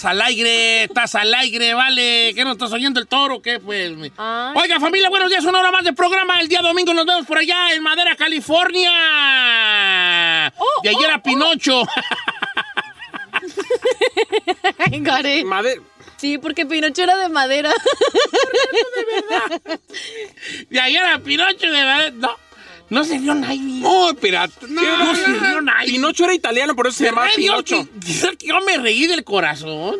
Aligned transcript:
Estás 0.00 0.12
al 0.12 0.22
aire, 0.22 0.84
estás 0.84 1.14
al 1.14 1.34
aire, 1.34 1.74
vale. 1.74 2.32
¿Qué 2.34 2.42
no 2.42 2.52
estás 2.52 2.72
oyendo 2.72 3.00
el 3.00 3.06
toro? 3.06 3.42
¿Qué 3.42 3.60
pues? 3.60 3.92
Oiga, 4.54 4.80
familia, 4.80 5.10
buenos 5.10 5.28
días. 5.28 5.44
Una 5.44 5.58
hora 5.60 5.70
más 5.70 5.84
de 5.84 5.92
programa. 5.92 6.40
El 6.40 6.48
día 6.48 6.62
domingo 6.62 6.94
nos 6.94 7.04
vemos 7.04 7.26
por 7.26 7.36
allá 7.36 7.74
en 7.74 7.82
Madera, 7.82 8.16
California. 8.16 8.90
Oh, 10.56 10.80
de 10.82 10.88
ayer 10.88 11.10
oh, 11.10 11.14
a 11.14 11.18
Pinocho. 11.22 11.82
Got 14.90 15.26
it. 15.26 15.44
Madera. 15.44 15.82
Sí, 16.16 16.38
porque 16.38 16.64
Pinocho 16.64 17.02
era 17.02 17.18
de 17.18 17.28
madera. 17.28 17.70
de 20.70 20.80
ayer 20.80 21.04
a 21.04 21.18
Pinocho, 21.18 21.66
de 21.66 21.84
verdad. 21.84 22.12
No. 22.12 22.38
No 22.90 23.04
se 23.04 23.18
vio 23.18 23.34
nadie. 23.34 23.80
No, 23.80 24.14
pirata. 24.20 24.66
No, 24.68 24.82
No 25.04 25.14
se 25.14 25.30
vio 25.30 25.60
nadie. 25.62 25.92
Pinocho 25.92 26.24
era 26.24 26.34
italiano, 26.34 26.74
por 26.76 26.88
eso 26.88 26.98
se 26.98 27.04
llamaba 27.04 27.28
Pinocho. 27.34 27.88
que- 28.00 28.36
que 28.36 28.46
Yo 28.48 28.60
me 28.62 28.76
reí 28.78 29.06
del 29.06 29.24
corazón. 29.24 29.96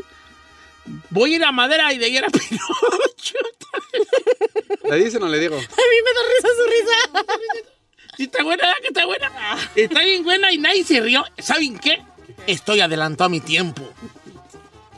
Voy 1.10 1.32
a 1.32 1.36
ir 1.36 1.44
a 1.44 1.52
Madera 1.52 1.92
y 1.92 1.98
de 1.98 2.06
ayer 2.06 2.24
a 2.24 2.28
Pinocho. 2.30 3.38
¿Le 4.84 4.96
dice 4.96 5.16
o 5.18 5.20
no 5.20 5.28
le 5.28 5.38
digo? 5.38 5.56
A 5.56 5.58
mí 5.60 5.66
me 6.04 6.12
da 6.12 6.20
risa 6.34 6.48
su 6.56 6.64
risa. 6.70 7.36
Sí, 8.16 8.24
está 8.24 8.42
buena, 8.42 8.64
¿verdad 8.64 8.80
que 8.82 8.88
está 8.88 9.06
buena? 9.06 9.30
Está 9.76 10.00
bien 10.02 10.24
buena 10.24 10.52
y 10.52 10.58
nadie 10.58 10.84
se 10.84 11.00
rió. 11.00 11.24
¿Saben 11.38 11.78
qué? 11.78 12.02
Estoy 12.46 12.80
adelantado 12.80 13.26
a 13.26 13.28
mi 13.30 13.40
tiempo. 13.40 13.92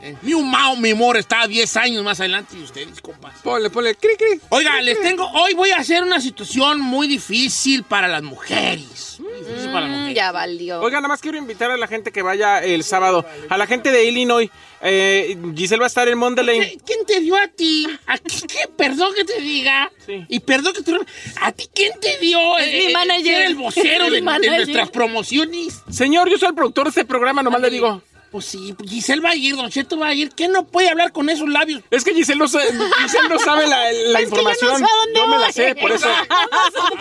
Eh, 0.05 0.17
Mi 0.21 0.33
humor, 0.33 0.77
mi 0.79 0.91
humor 0.91 1.15
está 1.15 1.47
10 1.47 1.77
años 1.77 2.03
más 2.03 2.19
adelante 2.19 2.57
de 2.57 2.63
ustedes, 2.63 2.99
compas. 2.99 3.39
Ponle, 3.41 3.69
ponle, 3.69 3.95
cri, 3.95 4.17
cri. 4.17 4.37
Oiga, 4.49 4.81
les 4.81 4.99
tengo, 5.01 5.25
hoy 5.31 5.53
voy 5.53 5.69
a 5.71 5.77
hacer 5.77 6.03
una 6.03 6.19
situación 6.19 6.81
muy 6.81 7.07
difícil 7.07 7.83
para 7.83 8.09
las 8.09 8.21
mujeres. 8.21 9.17
Muy 9.21 9.31
difícil 9.31 9.71
para 9.71 9.81
las 9.87 9.89
Mm, 9.91 9.93
mujeres. 9.93 10.15
ya 10.17 10.31
valió. 10.33 10.81
Oiga, 10.81 10.97
nada 10.97 11.07
más 11.07 11.21
quiero 11.21 11.37
invitar 11.37 11.71
a 11.71 11.77
la 11.77 11.87
gente 11.87 12.11
que 12.11 12.21
vaya 12.21 12.61
el 12.61 12.83
sábado. 12.83 13.25
A 13.47 13.57
la 13.57 13.65
gente 13.65 13.91
de 13.93 14.03
Illinois. 14.03 14.49
Eh, 14.81 15.37
Giselle 15.55 15.79
va 15.79 15.85
a 15.85 15.87
estar 15.87 16.05
en. 16.09 16.19
¿Qué- 16.19 16.77
¿Quién 16.85 17.05
te 17.07 17.21
dio 17.21 17.37
a 17.37 17.47
ti? 17.47 17.87
¿A 18.05 18.17
qué, 18.17 18.35
qué? 18.45 18.67
Perdón 18.75 19.13
que 19.15 19.23
te 19.23 19.39
diga. 19.39 19.89
Sí. 20.05 20.25
Y 20.27 20.41
perdón 20.41 20.73
que 20.73 20.81
te... 20.81 20.91
¿A 21.39 21.53
ti 21.53 21.69
quién 21.73 21.93
te 22.01 22.17
dio? 22.17 22.57
Es 22.57 22.87
mi 22.87 22.91
manager. 22.93 23.35
ser 23.37 23.45
el 23.45 23.55
vocero 23.55 24.05
de, 24.09 24.11
de 24.11 24.21
manager. 24.21 24.51
nuestras 24.57 24.89
promociones. 24.89 25.79
Señor, 25.89 26.29
yo 26.29 26.37
soy 26.37 26.49
el 26.49 26.55
productor 26.55 26.83
de 26.83 26.89
este 26.89 27.05
programa, 27.05 27.41
nomás 27.41 27.61
le 27.61 27.69
digo. 27.69 28.01
Pues 28.33 28.45
sí, 28.45 28.75
Giselle 28.89 29.21
va 29.21 29.29
a 29.29 29.35
ir, 29.35 29.55
Don 29.55 29.69
Cheto 29.69 29.95
va 29.99 30.07
a 30.07 30.13
ir. 30.15 30.31
¿Qué 30.31 30.47
no 30.47 30.65
puede 30.65 30.89
hablar 30.89 31.11
con 31.11 31.29
esos 31.29 31.47
labios? 31.47 31.83
Es 31.91 32.03
que 32.03 32.15
Giselle 32.15 32.39
no, 32.39 32.47
sa- 32.47 32.61
Giselle 33.03 33.29
no 33.29 33.37
sabe 33.37 33.67
la, 33.67 33.91
la 33.91 34.19
Es 34.21 34.29
que 34.31 34.35
yo 34.35 34.41
no 34.41 34.49
información. 34.49 34.77
sé 34.79 34.83
a 34.83 34.87
dónde 34.97 35.19
Yo 35.19 35.27
me 35.27 35.37
la 35.37 35.51
sé, 35.51 35.75
por 35.75 35.91
eso. 35.91 36.07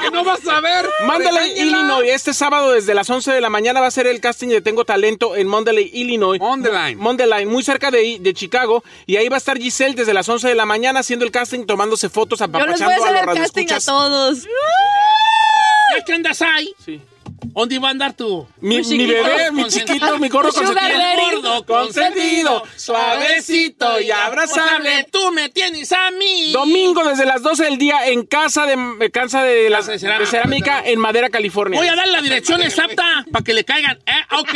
¿Qué 0.03 0.11
no 0.13 0.25
vas 0.25 0.47
a 0.47 0.61
ver? 0.61 0.87
Mándale 1.07 1.59
Illinois. 1.59 2.07
Este 2.11 2.35
sábado 2.35 2.73
desde 2.73 2.93
las 2.93 3.09
11 3.09 3.33
de 3.33 3.41
la 3.41 3.49
mañana 3.49 3.81
va 3.81 3.87
a 3.87 3.91
ser 3.91 4.07
el 4.07 4.21
casting 4.21 4.49
de 4.49 4.61
Tengo 4.61 4.85
Talento 4.85 5.35
en 5.35 5.49
Monday, 5.49 5.91
Illinois. 5.95 6.39
Monday. 6.39 6.97
Monday 6.97 7.27
Line, 7.27 7.47
muy 7.47 7.63
cerca 7.63 7.91
de, 7.91 8.19
de 8.21 8.35
Chicago. 8.35 8.85
Y 9.07 9.17
ahí 9.17 9.31
va 9.31 9.37
a 9.37 9.39
estar 9.39 9.57
Giselle 9.57 9.95
desde 9.95 10.13
las 10.13 10.29
11 10.29 10.49
de 10.49 10.55
la 10.55 10.67
mañana 10.67 11.01
haciendo 11.01 11.25
el 11.25 11.31
casting, 11.31 11.65
tomándose 11.65 12.11
fotos, 12.11 12.41
Yo 12.41 12.47
les 12.47 12.53
voy 12.53 12.61
a 12.61 12.65
apapachando 12.67 12.93
a 12.93 12.95
hacer 13.09 13.27
los 13.27 13.37
el 13.37 13.43
casting 13.43 13.67
a 13.73 13.81
todos. 13.81 14.39
¿Ya 15.97 16.05
que 16.05 16.13
andas 16.13 16.43
ahí? 16.43 16.75
Sí. 16.85 17.01
¿Dónde 17.45 17.79
va 17.79 17.89
a 17.89 17.91
andar 17.91 18.13
tú? 18.15 18.47
Mi, 18.61 18.77
Mi 18.77 18.77
mi 18.77 18.85
chiquito. 18.85 19.13
bebé, 19.13 19.53
mi 19.53 19.65
chiquito, 19.67 20.19
mi 20.19 20.29
gorro 20.29 20.53
Sugar 20.53 20.75
consentido. 20.75 21.43
Gordo, 21.43 21.67
Consentido, 21.67 22.63
suavecito 22.77 24.01
y 24.01 24.11
abrazable. 24.11 25.07
Tú 25.11 25.31
me 25.33 25.49
tienes 25.49 25.93
a 25.93 26.11
mí. 26.13 26.53
Domingo 26.53 27.05
desde 27.05 27.25
las 27.27 27.43
12 27.43 27.65
del 27.65 27.79
día 27.79 28.07
en 28.09 28.25
casa 28.27 28.67
de, 28.67 28.77
eh, 29.01 29.11
casa 29.11 29.43
de, 29.43 29.69
la, 29.71 29.83
de 29.83 29.99
cerámica. 29.99 30.19
de 30.21 30.27
cerámica 30.27 30.83
en 30.85 30.99
Madera, 30.99 31.31
California. 31.31 31.79
Voy 31.79 31.89
a 31.89 31.97
dar 31.97 32.09
la 32.09 32.21
dirección 32.21 32.63
exacta 32.63 33.25
para 33.33 33.45
que 33.45 33.53
le 33.53 33.65
caigan. 33.65 33.99
Eh, 34.07 34.37
ok. 34.39 34.55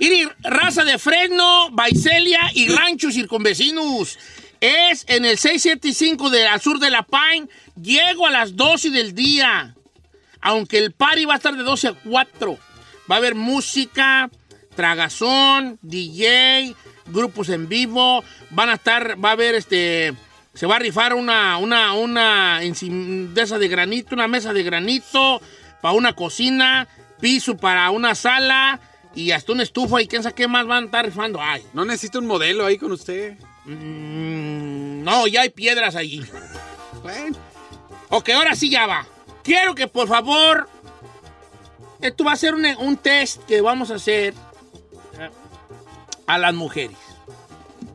Ir 0.00 0.28
raza 0.42 0.84
de 0.84 0.98
Fresno, 0.98 1.70
Baicelia 1.72 2.40
y 2.54 2.68
Ranchos 2.68 3.14
Circunvecinos. 3.14 4.18
Es 4.60 5.04
en 5.08 5.24
el 5.26 5.36
675 5.36 6.30
de 6.30 6.46
al 6.46 6.60
sur 6.60 6.78
de 6.78 6.90
La 6.90 7.02
Pine. 7.02 7.48
Llego 7.80 8.26
a 8.26 8.30
las 8.30 8.56
12 8.56 8.90
del 8.90 9.14
día. 9.14 9.73
Aunque 10.44 10.78
el 10.78 10.92
party 10.92 11.24
va 11.24 11.32
a 11.34 11.36
estar 11.38 11.56
de 11.56 11.62
12 11.64 11.88
a 11.88 11.94
4. 11.94 12.58
Va 13.10 13.14
a 13.16 13.18
haber 13.18 13.34
música, 13.34 14.30
tragazón, 14.76 15.78
DJ, 15.82 16.74
grupos 17.06 17.48
en 17.48 17.68
vivo. 17.68 18.22
Van 18.50 18.68
a 18.68 18.74
estar, 18.74 19.16
va 19.22 19.30
a 19.30 19.32
haber 19.32 19.54
este. 19.54 20.14
Se 20.52 20.66
va 20.66 20.76
a 20.76 20.78
rifar 20.78 21.14
una, 21.14 21.56
una, 21.58 21.94
una 21.94 22.60
de 22.60 23.42
esa 23.42 23.58
de 23.58 23.68
granito, 23.68 24.14
una 24.14 24.28
mesa 24.28 24.52
de 24.52 24.62
granito 24.62 25.40
para 25.82 25.94
una 25.94 26.12
cocina, 26.14 26.86
piso 27.20 27.56
para 27.56 27.90
una 27.90 28.14
sala 28.14 28.78
y 29.16 29.30
hasta 29.32 29.52
una 29.52 29.62
estufa 29.64 30.00
y 30.00 30.06
quién 30.06 30.22
sabe 30.22 30.34
qué 30.34 30.46
más 30.46 30.66
van 30.66 30.84
a 30.84 30.86
estar 30.86 31.04
rifando. 31.06 31.40
Ay, 31.42 31.64
No 31.72 31.84
necesita 31.84 32.18
un 32.18 32.26
modelo 32.26 32.66
ahí 32.66 32.78
con 32.78 32.92
usted. 32.92 33.36
mm, 33.64 35.02
no, 35.02 35.26
ya 35.26 35.40
hay 35.40 35.50
piedras 35.50 35.96
allí. 35.96 36.22
Bueno, 37.02 37.36
Ok, 38.10 38.28
ahora 38.28 38.54
sí 38.54 38.70
ya 38.70 38.86
va. 38.86 39.06
Quiero 39.44 39.74
que 39.74 39.86
por 39.86 40.08
favor. 40.08 40.68
Esto 42.00 42.24
va 42.24 42.32
a 42.32 42.36
ser 42.36 42.54
un, 42.54 42.66
un 42.78 42.96
test 42.96 43.44
que 43.44 43.60
vamos 43.60 43.90
a 43.90 43.94
hacer 43.94 44.34
a 46.26 46.38
las 46.38 46.54
mujeres. 46.54 46.96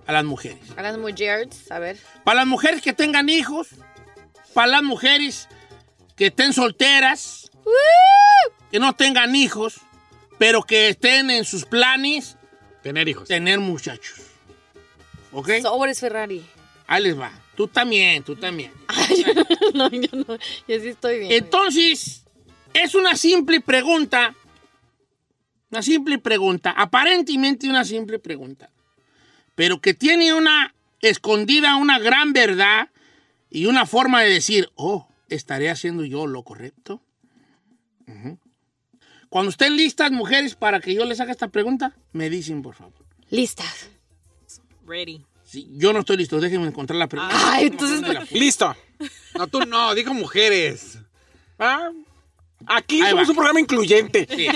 A 0.08 0.14
las 0.14 0.24
mujeres. 0.24 0.60
A 0.78 0.82
las 0.82 0.98
mujeres, 0.98 1.72
a 1.72 1.80
ver. 1.80 1.98
Para 2.24 2.38
las 2.40 2.48
mujeres 2.48 2.82
que 2.82 2.94
tengan 2.94 3.30
hijos. 3.30 3.68
Para 4.54 4.68
las 4.68 4.84
mujeres 4.84 5.48
que 6.16 6.28
estén 6.28 6.54
solteras. 6.54 7.52
Que 8.72 8.80
no 8.80 8.94
tengan 8.96 9.36
hijos. 9.36 9.82
Pero 10.38 10.64
que 10.64 10.90
estén 10.90 11.30
en 11.30 11.44
sus 11.44 11.66
planes 11.66 12.38
tener 12.82 13.08
hijos. 13.10 13.28
tener 13.28 13.60
muchachos. 13.60 14.22
¿Ok? 15.32 15.50
Sobres 15.62 16.00
Ferrari. 16.00 16.46
Ahí 16.88 17.04
les 17.04 17.20
va. 17.20 17.32
Tú 17.60 17.68
también, 17.68 18.24
tú 18.24 18.38
también. 18.38 18.72
no, 19.74 19.90
yo 19.90 20.08
no. 20.14 20.38
Yo 20.66 20.80
sí 20.80 20.88
estoy 20.88 21.20
bien. 21.20 21.34
Entonces, 21.34 22.24
es 22.74 22.96
una 22.96 23.18
simple 23.18 23.60
pregunta. 23.60 24.34
Una 25.70 25.82
simple 25.82 26.20
pregunta. 26.20 26.72
Aparentemente 26.72 27.68
una 27.68 27.84
simple 27.84 28.18
pregunta. 28.18 28.70
Pero 29.56 29.82
que 29.82 29.94
tiene 29.94 30.34
una 30.34 30.74
escondida, 31.02 31.76
una 31.76 32.00
gran 32.00 32.32
verdad 32.32 32.92
y 33.50 33.66
una 33.66 33.86
forma 33.86 34.22
de 34.22 34.30
decir, 34.30 34.72
oh, 34.76 35.10
¿estaré 35.28 35.70
haciendo 35.70 36.06
yo 36.06 36.28
lo 36.28 36.44
correcto? 36.44 37.02
Cuando 39.28 39.50
estén 39.52 39.76
listas, 39.76 40.14
mujeres, 40.14 40.56
para 40.56 40.80
que 40.80 40.94
yo 40.94 41.04
les 41.04 41.20
haga 41.20 41.34
esta 41.34 41.50
pregunta, 41.50 41.94
me 42.14 42.30
dicen, 42.30 42.62
por 42.62 42.76
favor. 42.76 43.06
Listas. 43.30 43.90
Ready. 44.88 45.26
Sí, 45.50 45.68
yo 45.72 45.94
no 45.94 46.00
estoy 46.00 46.18
listo, 46.18 46.40
déjenme 46.40 46.68
encontrar 46.68 46.98
la 46.98 47.08
pregunta. 47.08 47.36
Ay, 47.54 47.68
entonces. 47.68 48.32
Listo. 48.32 48.76
No, 49.36 49.48
tú 49.48 49.62
no, 49.62 49.96
dijo 49.96 50.14
mujeres. 50.14 51.00
Ah, 51.58 51.90
Aquí 52.68 53.02
Ahí 53.02 53.12
somos 53.12 53.26
va. 53.26 53.30
un 53.30 53.36
programa 53.36 53.60
incluyente. 53.62 54.28
Sí. 54.36 54.48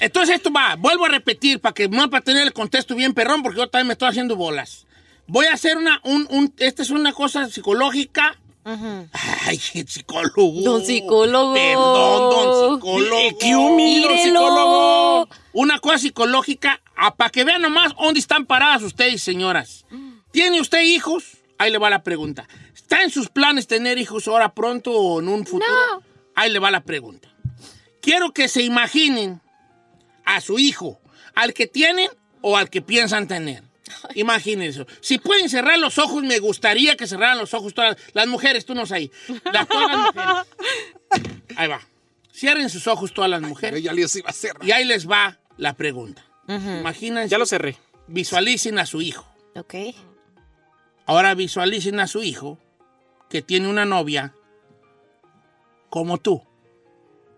Entonces 0.00 0.36
esto 0.36 0.52
va, 0.52 0.76
vuelvo 0.76 1.06
a 1.06 1.08
repetir 1.08 1.60
para 1.60 1.72
que 1.72 1.88
no 1.88 2.08
para 2.10 2.22
tener 2.22 2.42
el 2.42 2.52
contexto 2.52 2.94
bien 2.94 3.14
perrón, 3.14 3.42
porque 3.42 3.58
yo 3.58 3.68
también 3.68 3.86
me 3.88 3.92
estoy 3.94 4.08
haciendo 4.10 4.36
bolas. 4.36 4.86
Voy 5.26 5.46
a 5.46 5.54
hacer 5.54 5.76
una, 5.76 6.00
un, 6.04 6.26
un- 6.30 6.54
esta 6.58 6.82
es 6.82 6.90
una 6.90 7.12
cosa 7.12 7.48
psicológica. 7.48 8.36
Ay, 9.44 9.58
psicólogo. 9.58 10.60
Don 10.62 10.84
psicólogo. 10.84 11.54
Perdón, 11.54 12.30
don 12.30 12.74
psicólogo. 12.76 13.16
¡Ay, 13.16 13.36
qué 13.40 13.56
humilde 13.56 14.08
Mírelo. 14.08 14.22
psicólogo! 14.40 15.28
Una 15.58 15.78
cosa 15.78 15.96
psicológica, 15.96 16.82
para 17.16 17.30
que 17.30 17.42
vean 17.42 17.62
nomás 17.62 17.94
dónde 17.98 18.20
están 18.20 18.44
paradas 18.44 18.82
ustedes, 18.82 19.22
señoras. 19.22 19.86
¿Tiene 20.30 20.60
usted 20.60 20.82
hijos? 20.82 21.38
Ahí 21.56 21.70
le 21.70 21.78
va 21.78 21.88
la 21.88 22.02
pregunta. 22.02 22.46
¿Está 22.74 23.02
en 23.02 23.08
sus 23.08 23.30
planes 23.30 23.66
tener 23.66 23.96
hijos 23.96 24.28
ahora 24.28 24.52
pronto 24.52 24.92
o 24.92 25.18
en 25.18 25.28
un 25.28 25.46
futuro? 25.46 25.64
No. 25.92 26.02
Ahí 26.34 26.52
le 26.52 26.58
va 26.58 26.70
la 26.70 26.82
pregunta. 26.82 27.34
Quiero 28.02 28.34
que 28.34 28.48
se 28.48 28.64
imaginen 28.64 29.40
a 30.26 30.42
su 30.42 30.58
hijo, 30.58 31.00
al 31.34 31.54
que 31.54 31.66
tienen 31.66 32.10
o 32.42 32.58
al 32.58 32.68
que 32.68 32.82
piensan 32.82 33.26
tener. 33.26 33.62
Imagínense. 34.14 34.84
Si 35.00 35.16
pueden 35.16 35.48
cerrar 35.48 35.78
los 35.78 35.96
ojos, 35.96 36.22
me 36.22 36.38
gustaría 36.38 36.98
que 36.98 37.06
cerraran 37.06 37.38
los 37.38 37.54
ojos 37.54 37.72
todas 37.72 37.96
las 38.12 38.26
mujeres, 38.26 38.66
tú 38.66 38.74
no 38.74 38.84
sé 38.84 38.94
ahí. 38.94 39.12
Las, 39.50 39.66
todas 39.66 39.90
las 39.90 40.14
mujeres. 40.14 40.46
Ahí 41.56 41.68
va. 41.68 41.80
Cierren 42.30 42.68
sus 42.68 42.86
ojos 42.86 43.14
todas 43.14 43.30
las 43.30 43.40
mujeres. 43.40 43.82
ya 43.82 43.94
les 43.94 44.14
iba 44.16 44.26
a 44.26 44.30
hacer. 44.30 44.52
Y 44.60 44.70
ahí 44.70 44.84
les 44.84 45.08
va 45.08 45.38
la 45.56 45.74
pregunta. 45.74 46.24
Imagínense, 46.48 47.28
Ya 47.30 47.38
lo 47.38 47.46
cerré. 47.46 47.76
visualicen 48.06 48.78
a 48.78 48.86
su 48.86 49.00
hijo. 49.02 49.26
Ok. 49.56 49.74
Ahora 51.06 51.34
visualicen 51.34 51.98
a 52.00 52.06
su 52.06 52.22
hijo 52.22 52.58
que 53.28 53.42
tiene 53.42 53.68
una 53.68 53.84
novia 53.84 54.34
como 55.90 56.18
tú. 56.18 56.42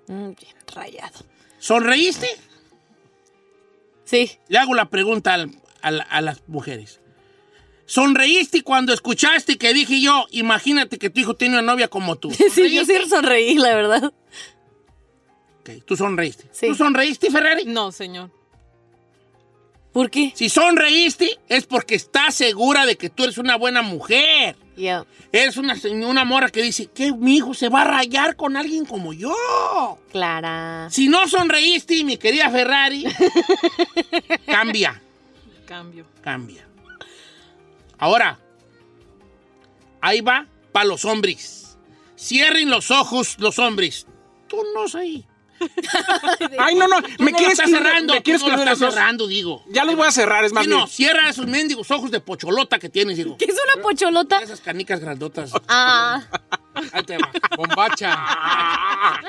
Mm, 0.08 0.32
bien 0.34 0.56
rayado. 0.74 1.18
¿Sonreíste? 1.58 2.28
Sí. 4.04 4.38
Le 4.48 4.58
hago 4.58 4.74
la 4.74 4.88
pregunta 4.90 5.34
al- 5.34 5.52
a 5.82 6.20
las 6.20 6.42
mujeres. 6.48 7.00
¿Sonreíste 7.86 8.62
cuando 8.62 8.92
escuchaste 8.92 9.56
que 9.56 9.72
dije 9.72 10.00
yo, 10.02 10.26
imagínate 10.30 10.98
que 10.98 11.08
tu 11.08 11.20
hijo 11.20 11.34
tiene 11.36 11.54
una 11.58 11.72
novia 11.72 11.88
como 11.88 12.16
tú? 12.16 12.30
Sí, 12.52 12.74
yo 12.74 12.84
sí 12.84 12.92
sonreí, 13.08 13.54
la 13.56 13.74
verdad. 13.74 14.12
Ok, 15.76 15.84
tú 15.84 15.96
sonreíste. 15.96 16.44
Sí. 16.52 16.66
¿Tú 16.68 16.74
sonreíste, 16.74 17.30
Ferrari? 17.30 17.64
No, 17.64 17.92
señor. 17.92 18.30
¿Por 19.92 20.10
qué? 20.10 20.32
Si 20.34 20.48
sonreíste 20.48 21.38
es 21.48 21.66
porque 21.66 21.94
estás 21.94 22.34
segura 22.34 22.86
de 22.86 22.96
que 22.96 23.08
tú 23.10 23.24
eres 23.24 23.38
una 23.38 23.56
buena 23.56 23.82
mujer. 23.82 24.56
Ya. 24.76 25.04
Eres 25.32 25.56
una, 25.56 25.74
una 26.06 26.24
mora 26.24 26.50
que 26.50 26.62
dice 26.62 26.86
que 26.86 27.12
mi 27.12 27.36
hijo 27.36 27.52
se 27.54 27.68
va 27.68 27.82
a 27.82 27.84
rayar 27.84 28.36
con 28.36 28.56
alguien 28.56 28.84
como 28.84 29.12
yo. 29.12 29.34
Clara. 30.12 30.88
Si 30.90 31.08
no 31.08 31.26
sonreíste, 31.26 32.04
mi 32.04 32.16
querida 32.16 32.48
Ferrari, 32.50 33.04
cambia, 34.46 35.02
Cambio. 35.66 36.06
cambia. 36.22 36.66
Ahora, 37.98 38.38
ahí 40.00 40.20
va 40.20 40.46
para 40.70 40.86
los 40.86 41.04
hombres. 41.04 41.76
Cierren 42.16 42.70
los 42.70 42.90
ojos 42.90 43.36
los 43.38 43.58
hombres. 43.58 44.06
Tú 44.46 44.58
no 44.74 44.86
sé. 44.86 45.24
Ay, 46.58 46.74
no, 46.74 46.86
no. 46.88 47.00
¿Me 47.18 47.32
no 47.32 47.36
quieres 47.38 47.58
cerrando. 47.58 48.14
¿Me 48.14 48.22
quieres 48.22 48.42
no 48.42 48.48
lo 48.48 48.54
estás 48.62 48.78
cerrando, 48.78 49.26
digo. 49.26 49.64
Ya 49.68 49.84
los 49.84 49.96
voy 49.96 50.06
a 50.06 50.12
cerrar, 50.12 50.44
es 50.44 50.52
más 50.52 50.64
Sí, 50.64 50.70
no, 50.70 50.76
bien. 50.76 50.88
cierra 50.88 51.28
esos 51.28 51.46
mendigos 51.46 51.90
ojos 51.90 52.10
de 52.10 52.20
pocholota 52.20 52.78
que 52.78 52.88
tienes, 52.88 53.16
digo. 53.16 53.36
¿Qué 53.36 53.46
es 53.46 53.56
una 53.74 53.82
pocholota? 53.82 54.38
Esas 54.40 54.60
canicas 54.60 55.00
grandotas. 55.00 55.52
Ah. 55.68 56.22
Ahí 56.92 57.02
te 57.04 57.18
va. 57.18 57.30
Bombacha. 57.56 58.18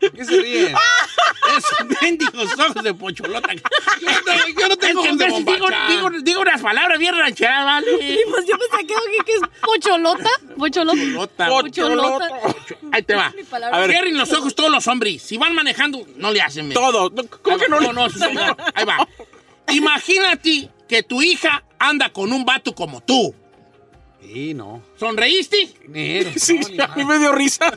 ¿Qué 0.00 0.24
se 0.24 0.40
ríen? 0.40 0.74
Esos 1.56 2.02
mendigos 2.02 2.52
ojos 2.58 2.82
de 2.82 2.92
pocholota. 2.92 3.54
Yo 3.54 3.60
no 4.10 4.22
tengo, 4.24 4.60
yo 4.60 4.68
no 4.68 4.76
tengo 4.76 5.00
Es 5.04 5.06
que 5.06 5.10
ojos 5.12 5.18
de 5.18 5.52
digo, 5.52 5.58
bombacha. 5.60 5.88
digo, 5.88 6.10
digo 6.22 6.40
unas 6.40 6.60
palabras 6.60 6.98
bien 6.98 7.16
rancheras, 7.16 7.64
¿vale? 7.64 7.86
Pues 8.30 8.46
yo 8.46 8.56
pensé 8.58 8.86
que, 8.86 9.24
que 9.24 9.32
es 9.32 9.40
pocholota. 9.62 10.30
Pocholota. 10.56 11.48
Pocholota. 11.48 12.28
Pocholota. 12.28 12.28
Ahí 12.92 13.02
te 13.02 13.14
va. 13.14 13.32
A 13.72 13.78
ver, 13.80 13.90
cierren 13.90 14.16
los 14.18 14.32
ojos 14.32 14.54
todos 14.54 14.70
los 14.70 14.86
hombres. 14.88 15.22
Si 15.22 15.36
van 15.38 15.54
manejando, 15.54 16.04
no 16.16 16.30
le 16.32 16.40
hacen. 16.42 16.72
Todo. 16.72 17.10
No, 17.10 17.22
¿Cómo 17.42 17.58
que 17.58 17.68
no? 17.68 17.80
No, 17.80 17.92
no, 17.92 18.10
señor. 18.10 18.56
Ahí 18.74 18.84
va. 18.84 19.06
Imagínate 19.72 20.70
que 20.88 21.02
tu 21.02 21.22
hija 21.22 21.64
anda 21.78 22.12
con 22.12 22.32
un 22.32 22.44
vato 22.44 22.74
como 22.74 23.00
tú. 23.02 23.34
Sí, 24.20 24.54
no. 24.54 24.82
¿Sonreíste? 24.98 25.68
Nero, 25.88 26.30
Sí, 26.36 26.58
no, 26.58 26.68
ni 26.68 26.80
a 26.80 26.88
mí 26.88 27.04
me 27.04 27.18
dio 27.18 27.32
risa. 27.32 27.76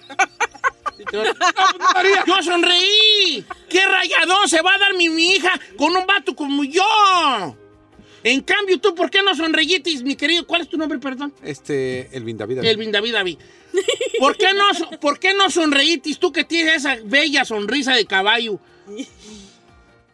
Yo 2.26 2.44
sonreí. 2.44 3.46
¿Qué 3.70 3.86
rayadón 3.86 4.48
se 4.48 4.62
va 4.62 4.76
a 4.76 4.78
dar 4.78 4.94
mi, 4.96 5.10
mi 5.10 5.32
hija 5.32 5.60
con 5.78 5.96
un 5.96 6.06
vato 6.06 6.36
como 6.36 6.64
yo? 6.64 6.84
En 8.24 8.42
cambio, 8.42 8.80
tú, 8.80 8.94
¿por 8.96 9.10
qué 9.10 9.24
no 9.24 9.34
sonreíste, 9.36 10.04
mi 10.04 10.16
querido? 10.16 10.46
¿Cuál 10.46 10.62
es 10.62 10.70
tu 10.70 10.78
nombre, 10.78 11.00
perdón? 11.00 11.34
Este, 11.42 12.16
Elvin 12.16 12.38
David. 12.38 12.60
Elvin 12.64 12.92
David 12.92 13.14
David. 13.14 13.38
¿Por 14.20 14.36
qué 14.38 14.54
no, 14.54 14.98
¿por 15.00 15.20
qué 15.20 15.34
no 15.34 15.50
tú 16.20 16.32
que 16.32 16.44
tienes 16.44 16.78
esa 16.78 16.98
bella 17.04 17.46
sonrisa 17.46 17.94
de 17.94 18.06
caballo? 18.06 18.60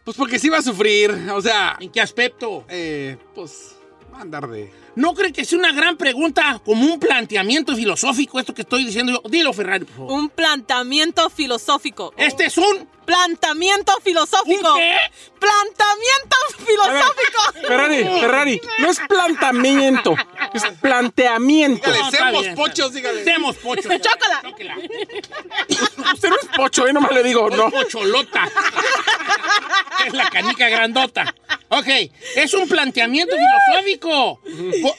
Pues 0.04 0.16
porque 0.16 0.38
sí 0.38 0.48
va 0.48 0.58
a 0.58 0.62
sufrir. 0.62 1.10
O 1.32 1.42
sea, 1.42 1.76
¿En 1.80 1.90
qué 1.90 2.00
aspecto? 2.00 2.64
eh, 2.68 3.16
pues, 3.34 3.75
va 4.16 4.20
a 4.20 4.22
andar 4.22 4.48
de. 4.48 4.72
¿No 4.94 5.14
cree 5.14 5.32
que 5.32 5.42
es 5.42 5.52
una 5.52 5.72
gran 5.72 5.96
pregunta, 5.96 6.60
como 6.64 6.84
un 6.86 6.98
planteamiento 6.98 7.76
filosófico 7.76 8.40
esto 8.40 8.54
que 8.54 8.62
estoy 8.62 8.84
diciendo 8.84 9.12
yo? 9.12 9.28
Dilo, 9.28 9.52
Ferrari, 9.52 9.84
por 9.84 9.94
favor. 9.94 10.12
Un 10.12 10.28
planteamiento 10.30 11.28
filosófico. 11.30 12.12
Este 12.16 12.46
es 12.46 12.56
un... 12.56 12.88
Planteamiento 13.06 13.92
filosófico. 14.02 14.74
¿Un 14.74 14.80
qué? 14.80 14.96
Planteamiento 15.38 16.36
filosófico. 16.66 17.66
Ferrari, 17.66 18.04
Ferrari, 18.20 18.60
no 18.78 18.90
es 18.90 19.00
planteamiento, 19.08 20.16
es 20.52 20.64
planteamiento. 20.80 21.90
Dígale, 21.90 22.10
semos 22.10 22.46
pochos, 22.56 22.92
dígale. 22.92 23.24
Semos 23.24 23.56
pochos. 23.56 23.84
Chócala. 23.84 24.42
Chócala. 24.42 24.76
Usted 26.14 26.28
no 26.28 26.36
es 26.36 26.48
pocho, 26.56 26.86
¿eh? 26.86 26.92
Nomás 26.92 27.12
le 27.12 27.22
digo, 27.22 27.48
no. 27.50 27.70
Pocholota. 27.70 28.48
es 30.06 30.12
la 30.12 30.28
canica 30.30 30.68
grandota. 30.68 31.34
Ok, 31.68 31.88
es 32.36 32.54
un 32.54 32.68
planteamiento 32.68 33.34
filosófico. 33.36 34.40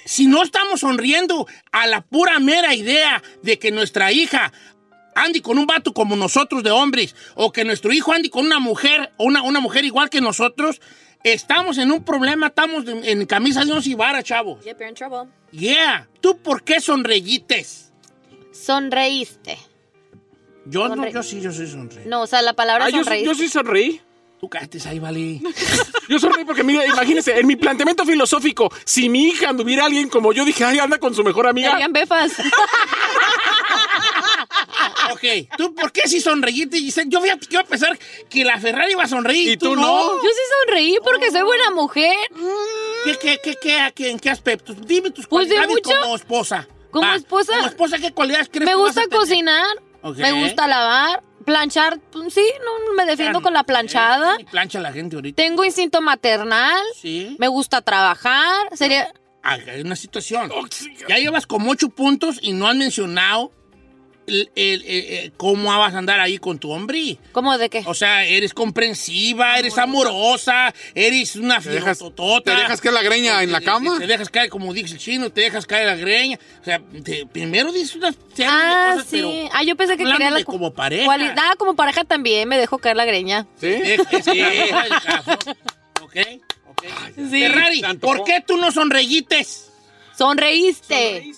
Si 0.05 0.27
no 0.27 0.43
estamos 0.43 0.81
sonriendo 0.81 1.47
a 1.71 1.87
la 1.87 2.01
pura 2.01 2.39
mera 2.39 2.73
idea 2.73 3.21
de 3.41 3.57
que 3.57 3.71
nuestra 3.71 4.11
hija 4.11 4.51
ande 5.23 5.41
con 5.41 5.57
un 5.57 5.65
vato 5.65 5.93
como 5.93 6.15
nosotros 6.15 6.63
de 6.63 6.71
hombres, 6.71 7.15
o 7.35 7.51
que 7.51 7.63
nuestro 7.63 7.91
hijo 7.91 8.11
ande 8.13 8.29
con 8.29 8.45
una 8.45 8.59
mujer, 8.59 9.11
o 9.17 9.25
una, 9.25 9.41
una 9.41 9.59
mujer 9.59 9.83
igual 9.85 10.09
que 10.09 10.21
nosotros, 10.21 10.79
estamos 11.23 11.77
en 11.77 11.91
un 11.91 12.03
problema, 12.03 12.47
estamos 12.47 12.87
en, 12.87 13.03
en 13.03 13.25
camisa 13.25 13.65
de 13.65 13.71
once 13.71 13.93
varas, 13.95 14.23
chavos. 14.23 14.63
Yep, 14.63 14.77
you're 14.79 14.89
in 14.89 14.95
trouble. 14.95 15.29
Yeah. 15.51 16.07
¿Tú 16.21 16.37
por 16.37 16.63
qué 16.63 16.79
sonreítes? 16.79 17.91
Sonreíste. 18.51 19.57
Yo 20.65 20.89
no, 20.89 21.07
yo 21.09 21.23
sí, 21.23 21.39
yo 21.39 21.51
sí 21.51 21.65
sonreí. 21.67 22.05
No, 22.07 22.21
o 22.23 22.27
sea, 22.27 22.41
la 22.41 22.53
palabra 22.53 22.85
Ah, 22.85 22.89
yo, 22.89 22.97
sonreíste. 23.03 23.25
yo 23.25 23.35
sí 23.35 23.47
sonreí. 23.47 24.01
Tú 24.39 24.49
cállate 24.49 24.77
ahí, 24.87 24.99
vale. 24.99 25.41
Yo 26.09 26.19
sonreí 26.19 26.45
porque, 26.45 26.63
mira, 26.63 26.85
imagínense, 26.85 27.37
en 27.37 27.47
mi 27.47 27.55
planteamiento 27.57 28.05
filosófico, 28.05 28.71
si 28.85 29.09
mi 29.09 29.25
hija 29.29 29.49
anduviera 29.49 29.85
alguien 29.85 30.07
como 30.09 30.31
yo, 30.31 30.45
dije, 30.45 30.63
ay, 30.63 30.79
anda 30.79 30.99
con 30.99 31.13
su 31.13 31.21
mejor 31.23 31.47
amiga. 31.47 31.71
Serían 31.71 31.91
befas. 31.91 32.33
Ok, 35.17 35.49
¿tú 35.57 35.73
por 35.75 35.91
qué 35.91 36.07
si 36.07 36.21
sonreíste, 36.21 36.77
Giselle? 36.77 37.09
Yo 37.09 37.21
fíjate 37.21 37.47
que 37.47 37.55
iba 37.55 37.61
a 37.61 37.65
pensar 37.65 37.97
que 38.29 38.43
la 38.45 38.59
Ferrari 38.59 38.91
iba 38.93 39.03
a 39.03 39.07
sonreír. 39.07 39.51
¿Y 39.53 39.57
tú 39.57 39.75
no? 39.75 40.15
Yo 40.15 40.29
sí 40.29 40.41
sonreí 40.65 40.97
porque 41.03 41.31
soy 41.31 41.41
buena 41.43 41.71
mujer. 41.71 42.15
¿Qué, 43.03 43.17
qué, 43.19 43.39
qué, 43.43 43.55
qué, 43.61 43.91
qué- 43.95 44.09
en 44.11 44.19
qué 44.19 44.29
aspectos? 44.29 44.77
Dime 44.85 45.11
tus 45.11 45.27
Pues 45.27 45.49
de 45.49 45.55
cualidades 45.55 45.83
mucho. 45.85 45.99
como 46.01 46.15
esposa. 46.15 46.67
¿Como 46.91 47.13
esposa? 47.13 47.53
Como 47.55 47.67
esposa, 47.67 47.97
¿qué 47.99 48.11
cualidades 48.13 48.47
crees 48.49 48.65
Me 48.65 48.71
que 48.71 48.75
vas 48.75 48.85
gusta 48.85 49.01
a 49.01 49.03
tener? 49.05 49.19
cocinar. 49.19 49.65
Me 50.17 50.31
gusta 50.31 50.67
lavar. 50.67 51.23
Planchar. 51.45 51.99
pues, 52.11 52.33
Sí, 52.33 52.43
no 52.63 52.93
me 52.95 53.05
defiendo 53.05 53.41
con 53.41 53.53
la 53.53 53.63
planchada. 53.63 54.37
Ni 54.37 54.43
plancha 54.43 54.79
la 54.79 54.91
gente 54.91 55.15
ahorita. 55.15 55.35
Tengo 55.41 55.63
instinto 55.63 56.01
maternal. 56.01 56.81
Sí. 56.95 57.35
Me 57.39 57.47
gusta 57.47 57.81
trabajar. 57.81 58.67
Sería. 58.75 59.13
Ah, 59.43 59.57
Hay 59.71 59.79
una 59.81 59.95
situación. 59.95 60.51
Ya 61.07 61.15
llevas 61.17 61.47
como 61.47 61.71
ocho 61.71 61.87
puntos 61.89 62.37
y 62.41 62.51
no 62.51 62.67
has 62.67 62.75
mencionado 62.75 63.51
el- 64.27 64.51
el- 64.55 64.83
el- 64.85 65.05
el- 65.05 65.31
cómo 65.37 65.75
vas 65.77 65.93
a 65.93 65.97
andar 65.97 66.19
ahí 66.19 66.37
con 66.37 66.59
tu 66.59 66.69
hombre. 66.71 67.17
¿Cómo 67.31 67.57
de 67.57 67.69
qué? 67.69 67.81
O 67.85 67.93
sea, 67.93 68.25
eres 68.25 68.53
comprensiva, 68.53 69.57
eres 69.57 69.77
amorosa, 69.77 70.73
eres 70.93 71.35
una 71.37 71.59
¿Te 71.61 71.69
dejas, 71.69 71.97
totota. 71.99 72.53
¿Te 72.53 72.59
dejas 72.61 72.81
caer 72.81 72.93
la 72.93 73.03
greña 73.03 73.41
en 73.41 73.51
la 73.53 73.61
cama? 73.61 73.93
Te, 73.93 74.01
te 74.01 74.07
dejas 74.07 74.29
caer, 74.29 74.49
como 74.49 74.73
dice 74.73 74.93
el 74.93 74.99
chino, 74.99 75.31
te 75.31 75.41
dejas 75.41 75.65
caer 75.65 75.87
la 75.87 75.95
greña. 75.95 76.37
O 76.61 76.63
sea, 76.65 76.81
te- 77.03 77.25
primero 77.25 77.71
dices 77.71 77.95
unas 77.95 78.15
Ah, 78.45 78.91
cosas, 78.93 79.07
sí. 79.09 79.17
pero 79.17 79.49
Ah, 79.53 79.63
yo 79.63 79.75
pensé 79.77 79.95
que 79.97 80.03
quería 80.03 80.29
la 80.29 80.43
como 80.43 80.73
pareja. 80.73 81.05
cualidad. 81.05 81.53
como 81.57 81.75
pareja 81.75 82.03
también 82.03 82.47
me 82.49 82.57
dejó 82.57 82.77
caer 82.79 82.97
la 82.97 83.05
greña. 83.05 83.47
¿Sí? 83.59 83.73
¿Ok? 86.01 86.15
ok. 86.69 86.83
Sí. 87.15 87.29
Ferrari, 87.41 87.81
¿por 87.99 88.17
po- 88.19 88.23
qué 88.25 88.43
tú 88.45 88.57
no 88.57 88.71
sonreítes? 88.71 89.69
Sonreíste. 90.17 91.31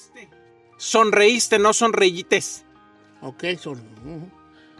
Sonreíste, 0.77 1.60
no 1.60 1.74
sonreítes. 1.74 2.63
Ok, 3.21 3.43
son... 3.61 4.31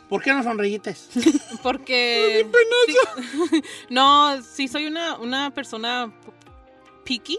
¿Por 0.10 0.24
qué 0.24 0.34
no 0.34 0.42
sonreítes? 0.44 1.10
Porque. 1.64 2.48
sí- 2.88 3.62
no, 3.90 4.42
sí 4.42 4.68
soy 4.68 4.88
una, 4.88 5.18
una 5.20 5.54
persona 5.54 6.12
picky 7.04 7.38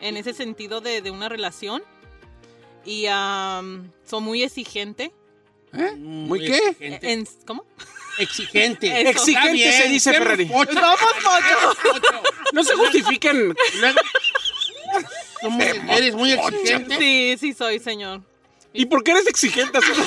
en 0.00 0.16
ese 0.18 0.34
sentido 0.34 0.80
de, 0.82 1.00
de 1.00 1.10
una 1.10 1.28
relación. 1.30 1.82
y 2.84 3.06
am, 3.08 3.90
soy 4.04 4.20
muy 4.20 4.42
exigente. 4.42 5.12
¿Eh? 5.72 5.92
¿Muy 5.96 6.40
qué? 6.40 6.56
Exigente. 6.58 7.12
En- 7.12 7.28
¿Cómo? 7.46 7.64
Exigente. 8.18 8.86
Eso. 9.00 9.10
Exigente 9.10 9.52
bien, 9.52 9.72
se 9.72 9.88
dice 9.88 10.12
Ferrari. 10.12 10.50
ocho. 10.52 10.72
Somos. 10.74 10.98
Ocho. 11.94 12.22
No 12.52 12.64
se 12.64 12.74
justifiquen. 12.74 13.54
Luego, 13.80 13.98
eres 15.96 16.14
muy 16.14 16.32
exigente. 16.32 16.98
Sí, 16.98 17.36
sí 17.38 17.54
soy, 17.54 17.78
señor. 17.78 18.22
¿Y 18.72 18.86
por 18.86 19.02
qué 19.02 19.10
eres 19.12 19.26
exigente? 19.26 19.78
así? 19.78 19.90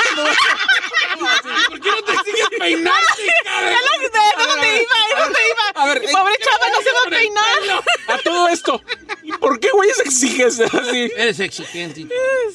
¿Por 1.69 1.79
qué 1.79 1.89
no 1.89 2.01
te 2.03 2.11
sigues 2.31 2.47
peinarte, 2.59 3.33
cara? 3.43 3.71
¿Es 3.71 4.47
dónde 4.47 4.67
iba? 4.81 4.95
¿Es 5.11 5.23
dónde 5.23 5.39
iba? 5.51 5.81
A 5.81 5.85
ver, 5.87 6.01
pobre 6.11 6.33
chava 6.43 6.69
no 6.69 6.81
se 6.81 6.91
va 6.91 6.99
a 7.05 7.09
peinar. 7.09 7.83
A 8.07 8.17
todo 8.19 8.47
esto. 8.47 8.81
¿Y 9.21 9.31
por 9.33 9.59
qué, 9.59 9.69
güeyes, 9.71 9.99
exiges 9.99 10.59
así? 10.59 11.11
Eres 11.15 11.39
exigente. 11.39 12.07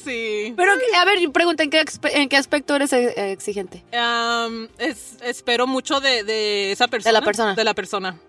Sí. 0.03 0.53
Pero, 0.55 0.73
a 0.97 1.05
ver, 1.05 1.19
pregunta, 1.31 1.63
¿en 1.63 1.69
qué, 1.69 1.81
expe- 1.81 2.11
en 2.13 2.29
qué 2.29 2.37
aspecto 2.37 2.75
eres 2.75 2.91
eh, 2.93 3.31
exigente? 3.31 3.83
Es- 4.77 5.17
espero 5.21 5.67
mucho 5.67 5.99
de, 5.99 6.23
de 6.23 6.71
esa 6.71 6.87
persona. 6.87 7.09
De 7.13 7.19
la 7.19 7.25
persona. 7.25 7.55
De 7.55 7.63
la 7.63 7.73
persona. 7.73 8.19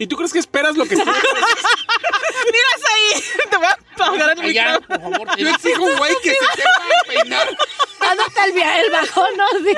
¿Y 0.00 0.06
tú 0.06 0.16
crees 0.16 0.32
que 0.32 0.38
esperas 0.40 0.76
lo 0.76 0.84
que 0.86 0.96
tú 0.96 1.04
¡Miras 1.04 2.82
ahí! 2.90 3.22
Te 3.50 3.56
voy 3.56 3.66
a 3.66 3.78
apagar 3.94 4.38
el 4.38 4.40
Allá, 4.44 4.78
micrófono. 4.80 5.10
por 5.18 5.26
favor. 5.28 5.40
Exijo 5.48 5.82
un 5.84 5.96
güey 5.98 6.14
que 6.22 6.30
se 6.30 6.36
sepa 6.56 6.82
peinar. 7.06 7.48
Adopta 8.00 8.44
el, 8.46 8.52
via- 8.52 8.80
el 8.80 8.90
bajón, 8.90 9.28
¿no? 9.36 9.44
Sí. 9.62 9.74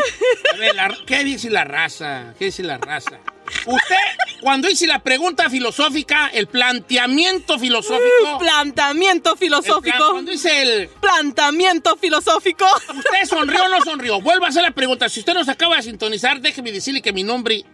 A 0.54 0.56
ver, 0.56 0.74
la- 0.76 0.96
¿qué 1.06 1.24
dice 1.24 1.50
la 1.50 1.64
raza? 1.64 2.34
¿Qué 2.38 2.46
dice 2.46 2.62
la 2.62 2.78
raza? 2.78 3.18
Usted, 3.66 3.96
cuando 4.40 4.70
hice 4.70 4.86
la 4.86 5.00
pregunta 5.00 5.50
filosófica, 5.50 6.28
el 6.32 6.46
planteamiento 6.46 7.58
filosófico. 7.58 8.38
Planteamiento 8.38 9.32
el 9.32 9.38
plan- 9.38 9.62
filosófico. 9.62 10.10
cuando 10.12 10.32
hice 10.32 10.62
el. 10.62 10.88
Planteamiento 10.88 11.96
filosófico. 11.96 12.64
¿Usted 12.94 13.24
sonrió 13.28 13.64
o 13.64 13.68
no 13.68 13.80
sonrió? 13.82 14.20
Vuelva 14.20 14.46
a 14.46 14.50
hacer 14.50 14.62
la 14.62 14.70
pregunta. 14.70 15.08
Si 15.08 15.20
usted 15.20 15.34
nos 15.34 15.48
acaba 15.48 15.76
de 15.76 15.82
sintonizar, 15.82 16.40
déjeme 16.40 16.70
decirle 16.72 17.02
que 17.02 17.12
mi 17.12 17.24
nombre 17.24 17.64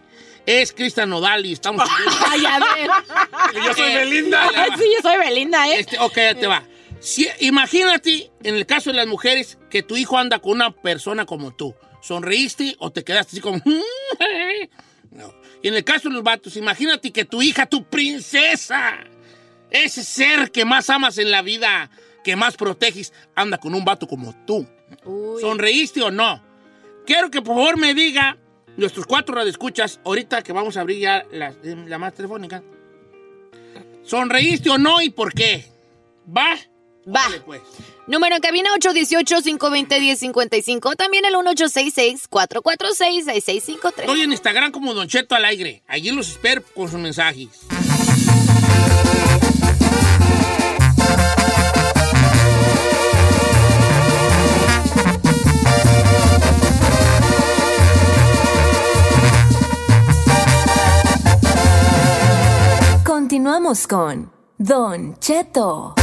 es 0.49 0.73
Cristian 0.73 1.09
Nodal 1.09 1.45
y 1.45 1.53
estamos. 1.53 1.87
Ay, 2.27 2.43
a 2.45 2.59
ver. 2.59 2.89
Yo 3.65 3.73
soy 3.73 3.93
Belinda. 3.93 4.49
Ay, 4.55 4.71
sí, 4.77 4.83
yo 4.95 5.01
soy 5.09 5.17
Belinda, 5.19 5.67
¿eh? 5.69 5.79
Este, 5.79 5.99
ok, 5.99 6.15
ya 6.15 6.35
te 6.35 6.47
va. 6.47 6.63
Si- 6.99 7.29
imagínate, 7.41 8.31
en 8.43 8.55
el 8.55 8.65
caso 8.65 8.89
de 8.89 8.97
las 8.97 9.07
mujeres, 9.07 9.57
que 9.69 9.83
tu 9.83 9.95
hijo 9.95 10.17
anda 10.17 10.39
con 10.39 10.53
una 10.53 10.71
persona 10.71 11.25
como 11.25 11.51
tú. 11.55 11.75
¿Sonreíste 12.01 12.75
o 12.79 12.91
te 12.91 13.03
quedaste 13.03 13.31
así 13.33 13.41
como... 13.41 13.61
No. 15.11 15.33
Y 15.61 15.67
en 15.67 15.75
el 15.75 15.83
caso 15.83 16.09
de 16.09 16.15
los 16.15 16.23
vatos, 16.23 16.55
imagínate 16.55 17.11
que 17.11 17.25
tu 17.25 17.41
hija, 17.41 17.65
tu 17.65 17.83
princesa, 17.83 18.97
ese 19.69 20.03
ser 20.03 20.51
que 20.51 20.65
más 20.65 20.89
amas 20.89 21.17
en 21.17 21.31
la 21.31 21.41
vida, 21.41 21.89
que 22.23 22.35
más 22.35 22.55
proteges, 22.55 23.13
anda 23.35 23.57
con 23.57 23.75
un 23.75 23.83
vato 23.85 24.07
como 24.07 24.33
tú. 24.45 24.67
¿Sonreíste 25.41 26.01
o 26.01 26.11
no? 26.11 26.43
Quiero 27.05 27.29
que 27.29 27.41
por 27.41 27.55
favor 27.55 27.77
me 27.77 27.93
diga, 27.93 28.37
nuestros 28.77 29.05
cuatro 29.05 29.35
radioescuchas, 29.35 29.99
ahorita 30.03 30.41
que 30.41 30.53
vamos 30.53 30.77
a 30.77 30.81
abrir 30.81 30.99
ya 30.99 31.25
la, 31.31 31.53
la 31.63 31.97
más 31.97 32.13
telefónica, 32.13 32.63
¿sonreíste 34.03 34.69
o 34.69 34.77
no 34.77 35.01
y 35.01 35.09
por 35.09 35.33
qué? 35.33 35.65
¿Va? 36.27 36.55
Va. 37.07 37.25
Órale, 37.27 37.41
pues. 37.41 37.61
Número 38.07 38.35
en 38.35 38.41
cabina 38.41 38.69
818-520-1055. 38.77 40.95
También 40.95 41.25
el 41.25 41.33
1866-446-6653. 41.35 43.99
Estoy 43.99 44.21
en 44.21 44.31
Instagram 44.31 44.71
como 44.71 44.93
Don 44.93 45.07
Cheto 45.07 45.35
al 45.35 45.45
aire. 45.45 45.83
Allí 45.87 46.11
los 46.11 46.29
espero 46.29 46.63
con 46.73 46.89
sus 46.89 46.99
mensajes. 46.99 47.47
Continuamos 63.29 63.85
con 63.85 64.31
Don 64.57 65.15
Cheto. 65.19 65.93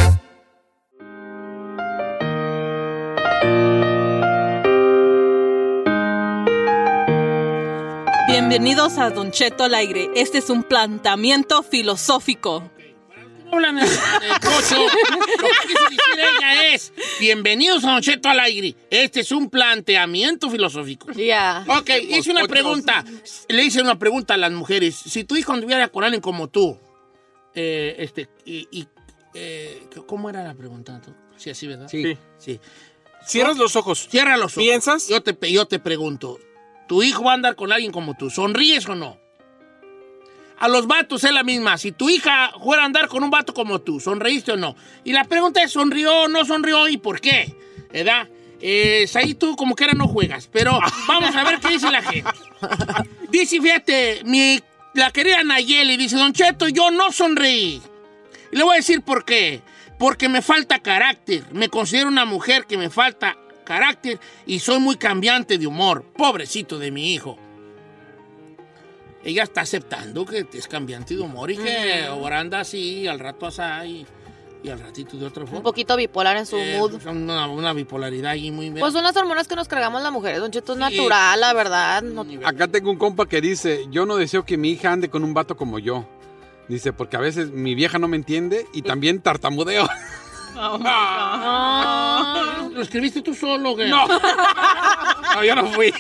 Bienvenidos 8.29 8.99
a 8.99 9.11
Don 9.11 9.33
Cheto 9.33 9.65
al 9.65 9.75
aire. 9.75 10.09
Este 10.15 10.39
es 10.39 10.51
un 10.51 10.63
planteamiento 10.63 11.65
filosófico. 11.65 12.71
Hablan 13.51 13.75
de 13.75 13.83
cocho. 13.83 14.77
Lo 14.77 15.49
que 15.49 15.69
decir 15.69 15.99
ella 16.15 16.75
es, 16.75 16.93
bienvenidos 17.19 17.85
a 17.85 17.91
Don 17.91 18.03
Cheto 18.03 18.29
al 18.29 18.39
aire. 18.39 18.77
Este 18.89 19.19
es 19.19 19.33
un 19.33 19.51
planteamiento 19.51 20.49
filosófico. 20.49 21.11
Ya. 21.11 21.65
Ok, 21.67 21.91
hice 22.09 22.31
una 22.31 22.47
pregunta. 22.47 23.05
Le 23.49 23.65
hice 23.65 23.83
una 23.83 23.99
pregunta 23.99 24.35
a 24.35 24.37
las 24.37 24.53
mujeres. 24.53 24.95
Si 24.95 25.25
tu 25.25 25.35
hijo 25.35 25.53
anduviera 25.53 25.89
con 25.89 26.05
alguien 26.05 26.21
como 26.21 26.47
tú, 26.47 26.79
eh, 27.57 27.97
este, 27.99 28.29
y, 28.45 28.69
y, 28.71 28.87
eh, 29.35 29.89
¿cómo 30.07 30.31
era 30.31 30.45
la 30.45 30.55
pregunta? 30.55 31.01
tú? 31.01 31.13
Sí, 31.37 31.51
así, 31.51 31.67
¿verdad? 31.67 31.89
Sí. 31.89 32.17
Sí. 32.39 32.61
Cierras 33.27 33.57
los 33.57 33.75
ojos. 33.77 34.09
Cierra 34.09 34.37
los 34.37 34.53
ojos. 34.53 34.63
¿Piensas? 34.63 35.09
Yo 35.09 35.23
te, 35.23 35.53
yo 35.53 35.67
te 35.67 35.79
pregunto, 35.79 36.39
¿tu 36.87 37.03
hijo 37.03 37.25
va 37.25 37.33
a 37.33 37.35
andar 37.35 37.57
con 37.57 37.73
alguien 37.73 37.93
como 37.93 38.15
tú? 38.15 38.31
¿Sonríes 38.31 38.89
o 38.89 38.95
no? 38.95 39.19
A 40.59 40.69
los 40.69 40.87
vatos 40.87 41.25
es 41.25 41.33
la 41.33 41.43
misma. 41.43 41.77
Si 41.77 41.93
tu 41.93 42.09
hija 42.09 42.53
fuera 42.63 42.83
a 42.83 42.87
andar 42.87 43.09
con 43.09 43.23
un 43.25 43.31
vato 43.31 43.53
como 43.53 43.81
tú, 43.81 44.01
¿sonreíste 44.01 44.53
o 44.53 44.57
no? 44.57 44.77
Y 45.05 45.13
la 45.13 45.25
pregunta 45.25 45.63
es, 45.63 45.73
¿sonrió 45.73 46.23
o 46.23 46.29
no 46.29 46.45
sonrió 46.45 46.89
y 46.89 46.99
por 46.99 47.21
qué? 47.21 47.55
¿Verdad? 47.93 48.29
Eh, 48.61 49.07
ahí 49.15 49.35
tú 49.35 49.55
como 49.55 49.75
que 49.75 49.85
era 49.85 49.93
no 49.93 50.09
juegas, 50.09 50.49
pero 50.51 50.79
vamos 51.07 51.35
a 51.35 51.45
ver 51.45 51.59
qué 51.61 51.69
dice 51.69 51.91
la 51.91 52.03
gente. 52.03 52.31
Dice, 53.31 53.61
fíjate, 53.61 54.23
mi, 54.25 54.63
la 54.97 55.11
querida 55.11 55.43
Nayeli 55.43 55.97
dice, 55.97 56.17
Don 56.17 56.33
Cheto, 56.33 56.69
yo 56.69 56.91
no 56.91 57.13
sonreí. 57.13 57.81
Y 58.53 58.57
le 58.57 58.65
voy 58.65 58.75
a 58.75 58.77
decir 58.77 59.03
por 59.03 59.25
qué. 59.25 59.63
Porque 59.99 60.29
me 60.29 60.43
falta 60.43 60.81
carácter. 60.81 61.45
Me 61.53 61.69
considero 61.69 62.09
una 62.09 62.25
mujer 62.25 62.67
que 62.67 62.77
me 62.77 62.91
falta 62.91 63.37
carácter 63.65 64.21
y 64.47 64.59
soy 64.61 64.79
muy 64.79 64.97
cambiante 64.97 65.59
de 65.59 65.67
humor. 65.67 66.05
Pobrecito 66.17 66.79
de 66.79 66.91
mi 66.91 67.15
hijo. 67.15 67.39
Ella 69.25 69.43
está 69.43 69.63
aceptando 69.63 70.25
que 70.25 70.47
es 70.53 70.69
cambiante 70.69 71.15
de 71.17 71.21
humor 71.21 71.51
y 71.51 71.57
que 71.57 72.05
ahora 72.05 72.39
anda 72.39 72.61
así, 72.61 73.09
al 73.09 73.19
rato 73.19 73.47
así 73.47 74.07
y, 74.67 74.69
y 74.69 74.71
al 74.73 74.81
ratito 74.81 75.17
de 75.17 75.27
otra 75.27 75.45
forma. 75.45 75.59
Un 75.59 75.63
poquito 75.63 75.97
bipolar 75.97 76.37
en 76.37 76.47
su 76.47 76.57
Eh, 76.57 76.77
mood. 76.79 76.95
una, 77.07 77.47
una 77.49 77.73
bipolaridad 77.73 78.33
ahí 78.33 78.51
muy... 78.51 78.71
Pues 78.71 78.93
son 78.93 79.03
las 79.05 79.17
hormonas 79.17 79.47
que 79.49 79.57
nos 79.57 79.69
cargamos 79.69 80.03
las 80.03 80.13
mujeres, 80.13 80.41
Don 80.41 80.51
Cheto, 80.51 80.73
es 80.75 80.79
natural, 80.79 81.41
la 81.41 81.53
verdad. 81.53 82.03
No- 82.03 82.27
Acá 82.45 82.69
tengo 82.69 82.91
un 82.91 82.97
compa 82.99 83.27
que 83.27 83.41
dice, 83.41 83.87
yo 83.91 84.07
no 84.07 84.17
deseo 84.17 84.45
que 84.45 84.57
mi 84.57 84.71
hija 84.71 84.93
ande 84.93 85.09
con 85.11 85.25
un 85.25 85.35
vato 85.35 85.57
como 85.57 85.79
yo. 85.79 86.07
Dice, 86.69 86.93
porque 86.93 87.17
a 87.17 87.21
veces 87.21 87.51
mi 87.51 87.75
vieja 87.77 87.99
no 87.99 88.09
me 88.09 88.17
entiende 88.17 88.67
y 88.73 88.83
también 88.83 89.21
tartamudeo. 89.21 89.89
Oh. 90.59 90.79
Ah, 90.87 92.69
¿Lo 92.73 92.81
escribiste 92.81 93.21
tú 93.21 93.35
solo? 93.35 93.75
güey? 93.75 93.91
No. 93.91 94.07
No, 94.09 95.45
yo 95.45 95.55
no 95.55 95.67
fui. 95.67 95.93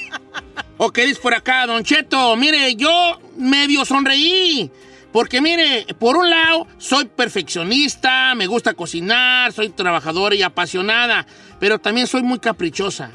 ¿O 0.78 0.90
qué 0.90 1.02
dices 1.02 1.18
por 1.18 1.34
acá, 1.34 1.66
Don 1.66 1.84
Cheto? 1.84 2.34
Mire, 2.36 2.74
yo 2.74 2.90
medio 3.36 3.84
sonreí. 3.84 4.70
Porque 5.16 5.40
mire, 5.40 5.86
por 5.98 6.14
un 6.18 6.28
lado, 6.28 6.66
soy 6.76 7.06
perfeccionista, 7.06 8.34
me 8.34 8.46
gusta 8.46 8.74
cocinar, 8.74 9.50
soy 9.50 9.70
trabajadora 9.70 10.34
y 10.34 10.42
apasionada, 10.42 11.26
pero 11.58 11.78
también 11.78 12.06
soy 12.06 12.22
muy 12.22 12.38
caprichosa, 12.38 13.12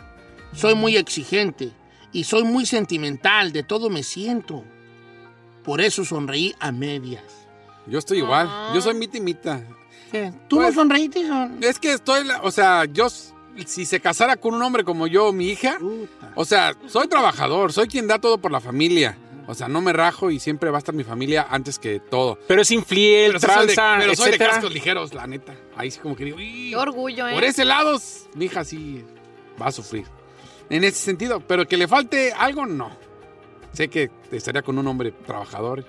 soy 0.55 0.74
muy 0.74 0.98
exigente 0.98 1.70
y 2.12 2.24
soy 2.24 2.43
muy 2.43 2.65
sentimental, 2.65 3.51
de 3.51 3.62
todo 3.62 3.91
me 3.91 4.01
siento. 4.01 4.63
Por 5.63 5.79
eso 5.79 6.03
sonreí 6.03 6.55
a 6.60 6.72
medias. 6.72 7.22
Yo 7.86 8.00
estoy 8.00 8.17
igual, 8.17 8.50
yo 8.74 8.81
soy 8.81 8.96
mitimita. 8.96 9.62
¿Qué? 10.12 10.34
¿Tú 10.48 10.55
Pues- 10.55 10.70
no 10.70 10.81
sonreíste? 10.81 11.20
hijo? 11.20 11.50
Es 11.62 11.77
que 11.77 11.93
estoy, 11.93 12.27
o 12.41 12.50
sea, 12.50 12.86
yo, 12.86 13.10
si 13.12 13.86
se 13.86 14.00
casara 14.00 14.38
con 14.38 14.55
un 14.55 14.63
hombre 14.63 14.84
como 14.84 15.05
yo, 15.05 15.31
mi 15.34 15.50
hija, 15.50 15.77
Puta. 15.77 16.31
o 16.34 16.46
sea, 16.46 16.74
soy 16.88 17.08
trabajador, 17.08 17.72
soy 17.72 17.88
quien 17.88 18.08
da 18.08 18.17
todo 18.17 18.39
por 18.39 18.51
la 18.51 18.60
familia. 18.60 19.15
O 19.51 19.53
sea, 19.53 19.67
no 19.67 19.81
me 19.81 19.91
rajo 19.91 20.31
y 20.31 20.39
siempre 20.39 20.70
va 20.70 20.77
a 20.77 20.79
estar 20.79 20.96
mi 20.96 21.03
familia 21.03 21.46
antes 21.50 21.77
que 21.77 22.00
todo. 22.00 22.39
Pero 22.48 22.62
es 22.62 22.72
infiel, 22.72 23.34
Pero 23.34 23.39
soy 23.53 23.67
de, 23.67 23.74
tranza, 23.74 23.98
pero 24.00 24.15
soy 24.15 24.24
de 24.24 24.29
etcétera. 24.29 24.53
cascos 24.53 24.74
ligeros, 24.74 25.13
la 25.13 25.27
neta. 25.27 25.53
Ahí 25.75 25.91
sí 25.91 26.00
como 26.00 26.15
que 26.15 26.24
digo. 26.24 26.38
Qué 26.38 26.74
orgullo, 26.74 27.27
¿eh? 27.27 27.34
Por 27.34 27.43
ese 27.43 27.65
lado, 27.65 28.00
mi 28.34 28.46
hija 28.46 28.63
sí 28.63 29.03
va 29.62 29.67
a 29.67 29.72
sufrir. 29.74 30.05
En 30.70 30.86
ese 30.86 31.00
sentido, 31.00 31.41
pero 31.41 31.67
que 31.67 31.75
le 31.75 31.89
falte 31.89 32.31
algo, 32.31 32.65
no. 32.65 32.96
Sé 33.74 33.89
que 33.89 34.10
estaría 34.31 34.62
con 34.62 34.77
un 34.77 34.88
hombre 34.88 35.12
trabajador 35.12 35.84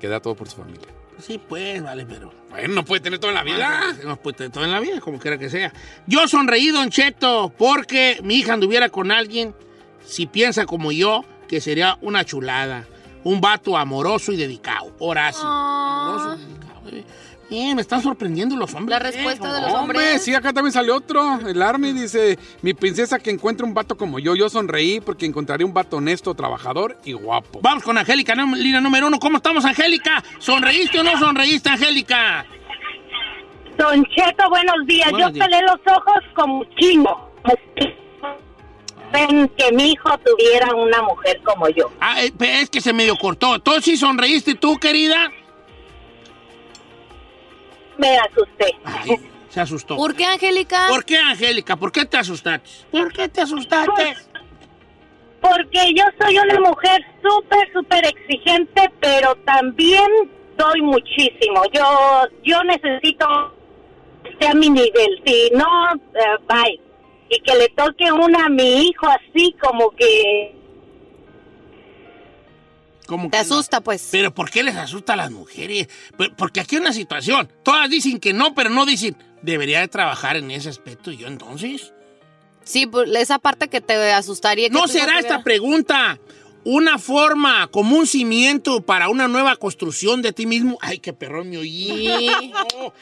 que 0.00 0.08
da 0.08 0.20
todo 0.20 0.34
por 0.34 0.48
su 0.48 0.56
familia. 0.56 0.88
Sí, 1.18 1.38
pues, 1.38 1.82
vale, 1.82 2.06
pero... 2.06 2.32
Bueno, 2.48 2.76
no 2.76 2.82
puede 2.82 3.02
tener 3.02 3.18
todo 3.18 3.30
en 3.30 3.34
la 3.34 3.44
vida. 3.44 3.94
No 4.06 4.16
puede 4.16 4.38
tener 4.38 4.52
todo 4.52 4.64
en 4.64 4.72
la 4.72 4.80
vida, 4.80 5.00
como 5.00 5.18
quiera 5.18 5.36
que 5.36 5.50
sea. 5.50 5.70
Yo 6.06 6.26
sonreí, 6.28 6.70
Don 6.70 6.88
Cheto, 6.88 7.52
porque 7.58 8.20
mi 8.22 8.36
hija 8.36 8.54
anduviera 8.54 8.88
con 8.88 9.10
alguien, 9.10 9.54
si 10.02 10.26
piensa 10.26 10.64
como 10.64 10.92
yo, 10.92 11.26
que 11.46 11.60
sería 11.60 11.98
una 12.00 12.24
chulada. 12.24 12.86
Un 13.24 13.40
vato 13.40 13.76
amoroso 13.76 14.32
y 14.32 14.36
dedicado. 14.36 14.92
Horacio. 14.98 15.42
Ah. 15.44 16.06
Amoroso 16.08 16.40
y 16.40 16.44
dedicado. 16.46 16.80
eh. 16.90 17.04
Eh, 17.54 17.74
me 17.74 17.82
están 17.82 18.00
sorprendiendo 18.00 18.56
los 18.56 18.72
hombres. 18.72 18.98
La 18.98 18.98
respuesta 18.98 19.50
eh, 19.50 19.52
de 19.52 19.60
los 19.60 19.72
Hombre, 19.72 19.98
hombres. 19.98 20.22
sí, 20.24 20.34
acá 20.34 20.54
también 20.54 20.72
salió 20.72 20.96
otro. 20.96 21.38
El 21.46 21.60
Army 21.60 21.92
dice, 21.92 22.38
mi 22.62 22.72
princesa 22.72 23.18
que 23.18 23.28
encuentre 23.30 23.66
un 23.66 23.74
vato 23.74 23.94
como 23.94 24.18
yo, 24.18 24.34
yo 24.34 24.48
sonreí 24.48 25.00
porque 25.02 25.26
encontraré 25.26 25.62
un 25.62 25.74
vato 25.74 25.98
honesto, 25.98 26.34
trabajador 26.34 26.96
y 27.04 27.12
guapo. 27.12 27.60
Vamos 27.62 27.82
con 27.84 27.98
Angélica, 27.98 28.34
línea 28.34 28.80
número 28.80 29.06
uno. 29.08 29.18
¿Cómo 29.18 29.36
estamos, 29.36 29.66
Angélica? 29.66 30.24
¿Sonreíste 30.38 31.00
o 31.00 31.02
no 31.04 31.18
sonreíste, 31.18 31.68
Angélica? 31.68 32.46
Don 33.76 34.02
Cheto, 34.06 34.48
buenos 34.48 34.86
días. 34.86 35.10
Buenos 35.10 35.28
Yo 35.28 35.34
días. 35.34 35.46
pelé 35.46 35.60
los 35.62 35.80
ojos 35.94 36.22
como 36.34 36.64
chingo. 36.80 37.32
Ven 39.12 39.48
que 39.56 39.70
mi 39.72 39.92
hijo 39.92 40.10
tuviera 40.24 40.74
una 40.74 41.02
mujer 41.02 41.40
como 41.44 41.68
yo. 41.68 41.90
Ah, 42.00 42.22
eh, 42.22 42.32
pe- 42.32 42.62
es 42.62 42.70
que 42.70 42.80
se 42.80 42.92
medio 42.92 43.16
cortó. 43.16 43.58
¿Tú 43.60 43.72
sí 43.80 43.96
sonreíste 43.96 44.54
tú, 44.54 44.78
querida? 44.78 45.30
Me 47.98 48.16
asusté. 48.18 48.74
Ay, 48.84 49.16
se 49.48 49.60
asustó. 49.60 49.96
¿Por 49.96 50.14
qué, 50.14 50.24
Angélica? 50.24 50.86
¿Por 50.88 51.04
qué, 51.04 51.18
Angélica? 51.18 51.76
¿Por 51.76 51.92
qué 51.92 52.06
te 52.06 52.16
asustaste? 52.16 52.68
¿Por 52.90 53.12
qué 53.12 53.28
te 53.28 53.42
asustaste? 53.42 54.14
Porque 55.40 55.92
yo 55.94 56.04
soy 56.20 56.38
una 56.38 56.60
mujer 56.60 57.04
súper, 57.22 57.72
súper 57.72 58.06
exigente, 58.06 58.90
pero 59.00 59.34
también 59.44 60.06
doy 60.56 60.80
muchísimo. 60.82 61.62
Yo, 61.72 61.82
yo 62.44 62.62
necesito 62.64 63.26
que 64.22 64.30
esté 64.30 64.46
a 64.48 64.54
mi 64.54 64.70
nivel. 64.70 65.20
Si 65.26 65.50
no, 65.54 65.94
eh, 66.14 66.38
bye. 66.48 66.80
Y 67.34 67.40
que 67.40 67.54
le 67.56 67.70
toque 67.70 68.12
una 68.12 68.44
a 68.44 68.48
mi 68.50 68.88
hijo 68.88 69.06
así 69.06 69.56
como 69.58 69.90
que... 69.92 70.54
¿Cómo 73.06 73.30
Te 73.30 73.30
que 73.30 73.36
no? 73.38 73.54
asusta, 73.54 73.80
pues. 73.80 74.08
Pero 74.12 74.34
¿por 74.34 74.50
qué 74.50 74.62
les 74.62 74.76
asusta 74.76 75.14
a 75.14 75.16
las 75.16 75.30
mujeres? 75.30 75.88
Porque 76.36 76.60
aquí 76.60 76.76
hay 76.76 76.82
una 76.82 76.92
situación. 76.92 77.50
Todas 77.62 77.88
dicen 77.88 78.20
que 78.20 78.34
no, 78.34 78.54
pero 78.54 78.68
no 78.68 78.84
dicen, 78.84 79.16
debería 79.40 79.80
de 79.80 79.88
trabajar 79.88 80.36
en 80.36 80.50
ese 80.50 80.68
aspecto. 80.68 81.10
¿Y 81.10 81.16
yo 81.16 81.26
entonces? 81.26 81.94
Sí, 82.64 82.86
pues, 82.86 83.10
esa 83.16 83.38
parte 83.38 83.68
que 83.68 83.80
te 83.80 84.12
asustaría. 84.12 84.68
que 84.68 84.74
¿No 84.74 84.86
será 84.86 85.18
esta 85.18 85.42
pregunta 85.42 86.18
una 86.64 86.98
forma, 86.98 87.66
como 87.68 87.96
un 87.96 88.06
cimiento 88.06 88.82
para 88.82 89.08
una 89.08 89.28
nueva 89.28 89.56
construcción 89.56 90.22
de 90.22 90.32
ti 90.32 90.46
mismo? 90.46 90.78
Ay, 90.80 90.98
qué 90.98 91.12
perrón 91.12 91.50
me 91.50 91.58
oí. 91.58 92.32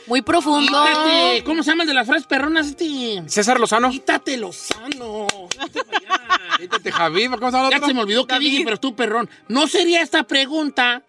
Muy 0.07 0.23
profundo. 0.23 0.85
Quítate. 0.85 1.45
¿Cómo 1.45 1.63
se 1.63 1.71
llaman 1.71 1.87
de 1.87 1.95
las 1.95 2.07
frases 2.07 2.27
perronas 2.27 2.69
este? 2.69 3.23
César 3.27 3.61
Lozano. 3.61 3.91
Quítate 3.91 4.37
Lozano. 4.37 5.27
Quítate 5.49 5.85
para 5.85 6.17
allá. 6.17 6.57
Quítate, 6.59 6.93
Javi, 6.93 7.29
¿cómo 7.29 7.51
se 7.51 7.57
llama 7.57 7.71
Ya 7.71 7.87
se 7.87 7.95
me 7.95 8.01
olvidó 8.01 8.27
que 8.27 8.39
dije, 8.39 8.63
pero 8.65 8.79
tú, 8.79 8.95
perrón. 8.95 9.29
¿No 9.49 9.67
sería 9.67 10.03
esta 10.03 10.25
pregunta 10.25 11.03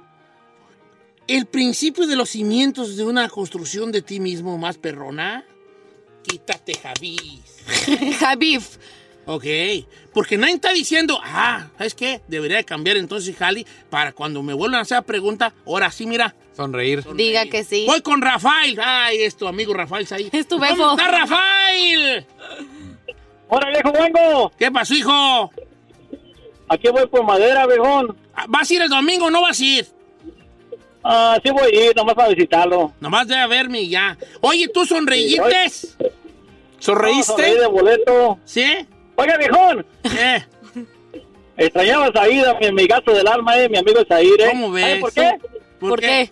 el 1.28 1.46
principio 1.46 2.08
de 2.08 2.16
los 2.16 2.30
cimientos 2.30 2.98
de 2.98 3.06
una 3.06 3.30
construcción 3.30 3.92
de 3.92 4.02
ti 4.02 4.20
mismo 4.20 4.58
más 4.58 4.78
perrona? 4.78 5.46
Quítate, 6.24 6.74
Javi. 6.74 7.42
Javif. 8.20 8.78
Ok, 9.26 9.46
porque 10.14 10.38
nadie 10.38 10.56
está 10.56 10.74
diciendo, 10.74 11.20
ah, 11.24 11.68
¿sabes 11.78 11.94
qué? 11.94 12.22
Debería 12.28 12.58
de 12.58 12.64
cambiar 12.64 12.98
entonces, 12.98 13.36
Jali, 13.36 13.66
para 13.90 14.14
cuando 14.14 14.42
me 14.42 14.54
vuelvan 14.54 14.80
a 14.80 14.82
hacer 14.82 14.98
la 14.98 15.02
pregunta, 15.04 15.54
ahora 15.66 15.92
sí, 15.92 16.08
mira. 16.08 16.36
Sonreír. 16.56 17.04
Diga 17.16 17.46
que 17.46 17.64
sí. 17.64 17.86
Voy 17.88 18.02
con 18.02 18.22
Rafael. 18.22 18.78
Ay, 18.84 19.22
es 19.22 19.38
tu 19.38 19.48
amigo 19.48 19.74
Rafael 19.74 20.08
ahí. 20.12 20.30
Es 20.32 20.48
tu. 20.48 20.58
¿Cómo 20.58 20.92
está, 20.92 21.08
Rafael? 21.10 22.26
¡Hola, 23.48 23.70
viejo 23.70 23.92
vengo! 23.92 24.52
¿Qué 24.58 24.72
pasó, 24.72 24.94
hijo? 24.94 25.52
Aquí 26.68 26.90
voy 26.90 27.08
por 27.08 27.24
madera, 27.24 27.68
viejón. 27.68 28.18
¿Vas 28.48 28.70
a 28.70 28.74
ir 28.74 28.82
el 28.82 28.90
domingo 28.90 29.26
o 29.26 29.30
no 29.30 29.42
vas 29.42 29.60
a 29.60 29.64
ir? 29.64 29.88
Ah, 31.04 31.38
sí 31.44 31.52
voy 31.52 31.76
a 31.76 31.86
ir, 31.90 31.96
nomás 31.96 32.16
para 32.16 32.30
visitarlo. 32.30 32.94
Nomás 33.00 33.28
debe 33.28 33.48
verme 33.48 33.82
y 33.82 33.90
ya. 33.90 34.18
Oye, 34.42 34.68
¿tú 34.68 34.86
sonreítes? 34.86 35.98
¿Sonreíste? 36.80 37.34
Sonreí 37.34 37.58
de 37.58 37.68
boleto. 37.68 38.40
¿Sí? 38.46 38.88
Oiga, 39.22 39.38
viejón. 39.38 39.86
¿Qué? 40.02 40.44
Extrañaba 41.58 42.08
a 42.08 42.12
Saída, 42.12 42.58
mi 42.60 42.66
amigazo 42.66 43.12
del 43.12 43.28
alma, 43.28 43.56
eh, 43.56 43.70
mi 43.70 43.78
amigo 43.78 44.02
Saíd, 44.08 44.40
¿eh? 44.40 44.48
¿Cómo 44.50 44.72
ves? 44.72 44.84
¿Sabe 44.84 45.00
por 45.00 45.14
qué? 45.14 45.38
¿Por, 45.80 46.00
qué? 46.00 46.32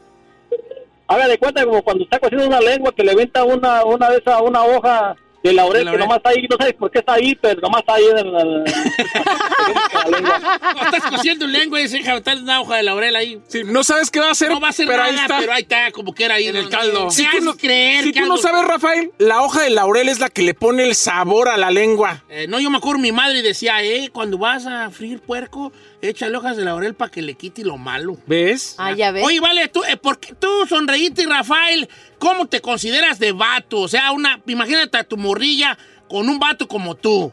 Haga 1.08 1.28
de 1.28 1.38
cuenta 1.38 1.65
como 1.65 1.84
cuando 1.84 2.04
está 2.04 2.17
cociendo 2.17 2.47
una 2.47 2.60
lengua 2.60 2.91
que 2.91 3.04
le 3.04 3.13
venta 3.13 3.43
una, 3.43 3.86
una 3.86 4.10
de 4.10 4.17
esas, 4.17 4.41
una 4.41 4.63
hoja 4.63 5.15
de 5.43 5.54
laurel, 5.54 5.80
De 5.80 5.86
laurel. 5.86 5.91
que 5.91 5.97
nomás 5.99 6.17
está 6.17 6.30
ahí, 6.32 6.47
no 6.49 6.58
sabes 6.58 6.73
por 6.73 6.89
qué 6.89 6.99
está 6.99 7.13
ahí, 7.13 7.36
pero 7.36 7.62
nomás 7.62 7.82
está 7.82 7.93
ahí 7.93 8.06
en 8.06 8.15
lengua. 8.15 8.63
No, 10.05 10.17
estás 10.85 11.12
cociendo 11.12 11.47
lengua 11.47 11.81
y 11.81 11.88
se 11.88 11.97
deja 11.97 12.13
botar 12.13 12.38
una 12.38 12.62
hoja 12.62 12.77
de 12.77 12.83
laurel 12.83 13.15
ahí. 13.15 13.39
Sí, 13.47 13.63
no 13.65 13.83
sabes 13.83 14.09
qué 14.12 14.19
va 14.19 14.27
a 14.27 14.31
hacer, 14.31 14.49
No 14.49 14.59
va 14.59 14.69
a 14.69 14.71
ser 14.71 14.88
pero 14.88 14.99
nada, 14.99 15.09
ahí 15.09 15.15
está. 15.19 15.39
pero 15.39 15.53
ahí 15.53 15.62
está, 15.62 15.91
como 15.91 16.13
que 16.13 16.25
era 16.25 16.35
ahí 16.35 16.47
En 16.47 16.55
el 16.55 16.69
caldo. 16.69 17.09
Si 17.12 17.25
tú 17.29 17.41
no, 17.41 17.55
creer 17.55 18.03
si 18.03 18.12
que 18.12 18.21
tú 18.21 18.27
no 18.27 18.38
sabes, 18.38 18.65
Rafael, 18.65 19.12
la 19.17 19.41
hoja 19.41 19.63
de 19.63 19.69
laurel 19.69 20.09
es 20.09 20.19
la 20.19 20.29
que 20.29 20.41
le 20.41 20.53
pone 20.53 20.83
el 20.83 20.95
sabor 20.95 21.49
a 21.49 21.57
la 21.57 21.71
lengua. 21.71 22.23
Eh, 22.29 22.47
no, 22.47 22.59
yo 22.59 22.69
me 22.69 22.77
acuerdo, 22.77 22.99
mi 22.99 23.12
madre 23.12 23.41
decía, 23.41 23.83
eh, 23.83 24.09
cuando 24.12 24.38
vas 24.38 24.65
a 24.65 24.89
freír 24.91 25.19
puerco, 25.19 25.71
échale 26.01 26.38
hojas 26.38 26.57
de 26.57 26.65
laurel 26.65 26.93
para 26.93 27.12
que 27.12 27.21
le 27.21 27.35
quite 27.35 27.63
lo 27.63 27.77
malo. 27.77 28.17
¿Ves? 28.25 28.75
Ah, 28.77 28.93
ya 28.93 29.12
ves. 29.12 29.23
Oye, 29.25 29.39
vale, 29.39 29.67
tú, 29.67 29.83
eh, 29.83 29.97
¿por 29.97 30.19
qué 30.19 30.33
tú 30.33 30.47
sonreíste, 30.67 31.25
Rafael? 31.25 31.89
¿Cómo 32.19 32.47
te 32.47 32.62
consideras 32.62 33.19
de 33.19 33.31
vato? 33.31 33.79
O 33.79 33.88
sea, 33.88 34.12
una, 34.12 34.41
imagínate 34.47 34.97
a 34.97 35.03
tu 35.03 35.17
morrilla 35.17 35.77
con 36.07 36.27
un 36.27 36.39
vato 36.39 36.67
como 36.67 36.95
tú. 36.95 37.31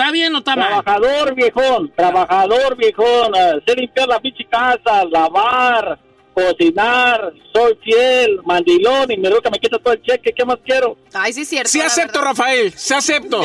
¿Está 0.00 0.12
bien 0.12 0.34
o 0.34 0.38
está 0.38 0.56
mal? 0.56 0.82
Trabajador, 0.82 1.34
viejón, 1.34 1.92
trabajador, 1.94 2.74
viejón. 2.74 3.34
eh, 3.34 3.60
sé 3.66 3.76
limpiar 3.76 4.08
la 4.08 4.18
pinche 4.18 4.46
casa, 4.50 5.04
lavar, 5.04 6.00
cocinar, 6.32 7.34
soy 7.52 7.78
fiel, 7.84 8.40
mandilón 8.46 9.12
y 9.12 9.18
me 9.18 9.28
que 9.28 9.50
me 9.50 9.58
quita 9.58 9.78
todo 9.78 9.92
el 9.92 10.00
cheque. 10.00 10.32
¿Qué 10.34 10.42
más 10.46 10.56
quiero? 10.64 10.96
Ay, 11.12 11.34
sí 11.34 11.42
es 11.42 11.48
cierto. 11.50 11.68
Sí 11.68 11.82
acepto, 11.82 12.18
verdad. 12.20 12.30
Rafael, 12.30 12.72
sí 12.74 12.94
acepto. 12.94 13.42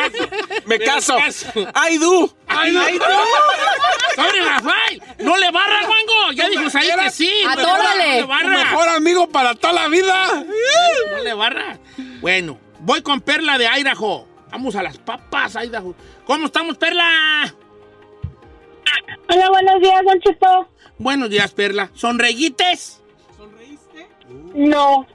Me 0.66 0.78
caso. 0.78 1.16
¡Ay, 1.72 1.96
du! 1.96 2.30
¡Ay, 2.46 2.72
no! 2.72 2.82
¡Sorry, 4.14 4.40
Rafael! 4.44 5.02
¡No 5.20 5.38
le 5.38 5.50
barra, 5.50 5.78
Juango! 5.86 6.32
Ya 6.34 6.50
dijo 6.50 6.64
ahí 6.74 6.90
que 7.04 7.10
sí. 7.10 7.32
Atórale. 7.48 8.26
No 8.26 8.42
le 8.42 8.48
mejor 8.48 8.88
amigo 8.90 9.26
para 9.30 9.54
toda 9.54 9.72
la 9.72 9.88
vida. 9.88 10.44
No 11.12 11.22
le 11.24 11.32
barra. 11.32 11.78
Bueno, 12.20 12.58
voy 12.80 13.00
con 13.00 13.22
Perla 13.22 13.56
de 13.56 13.66
Idaho. 13.66 14.28
Vamos 14.50 14.74
a 14.76 14.82
las 14.82 14.98
papas, 14.98 15.56
Idaho. 15.56 15.94
¿Cómo 16.24 16.46
estamos, 16.46 16.76
Perla? 16.78 17.04
Hola, 19.28 19.50
buenos 19.50 19.80
días, 19.80 20.02
Don 20.04 20.20
Cheto. 20.20 20.68
Buenos 20.98 21.30
días, 21.30 21.52
Perla. 21.52 21.90
¿Sonreítes? 21.94 23.02
No, 24.54 25.06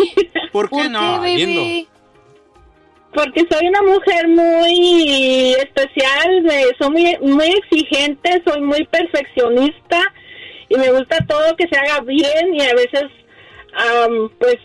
¿Por 0.52 0.68
qué 0.68 0.76
¿Por 0.76 0.90
no? 0.90 1.22
qué, 1.22 1.86
porque 3.14 3.46
soy 3.50 3.66
una 3.68 3.82
mujer 3.82 4.28
muy 4.28 5.54
especial, 5.54 6.42
me- 6.42 6.64
soy 6.78 6.90
muy, 6.90 7.18
muy 7.32 7.46
exigente, 7.46 8.42
soy 8.46 8.60
muy 8.60 8.84
perfeccionista 8.86 10.00
y 10.68 10.76
me 10.76 10.90
gusta 10.92 11.16
todo 11.26 11.56
que 11.56 11.66
se 11.68 11.78
haga 11.78 12.00
bien 12.00 12.54
y 12.54 12.60
a 12.62 12.74
veces, 12.74 13.04
pues, 14.38 14.56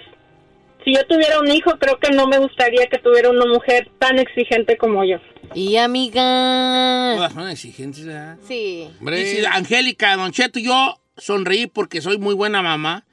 si 0.84 0.94
yo 0.94 1.06
tuviera 1.08 1.40
un 1.40 1.48
hijo, 1.52 1.72
creo 1.80 2.00
que 2.00 2.12
no 2.12 2.28
me 2.28 2.38
gustaría 2.40 2.88
que 2.88 2.98
tuviera 3.00 3.30
una 3.30 3.46
mujer 3.46 3.90
tan 4.00 4.20
exigente 4.20 4.78
como 4.78 5.04
yo. 5.04 5.18
Y 5.56 5.78
amiga. 5.78 7.14
Todas 7.16 7.34
son 7.34 7.50
exigentes, 7.50 8.06
¿verdad? 8.06 8.38
Sí. 8.48 8.90
Hombre. 9.00 9.18
Dice 9.18 9.48
Angélica, 9.48 10.16
Don 10.16 10.32
Cheto, 10.32 10.60
yo 10.60 11.00
sonreí 11.18 11.68
porque 11.68 12.02
soy 12.02 12.18
muy 12.18 12.34
buena 12.34 12.62
mamá 12.62 13.06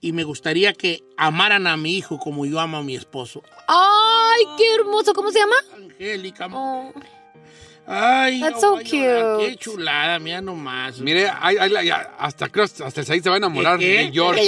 y 0.00 0.12
me 0.12 0.24
gustaría 0.24 0.72
que 0.72 1.02
amaran 1.16 1.66
a 1.66 1.76
mi 1.76 1.96
hijo 1.96 2.18
como 2.18 2.44
yo 2.46 2.60
amo 2.60 2.78
a 2.78 2.82
mi 2.82 2.94
esposo. 2.94 3.42
Ay, 3.66 4.44
qué 4.58 4.74
hermoso. 4.74 5.14
¿Cómo 5.14 5.30
se 5.30 5.38
llama? 5.38 5.56
Angélica, 5.74 6.48
Oh. 6.52 6.92
Ay, 7.88 8.40
That's 8.40 8.60
no, 8.60 8.78
so 8.78 8.82
qué 8.82 9.56
chulada, 9.60 10.18
mira 10.18 10.40
nomás. 10.40 10.98
Mire, 10.98 11.30
ay, 11.40 11.56
ay, 11.60 11.72
ay, 11.76 11.90
hasta, 12.18 12.48
creo, 12.48 12.64
hasta 12.64 13.00
el 13.00 13.06
Said 13.06 13.22
se 13.22 13.28
va 13.28 13.36
a 13.36 13.38
enamorar 13.38 13.78
¿Qué? 13.78 13.86
de 13.86 14.12
George. 14.12 14.42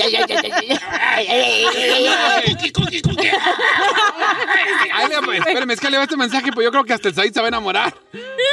Espérame, 5.37 5.71
es 5.71 5.81
que 5.81 5.91
le 5.91 5.99
va 5.99 6.03
este 6.03 6.17
mensaje, 6.17 6.51
pues 6.53 6.65
yo 6.65 6.71
creo 6.73 6.85
que 6.85 6.93
hasta 6.93 7.09
el 7.09 7.15
Said 7.15 7.33
se 7.33 7.41
va 7.41 7.47
a 7.47 7.49
enamorar. 7.49 7.95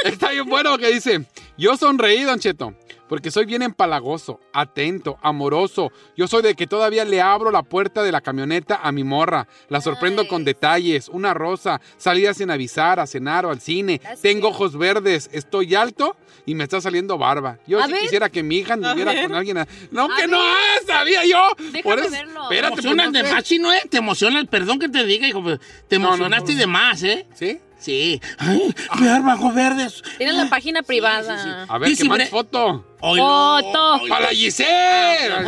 Está 0.04 0.30
bien 0.30 0.48
bueno 0.48 0.78
que 0.78 0.92
dice, 0.92 1.24
yo 1.58 1.76
sonreí, 1.76 2.22
Don 2.22 2.38
Cheto 2.38 2.72
porque 3.08 3.30
soy 3.30 3.44
bien 3.46 3.62
empalagoso, 3.62 4.40
atento, 4.52 5.18
amoroso. 5.22 5.92
Yo 6.16 6.26
soy 6.28 6.42
de 6.42 6.54
que 6.54 6.66
todavía 6.66 7.04
le 7.04 7.20
abro 7.20 7.50
la 7.50 7.62
puerta 7.62 8.02
de 8.02 8.12
la 8.12 8.20
camioneta 8.20 8.80
a 8.82 8.92
mi 8.92 9.04
morra. 9.04 9.46
La 9.68 9.80
sorprendo 9.80 10.26
con 10.28 10.44
detalles, 10.44 11.08
una 11.08 11.34
rosa, 11.34 11.80
salida 11.96 12.34
sin 12.34 12.50
avisar, 12.50 12.98
a 13.00 13.06
cenar 13.06 13.46
o 13.46 13.50
al 13.50 13.60
cine. 13.60 13.98
That's 14.00 14.20
Tengo 14.22 14.48
cute. 14.48 14.54
ojos 14.56 14.76
verdes, 14.78 15.28
estoy 15.32 15.74
alto 15.74 16.16
y 16.44 16.54
me 16.54 16.64
está 16.64 16.80
saliendo 16.80 17.18
barba. 17.18 17.58
Yo 17.66 17.82
sí 17.86 17.92
quisiera 18.00 18.28
que 18.28 18.42
mi 18.42 18.56
hija 18.58 18.74
anduviera 18.74 19.12
ver. 19.12 19.26
con 19.26 19.34
alguien. 19.36 19.58
a- 19.58 19.68
No, 19.90 20.04
A 20.12 20.16
que 20.16 20.26
no, 20.26 20.38
ver. 20.38 20.86
sabía 20.86 21.24
yo. 21.24 21.38
Déjame 21.72 22.08
verlo. 22.08 22.48
Te 22.48 22.54
Espérate, 22.54 22.74
pues, 22.74 22.84
emocionas 22.84 23.06
no 23.06 23.12
de 23.20 23.24
sé. 23.28 23.32
más, 23.34 23.44
chino, 23.44 23.72
¿eh? 23.72 23.82
Te 23.88 23.98
emociona, 23.98 24.44
perdón 24.44 24.78
que 24.78 24.88
te 24.88 25.04
diga, 25.04 25.26
hijo, 25.28 25.42
te 25.88 25.98
No, 25.98 26.06
no, 26.06 26.08
emocionaste 26.14 26.52
no. 26.54 26.58
de 26.58 26.66
más, 26.66 27.02
¿eh? 27.02 27.26
¿Sí? 27.34 27.58
Sí. 27.78 28.20
Ay, 28.38 28.74
ver 29.00 29.22
bajo 29.22 29.52
verdes. 29.52 30.02
Tienen 30.18 30.36
la 30.36 30.48
página 30.48 30.82
privada. 30.82 31.64
A 31.68 31.78
ver, 31.78 31.90
Sí, 31.90 31.96
que 31.96 32.02
sí, 32.02 32.08
mande 32.08 32.24
Bre- 32.24 32.30
foto. 32.30 32.84
Foto. 32.98 33.94
oilo. 33.98 34.08
¡Para 34.08 34.26
la 34.26 34.32
Giselle! 34.32 35.44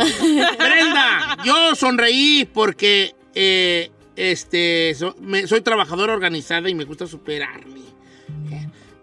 Brenda, 0.57 1.37
yo 1.43 1.75
sonreí 1.75 2.45
porque 2.53 3.15
eh, 3.35 3.91
este, 4.15 4.93
so- 4.95 5.15
me- 5.19 5.47
soy 5.47 5.61
trabajadora 5.61 6.13
organizada 6.13 6.69
y 6.69 6.75
me 6.75 6.85
gusta 6.85 7.07
superarme. 7.07 7.79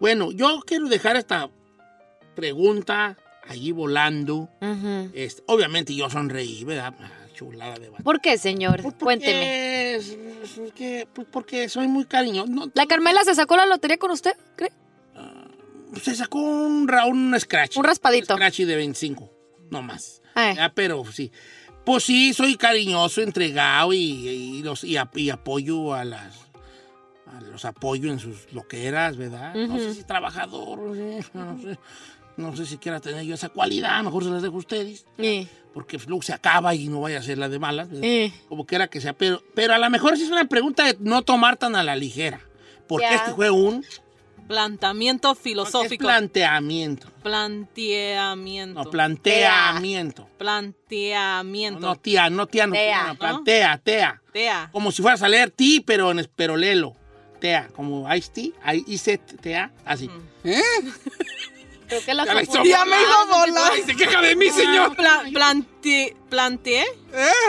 Bueno, 0.01 0.31
yo 0.31 0.61
quiero 0.67 0.87
dejar 0.89 1.17
esta 1.17 1.49
pregunta 2.35 3.17
allí 3.49 3.73
volando. 3.73 4.49
Este, 5.15 5.43
obviamente 5.47 5.95
yo 5.95 6.09
sonreí, 6.11 6.65
¿verdad? 6.65 6.95
Ah, 7.37 7.39
Chulada 7.39 7.75
de 7.79 7.91
vato. 7.91 8.03
¿Por 8.05 8.21
qué, 8.21 8.39
señor? 8.39 8.81
Pues 8.83 8.95
porque 8.95 9.05
Cuénteme. 9.05 9.95
es- 9.97 10.11
es 10.59 10.73
que- 10.75 11.07
pues 11.13 11.27
porque 11.31 11.69
soy 11.69 11.87
muy 11.89 12.05
cariñoso. 12.07 12.49
No, 12.51 12.71
¿La 12.75 12.87
Carmela 12.87 13.23
se 13.25 13.35
sacó 13.35 13.57
la 13.57 13.67
lotería 13.67 13.99
con 13.99 14.11
usted? 14.11 14.33
¿Cree? 14.57 14.73
se 16.03 16.15
sacó 16.15 16.39
un, 16.41 16.91
un 17.07 17.41
scratch. 17.41 17.77
Un 17.77 17.85
raspadito. 17.85 18.35
Un 18.35 18.39
scratch 18.41 18.59
de 18.61 18.77
25, 18.77 19.31
no 19.71 19.83
más. 19.83 20.21
Ay. 20.35 20.55
Ya, 20.57 20.73
pero 20.75 21.05
sí. 21.11 21.31
Pues 21.87 22.05
sí, 22.05 22.35
soy 22.35 22.57
cariñoso, 22.57 23.23
entregado 23.23 23.93
y, 23.93 23.99
y 23.99 24.63
los, 24.63 24.83
y, 24.85 24.97
ap- 24.97 25.17
y 25.17 25.31
apoyo 25.31 25.95
a 25.95 26.05
las. 26.05 26.35
a 27.27 27.41
los 27.41 27.65
apoyo 27.65 28.11
en 28.11 28.19
sus 28.19 28.53
loqueras, 28.53 29.17
¿verdad? 29.17 29.55
No 29.55 29.79
sé 29.79 29.95
si 29.95 30.03
trabajador, 30.05 30.79
no 30.81 30.95
sé, 30.95 31.25
no 31.35 31.59
sé. 31.63 31.79
No 32.37 32.55
sé 32.57 32.67
si 32.67 32.77
quiera 32.79 33.01
tener 33.01 33.25
yo 33.25 33.35
esa 33.35 33.49
cualidad, 33.49 34.03
mejor 34.03 34.25
se 34.25 34.31
las 34.31 34.43
dejo 34.43 34.57
a 34.57 34.59
ustedes. 34.59 35.07
Eh, 35.19 35.47
Porque 35.73 35.99
luego 36.07 36.23
se 36.23 36.33
acaba 36.33 36.75
y 36.75 36.89
no 36.89 37.01
vaya 37.01 37.19
a 37.19 37.23
ser 37.23 37.39
la 37.39 37.49
de 37.49 37.59
malas, 37.59 37.89
eh. 38.03 38.33
Como 38.49 38.67
quiera 38.67 38.89
que 38.89 39.01
sea. 39.01 39.13
Pero, 39.15 39.43
pero 39.55 39.75
a 39.75 39.79
lo 39.79 39.89
mejor 39.91 40.17
sí 40.17 40.25
es 40.25 40.31
una 40.31 40.45
pregunta 40.47 40.85
de 40.85 40.97
no 41.01 41.23
tomar 41.23 41.57
tan 41.57 41.77
a 41.77 41.83
la 41.83 41.97
ligera. 41.97 42.41
Porque 42.87 43.07
Ya. 43.11 43.17
este 43.17 43.35
fue 43.35 43.51
un 43.51 43.85
Planteamiento 44.47 45.33
es 45.33 45.39
filosófico. 45.41 46.05
planteamiento. 46.05 47.09
Planteamiento. 47.23 48.85
No, 48.85 48.91
planteamiento. 48.91 50.29
Planteamiento. 50.39 51.81
No, 51.81 51.97
tía, 51.97 52.31
no 52.31 52.47
tía, 52.47 52.67
no, 52.69 52.73
Tea. 52.75 53.07
no, 53.09 53.15
plantea, 53.19 53.79
tea. 53.79 54.23
Tea. 54.33 54.69
Como 54.71 54.93
si 54.93 55.03
fueras 55.03 55.23
a 55.23 55.29
leer 55.29 55.51
ti, 55.51 55.81
pero, 55.85 56.13
en, 56.13 56.29
pero 56.37 56.57
léelo. 56.57 56.95
Tea, 57.41 57.69
como 57.75 58.13
ice 58.15 58.31
tea, 58.33 58.75
ice 58.87 59.19
tea, 59.19 59.73
así. 59.85 60.09
Creo 61.89 62.05
que 62.05 62.15
la 62.15 62.43
hizo. 62.43 62.65
Ya 62.65 62.85
me 62.85 62.97
hizo 63.01 63.27
volar. 63.29 63.73
¡Ay, 63.73 63.83
se 63.83 63.95
queja 63.97 64.21
de 64.21 64.35
mí, 64.37 64.51
señor! 64.51 64.97
Pla- 64.97 65.23
plante- 65.33 66.17
¿Planteé? 66.29 66.85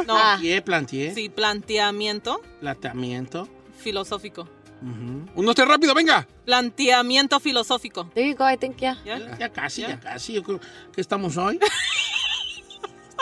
No. 0.06 0.16
Ah. 0.18 0.36
Planteé, 0.40 0.62
planteé. 0.62 1.14
Sí, 1.16 1.30
planteamiento 1.30 2.42
Planteamiento. 2.60 3.50
filosófico. 3.80 4.48
Ujú. 4.82 5.26
Un 5.34 5.48
usted 5.50 5.66
rápido, 5.66 5.96
venga. 5.96 6.28
Planteamiento 6.46 7.40
filosófico. 7.40 8.10
There 8.14 8.30
you 8.30 8.36
go, 8.36 8.48
I 8.50 8.58
think, 8.58 8.78
yeah. 8.78 8.96
¿Ya? 9.04 9.38
Ya 9.40 9.50
casi, 9.50 9.82
ya 9.82 10.00
casi. 10.00 10.34
Yo 10.34 10.44
creo 10.44 10.60
que 10.94 11.02
estamos 11.02 11.36
hoy. 11.38 11.60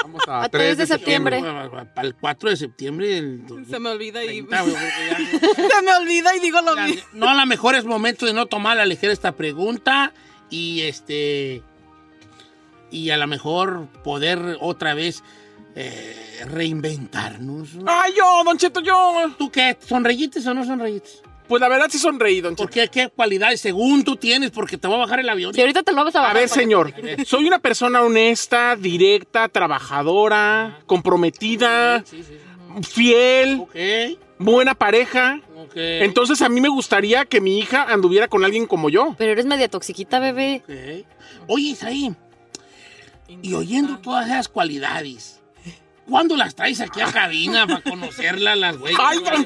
Vamos 0.03 0.21
a, 0.27 0.43
A 0.43 0.49
3 0.49 0.61
3 0.61 0.77
de 0.77 0.83
de 0.83 0.87
septiembre. 0.87 1.37
septiembre. 1.39 1.85
Para 1.95 2.07
el 2.07 2.15
4 2.15 2.49
de 2.49 2.57
septiembre 2.57 3.07
del 3.07 3.43
Se 3.67 3.79
me 3.79 3.89
olvida 3.89 4.23
y... 4.23 4.41
2030, 4.41 4.65
yo 4.65 4.73
creo 4.75 4.89
que 4.89 5.57
ya- 5.67 5.69
Se 5.77 5.81
me 5.81 5.95
olvida 5.95 6.35
y 6.35 6.39
digo 6.41 6.61
lo 6.61 6.75
mismo. 6.75 7.01
no, 7.13 7.29
a 7.29 7.33
lo 7.33 7.45
mejor 7.45 7.75
es 7.75 7.85
momento 7.85 8.25
de 8.25 8.33
no 8.33 8.45
tomar 8.45 8.73
a 8.73 8.75
la 8.81 8.85
ligera 8.85 9.13
esta 9.13 9.31
pregunta 9.31 10.13
y 10.49 10.81
este 10.81 11.61
y 12.91 13.09
a 13.09 13.17
lo 13.17 13.27
mejor 13.27 13.87
poder 14.03 14.57
otra 14.61 14.93
vez 14.93 15.23
eh, 15.75 16.45
reinventarnos. 16.47 17.69
¡Ay, 17.85 18.13
yo, 18.17 18.43
Don 18.45 18.57
Cheto, 18.57 18.81
yo! 18.81 19.31
¿Tú 19.37 19.49
qué? 19.51 19.77
¿Sonreítes 19.85 20.45
o 20.47 20.53
no 20.53 20.63
sonreítes? 20.63 21.21
Pues 21.47 21.61
la 21.61 21.67
verdad 21.67 21.87
sí 21.91 21.99
sonreí, 21.99 22.41
Don 22.41 22.55
¿Por 22.55 22.69
Cheto. 22.69 22.91
qué? 22.91 23.01
¿Qué 23.03 23.09
cualidades 23.09 23.59
según 23.61 24.03
tú 24.03 24.15
tienes? 24.15 24.51
Porque 24.51 24.77
te 24.77 24.87
voy 24.87 24.95
a 24.95 24.99
bajar 24.99 25.19
el 25.19 25.29
avión. 25.29 25.53
Si 25.53 25.61
ahorita 25.61 25.83
te 25.83 25.91
lo 25.91 25.97
vamos 25.97 26.15
a 26.15 26.19
A 26.19 26.21
bajar. 26.23 26.37
ver, 26.37 26.49
para- 26.49 26.61
señor, 26.61 26.93
soy 27.25 27.45
una 27.47 27.59
persona 27.59 28.01
honesta, 28.01 28.75
directa, 28.75 29.49
trabajadora, 29.49 30.79
comprometida, 30.85 32.03
Sí, 32.05 32.23
sí, 32.23 32.37
fiel, 32.89 33.67
buena 34.39 34.73
pareja. 34.75 35.41
Entonces 35.75 36.41
a 36.41 36.49
mí 36.49 36.61
me 36.61 36.69
gustaría 36.69 37.25
que 37.25 37.41
mi 37.41 37.59
hija 37.59 37.83
anduviera 37.83 38.27
con 38.27 38.43
alguien 38.43 38.65
como 38.67 38.89
yo. 38.89 39.15
Pero 39.17 39.31
eres 39.31 39.45
media 39.45 39.69
toxiquita, 39.69 40.19
bebé. 40.19 40.61
Oye, 41.47 41.69
Isaí, 41.69 42.15
y 43.41 43.53
oyendo 43.53 43.97
todas 43.99 44.27
esas 44.27 44.47
cualidades, 44.47 45.41
¿cuándo 46.07 46.35
las 46.35 46.55
traes 46.55 46.81
aquí 46.81 47.01
a 47.01 47.11
cabina 47.11 47.65
para 47.67 47.81
conocerlas 47.81 48.57
las 48.57 48.77
güeyes? 48.77 48.99
¡Ay, 49.01 49.19
Don 49.23 49.45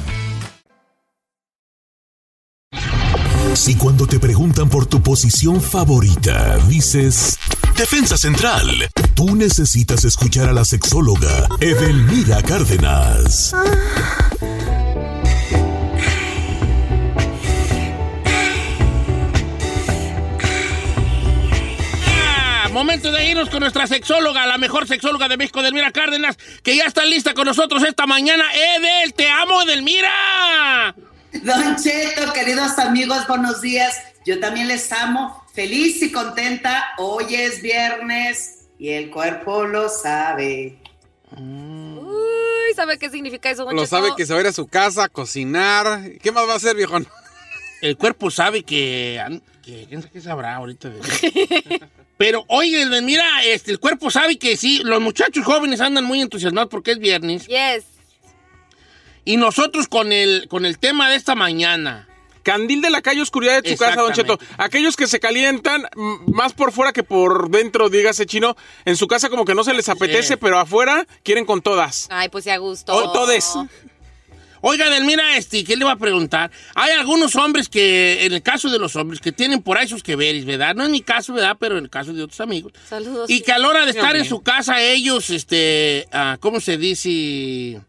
Si 3.53 3.75
cuando 3.75 4.07
te 4.07 4.19
preguntan 4.19 4.69
por 4.69 4.85
tu 4.87 5.03
posición 5.03 5.61
favorita, 5.61 6.57
dices 6.67 7.37
Defensa 7.75 8.17
Central, 8.17 8.89
tú 9.13 9.35
necesitas 9.35 10.03
escuchar 10.03 10.49
a 10.49 10.53
la 10.53 10.65
sexóloga 10.65 11.47
Edelmira 11.59 12.41
Cárdenas. 12.41 13.53
Ah, 22.05 22.69
Momento 22.71 23.11
de 23.11 23.29
irnos 23.29 23.49
con 23.49 23.59
nuestra 23.59 23.85
sexóloga, 23.85 24.47
la 24.47 24.57
mejor 24.57 24.87
sexóloga 24.87 25.27
de 25.27 25.37
México, 25.37 25.59
Edelmira 25.59 25.91
Cárdenas, 25.91 26.37
que 26.63 26.77
ya 26.77 26.85
está 26.85 27.05
lista 27.05 27.33
con 27.33 27.45
nosotros 27.45 27.83
esta 27.83 28.07
mañana. 28.07 28.45
Edel, 28.53 29.13
te 29.13 29.29
amo, 29.29 29.61
Edelmira. 29.61 30.95
Don 31.33 31.75
Cheto, 31.77 32.33
queridos 32.33 32.77
amigos, 32.77 33.25
buenos 33.27 33.61
días. 33.61 33.97
Yo 34.25 34.39
también 34.39 34.67
les 34.67 34.91
amo, 34.91 35.43
feliz 35.53 36.01
y 36.03 36.11
contenta. 36.11 36.83
Hoy 36.97 37.33
es 37.35 37.61
viernes 37.61 38.65
y 38.77 38.89
el 38.89 39.09
cuerpo 39.09 39.65
lo 39.65 39.87
sabe. 39.89 40.77
Uy, 41.37 42.73
¿sabe 42.75 42.99
qué 42.99 43.09
significa 43.09 43.49
eso, 43.49 43.63
don 43.65 43.75
Lo 43.75 43.83
Cheto? 43.83 43.95
sabe 43.97 44.09
que 44.17 44.25
se 44.25 44.33
va 44.33 44.39
a 44.39 44.41
ir 44.41 44.47
a 44.47 44.53
su 44.53 44.67
casa 44.67 45.05
a 45.05 45.09
cocinar. 45.09 46.11
¿Qué 46.21 46.31
más 46.31 46.47
va 46.47 46.53
a 46.53 46.57
hacer, 46.57 46.75
viejón? 46.75 47.07
El 47.81 47.97
cuerpo 47.97 48.29
sabe 48.29 48.63
que... 48.63 49.19
que 49.63 49.85
¿Quién 49.87 50.01
sabe 50.01 50.11
qué 50.13 50.21
sabrá 50.21 50.55
ahorita? 50.57 50.89
de- 50.89 51.81
Pero, 52.17 52.43
oye, 52.49 52.83
Edelmira, 52.83 53.25
este, 53.45 53.71
el 53.71 53.79
cuerpo 53.79 54.11
sabe 54.11 54.37
que 54.37 54.55
sí, 54.57 54.81
los 54.83 55.01
muchachos 55.01 55.43
jóvenes 55.45 55.81
andan 55.81 56.03
muy 56.03 56.21
entusiasmados 56.21 56.69
porque 56.69 56.91
es 56.91 56.99
viernes. 56.99 57.47
Yes. 57.47 57.85
Y 59.25 59.37
nosotros 59.37 59.87
con 59.87 60.11
el, 60.11 60.47
con 60.49 60.65
el 60.65 60.79
tema 60.79 61.09
de 61.09 61.15
esta 61.15 61.35
mañana, 61.35 62.07
Candil 62.43 62.81
de 62.81 62.89
la 62.89 63.01
calle, 63.01 63.21
oscuridad 63.21 63.61
de 63.61 63.71
tu 63.71 63.77
casa, 63.77 64.01
Don 64.01 64.13
Cheto. 64.13 64.39
Aquellos 64.57 64.95
que 64.95 65.07
se 65.07 65.19
calientan 65.19 65.87
más 66.25 66.53
por 66.53 66.71
fuera 66.71 66.91
que 66.91 67.03
por 67.03 67.49
dentro, 67.49 67.89
dígase 67.89 68.25
chino, 68.25 68.55
en 68.85 68.97
su 68.97 69.07
casa 69.07 69.29
como 69.29 69.45
que 69.45 69.55
no 69.55 69.63
se 69.63 69.73
les 69.73 69.89
apetece, 69.89 70.37
pero 70.37 70.57
afuera 70.57 71.05
quieren 71.23 71.45
con 71.45 71.61
todas. 71.61 72.07
Ay, 72.09 72.29
pues 72.29 72.43
se 72.45 72.51
a 72.51 72.57
gusto. 72.57 72.95
O 72.95 73.11
todes. 73.11 73.53
Oiga, 74.63 74.91
Delmira, 74.91 75.37
este, 75.37 75.63
¿qué 75.63 75.75
le 75.75 75.85
va 75.85 75.93
a 75.93 75.97
preguntar? 75.97 76.51
Hay 76.75 76.91
algunos 76.91 77.35
hombres 77.35 77.67
que, 77.67 78.25
en 78.25 78.33
el 78.33 78.43
caso 78.43 78.69
de 78.69 78.77
los 78.77 78.95
hombres, 78.95 79.19
que 79.19 79.31
tienen 79.31 79.63
por 79.63 79.79
ahí 79.79 79.87
sus 79.87 80.03
que 80.03 80.15
veres, 80.15 80.45
¿verdad? 80.45 80.75
No 80.75 80.85
en 80.85 80.91
mi 80.91 81.01
caso, 81.01 81.33
¿verdad? 81.33 81.57
Pero 81.59 81.79
en 81.79 81.85
el 81.85 81.89
caso 81.89 82.13
de 82.13 82.21
otros 82.21 82.39
amigos. 82.41 82.71
Saludos. 82.87 83.27
Y 83.27 83.41
que 83.41 83.51
a 83.51 83.57
la 83.57 83.67
hora 83.67 83.85
de 83.85 83.91
estar 83.91 84.15
en 84.15 84.25
su 84.25 84.41
casa, 84.41 84.79
ellos, 84.79 85.31
este, 85.31 86.07
ah, 86.11 86.37
¿cómo 86.39 86.59
se 86.59 86.77
dice? 86.77 87.81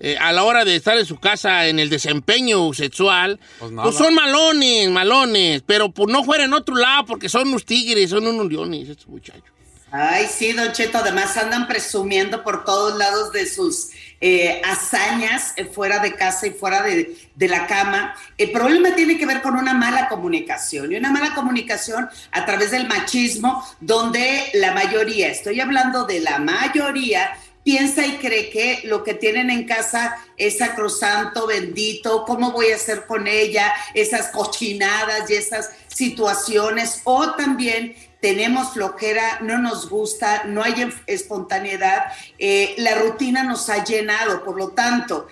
Eh, 0.00 0.16
a 0.20 0.32
la 0.32 0.44
hora 0.44 0.64
de 0.64 0.76
estar 0.76 0.96
en 0.98 1.06
su 1.06 1.18
casa 1.18 1.66
en 1.66 1.78
el 1.78 1.90
desempeño 1.90 2.72
sexual, 2.72 3.40
Pues 3.58 3.72
pues, 3.74 3.96
son 3.96 4.14
malones, 4.14 4.88
malones, 4.90 5.62
pero 5.66 5.90
pues 5.90 6.12
no 6.12 6.24
fuera 6.24 6.44
en 6.44 6.52
otro 6.52 6.76
lado 6.76 7.06
porque 7.06 7.28
son 7.28 7.48
unos 7.48 7.64
tigres, 7.64 8.10
son 8.10 8.26
unos 8.26 8.46
leones 8.46 8.88
estos 8.88 9.08
muchachos. 9.08 9.44
Ay, 9.90 10.26
sí, 10.26 10.52
Don 10.52 10.70
Cheto, 10.72 10.98
además 10.98 11.34
andan 11.38 11.66
presumiendo 11.66 12.44
por 12.44 12.62
todos 12.64 12.98
lados 12.98 13.32
de 13.32 13.46
sus 13.46 13.88
eh, 14.20 14.60
hazañas 14.62 15.54
eh, 15.56 15.64
fuera 15.64 16.00
de 16.00 16.14
casa 16.14 16.46
y 16.46 16.50
fuera 16.50 16.82
de, 16.82 17.16
de 17.34 17.48
la 17.48 17.66
cama. 17.66 18.14
El 18.36 18.50
problema 18.50 18.94
tiene 18.94 19.16
que 19.16 19.24
ver 19.24 19.40
con 19.40 19.56
una 19.56 19.72
mala 19.72 20.08
comunicación 20.10 20.92
y 20.92 20.96
una 20.96 21.10
mala 21.10 21.34
comunicación 21.34 22.06
a 22.32 22.44
través 22.44 22.70
del 22.70 22.86
machismo, 22.86 23.66
donde 23.80 24.50
la 24.54 24.72
mayoría, 24.74 25.28
estoy 25.28 25.58
hablando 25.58 26.04
de 26.04 26.20
la 26.20 26.38
mayoría, 26.38 27.30
piensa 27.68 28.06
y 28.06 28.16
cree 28.16 28.48
que 28.48 28.80
lo 28.84 29.04
que 29.04 29.12
tienen 29.12 29.50
en 29.50 29.66
casa 29.66 30.16
es 30.38 30.56
sacrosanto, 30.56 31.46
bendito, 31.46 32.24
cómo 32.24 32.50
voy 32.50 32.70
a 32.70 32.76
hacer 32.76 33.04
con 33.04 33.26
ella, 33.26 33.74
esas 33.92 34.28
cochinadas 34.28 35.28
y 35.28 35.34
esas 35.34 35.68
situaciones, 35.86 37.02
o 37.04 37.34
también 37.34 37.94
tenemos 38.22 38.72
flojera, 38.72 39.40
no 39.42 39.58
nos 39.58 39.90
gusta, 39.90 40.44
no 40.44 40.62
hay 40.62 40.90
espontaneidad, 41.06 42.06
eh, 42.38 42.74
la 42.78 42.94
rutina 42.94 43.42
nos 43.42 43.68
ha 43.68 43.84
llenado, 43.84 44.44
por 44.44 44.56
lo 44.56 44.68
tanto, 44.68 45.28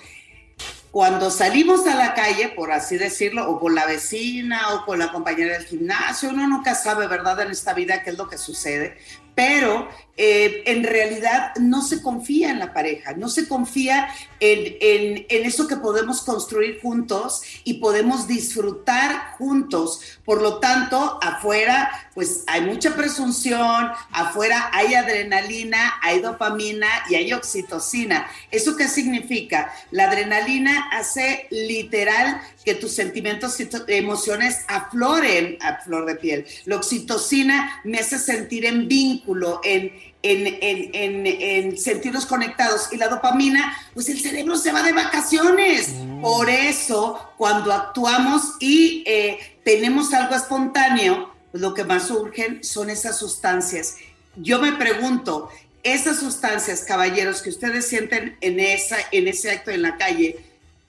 cuando 0.90 1.30
salimos 1.30 1.86
a 1.86 1.94
la 1.94 2.12
calle, 2.12 2.48
por 2.50 2.70
así 2.70 2.98
decirlo, 2.98 3.50
o 3.50 3.58
con 3.58 3.74
la 3.74 3.86
vecina 3.86 4.74
o 4.74 4.84
con 4.84 4.98
la 4.98 5.10
compañera 5.10 5.56
del 5.56 5.66
gimnasio, 5.66 6.28
uno 6.28 6.46
nunca 6.46 6.74
sabe, 6.74 7.06
¿verdad?, 7.06 7.40
en 7.40 7.50
esta 7.50 7.72
vida 7.72 8.02
qué 8.02 8.10
es 8.10 8.18
lo 8.18 8.28
que 8.28 8.36
sucede, 8.36 8.98
pero 9.34 9.88
eh, 10.16 10.62
en 10.66 10.82
realidad 10.84 11.54
no 11.60 11.82
se 11.82 12.00
confía 12.02 12.50
en 12.50 12.58
la 12.58 12.72
pareja, 12.72 13.12
no 13.14 13.28
se 13.28 13.46
confía 13.48 14.08
en, 14.40 14.76
en- 14.80 15.26
en 15.28 15.44
eso 15.46 15.66
que 15.68 15.76
podemos 15.76 16.22
construir 16.22 16.80
juntos 16.80 17.42
y 17.64 17.74
podemos 17.74 18.26
disfrutar 18.26 19.34
juntos. 19.38 20.00
Por 20.24 20.42
lo 20.42 20.58
tanto, 20.58 21.18
afuera, 21.22 22.10
pues 22.14 22.44
hay 22.46 22.62
mucha 22.62 22.94
presunción, 22.96 23.90
afuera 24.10 24.70
hay 24.72 24.94
adrenalina, 24.94 25.94
hay 26.02 26.20
dopamina 26.20 26.88
y 27.10 27.14
hay 27.16 27.32
oxitocina. 27.32 28.26
¿Eso 28.50 28.76
qué 28.76 28.88
significa? 28.88 29.72
La 29.90 30.04
adrenalina 30.08 30.88
hace 30.92 31.46
literal 31.50 32.40
que 32.64 32.74
tus 32.74 32.92
sentimientos 32.92 33.60
y 33.60 33.68
emociones 33.88 34.64
afloren 34.68 35.58
a 35.60 35.76
flor 35.82 36.06
de 36.06 36.16
piel. 36.16 36.46
La 36.64 36.76
oxitocina 36.76 37.80
me 37.84 37.98
hace 37.98 38.18
sentir 38.18 38.64
en 38.64 38.88
vínculo, 38.88 39.60
en, 39.62 39.92
en, 40.30 40.46
en, 40.60 40.90
en, 40.94 41.26
en 41.26 41.78
sentirnos 41.78 42.26
conectados. 42.26 42.88
Y 42.92 42.96
la 42.96 43.08
dopamina, 43.08 43.76
pues 43.94 44.08
el 44.08 44.20
cerebro 44.20 44.56
se 44.56 44.72
va 44.72 44.82
de 44.82 44.92
vacaciones. 44.92 45.94
Por 46.20 46.50
eso, 46.50 47.18
cuando 47.36 47.72
actuamos 47.72 48.54
y 48.60 49.02
eh, 49.06 49.38
tenemos 49.64 50.12
algo 50.14 50.34
espontáneo, 50.34 51.32
pues 51.50 51.60
lo 51.62 51.74
que 51.74 51.84
más 51.84 52.08
surgen 52.08 52.62
son 52.64 52.90
esas 52.90 53.18
sustancias. 53.18 53.96
Yo 54.36 54.60
me 54.60 54.72
pregunto, 54.72 55.48
esas 55.82 56.18
sustancias, 56.18 56.80
caballeros, 56.82 57.42
que 57.42 57.50
ustedes 57.50 57.86
sienten 57.86 58.36
en, 58.40 58.58
esa, 58.60 58.96
en 59.12 59.28
ese 59.28 59.50
acto 59.52 59.70
en 59.70 59.82
la 59.82 59.96
calle, 59.96 60.36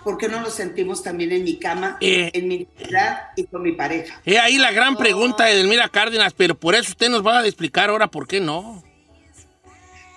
¿por 0.03 0.17
qué 0.17 0.27
no 0.27 0.41
lo 0.41 0.49
sentimos 0.49 1.03
también 1.03 1.31
en 1.31 1.43
mi 1.43 1.57
cama, 1.57 1.97
Eh. 2.01 2.31
en 2.33 2.47
mi 2.47 2.55
intimidad 2.55 3.27
y 3.35 3.43
con 3.45 3.61
mi 3.61 3.73
pareja? 3.73 4.19
Es 4.25 4.39
ahí 4.39 4.57
la 4.57 4.71
gran 4.71 4.97
pregunta 4.97 5.45
de 5.45 5.55
Delmira 5.55 5.87
Cárdenas, 5.89 6.33
pero 6.35 6.55
por 6.55 6.73
eso 6.75 6.89
usted 6.91 7.09
nos 7.09 7.25
va 7.25 7.39
a 7.39 7.45
explicar 7.45 7.89
ahora 7.89 8.07
por 8.07 8.27
qué 8.27 8.39
no. 8.39 8.83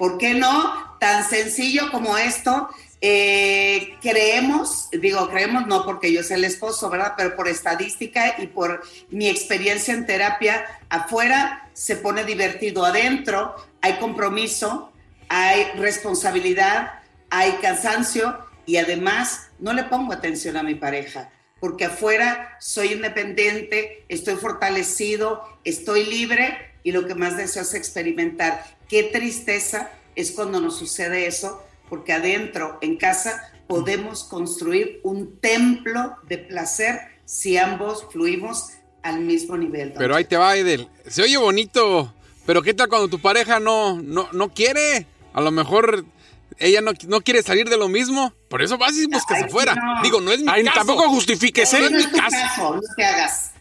¿Por 0.01 0.17
qué 0.17 0.33
no? 0.33 0.97
Tan 0.99 1.29
sencillo 1.29 1.91
como 1.91 2.17
esto. 2.17 2.71
eh, 3.03 3.99
creemos, 4.01 4.89
digo 4.93 5.29
creemos 5.29 5.67
no 5.67 5.85
porque 5.85 6.11
yo 6.11 6.23
soy 6.23 6.37
el 6.37 6.45
esposo, 6.45 6.89
¿verdad? 6.89 7.13
Pero 7.19 7.37
por 7.37 7.49
estadística 7.49 8.37
y 8.39 8.47
por 8.47 8.83
mi 9.11 9.29
experiencia 9.29 9.93
en 9.93 10.07
terapia, 10.07 10.65
afuera 10.89 11.69
se 11.75 11.97
pone 11.97 12.25
divertido, 12.25 12.87
adentro 12.87 13.55
hay 13.83 13.99
compromiso, 13.99 14.91
hay 15.29 15.65
responsabilidad, 15.77 16.93
hay 17.29 17.53
cansancio 17.61 18.39
y 18.65 18.79
además 18.79 19.51
no 19.59 19.75
le 19.75 19.85
pongo 19.85 20.15
atención 20.15 20.57
a 20.57 20.63
mi 20.63 20.77
pareja. 20.77 21.31
Porque 21.61 21.85
afuera 21.85 22.57
soy 22.59 22.95
independiente, 22.95 24.07
estoy 24.09 24.37
fortalecido, 24.37 25.59
estoy 25.63 26.07
libre 26.07 26.70
y 26.83 26.93
lo 26.93 27.07
que 27.07 27.15
más 27.15 27.37
deseo 27.37 27.63
es 27.63 27.75
experimentar. 27.75 28.65
Qué 28.89 29.05
tristeza 29.05 29.91
es 30.17 30.33
cuando 30.33 30.61
nos 30.61 30.77
sucede 30.79 31.27
eso, 31.27 31.63
porque 31.89 32.13
adentro, 32.13 32.79
en 32.81 32.97
casa, 32.97 33.53
podemos 33.67 34.25
construir 34.25 35.01
un 35.05 35.39
templo 35.41 36.17
de 36.29 36.39
placer 36.39 37.01
si 37.25 37.57
ambos 37.57 38.07
fluimos 38.11 38.71
al 39.03 39.21
mismo 39.21 39.57
nivel. 39.57 39.93
Pero 39.97 40.15
ahí 40.17 40.25
te 40.25 40.37
va, 40.37 40.57
Edel. 40.57 40.89
Se 41.07 41.23
oye 41.23 41.37
bonito, 41.37 42.13
pero 42.47 42.63
¿qué 42.63 42.75
tal 42.75 42.89
cuando 42.89 43.09
tu 43.09 43.21
pareja 43.21 43.61
no, 43.61 44.01
no, 44.03 44.29
no 44.33 44.53
quiere? 44.53 45.07
A 45.33 45.41
lo 45.41 45.51
mejor 45.53 46.05
ella 46.59 46.81
no, 46.81 46.93
no 47.07 47.21
quiere 47.21 47.43
salir 47.43 47.69
de 47.69 47.77
lo 47.77 47.89
mismo. 47.89 48.35
Por 48.49 48.63
eso 48.63 48.77
vas 48.77 48.97
y 48.97 49.07
buscas 49.07 49.39
Ay, 49.39 49.45
afuera. 49.45 49.75
no. 49.75 50.03
Digo, 50.03 50.21
no 50.21 50.33
es 50.33 50.41
mi 50.41 50.47
Ay, 50.51 50.65
caso. 50.65 50.79
tampoco 50.79 51.09
justifiques, 51.09 51.73
No, 51.73 51.79
¿eh? 51.79 51.91
no 51.91 51.99
es 51.99 52.13
mi 52.13 52.19
caso. 52.19 52.37
caso, 52.37 52.75
no 52.75 52.81
te 52.97 53.05
hagas. 53.05 53.53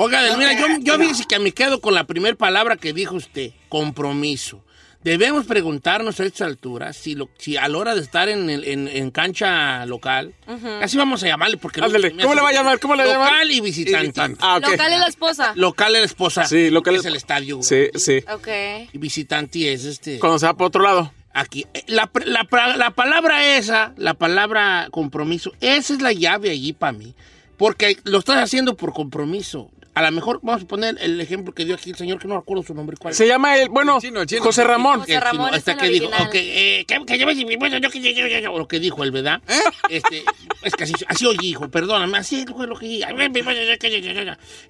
Oiga, 0.00 0.22
Delmira, 0.22 0.52
yo, 0.52 0.66
yo 0.80 0.96
no. 0.96 1.10
que 1.28 1.38
me 1.40 1.50
quedo 1.52 1.80
con 1.80 1.92
la 1.92 2.04
primera 2.04 2.36
palabra 2.36 2.76
que 2.76 2.92
dijo 2.92 3.16
usted, 3.16 3.50
compromiso. 3.68 4.64
Debemos 5.02 5.46
preguntarnos 5.46 6.20
a 6.20 6.24
esta 6.24 6.44
altura 6.44 6.92
si, 6.92 7.14
lo, 7.16 7.28
si 7.38 7.56
a 7.56 7.66
la 7.68 7.78
hora 7.78 7.94
de 7.96 8.00
estar 8.00 8.28
en, 8.28 8.48
el- 8.50 8.64
en, 8.64 8.86
en 8.88 9.10
cancha 9.10 9.86
local, 9.86 10.34
así 10.82 10.96
vamos 10.96 11.22
a 11.22 11.26
llamarle 11.26 11.56
porque... 11.56 11.80
Ándale, 11.80 12.12
me 12.12 12.22
¿cómo 12.22 12.34
le 12.34 12.42
va 12.42 12.48
a 12.48 12.52
llamar? 12.52 12.78
¿Cómo 12.80 12.94
le 12.94 13.04
va 13.04 13.10
a 13.10 13.12
llamar? 13.14 13.30
Local 13.32 13.50
y 13.52 13.60
visitante. 13.60 14.20
Ah, 14.40 14.58
ok. 14.58 14.68
Local 14.70 14.92
es 14.92 14.98
la 15.00 15.06
esposa. 15.06 15.52
Local 15.56 15.94
es 15.94 16.00
la 16.00 16.06
esposa. 16.06 16.44
Sí, 16.46 16.70
local 16.70 16.94
es 16.94 17.00
es- 17.00 17.06
el 17.06 17.16
estadio. 17.16 17.60
Sí, 17.62 17.88
sí. 17.96 18.22
Ok. 18.32 18.48
Y 18.92 18.98
visitante 18.98 19.72
es 19.72 19.84
este... 19.84 20.18
Cuando 20.20 20.38
se 20.38 20.46
va 20.46 20.54
para 20.54 20.66
otro 20.68 20.82
lado. 20.82 21.12
Aquí. 21.32 21.64
Eh, 21.74 21.82
La, 21.88 22.10
la- 22.24 22.76
la 22.76 22.90
palabra 22.90 23.56
esa, 23.56 23.94
la 23.96 24.14
palabra 24.14 24.88
compromiso, 24.90 25.52
esa 25.60 25.92
es 25.94 26.02
la 26.02 26.12
llave 26.12 26.50
allí 26.50 26.72
para 26.72 26.92
mí. 26.92 27.14
Porque 27.56 27.96
lo 28.04 28.18
estás 28.18 28.36
haciendo 28.36 28.76
por 28.76 28.92
compromiso. 28.92 29.70
A 29.98 30.02
lo 30.02 30.12
mejor 30.12 30.38
vamos 30.44 30.62
a 30.62 30.66
poner 30.66 30.96
el 31.00 31.20
ejemplo 31.20 31.52
que 31.52 31.64
dio 31.64 31.74
aquí 31.74 31.90
el 31.90 31.96
señor, 31.96 32.20
que 32.20 32.28
no 32.28 32.36
recuerdo 32.36 32.62
su 32.62 32.72
nombre. 32.72 32.96
¿cuál? 32.96 33.14
Se 33.14 33.26
llama 33.26 33.56
el, 33.56 33.68
bueno, 33.68 33.96
El 33.96 34.00
chino, 34.02 34.20
el 34.20 34.28
chino. 34.28 34.44
José 34.44 34.62
Ramón. 34.62 35.00
José 35.00 35.18
Ramón 35.18 35.52
hasta 35.52 35.72
es 35.72 35.76
el 35.76 35.82
que 35.82 35.88
dijo, 35.88 36.06
original. 36.06 36.28
ok, 36.28 36.34
eh, 36.36 36.84
que, 36.86 37.04
que 37.04 37.18
lleves 37.18 37.36
mi 37.38 37.56
bolsa, 37.56 37.78
yo 37.78 37.90
que 37.90 38.00
yo, 38.00 38.10
yo, 38.12 38.38
yo, 38.38 38.56
lo 38.56 38.68
que 38.68 38.78
dijo 38.78 39.02
él, 39.02 39.10
¿verdad? 39.10 39.42
¿Eh? 39.48 39.58
Este, 39.90 40.22
es 40.62 40.74
que 40.74 40.84
así, 40.84 40.92
así 41.08 41.26
oye, 41.26 41.48
hijo, 41.48 41.68
perdóname, 41.68 42.16
así 42.16 42.46
fue 42.46 42.68
lo 42.68 42.78
que 42.78 42.86
dije. 42.86 43.06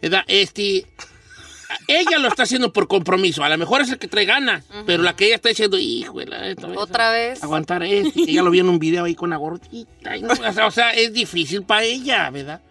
¿Verdad? 0.00 0.24
Este, 0.28 0.86
ella 1.88 2.18
lo 2.18 2.28
está 2.28 2.44
haciendo 2.44 2.72
por 2.72 2.88
compromiso. 2.88 3.44
A 3.44 3.50
lo 3.50 3.58
mejor 3.58 3.82
es 3.82 3.90
el 3.90 3.98
que 3.98 4.08
trae 4.08 4.24
ganas, 4.24 4.64
pero 4.86 5.02
la 5.02 5.14
que 5.14 5.26
ella 5.26 5.34
está 5.34 5.50
diciendo, 5.50 5.78
hijo, 5.78 6.20
Otra 6.76 7.10
vez. 7.10 7.44
aguantar 7.44 7.82
esto. 7.82 8.18
Ella 8.26 8.42
lo 8.42 8.50
vio 8.50 8.62
en 8.62 8.70
un 8.70 8.78
video 8.78 9.04
ahí 9.04 9.14
con 9.14 9.28
la 9.28 9.36
gordita. 9.36 10.16
y 10.16 10.22
no, 10.22 10.32
o 10.66 10.70
sea, 10.70 10.92
es 10.92 11.12
difícil 11.12 11.64
para 11.64 11.82
ella, 11.82 12.30
¿verdad? 12.30 12.62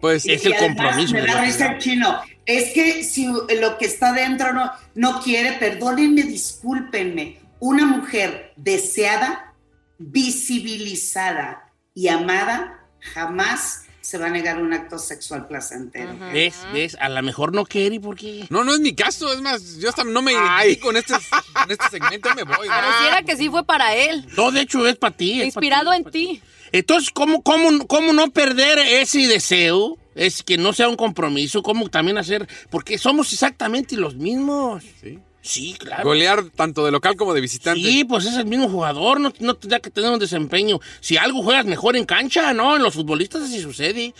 Pues 0.00 0.26
Es 0.26 0.44
Y 0.44 0.46
el 0.48 0.54
además 0.54 0.76
compromiso, 0.76 1.14
Me 1.14 1.22
da 1.22 1.40
risa 1.40 1.72
el 1.72 1.78
chino. 1.78 2.20
Es 2.44 2.72
que 2.72 3.02
si 3.02 3.26
lo 3.26 3.78
que 3.78 3.86
está 3.86 4.12
dentro 4.12 4.52
no, 4.52 4.70
no 4.94 5.20
quiere, 5.20 5.52
perdónenme, 5.52 6.22
discúlpenme. 6.22 7.38
Una 7.58 7.86
mujer 7.86 8.52
deseada, 8.56 9.54
visibilizada 9.98 11.72
y 11.94 12.08
amada 12.08 12.80
jamás 13.00 13.86
se 14.06 14.18
va 14.18 14.26
a 14.26 14.30
negar 14.30 14.62
un 14.62 14.72
acto 14.72 15.00
sexual 15.00 15.48
placentero. 15.48 16.16
¿Ves? 16.32 16.54
¿Ves? 16.72 16.96
A 17.00 17.08
lo 17.08 17.20
mejor 17.24 17.52
no 17.52 17.66
quiere 17.66 17.98
porque... 17.98 18.46
No, 18.50 18.62
no 18.62 18.72
es 18.72 18.78
mi 18.78 18.94
caso. 18.94 19.32
Es 19.32 19.40
más, 19.40 19.78
yo 19.78 19.88
hasta 19.88 20.04
no 20.04 20.22
me 20.22 20.32
identifico 20.32 20.90
en 20.90 20.98
este, 20.98 21.14
en 21.14 21.70
este 21.70 21.88
segmento. 21.90 22.32
Me 22.36 22.44
voy. 22.44 22.68
¿no? 22.68 22.72
Pareciera 22.72 23.22
que 23.22 23.36
sí 23.36 23.48
fue 23.48 23.64
para 23.64 23.96
él. 23.96 24.24
No, 24.36 24.52
de 24.52 24.60
hecho 24.60 24.86
es 24.86 24.94
para 24.94 25.16
ti. 25.16 25.42
es 25.42 25.54
pa' 25.54 25.58
Inspirado 25.60 25.92
en 25.92 26.04
ti. 26.04 26.40
Entonces, 26.72 27.10
¿cómo, 27.10 27.42
cómo, 27.42 27.86
¿cómo 27.86 28.12
no 28.12 28.30
perder 28.30 28.78
ese 28.78 29.26
deseo? 29.26 29.96
Es 30.14 30.42
que 30.42 30.56
no 30.58 30.72
sea 30.72 30.88
un 30.88 30.96
compromiso, 30.96 31.62
¿cómo 31.62 31.88
también 31.88 32.16
hacer? 32.18 32.48
Porque 32.70 32.96
somos 32.98 33.32
exactamente 33.32 33.96
los 33.96 34.14
mismos. 34.16 34.82
Sí. 35.02 35.18
Sí, 35.42 35.76
claro. 35.78 36.02
Golear 36.02 36.44
tanto 36.50 36.84
de 36.84 36.90
local 36.90 37.14
como 37.14 37.32
de 37.32 37.40
visitante. 37.40 37.80
Sí, 37.80 38.02
pues 38.02 38.24
es 38.24 38.34
el 38.34 38.46
mismo 38.46 38.68
jugador, 38.68 39.20
no, 39.20 39.32
no 39.38 39.54
tendría 39.54 39.78
que 39.78 39.90
tener 39.90 40.10
un 40.10 40.18
desempeño. 40.18 40.80
Si 41.00 41.16
algo 41.18 41.42
juegas 41.44 41.66
mejor 41.66 41.96
en 41.96 42.04
cancha, 42.04 42.52
¿no? 42.52 42.74
En 42.76 42.82
los 42.82 42.94
futbolistas 42.94 43.42
así 43.42 43.60
sucede. 43.62 44.12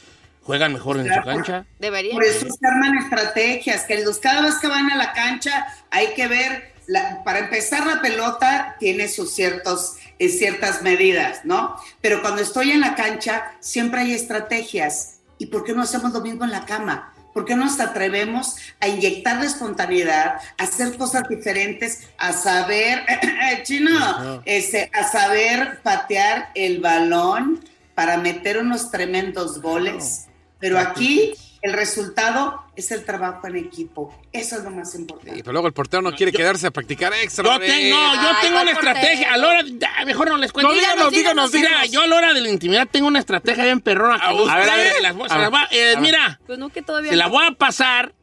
Juegan 0.43 0.73
mejor 0.73 0.99
en 1.01 1.13
su 1.13 1.21
cancha. 1.25 1.67
Debería. 1.81 2.13
Por 2.13 2.23
eso 2.23 2.47
se 2.47 2.67
arman 2.69 2.97
estrategias, 2.99 3.83
queridos. 3.83 4.19
Cada 4.19 4.43
vez 4.43 4.55
que 4.61 4.69
van 4.69 4.89
a 4.93 4.97
la 4.97 5.13
cancha 5.13 5.67
hay 5.91 6.15
que 6.15 6.29
ver, 6.29 6.73
la- 6.87 7.25
para 7.25 7.41
empezar 7.41 7.85
la 7.85 8.01
pelota 8.01 8.77
tiene 8.79 9.09
sus 9.09 9.33
ciertos, 9.33 9.95
eh, 10.19 10.29
ciertas 10.29 10.83
medidas, 10.83 11.45
¿no? 11.45 11.77
Pero 12.01 12.23
cuando 12.23 12.43
estoy 12.43 12.71
en 12.71 12.81
la 12.81 12.95
cancha 12.95 13.53
siempre 13.61 14.01
hay 14.01 14.13
estrategias. 14.13 15.19
¿Y 15.39 15.47
por 15.47 15.65
qué 15.65 15.73
no 15.73 15.83
hacemos 15.83 16.13
lo 16.13 16.21
mismo 16.21 16.45
en 16.45 16.51
la 16.51 16.65
cama? 16.65 17.13
¿Por 17.35 17.45
qué 17.45 17.55
no 17.55 17.67
nos 17.67 17.81
atrevemos 17.81 18.57
a 18.81 18.89
inyectar 18.89 19.37
la 19.37 19.45
espontaneidad, 19.45 20.37
a 20.57 20.63
hacer 20.63 20.97
cosas 20.97 21.29
diferentes, 21.29 22.09
a 22.17 22.33
saber, 22.33 23.05
chino, 23.65 24.43
este, 24.47 24.91
a 24.95 25.07
saber 25.07 25.81
patear 25.83 26.51
el 26.55 26.81
balón 26.81 27.63
para 27.95 28.17
meter 28.17 28.57
unos 28.57 28.91
tremendos 28.91 29.61
goles? 29.61 30.29
Pero 30.59 30.79
aquí 30.79 31.35
el 31.67 31.73
resultado 31.73 32.63
es 32.77 32.91
el 32.93 33.05
trabajo 33.05 33.47
en 33.49 33.57
equipo. 33.57 34.15
Eso 34.33 34.57
es 34.59 34.63
lo 34.65 34.71
más 34.71 34.95
importante. 34.95 35.39
Y 35.39 35.43
pero 35.43 35.53
luego 35.53 35.67
el 35.67 35.73
portero 35.73 36.01
no 36.03 36.15
quiere 36.15 36.31
quedarse 36.31 36.69
a 36.69 36.71
practicar 36.71 37.13
extra. 37.15 37.43
Yo, 37.45 37.59
tengo, 37.59 37.97
no, 37.97 38.15
yo 38.15 38.29
tengo 38.41 38.61
una 38.61 38.71
estrategia. 38.71 39.33
A 39.33 39.37
la 39.37 39.49
hora 39.49 39.63
de- 39.65 39.87
ah, 39.87 40.05
mejor 40.05 40.29
no 40.29 40.37
les 40.37 40.53
cuento. 40.53 40.69
No, 40.71 40.75
díganos, 40.79 41.11
díganos, 41.11 41.53
Mira, 41.53 41.69
díganos. 41.69 41.91
yo 41.91 42.03
a 42.03 42.07
la 42.07 42.17
hora 42.17 42.35
de 42.35 42.41
la 42.41 42.49
intimidad 42.51 42.87
tengo 42.91 43.09
una 43.09 43.19
estrategia 43.19 43.65
bien 43.65 43.81
perrona. 43.81 44.15
A 44.17 44.33
ver, 44.33 44.49
a 44.49 44.77
ver, 44.77 44.93
se 44.93 45.01
las 45.03 45.15
voy- 45.17 45.29
se 45.29 45.35
a 45.35 45.39
las 45.39 45.51
ver, 45.51 45.61
voy- 45.61 45.77
eh, 45.79 45.83
a 45.83 45.87
ver. 45.95 45.99
Mira, 46.01 46.41
Pues 46.47 46.59
no 46.59 46.69
que 46.69 46.83
todavía. 46.83 47.11
se 47.11 47.17
la 47.17 47.27
voy 47.27 47.45
a 47.47 47.51
pasar. 47.53 48.15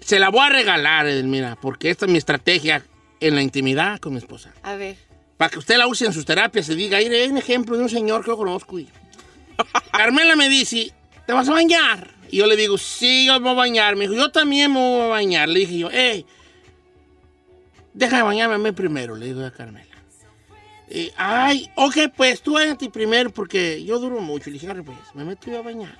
Se 0.00 0.18
la 0.18 0.30
voy 0.30 0.40
a 0.40 0.48
regalar, 0.48 1.06
Edelmira, 1.06 1.56
porque 1.62 1.90
esta 1.90 2.06
es 2.06 2.10
mi 2.12 2.18
estrategia 2.18 2.82
en 3.20 3.36
la 3.36 3.42
intimidad 3.42 4.00
con 4.00 4.12
mi 4.14 4.18
esposa. 4.18 4.52
A 4.64 4.74
ver. 4.74 4.96
Para 5.36 5.48
que 5.50 5.60
usted 5.60 5.76
la 5.76 5.86
use 5.86 6.06
en 6.06 6.12
sus 6.12 6.24
terapias 6.24 6.68
y 6.68 6.74
diga, 6.74 6.98
"Mire, 6.98 7.22
hay 7.22 7.28
un 7.28 7.38
ejemplo 7.38 7.76
de 7.76 7.84
un 7.84 7.88
señor 7.88 8.22
que 8.24 8.28
yo 8.32 8.36
conozco. 8.36 8.80
Y... 8.80 8.88
Carmela 9.92 10.34
me 10.34 10.48
dice, 10.48 10.92
¿te 11.26 11.32
vas 11.32 11.48
a 11.48 11.52
bañar? 11.52 12.08
Y 12.32 12.38
yo 12.38 12.46
le 12.46 12.56
digo, 12.56 12.78
sí, 12.78 13.26
yo 13.26 13.34
me 13.34 13.40
voy 13.40 13.50
a 13.50 13.54
bañar. 13.54 13.94
Me 13.94 14.08
dijo, 14.08 14.14
yo 14.14 14.32
también 14.32 14.72
me 14.72 14.80
voy 14.80 15.02
a 15.02 15.06
bañar. 15.06 15.50
Le 15.50 15.60
dije 15.60 15.78
yo, 15.78 15.90
hey, 15.92 16.24
deja 17.92 18.16
de 18.16 18.22
bañarme 18.22 18.54
a 18.54 18.58
mí 18.58 18.72
primero, 18.72 19.14
le 19.14 19.26
digo 19.26 19.44
a 19.44 19.50
Carmela. 19.50 19.86
Y, 20.88 21.12
ay, 21.16 21.70
ok, 21.76 21.96
pues 22.16 22.40
tú 22.40 22.54
bañate 22.54 22.88
primero 22.88 23.30
porque 23.30 23.84
yo 23.84 23.98
duro 23.98 24.20
mucho. 24.22 24.46
Le 24.48 24.54
dije, 24.54 24.66
"Arre, 24.66 24.82
pues, 24.82 24.96
me 25.14 25.24
meto 25.24 25.50
yo 25.50 25.58
a 25.58 25.62
bañar. 25.62 25.96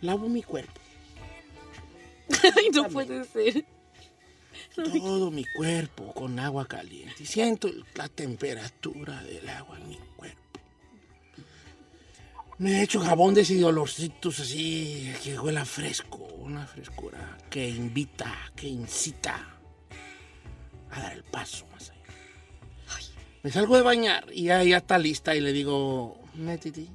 Lavo 0.00 0.28
mi 0.28 0.42
cuerpo. 0.42 0.80
Ay, 2.56 2.70
no 2.72 2.88
puede 2.88 3.24
ser. 3.24 3.64
todo 4.74 5.30
mi 5.32 5.44
cuerpo 5.56 6.12
con 6.14 6.38
agua 6.38 6.66
caliente 6.66 7.26
siento 7.26 7.68
la 7.94 8.08
temperatura 8.08 9.22
del 9.24 9.48
agua 9.48 9.78
en 9.78 9.88
mi. 9.88 9.98
Me 12.58 12.78
he 12.78 12.82
hecho 12.84 13.00
jabón 13.00 13.34
de 13.34 13.40
ese 13.40 13.62
olorcitos 13.64 14.38
así 14.40 15.12
que 15.22 15.38
huela 15.38 15.64
fresco, 15.64 16.18
una 16.38 16.66
frescura 16.66 17.36
que 17.50 17.68
invita, 17.68 18.32
que 18.54 18.68
incita 18.68 19.58
a 20.90 21.00
dar 21.00 21.12
el 21.14 21.24
paso 21.24 21.66
más 21.72 21.90
allá. 21.90 22.00
Me 23.42 23.50
salgo 23.50 23.76
de 23.76 23.82
bañar 23.82 24.26
y 24.32 24.44
ya, 24.44 24.62
ya 24.62 24.78
está 24.78 24.98
lista 24.98 25.34
y 25.34 25.40
le 25.40 25.52
digo, 25.52 26.20
métete. 26.34 26.86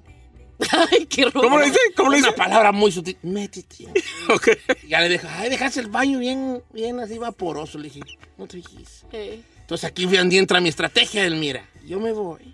Ay, 0.92 1.06
qué 1.06 1.26
horror. 1.26 1.44
¿Cómo 1.44 1.60
le 1.60 1.66
dice? 1.66 1.80
¿Cómo 1.96 2.10
le 2.10 2.18
Una 2.18 2.28
dice? 2.28 2.38
palabra 2.38 2.72
muy 2.72 2.92
sutil, 2.92 3.18
métete. 3.24 3.88
Ok. 4.34 4.50
Ya 4.88 5.02
le 5.02 5.10
deja, 5.10 5.40
ay, 5.40 5.50
dejaste 5.50 5.80
el 5.80 5.88
baño 5.88 6.20
bien, 6.20 6.62
bien 6.72 7.00
así 7.00 7.18
vaporoso. 7.18 7.78
Le 7.80 7.86
dije, 7.86 8.02
no 8.38 8.48
te 8.48 8.62
fijes. 8.62 9.06
Eh. 9.12 9.42
Entonces 9.62 9.90
aquí 9.90 10.08
entra 10.16 10.60
mi 10.62 10.70
estrategia, 10.70 11.26
Elmira. 11.26 11.68
Yo 11.86 12.00
me 12.00 12.12
voy, 12.12 12.54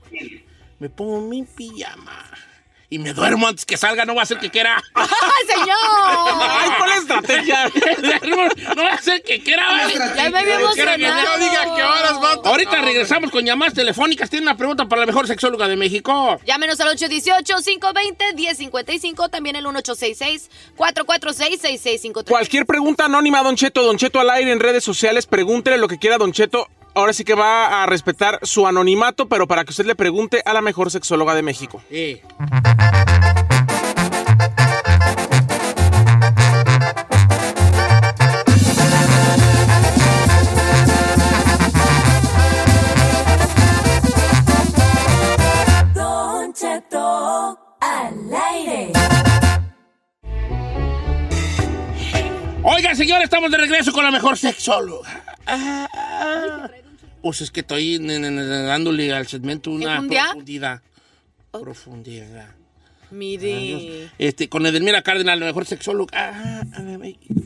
me 0.80 0.90
pongo 0.90 1.22
mi 1.22 1.44
pijama 1.44 2.24
y 2.90 3.00
me 3.00 3.14
duermo 3.14 3.48
antes 3.48 3.66
que 3.66 3.78
salga, 3.78 4.04
no 4.06 4.16
va 4.16 4.24
a 4.24 4.26
ser 4.26 4.40
que 4.40 4.50
quiera. 4.50 4.84
¡Ay, 4.94 5.08
señor! 5.48 5.76
Ay, 6.42 6.70
¿cuál 6.78 6.90
es 6.92 7.08
la 7.08 7.16
estrategia? 7.16 7.66
no 8.76 8.84
va 8.84 8.94
a 8.94 9.02
ser 9.02 9.24
que 9.24 9.42
quiera. 9.42 9.66
vale. 9.68 9.94
Ya 9.94 10.30
me 10.30 10.46
diga 10.46 10.72
qué 11.76 11.84
horas, 11.84 12.20
vato. 12.22 12.48
Ahorita 12.50 12.82
regresamos 12.82 13.32
con 13.32 13.44
llamadas 13.46 13.74
telefónicas. 13.74 14.30
Tiene 14.30 14.46
una 14.46 14.58
pregunta 14.58 14.86
para 14.88 15.02
la 15.02 15.06
mejor 15.08 15.28
sexóloga 15.28 15.68
de 15.68 15.76
México. 15.76 16.40
Llámenos 16.46 16.80
al 16.80 16.96
818-520-1055, 16.98 19.30
también 19.30 19.56
el 19.56 19.66
1866-446-6653. 19.66 22.26
Cualquier 22.26 22.66
pregunta 22.66 23.06
anónima, 23.06 23.42
Don 23.44 23.56
Cheto, 23.56 23.84
Don 23.84 23.98
Cheto 23.98 24.20
al 24.20 24.30
aire 24.30 24.52
en 24.52 24.60
redes 24.60 24.84
sociales, 24.84 25.26
pregúntele 25.26 25.78
lo 25.78 25.88
que 25.88 25.98
quiera, 25.98 26.18
Don 26.18 26.32
Cheto. 26.32 26.68
Ahora 26.98 27.12
sí 27.12 27.26
que 27.26 27.36
va 27.36 27.84
a 27.84 27.86
respetar 27.88 28.40
su 28.44 28.66
anonimato, 28.66 29.28
pero 29.28 29.48
para 29.48 29.66
que 29.66 29.72
usted 29.72 29.86
le 29.86 29.96
pregunte 29.96 30.42
a 30.46 30.54
la 30.54 30.62
mejor 30.62 30.90
sexóloga 30.90 31.36
de 31.36 31.42
México. 31.42 31.84
Sí. 31.90 32.22
Don 45.94 46.54
Cheto 46.54 47.60
al 47.82 48.14
aire. 48.54 48.94
Oiga, 52.64 52.96
señor, 52.96 53.22
estamos 53.22 53.52
de 53.52 53.58
regreso 53.58 53.92
con 53.92 54.06
la 54.06 54.12
mejor 54.12 54.38
sexóloga. 54.38 55.24
Ah, 55.46 55.88
ah. 55.94 56.70
Pues 57.26 57.42
es 57.42 57.50
que 57.50 57.62
estoy 57.62 57.98
dándole 57.98 59.12
al 59.12 59.26
segmento 59.26 59.72
una 59.72 59.94
¿Profundidad? 59.94 60.26
profundidad. 60.26 60.82
Profundidad. 61.52 62.56
Mire. 63.10 64.12
Este, 64.20 64.48
con 64.48 64.64
Edelmira 64.68 65.02
Cárdenas, 65.02 65.40
la 65.40 65.48
mejor 65.48 65.66
sexóloga. 65.66 66.12
Ah, 66.16 66.62
ah. 66.72 66.82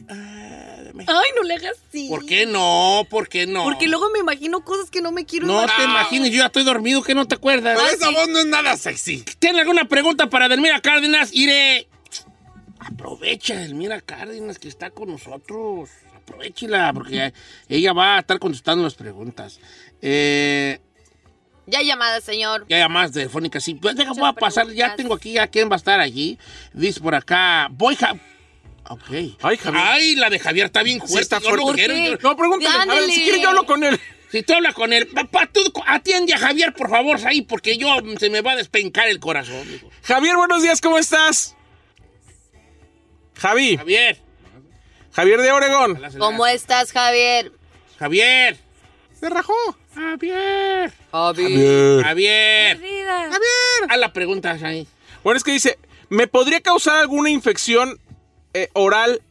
Ah. 0.10 0.76
Ay, 1.08 1.32
no 1.34 1.44
le 1.44 1.54
hagas 1.54 1.78
así. 1.88 2.10
¿Por 2.10 2.26
qué 2.26 2.46
no? 2.46 3.08
¿Por 3.10 3.30
qué 3.30 3.48
no? 3.48 3.64
Porque 3.64 3.88
luego 3.88 4.10
me 4.10 4.20
imagino 4.20 4.66
cosas 4.66 4.90
que 4.90 5.02
no 5.02 5.14
me 5.14 5.26
quiero 5.26 5.48
No 5.48 5.66
te 5.66 5.84
imagines, 5.86 6.32
yo 6.32 6.40
ya 6.40 6.48
estoy 6.48 6.66
dormido, 6.66 7.02
que 7.02 7.16
no 7.16 7.26
te 7.26 7.36
acuerdas. 7.36 7.80
Pero 7.82 7.96
esa 7.96 8.10
voz 8.10 8.28
no 8.28 8.40
es 8.40 8.48
nada 8.48 8.76
sexy. 8.76 9.24
¿Tiene 9.40 9.62
alguna 9.62 9.86
pregunta 9.86 10.30
para 10.30 10.48
Edelmira 10.48 10.82
Cárdenas? 10.82 11.34
Iré. 11.34 11.88
Aprovecha, 12.80 13.54
Edelmira 13.54 14.02
Cárdenas, 14.02 14.60
que 14.60 14.68
está 14.68 14.90
con 14.90 15.08
nosotros. 15.08 15.90
Aprovechela, 16.30 16.94
porque 16.94 17.34
ella 17.68 17.94
va 17.94 18.18
a 18.18 18.20
estar 18.20 18.40
contestando 18.40 18.84
las 18.84 18.96
preguntas. 18.96 19.60
Eh, 20.02 20.80
Ya 21.68 21.80
hay 21.80 21.86
llamada, 21.88 22.22
señor. 22.22 22.66
ya 22.70 22.78
llamadas 22.78 23.12
telefónicas, 23.12 23.64
sí. 23.64 23.74
Pues 23.76 23.96
deja, 23.96 24.14
voy 24.14 24.28
a 24.30 24.34
pasar, 24.34 24.72
ya 24.72 24.96
tengo 24.96 25.14
aquí 25.16 25.38
a 25.38 25.48
quién 25.48 25.70
va 25.70 25.74
a 25.74 25.78
estar 25.78 26.00
allí. 26.00 26.38
Dice 26.74 27.00
por 27.02 27.16
acá, 27.16 27.68
voy 27.72 27.96
Ja- 27.96 28.16
Ok. 28.92 29.04
Ay, 29.12 29.58
Javier. 29.58 29.84
Ay, 29.86 30.16
la 30.16 30.30
de 30.32 30.40
Javier 30.40 30.66
está 30.66 30.82
bien 30.82 31.00
fuerte. 31.00 31.20
está 31.22 31.40
yo 31.40 31.56
no 31.56 31.62
fuerte. 31.62 31.86
quiero, 31.86 31.94
¿Por 31.94 32.04
qué? 32.18 32.24
yo- 32.24 32.30
No, 32.30 32.36
pregúntale. 32.36 32.92
A 32.92 32.96
ver, 32.96 33.10
si 33.12 33.22
quiere 33.24 33.40
yo 33.42 33.50
hablo 33.50 33.66
con 33.66 33.84
él. 33.84 34.00
Si 34.32 34.42
tú 34.44 34.54
hablas 34.54 34.74
con 34.74 34.94
él, 34.94 35.08
papá, 35.08 35.48
tú 35.52 35.62
atiende 35.88 36.34
a 36.34 36.38
Javier, 36.40 36.74
por 36.74 36.90
favor, 36.90 37.20
ahí, 37.26 37.42
porque 37.44 37.78
yo 37.78 37.90
se 38.20 38.30
me 38.32 38.42
va 38.42 38.52
a 38.54 38.56
despencar 38.56 39.08
el 39.10 39.20
corazón. 39.20 39.68
hijo. 39.74 39.90
Javier, 40.04 40.38
buenos 40.38 40.62
días, 40.64 40.82
¿cómo 40.82 40.98
estás? 40.98 41.56
Javi, 43.36 43.78
Javier. 43.78 44.18
Javier 45.20 45.42
de 45.42 45.52
Oregón. 45.52 46.02
¿Cómo 46.18 46.48
estás, 46.48 46.94
Javier? 46.94 47.52
Javier. 47.98 48.56
Se 49.20 49.28
rajó. 49.30 49.54
Javier. 49.94 50.94
Javier. 51.12 52.04
Javier. 52.06 52.78
Javier. 52.78 53.90
Haz 53.90 53.98
la 53.98 54.14
pregunta 54.14 54.52
ahí. 54.64 54.88
Bueno, 55.22 55.36
es 55.36 55.44
que 55.44 55.52
dice, 55.52 55.78
¿me 56.08 56.28
podría 56.28 56.62
causar 56.62 56.96
alguna 57.02 57.30
infección 57.30 58.00
eh, 58.54 58.70
oral? 58.72 59.22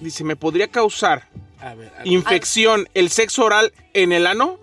Dice, 0.00 0.24
¿me 0.24 0.36
podría 0.36 0.68
causar 0.68 1.28
A 1.60 1.74
ver, 1.74 1.92
a 1.94 1.98
ver. 1.98 2.06
infección 2.06 2.88
el 2.94 3.10
sexo 3.10 3.44
oral 3.44 3.74
en 3.92 4.12
el 4.12 4.26
ano? 4.26 4.58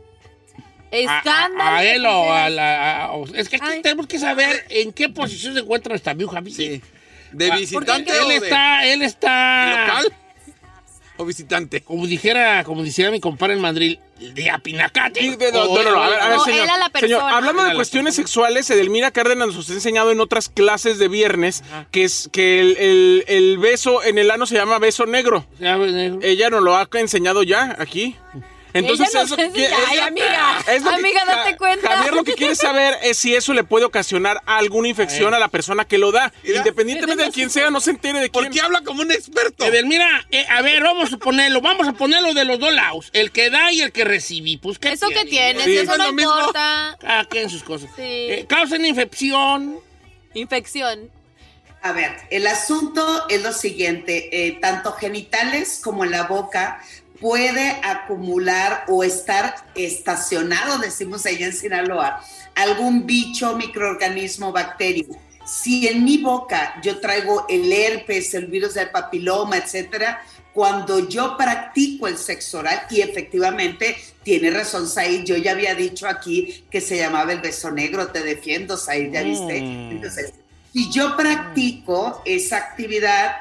A, 0.91 0.95
Escándalo. 1.19 1.61
a- 1.69 1.77
a 1.77 1.83
él 1.85 2.03
o 2.07 2.33
a 2.33 2.49
la. 2.49 3.03
a- 3.05 3.11
o- 3.11 3.27
es 3.31 3.47
que 3.47 3.57
aquí 3.57 3.65
Ay. 3.67 3.81
tenemos 3.83 4.07
que 4.07 4.17
saber 4.17 4.65
en 4.69 4.91
qué 4.91 5.07
posición 5.07 5.53
se 5.53 5.59
encuentra 5.59 5.89
nuestra 5.91 6.15
Javier. 6.27 6.55
Sí. 6.55 6.81
¿De 7.37 7.51
Ah, 7.51 7.57
visitante 7.57 8.11
Él 8.17 8.23
o 8.23 8.27
de 8.29 8.35
está, 8.35 8.85
él 8.85 9.01
está. 9.01 9.85
local? 9.87 10.13
¿O 11.17 11.23
visitante? 11.23 11.79
Como 11.81 12.05
dijera, 12.07 12.63
como 12.65 12.83
dijera 12.83 13.09
mi 13.09 13.21
compadre 13.21 13.53
en 13.53 13.61
Madrid, 13.61 13.99
de 14.19 14.49
apinacate. 14.51 15.21
Sí, 15.21 15.35
de- 15.37 15.51
no, 15.53 15.65
no, 15.65 15.83
no, 15.83 16.01
a 16.03 16.09
ver, 16.09 16.19
a 16.19 16.27
ver, 16.27 16.37
No, 16.37 16.43
señor. 16.43 16.63
él 16.65 16.69
a 16.69 16.77
la. 16.77 16.91
Señor, 16.99 17.21
hablando 17.21 17.63
de 17.63 17.73
cuestiones 17.73 18.15
persona. 18.15 18.27
sexuales, 18.27 18.69
Edelmira 18.69 19.11
Cárdenas 19.11 19.47
nos 19.55 19.69
ha 19.69 19.73
enseñado 19.73 20.11
en 20.11 20.19
otras 20.19 20.49
clases 20.49 20.99
de 20.99 21.07
viernes 21.07 21.63
que 21.91 22.03
es 22.03 22.29
que 22.33 22.59
el, 22.59 22.75
el- 22.77 23.23
el 23.29 23.57
beso 23.59 24.03
en 24.03 24.17
el 24.17 24.29
ano 24.29 24.45
se 24.45 24.55
llama 24.55 24.77
beso 24.77 25.05
negro. 25.05 25.45
Ya, 25.57 25.77
negro. 25.77 26.19
Ella 26.21 26.49
nos 26.49 26.61
lo 26.61 26.75
ha 26.75 26.87
enseñado 26.95 27.43
ya 27.43 27.77
aquí. 27.79 28.17
Entonces 28.75 29.09
Ella 29.09 29.21
nos 29.23 29.31
eso 29.31 29.41
enseña- 29.41 29.69
que- 29.69 29.75
Ay, 29.87 29.99
amiga, 29.99 30.57
es 30.67 30.83
lo 30.83 30.89
que 30.89 30.95
amiga, 30.95 31.19
Ja- 31.25 31.35
date 31.37 31.57
cuenta. 31.57 31.87
Javier 31.89 32.13
lo 32.13 32.23
que 32.23 32.33
quiere 32.33 32.55
saber 32.55 32.97
es 33.03 33.17
si 33.17 33.33
eso 33.33 33.53
le 33.53 33.63
puede 33.63 33.85
ocasionar 33.85 34.41
alguna 34.45 34.87
infección 34.89 35.33
a 35.33 35.39
la 35.39 35.47
persona 35.47 35.85
que 35.85 35.97
lo 35.97 36.11
da. 36.11 36.33
Independientemente 36.43 37.23
de 37.23 37.31
quién 37.31 37.49
sea, 37.49 37.69
no 37.71 37.79
se 37.79 37.91
entere 37.91 38.19
de 38.19 38.29
quién. 38.29 38.43
¿Por 38.45 38.53
qué 38.53 38.61
habla 38.61 38.81
como 38.81 39.01
un 39.01 39.11
experto? 39.11 39.65
Edelmira, 39.65 40.25
eh, 40.29 40.45
a 40.49 40.61
ver, 40.61 40.83
vamos 40.83 41.13
a 41.13 41.17
ponerlo, 41.17 41.61
vamos 41.61 41.87
a 41.87 41.93
ponerlo 41.93 42.33
de 42.33 42.45
los 42.45 42.59
dos 42.59 42.73
lados. 42.73 43.09
El 43.13 43.31
que 43.31 43.49
da 43.49 43.71
y 43.71 43.81
el 43.81 43.91
que 43.91 44.03
recibe. 44.03 44.59
Pues, 44.61 44.77
¿qué 44.77 44.89
¿Eso 44.89 45.07
qué 45.09 45.25
tienes? 45.25 45.63
Sí. 45.63 45.77
Eso 45.77 45.93
Es 45.93 45.97
no 45.97 46.05
lo 46.07 46.11
mismo. 46.13 46.31
importa. 46.37 46.97
Cada 46.99 47.25
quien 47.25 47.49
sus 47.49 47.63
cosas. 47.63 47.89
Sí. 47.95 48.01
Eh, 48.03 48.45
causan 48.47 48.83
infección. 48.85 49.79
Infección. 50.33 51.09
A 51.81 51.91
ver, 51.91 52.15
el 52.31 52.47
asunto 52.47 53.25
es 53.29 53.41
lo 53.43 53.53
siguiente, 53.53 54.29
eh, 54.47 54.57
tanto 54.59 54.91
genitales 54.93 55.79
como 55.83 56.03
en 56.03 56.11
la 56.11 56.23
boca 56.23 56.81
puede 57.25 57.81
acumular 57.81 58.85
o 58.87 59.03
estar 59.03 59.55
estacionado, 59.73 60.77
decimos 60.77 61.25
allá 61.25 61.47
en 61.47 61.53
Sinaloa, 61.53 62.23
algún 62.53 63.07
bicho, 63.07 63.57
microorganismo, 63.57 64.51
bacteria. 64.51 65.07
Si 65.43 65.87
en 65.87 66.05
mi 66.05 66.19
boca 66.19 66.79
yo 66.83 66.99
traigo 66.99 67.47
el 67.49 67.73
herpes, 67.73 68.35
el 68.35 68.45
virus 68.45 68.75
del 68.75 68.91
papiloma, 68.91 69.57
etcétera, 69.57 70.21
cuando 70.53 71.09
yo 71.09 71.35
practico 71.35 72.07
el 72.07 72.19
sexo 72.19 72.59
oral, 72.59 72.83
y 72.91 73.01
efectivamente 73.01 73.97
tiene 74.21 74.51
razón 74.51 74.87
Said, 74.87 75.23
yo 75.23 75.35
ya 75.35 75.53
había 75.53 75.73
dicho 75.73 76.07
aquí 76.07 76.63
que 76.69 76.79
se 76.79 76.95
llamaba 76.95 77.33
el 77.33 77.41
beso 77.41 77.71
negro, 77.71 78.09
te 78.09 78.21
defiendo 78.21 78.77
Said, 78.77 79.11
ya 79.11 79.23
viste. 79.23 79.61
Mm. 79.61 79.91
Entonces, 79.93 80.31
si 80.71 80.91
yo 80.91 81.17
practico 81.17 82.21
esa 82.23 82.57
actividad 82.57 83.37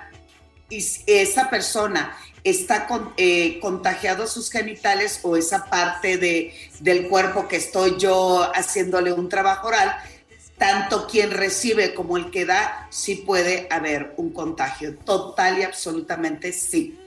y 0.70 0.82
esa 1.06 1.50
persona 1.50 2.16
está 2.44 2.86
eh, 3.16 3.58
contagiado 3.60 4.26
sus 4.26 4.50
genitales 4.50 5.18
o 5.22 5.36
esa 5.36 5.64
parte 5.64 6.18
de, 6.18 6.54
del 6.80 7.08
cuerpo 7.08 7.48
que 7.48 7.56
estoy 7.56 7.96
yo 7.98 8.50
haciéndole 8.54 9.12
un 9.12 9.30
trabajo 9.30 9.68
oral, 9.68 9.96
tanto 10.58 11.06
quien 11.06 11.30
recibe 11.30 11.94
como 11.94 12.18
el 12.18 12.30
que 12.30 12.44
da, 12.44 12.86
sí 12.90 13.16
puede 13.16 13.66
haber 13.70 14.12
un 14.18 14.30
contagio. 14.30 14.94
Total 14.98 15.58
y 15.58 15.62
absolutamente 15.62 16.52
sí. 16.52 16.98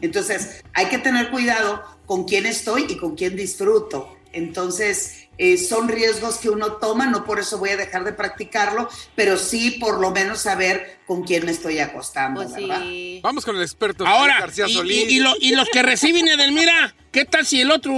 Entonces, 0.00 0.62
hay 0.74 0.86
que 0.86 0.98
tener 0.98 1.30
cuidado 1.30 1.82
con 2.04 2.24
quién 2.24 2.44
estoy 2.44 2.86
y 2.88 2.96
con 2.96 3.14
quién 3.14 3.36
disfruto. 3.36 4.16
Entonces, 4.32 5.23
eh, 5.38 5.58
son 5.58 5.88
riesgos 5.88 6.36
que 6.38 6.48
uno 6.48 6.72
toma, 6.74 7.06
no 7.06 7.24
por 7.24 7.40
eso 7.40 7.58
voy 7.58 7.70
a 7.70 7.76
dejar 7.76 8.04
de 8.04 8.12
practicarlo, 8.12 8.88
pero 9.16 9.36
sí 9.36 9.72
por 9.80 9.98
lo 10.00 10.10
menos 10.10 10.40
saber 10.40 10.98
con 11.06 11.24
quién 11.24 11.44
me 11.44 11.50
estoy 11.52 11.78
acostando, 11.80 12.42
Pues 12.42 12.54
¿verdad? 12.54 12.80
sí. 12.82 13.20
Vamos 13.22 13.44
con 13.44 13.56
el 13.56 13.62
experto 13.62 14.06
Ahora, 14.06 14.40
García 14.40 14.66
y, 14.68 14.74
Solís. 14.74 15.10
y- 15.10 15.16
y 15.16 15.20
lo- 15.20 15.34
y 15.40 15.54
los 15.56 15.68
que 15.70 15.82
reciben 15.82 16.28
Edelmira, 16.28 16.94
¿qué 17.12 17.24
tal 17.24 17.44
si 17.46 17.60
el 17.60 17.70
otro. 17.70 17.92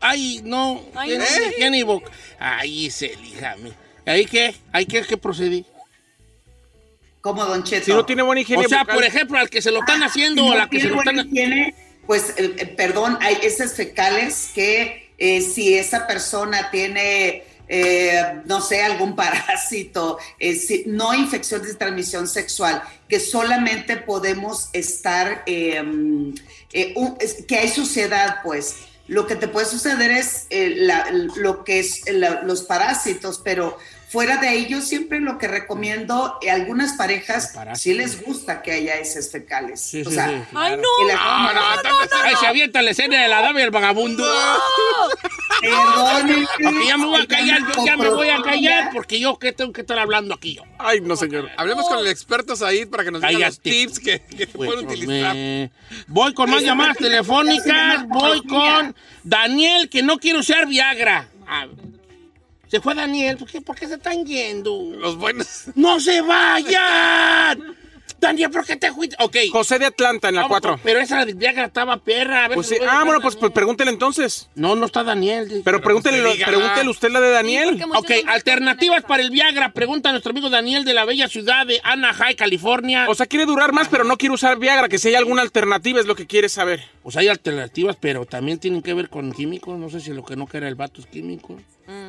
Ay, 0.00 0.40
no. 0.44 0.82
Ay, 0.94 1.08
tiene 1.10 1.24
no. 1.24 1.46
higiene 1.50 1.78
y 1.78 1.82
boca? 1.82 2.10
Ay, 2.38 2.90
se 2.90 3.12
elíjame. 3.12 3.72
¿Ahí 4.06 4.24
qué? 4.24 4.54
¿Ahí 4.72 4.86
qué, 4.86 5.02
qué 5.02 5.16
procedí? 5.16 5.66
Como 7.20 7.44
Don 7.44 7.64
Cheto. 7.64 7.84
Si 7.86 7.92
no 7.92 8.04
tiene 8.06 8.22
buena 8.22 8.40
higiene 8.40 8.64
O 8.64 8.68
sea, 8.68 8.84
por 8.84 9.02
ejemplo, 9.04 9.38
al 9.38 9.50
que 9.50 9.60
se 9.60 9.70
lo 9.72 9.80
están 9.80 10.02
haciendo 10.02 10.42
Si 10.44 10.48
o 10.48 10.52
a 10.52 10.56
la 10.56 10.68
que 10.70 10.76
se 10.76 10.82
tiene 10.82 10.88
lo 10.90 10.94
buena 11.02 11.20
están. 11.22 11.34
higiene, 11.36 11.74
pues, 12.06 12.30
eh, 12.38 12.54
eh, 12.56 12.66
perdón, 12.66 13.18
hay 13.20 13.36
esas 13.42 13.74
fecales 13.74 14.50
que 14.54 15.07
eh, 15.18 15.40
si 15.42 15.74
esa 15.74 16.06
persona 16.06 16.70
tiene, 16.70 17.42
eh, 17.68 18.40
no 18.46 18.60
sé, 18.60 18.82
algún 18.82 19.14
parásito, 19.22 20.18
eh, 20.38 20.54
si- 20.54 20.84
no 20.86 21.12
infección 21.14 21.62
de 21.62 21.74
transmisión 21.74 22.26
sexual, 22.28 22.82
que 23.08 23.20
solamente 23.20 23.96
podemos 23.96 24.68
estar, 24.72 25.44
mm, 25.46 26.34
eh, 26.72 26.94
que 27.46 27.56
hay 27.58 27.68
suciedad, 27.68 28.36
pues. 28.42 28.76
Lo 29.08 29.26
que 29.26 29.36
te 29.36 29.48
puede 29.48 29.64
suceder 29.66 30.10
es 30.10 30.46
lo 31.36 31.64
que 31.64 31.78
es 31.80 32.02
los 32.44 32.62
parásitos, 32.64 33.40
pero 33.42 33.78
fuera 34.10 34.36
de 34.38 34.54
ello 34.56 34.80
siempre 34.80 35.20
lo 35.20 35.38
que 35.38 35.48
recomiendo, 35.48 36.38
eh, 36.42 36.50
algunas 36.50 36.92
parejas 36.96 37.52
sí 37.74 37.94
les 37.94 38.22
gusta 38.24 38.62
que 38.62 38.72
haya 38.72 38.96
heces 38.96 39.30
fecales. 39.30 39.80
Sí, 39.80 40.02
o 40.02 40.08
sí, 40.08 40.14
sea, 40.14 40.28
sí, 40.28 40.34
Ay, 40.34 40.44
claro. 40.50 40.76
no. 40.76 40.82
que 40.98 41.12
la- 41.14 41.52
No, 41.52 41.52
no, 41.54 41.82
tanto- 41.82 42.16
Ay, 42.24 42.34
se 42.40 42.46
avienta 42.46 42.82
la 42.82 42.90
escena 42.90 43.22
de 43.22 43.28
la 43.28 43.42
dama 43.42 43.60
y 43.60 43.62
el 43.64 43.70
vagabundo. 43.70 44.24
Ya 46.86 46.96
me 46.96 47.06
voy 47.06 47.20
a 47.22 47.26
callar, 47.26 47.58
yo 47.76 47.84
ya 47.84 47.96
me 47.96 48.08
voy 48.08 48.28
a 48.28 48.40
callar 48.42 48.90
porque 48.92 49.18
yo 49.18 49.38
qué 49.38 49.52
tengo 49.52 49.72
que 49.72 49.80
estar 49.80 49.98
hablando 49.98 50.34
aquí 50.34 50.54
yo. 50.54 50.62
Ay, 50.78 51.00
no, 51.00 51.16
señor. 51.16 51.50
Hablemos 51.56 51.88
con 51.88 51.98
el 51.98 52.06
experto 52.06 52.54
Said 52.56 52.88
para 52.88 53.04
que 53.04 53.10
nos 53.10 53.20
diga 53.22 53.46
los 53.48 53.60
tips 53.60 53.98
que, 53.98 54.20
que 54.20 54.46
se 54.46 54.56
Bueno, 54.56 54.72
pueden 54.74 54.86
utilizar. 54.88 55.34
me- 55.34 55.70
Voy 56.06 56.32
con 56.34 56.50
más 56.50 56.62
llamadas 56.62 56.96
telefónicas. 56.96 58.06
Voy 58.08 58.42
con 58.46 58.94
Daniel, 59.24 59.88
que 59.88 60.02
no 60.02 60.18
quiere 60.18 60.38
usar 60.38 60.66
Viagra. 60.66 61.28
Ah, 61.46 61.66
se 62.68 62.80
fue 62.80 62.94
Daniel. 62.94 63.36
¿Por 63.36 63.48
qué, 63.50 63.60
por 63.60 63.76
qué 63.76 63.86
se 63.88 63.94
están 63.94 64.24
yendo? 64.24 64.92
Los 64.96 65.16
buenos. 65.16 65.64
¡No 65.74 65.98
se 66.00 66.20
vayan! 66.20 67.76
Daniel, 68.20 68.50
¿por 68.50 68.64
qué 68.66 68.76
te 68.76 68.90
fuiste? 68.92 69.16
Ok. 69.20 69.36
José 69.52 69.78
de 69.78 69.86
Atlanta 69.86 70.28
en 70.28 70.34
la 70.34 70.42
Vamos, 70.42 70.58
4. 70.60 70.80
Pero 70.82 70.98
esa 71.00 71.24
de 71.24 71.34
Viagra 71.34 71.66
estaba 71.66 71.98
perra. 71.98 72.44
A 72.44 72.48
ver 72.48 72.56
Pues 72.56 72.66
si 72.68 72.74
sí. 72.74 72.80
lo 72.84 72.90
Ah, 72.90 73.04
bueno, 73.04 73.20
pues, 73.20 73.36
pues 73.36 73.52
pregúntele 73.52 73.90
entonces. 73.90 74.48
No, 74.54 74.74
no 74.74 74.86
está 74.86 75.04
Daniel. 75.04 75.62
Pero 75.64 75.80
pregúntele, 75.80 76.18
usted 76.20 76.32
diga. 76.32 76.46
pregúntele 76.46 76.90
usted 76.90 77.10
la 77.10 77.20
de 77.20 77.30
Daniel. 77.30 77.76
muchos 77.86 77.96
Ok, 78.02 78.10
alternativas 78.26 79.04
para 79.04 79.22
el 79.22 79.30
Viagra. 79.30 79.72
Pregunta 79.72 80.08
a 80.08 80.12
nuestro 80.12 80.30
amigo 80.30 80.50
Daniel 80.50 80.84
de 80.84 80.94
la 80.94 81.04
bella 81.04 81.28
ciudad 81.28 81.66
de 81.66 81.80
Anaheim, 81.84 82.36
California. 82.36 83.06
O 83.08 83.14
sea, 83.14 83.26
quiere 83.26 83.46
durar 83.46 83.72
más, 83.72 83.88
pero 83.88 84.02
no 84.04 84.16
quiere 84.16 84.34
usar 84.34 84.58
Viagra, 84.58 84.88
que 84.88 84.98
si 84.98 85.08
hay 85.08 85.14
alguna 85.14 85.42
alternativa 85.42 86.00
es 86.00 86.06
lo 86.06 86.16
que 86.16 86.26
quiere 86.26 86.48
saber. 86.48 86.82
Pues 87.02 87.16
hay 87.16 87.28
alternativas, 87.28 87.96
pero 88.00 88.26
también 88.26 88.58
tienen 88.58 88.82
que 88.82 88.94
ver 88.94 89.08
con 89.10 89.32
químicos. 89.32 89.78
No 89.78 89.90
sé 89.90 90.00
si 90.00 90.12
lo 90.12 90.24
que 90.24 90.34
no 90.36 90.46
quiera 90.46 90.66
el 90.68 90.74
vato 90.74 91.00
es 91.00 91.06
químico. 91.06 91.56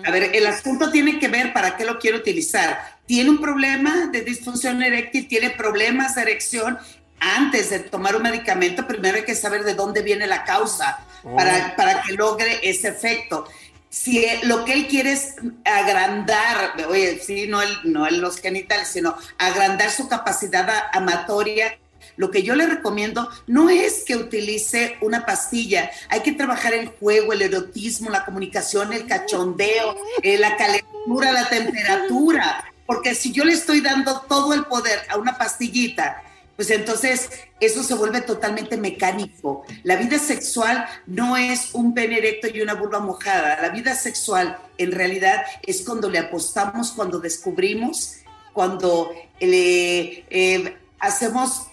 A 0.06 0.12
ver, 0.12 0.32
el 0.36 0.46
asunto 0.48 0.92
tiene 0.92 1.20
que 1.20 1.28
ver 1.30 1.54
para 1.54 1.78
qué 1.78 1.86
lo 1.86 2.00
quiero 2.00 2.18
utilizar. 2.18 2.99
Tiene 3.10 3.32
un 3.32 3.42
problema 3.42 4.06
de 4.12 4.22
disfunción 4.22 4.84
eréctil, 4.84 5.28
tiene 5.28 5.50
problemas 5.50 6.14
de 6.14 6.22
erección. 6.22 6.78
Antes 7.20 7.72
de 7.72 7.80
tomar 7.80 8.16
un 8.16 8.22
medicamento, 8.22 8.86
primero 8.86 9.18
hay 9.18 9.24
que 9.26 9.34
saber 9.34 9.64
de 9.64 9.74
dónde 9.74 10.04
viene 10.04 10.28
la 10.28 10.44
causa 10.44 11.00
para, 11.36 11.76
para 11.76 12.04
que 12.04 12.14
logre 12.14 12.60
ese 12.62 12.90
efecto. 12.90 13.48
Si 13.90 14.24
lo 14.44 14.64
que 14.64 14.74
él 14.74 14.88
quiere 14.88 15.14
es 15.14 15.34
agrandar, 15.66 16.76
oye, 16.88 17.20
sí, 17.26 17.48
no, 17.48 17.64
el, 17.64 17.76
no 17.84 18.06
el- 18.06 18.20
los 18.22 18.40
genitales, 18.40 18.90
sino 18.90 19.16
agrandar 19.40 19.90
su 19.90 20.08
capacidad 20.08 20.70
amatoria, 20.94 21.76
lo 22.16 22.30
que 22.30 22.44
yo 22.44 22.54
le 22.54 22.68
recomiendo 22.68 23.28
no 23.48 23.72
es 23.72 24.04
que 24.06 24.16
utilice 24.18 24.98
una 25.02 25.26
pastilla, 25.26 25.90
hay 26.10 26.20
que 26.22 26.34
trabajar 26.34 26.74
el 26.76 26.90
juego, 26.90 27.34
el 27.34 27.42
erotismo, 27.42 28.12
la 28.12 28.24
comunicación, 28.24 28.94
el 28.94 29.08
cachondeo, 29.08 29.96
eh, 30.22 30.38
la 30.38 30.56
calentura, 30.58 31.32
la 31.32 31.50
temperatura, 31.50 32.66
porque 32.90 33.14
si 33.14 33.32
yo 33.32 33.46
le 33.46 33.54
estoy 33.54 33.82
dando 33.82 34.22
todo 34.22 34.52
el 34.52 34.66
poder 34.66 34.98
a 35.10 35.18
una 35.18 35.38
pastillita, 35.38 36.24
pues 36.56 36.72
entonces 36.72 37.30
eso 37.60 37.84
se 37.84 37.94
vuelve 37.94 38.22
totalmente 38.22 38.78
mecánico. 38.78 39.64
La 39.84 39.96
vida 39.96 40.18
sexual 40.18 40.88
no 41.06 41.38
es 41.38 41.76
un 41.76 41.94
pene 41.94 42.18
erecto 42.18 42.48
y 42.52 42.62
una 42.62 42.74
vulva 42.74 43.00
mojada. 43.00 43.62
La 43.62 43.70
vida 43.70 43.94
sexual 43.94 44.58
en 44.80 44.92
realidad 44.92 45.44
es 45.68 45.84
cuando 45.84 46.10
le 46.10 46.18
apostamos, 46.18 46.92
cuando 46.92 47.20
descubrimos, 47.20 48.22
cuando 48.54 49.12
le 49.40 50.26
eh, 50.32 50.76
hacemos 50.98 51.68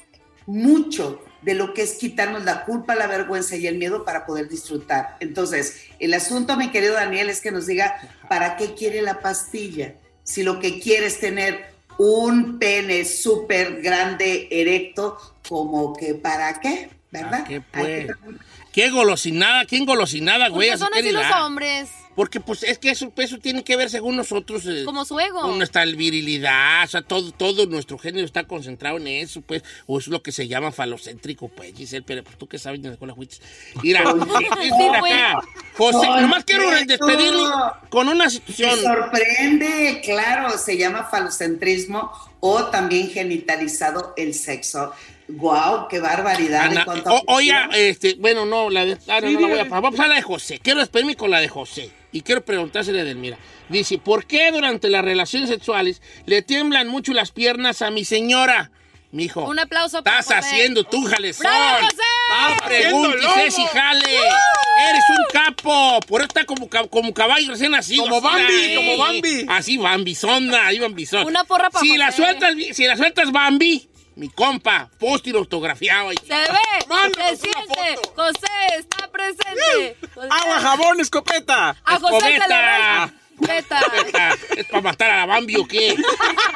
mucho 0.45 1.25
de 1.41 1.55
lo 1.55 1.73
que 1.73 1.81
es 1.81 1.95
quitarnos 1.95 2.45
la 2.45 2.67
culpa, 2.67 2.95
la 2.95 3.07
vergüenza 3.07 3.57
y 3.57 3.67
el 3.67 3.79
miedo 3.79 4.05
para 4.05 4.27
poder 4.27 4.51
disfrutar. 4.51 5.17
Entonces, 5.21 5.81
el 5.99 6.13
asunto, 6.13 6.59
mi 6.59 6.71
querido 6.71 6.93
Daniel, 6.93 7.31
es 7.31 7.41
que 7.41 7.53
nos 7.53 7.65
diga 7.65 7.97
para 8.29 8.59
qué 8.59 8.75
quiere 8.75 9.01
la 9.01 9.21
pastilla. 9.21 9.95
Si 10.27 10.43
lo 10.43 10.59
que 10.59 10.81
quiere 10.81 11.07
es 11.07 11.21
tener 11.21 11.67
un 11.99 12.59
pene 12.59 13.05
súper 13.05 13.81
grande, 13.81 14.49
erecto, 14.51 15.17
como 15.49 15.95
que 15.95 16.15
para 16.15 16.61
qué, 16.61 16.91
¿verdad? 17.13 17.47
¿Qué 17.47 17.63
Hay 17.73 17.87
que 17.87 18.15
pues? 18.15 18.37
¿Qué 18.77 18.91
golosinada? 18.91 19.65
¿Quién 19.65 19.87
golosinada, 19.87 20.51
güey? 20.51 20.69
Porque 20.69 20.85
Así 20.85 20.85
son 20.85 20.93
así 20.93 21.11
los 21.11 21.41
hombres. 21.41 21.89
Porque, 22.15 22.41
pues, 22.41 22.63
es 22.63 22.77
que 22.79 22.91
eso, 22.91 23.11
eso 23.17 23.39
tiene 23.39 23.65
que 23.65 23.75
ver, 23.75 23.89
según 23.89 24.17
nosotros, 24.17 24.67
eh, 24.67 24.83
Como 24.85 25.07
su 25.07 25.19
ego. 25.19 25.41
con 25.41 25.57
nuestra 25.57 25.87
virilidad. 25.87 26.85
O 26.85 26.87
sea, 26.87 27.01
todo, 27.01 27.33
todo 27.33 27.65
nuestro 27.65 27.97
género 27.97 28.27
está 28.27 28.45
concentrado 28.47 28.99
en 28.99 29.07
eso, 29.07 29.41
pues. 29.41 29.63
O 29.87 29.99
es 29.99 30.09
lo 30.09 30.23
que 30.23 30.31
se 30.31 30.47
llama 30.47 30.73
falocéntrico, 30.73 31.49
pues, 31.49 31.75
Giselle. 31.75 32.05
Pero, 32.07 32.23
pues, 32.23 32.37
tú 32.37 32.49
que 32.49 32.59
sabes 32.59 32.83
de 32.83 32.89
la 32.89 32.93
escuela 32.95 33.15
fuiste. 33.15 33.39
Mira, 33.83 34.03
mira 34.15 34.99
acá. 34.99 35.41
José, 35.79 36.07
nomás 36.21 36.45
quiero 36.45 36.71
despedirlo 36.71 37.51
con 37.89 38.11
una 38.11 38.25
Me 38.25 38.31
situación. 38.31 38.79
sorprende, 38.79 40.03
claro, 40.05 40.59
se 40.59 40.77
llama 40.77 41.05
falocentrismo 41.05 42.13
o 42.41 42.65
también 42.67 43.09
genitalizado 43.09 44.13
el 44.19 44.35
sexo. 44.35 44.93
Guau, 45.29 45.89
qué 45.89 45.99
barbaridad. 45.99 46.67
Ana- 46.67 46.87
o- 47.11 47.23
oiga, 47.35 47.69
este, 47.73 48.15
bueno, 48.19 48.47
no, 48.47 48.71
la 48.71 48.85
de, 48.85 48.97
ah, 49.09 49.21
no, 49.21 49.29
Sí, 49.29 49.35
no 49.35 49.41
la 49.41 49.47
voy 49.49 49.59
a 49.59 49.65
dígale. 49.65 49.81
Vamos 49.81 49.99
a 50.01 50.07
la 50.07 50.15
de 50.15 50.23
José. 50.23 50.61
Quiero 50.63 50.79
despedirme 50.81 51.17
con 51.17 51.31
la 51.31 51.41
de 51.41 51.49
José. 51.49 51.91
Y 52.13 52.21
quiero 52.23 52.45
preguntársele 52.45 53.01
a 53.01 53.03
Edelmira. 53.03 53.37
Dice, 53.69 53.99
¿por 53.99 54.25
qué 54.27 54.51
durante 54.53 54.89
las 54.89 55.05
relaciones 55.05 55.51
sexuales 55.51 56.01
le 56.27 56.43
tiemblan 56.43 56.87
mucho 56.89 57.13
las 57.13 57.33
piernas 57.33 57.83
a 57.83 57.91
mi 57.91 58.05
señora? 58.05 58.71
Mijo. 59.11 59.45
Un 59.45 59.59
aplauso 59.59 60.03
para 60.03 60.21
Estás 60.21 60.37
José. 60.45 60.49
haciendo 60.55 60.85
tú, 60.85 61.05
jalezón. 61.05 61.47
¡Bravo, 61.47 61.87
José! 61.87 62.91
Lobo! 62.91 63.51
si 63.51 63.65
jale. 63.67 64.05
Eres 64.17 65.05
un 65.11 65.25
capo. 65.33 66.01
Por 66.07 66.21
eso 66.21 66.29
está 66.29 66.45
como, 66.45 66.69
como 66.91 67.15
caballo 67.15 67.51
recién 67.51 67.73
nacido. 67.73 68.05
Como 68.05 68.21
Bambi, 68.21 68.53
eh. 68.53 68.75
como 68.77 68.99
Bambi. 68.99 69.47
Así, 69.49 69.77
Bambizona, 69.79 70.67
ahí 70.67 70.79
Bambizón. 70.79 71.27
Una 71.27 71.45
porra 71.45 71.71
para 71.71 71.85
si 71.85 71.97
la 71.97 72.07
José. 72.07 72.17
sueltas, 72.19 72.55
bi- 72.57 72.75
si 72.75 72.85
la 72.85 72.97
sueltas 72.97 73.33
Bambi, 73.33 73.89
mi 74.17 74.29
compa, 74.31 74.89
póster 74.99 75.35
autografiado 75.37 76.09
ahí. 76.09 76.17
Se 76.27 76.35
ve, 76.35 76.87
Mándanos 76.89 77.29
se 77.31 77.37
siente. 77.37 77.97
José 78.17 78.77
está 78.79 79.09
presente. 79.09 79.97
José- 80.15 80.29
Agua, 80.31 80.61
jabón, 80.61 81.01
escopeta. 81.01 81.77
A 81.85 81.99
José 82.01 82.39
se 82.41 82.49
le. 82.49 83.16
Neta, 83.41 83.81
¿Es 84.57 84.67
para 84.67 84.83
matar 84.83 85.11
a 85.11 85.17
la 85.19 85.27
Bambi 85.27 85.57
o 85.57 85.67
qué? 85.67 85.95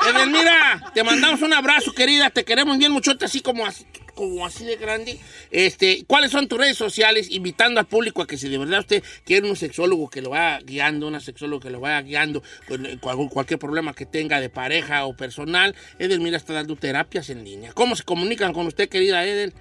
Edelmira, 0.08 0.90
te 0.94 1.02
mandamos 1.04 1.42
un 1.42 1.52
abrazo, 1.52 1.92
querida. 1.92 2.30
Te 2.30 2.44
queremos 2.44 2.78
bien 2.78 2.92
muchote, 2.92 3.24
así 3.26 3.40
como 3.40 3.66
así, 3.66 3.84
como 4.14 4.46
así 4.46 4.64
de 4.64 4.76
grande. 4.76 5.18
Este, 5.50 6.04
¿Cuáles 6.06 6.30
son 6.30 6.48
tus 6.48 6.58
redes 6.58 6.76
sociales? 6.76 7.28
Invitando 7.30 7.80
al 7.80 7.86
público 7.86 8.22
a 8.22 8.26
que 8.26 8.38
si 8.38 8.48
de 8.48 8.58
verdad 8.58 8.80
usted 8.80 9.02
quiere 9.24 9.48
un 9.48 9.56
sexólogo 9.56 10.08
que 10.08 10.22
lo 10.22 10.30
vaya 10.30 10.60
guiando, 10.64 11.06
una 11.06 11.20
sexóloga 11.20 11.64
que 11.64 11.70
lo 11.70 11.80
vaya 11.80 12.00
guiando 12.02 12.42
con 12.66 12.86
eh, 12.86 12.98
cual- 13.00 13.28
cualquier 13.30 13.58
problema 13.58 13.92
que 13.94 14.06
tenga 14.06 14.40
de 14.40 14.48
pareja 14.48 15.04
o 15.04 15.14
personal, 15.16 15.74
Edelmira 15.98 16.36
está 16.36 16.52
dando 16.54 16.76
terapias 16.76 17.28
en 17.30 17.44
línea. 17.44 17.72
¿Cómo 17.72 17.94
se 17.96 18.04
comunican 18.04 18.52
con 18.52 18.66
usted, 18.66 18.88
querida 18.88 19.24
Edel? 19.24 19.52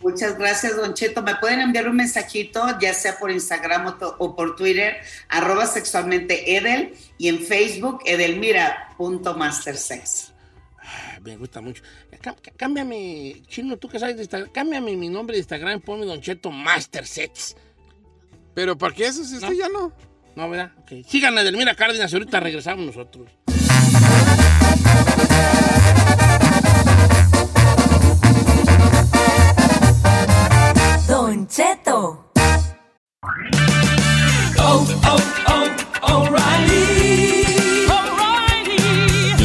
Muchas 0.00 0.38
gracias, 0.38 0.76
Don 0.76 0.94
Cheto. 0.94 1.22
Me 1.22 1.34
pueden 1.36 1.60
enviar 1.60 1.86
un 1.88 1.96
mensajito, 1.96 2.64
ya 2.80 2.94
sea 2.94 3.18
por 3.18 3.30
Instagram 3.30 3.94
o, 4.18 4.34
por 4.34 4.56
Twitter, 4.56 4.96
arroba 5.28 5.66
sexualmente 5.66 6.56
Edel, 6.56 6.94
y 7.18 7.28
en 7.28 7.40
Facebook, 7.40 8.00
edelmira.mastersex. 8.06 10.32
Ah, 10.82 11.18
Me 11.22 11.36
gusta 11.36 11.60
mucho. 11.60 11.82
Cá- 12.20 12.34
cá- 12.40 12.52
Cámbiame, 12.56 13.42
chino, 13.48 13.76
tú 13.76 13.88
que 13.88 13.98
sabes 13.98 14.16
de 14.16 14.22
Instagram, 14.22 14.50
cámbiame 14.52 14.96
mi 14.96 15.08
nombre 15.08 15.34
de 15.34 15.40
Instagram, 15.40 15.80
ponme 15.80 16.06
Don 16.06 16.20
Cheto 16.20 16.50
Master 16.50 17.06
Sets. 17.06 17.56
Pero 18.54 18.76
¿para 18.76 18.94
qué 18.94 19.06
eso 19.06 19.24
si 19.24 19.36
No. 19.36 19.52
ya 19.52 19.68
no? 19.68 19.92
No, 20.36 20.48
¿verdad? 20.48 20.72
Ok. 20.80 21.04
Sigan 21.06 21.36
a 21.36 21.42
Edelmira 21.42 21.74
Cárdenas, 21.74 22.12
ahorita 22.12 22.40
regresamos 22.40 22.86
nosotros. 22.86 23.28
Don 31.40 31.46
Cheto. 31.48 32.30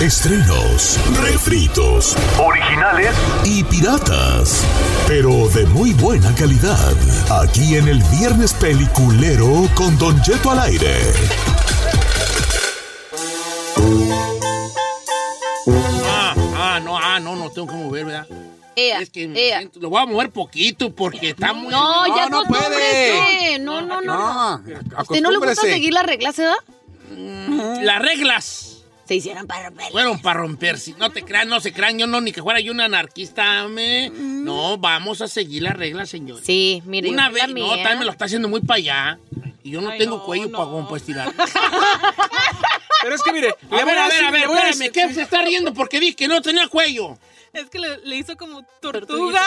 Estrenos, 0.00 0.98
refritos, 1.22 2.16
originales 2.38 3.10
y 3.44 3.62
piratas. 3.64 4.64
Pero 5.06 5.46
de 5.48 5.66
muy 5.66 5.92
buena 5.92 6.34
calidad. 6.34 6.94
Aquí 7.42 7.76
en 7.76 7.86
el 7.86 8.02
Viernes 8.18 8.54
Peliculero 8.54 9.68
con 9.74 9.98
Don 9.98 10.20
Cheto 10.22 10.52
al 10.52 10.60
aire. 10.60 10.96
Ah, 16.06 16.34
ah, 16.56 16.80
no, 16.82 16.96
ah, 16.96 17.20
no, 17.20 17.36
no 17.36 17.50
tengo 17.50 17.66
que 17.68 17.74
mover, 17.74 18.04
¿verdad? 18.06 18.26
Ea, 18.76 19.00
Es 19.00 19.10
que 19.10 19.28
me 19.28 19.38
ea. 19.38 19.58
siento- 19.58 19.80
lo 19.80 19.90
voy 19.90 20.02
a 20.02 20.06
mover 20.06 20.30
poquito 20.30 20.94
porque 20.94 21.30
está 21.30 21.52
muy... 21.52 21.70
No, 21.70 22.06
ya 22.16 22.28
no 22.28 22.40
acostúmbrese. 22.40 23.58
No, 23.60 23.82
no, 23.82 24.00
no. 24.00 24.60
No, 24.60 24.62
¿Usted 25.02 25.20
no 25.20 25.30
le 25.30 25.38
gusta 25.38 25.54
seguir 25.62 25.92
las 25.92 26.06
reglas, 26.06 26.36
¿verdad? 26.38 26.56
Las 27.82 28.00
reglas 28.00 28.69
Se 29.10 29.16
hicieron 29.16 29.44
para 29.48 29.70
romper. 29.70 29.90
fueron 29.90 30.22
para 30.22 30.38
romperse. 30.38 30.94
No 30.96 31.10
te 31.10 31.24
crean, 31.24 31.48
no 31.48 31.58
se 31.58 31.72
crean, 31.72 31.98
yo 31.98 32.06
no, 32.06 32.20
ni 32.20 32.30
que 32.30 32.44
fuera 32.44 32.60
yo 32.60 32.70
un 32.70 32.80
anarquista, 32.80 33.66
me. 33.66 34.08
No, 34.08 34.78
vamos 34.78 35.20
a 35.20 35.26
seguir 35.26 35.64
las 35.64 35.74
reglas, 35.76 36.08
señor. 36.08 36.38
Sí, 36.40 36.80
mire. 36.84 37.10
Una 37.10 37.28
vez, 37.28 37.48
la 37.48 37.54
no, 37.54 37.70
también 37.70 37.98
me 37.98 38.04
lo 38.04 38.12
está 38.12 38.26
haciendo 38.26 38.48
muy 38.48 38.60
para 38.60 38.76
allá. 38.76 39.18
Y 39.64 39.72
yo 39.72 39.80
no 39.80 39.90
Ay, 39.90 39.98
tengo 39.98 40.18
no, 40.18 40.24
cuello 40.24 40.46
no. 40.48 40.84
para 40.86 40.96
estirar. 40.96 41.32
Pero 43.02 43.14
es 43.16 43.22
que 43.24 43.32
mire, 43.32 43.48
A 43.48 43.74
le 43.76 43.82
voy 43.82 43.84
ver, 43.84 43.98
a 43.98 44.06
ver, 44.06 44.12
decir- 44.12 44.26
a 44.26 44.30
ver, 44.30 44.44
a 44.44 44.68
espérame, 44.70 44.92
¿qué 44.92 45.12
se 45.14 45.22
está 45.22 45.42
riendo? 45.42 45.74
Porque 45.74 45.98
dije 45.98 46.14
que 46.14 46.28
no 46.28 46.40
tenía 46.40 46.68
cuello. 46.68 47.18
Es 47.52 47.68
que 47.68 47.80
le, 47.80 47.98
le 48.04 48.14
hizo 48.16 48.36
como 48.36 48.62
tortuga. 48.80 49.42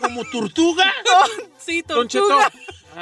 ¿Como 0.00 0.24
tortuga? 0.32 0.90
sí, 1.58 1.82
Don 1.86 2.08
Cheto, 2.08 2.26
tortuga. 2.26 2.52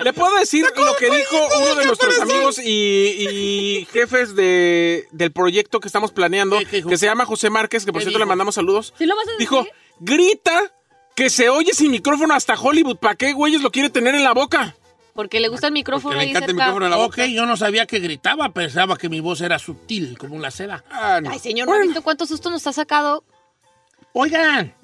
¿Le 0.03 0.13
puedo 0.13 0.35
decir 0.37 0.65
lo 0.77 0.97
que 0.97 1.11
dijo 1.11 1.37
uno 1.59 1.75
de 1.75 1.87
nuestros 1.87 2.21
amigos 2.21 2.59
y, 2.59 2.71
y 2.71 3.89
jefes 3.93 4.35
de, 4.35 5.07
del 5.13 5.33
proyecto 5.33 5.81
que 5.81 5.89
estamos 5.89 6.13
planeando, 6.13 6.59
que 6.71 6.97
se 6.97 7.07
llama 7.07 7.27
José 7.27 7.51
Márquez, 7.51 7.85
que 7.85 7.93
por 7.93 8.01
¿Qué 8.01 8.07
cierto 8.07 8.19
le 8.19 8.27
mandamos 8.27 8.55
saludos? 8.55 8.95
¿Sí 8.99 9.07
lo 9.07 9.17
vas 9.17 9.27
a 9.29 9.33
decir? 9.33 9.41
Dijo, 9.41 9.67
grita 10.01 10.73
que 11.15 11.31
se 11.31 11.49
oye 11.49 11.73
sin 11.73 11.91
micrófono 11.91 12.35
hasta 12.35 12.55
Hollywood. 12.55 12.99
¿Para 12.99 13.15
qué 13.15 13.33
güeyes 13.33 13.63
lo 13.63 13.73
quiere 13.73 13.91
tener 13.91 14.15
en 14.15 14.23
la 14.23 14.35
boca? 14.35 14.77
Porque 15.15 15.41
le 15.41 15.49
gusta 15.49 15.69
el 15.69 15.73
micrófono 15.73 16.11
Porque 16.11 16.19
le 16.19 16.23
ahí 16.25 16.31
encanta 16.31 16.51
el 16.51 16.57
micrófono 16.57 16.85
en 16.85 16.91
la 16.91 16.99
Ok, 16.99 17.21
yo 17.33 17.47
no 17.47 17.57
sabía 17.57 17.87
que 17.87 18.01
gritaba, 18.01 18.51
pensaba 18.51 18.99
que 18.99 19.09
mi 19.09 19.21
voz 19.21 19.41
era 19.41 19.59
sutil, 19.59 20.19
como 20.19 20.39
la 20.39 20.51
seda. 20.51 20.85
Ah, 20.91 21.21
no. 21.23 21.31
Ay, 21.31 21.39
señor, 21.39 21.67
¿no 21.67 21.75
ha 21.75 21.79
visto 21.79 22.03
cuántos 22.03 22.29
sustos 22.29 22.53
nos 22.53 22.67
ha 22.67 22.75
sacado? 22.75 23.25
Oigan, 24.13 24.75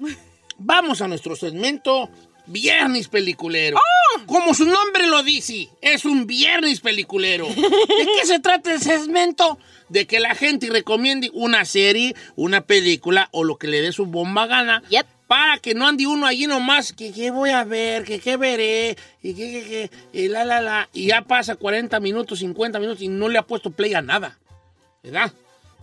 vamos 0.57 1.01
a 1.01 1.07
nuestro 1.07 1.35
segmento 1.35 2.09
Viernes 2.45 3.07
Peliculero. 3.07 3.79
Como 4.25 4.53
su 4.53 4.65
nombre 4.65 5.07
lo 5.07 5.23
dice, 5.23 5.69
es 5.81 6.05
un 6.05 6.27
Viernes 6.27 6.79
Peliculero. 6.79 7.47
¿De 7.47 7.55
qué 7.55 8.25
se 8.25 8.39
trata 8.39 8.73
el 8.73 8.81
segmento? 8.81 9.57
De 9.89 10.05
que 10.05 10.19
la 10.19 10.35
gente 10.35 10.69
recomiende 10.69 11.29
una 11.33 11.65
serie, 11.65 12.15
una 12.35 12.61
película 12.61 13.29
o 13.31 13.43
lo 13.43 13.57
que 13.57 13.67
le 13.67 13.81
dé 13.81 13.91
su 13.91 14.05
bomba 14.05 14.47
gana. 14.47 14.83
Yep. 14.89 15.07
Para 15.27 15.57
que 15.57 15.73
no 15.73 15.87
ande 15.87 16.05
uno 16.05 16.27
allí 16.27 16.45
nomás, 16.45 16.93
que 16.93 17.11
qué 17.11 17.31
voy 17.31 17.49
a 17.49 17.63
ver, 17.63 18.03
que 18.03 18.19
qué 18.19 18.37
veré, 18.37 18.97
y 19.23 19.33
que, 19.33 19.51
que, 19.51 19.89
que, 20.11 20.19
y 20.21 20.27
la, 20.27 20.45
la, 20.45 20.61
la. 20.61 20.89
Y 20.93 21.07
ya 21.07 21.21
pasa 21.23 21.55
40 21.55 21.99
minutos, 22.01 22.39
50 22.39 22.79
minutos 22.79 23.01
y 23.01 23.07
no 23.07 23.29
le 23.29 23.39
ha 23.39 23.43
puesto 23.43 23.71
play 23.71 23.93
a 23.93 24.01
nada. 24.01 24.37
¿Verdad? 25.01 25.33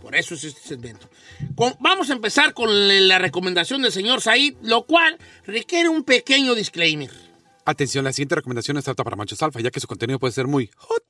Por 0.01 0.15
eso 0.15 0.33
es 0.35 0.43
este 0.43 0.61
segmento. 0.67 1.09
Con- 1.55 1.75
vamos 1.79 2.09
a 2.09 2.13
empezar 2.13 2.53
con 2.53 2.69
la 3.07 3.19
recomendación 3.19 3.81
del 3.81 3.91
señor 3.91 4.21
Said, 4.21 4.55
lo 4.63 4.83
cual 4.85 5.17
requiere 5.45 5.89
un 5.89 6.03
pequeño 6.03 6.55
disclaimer. 6.55 7.11
Atención, 7.65 8.03
la 8.03 8.11
siguiente 8.11 8.35
recomendación 8.35 8.77
es 8.77 8.87
apta 8.87 9.03
para 9.03 9.15
machos 9.15 9.41
alfa, 9.43 9.59
ya 9.61 9.69
que 9.69 9.79
su 9.79 9.87
contenido 9.87 10.17
puede 10.19 10.33
ser 10.33 10.47
muy 10.47 10.69
hot. 10.75 11.03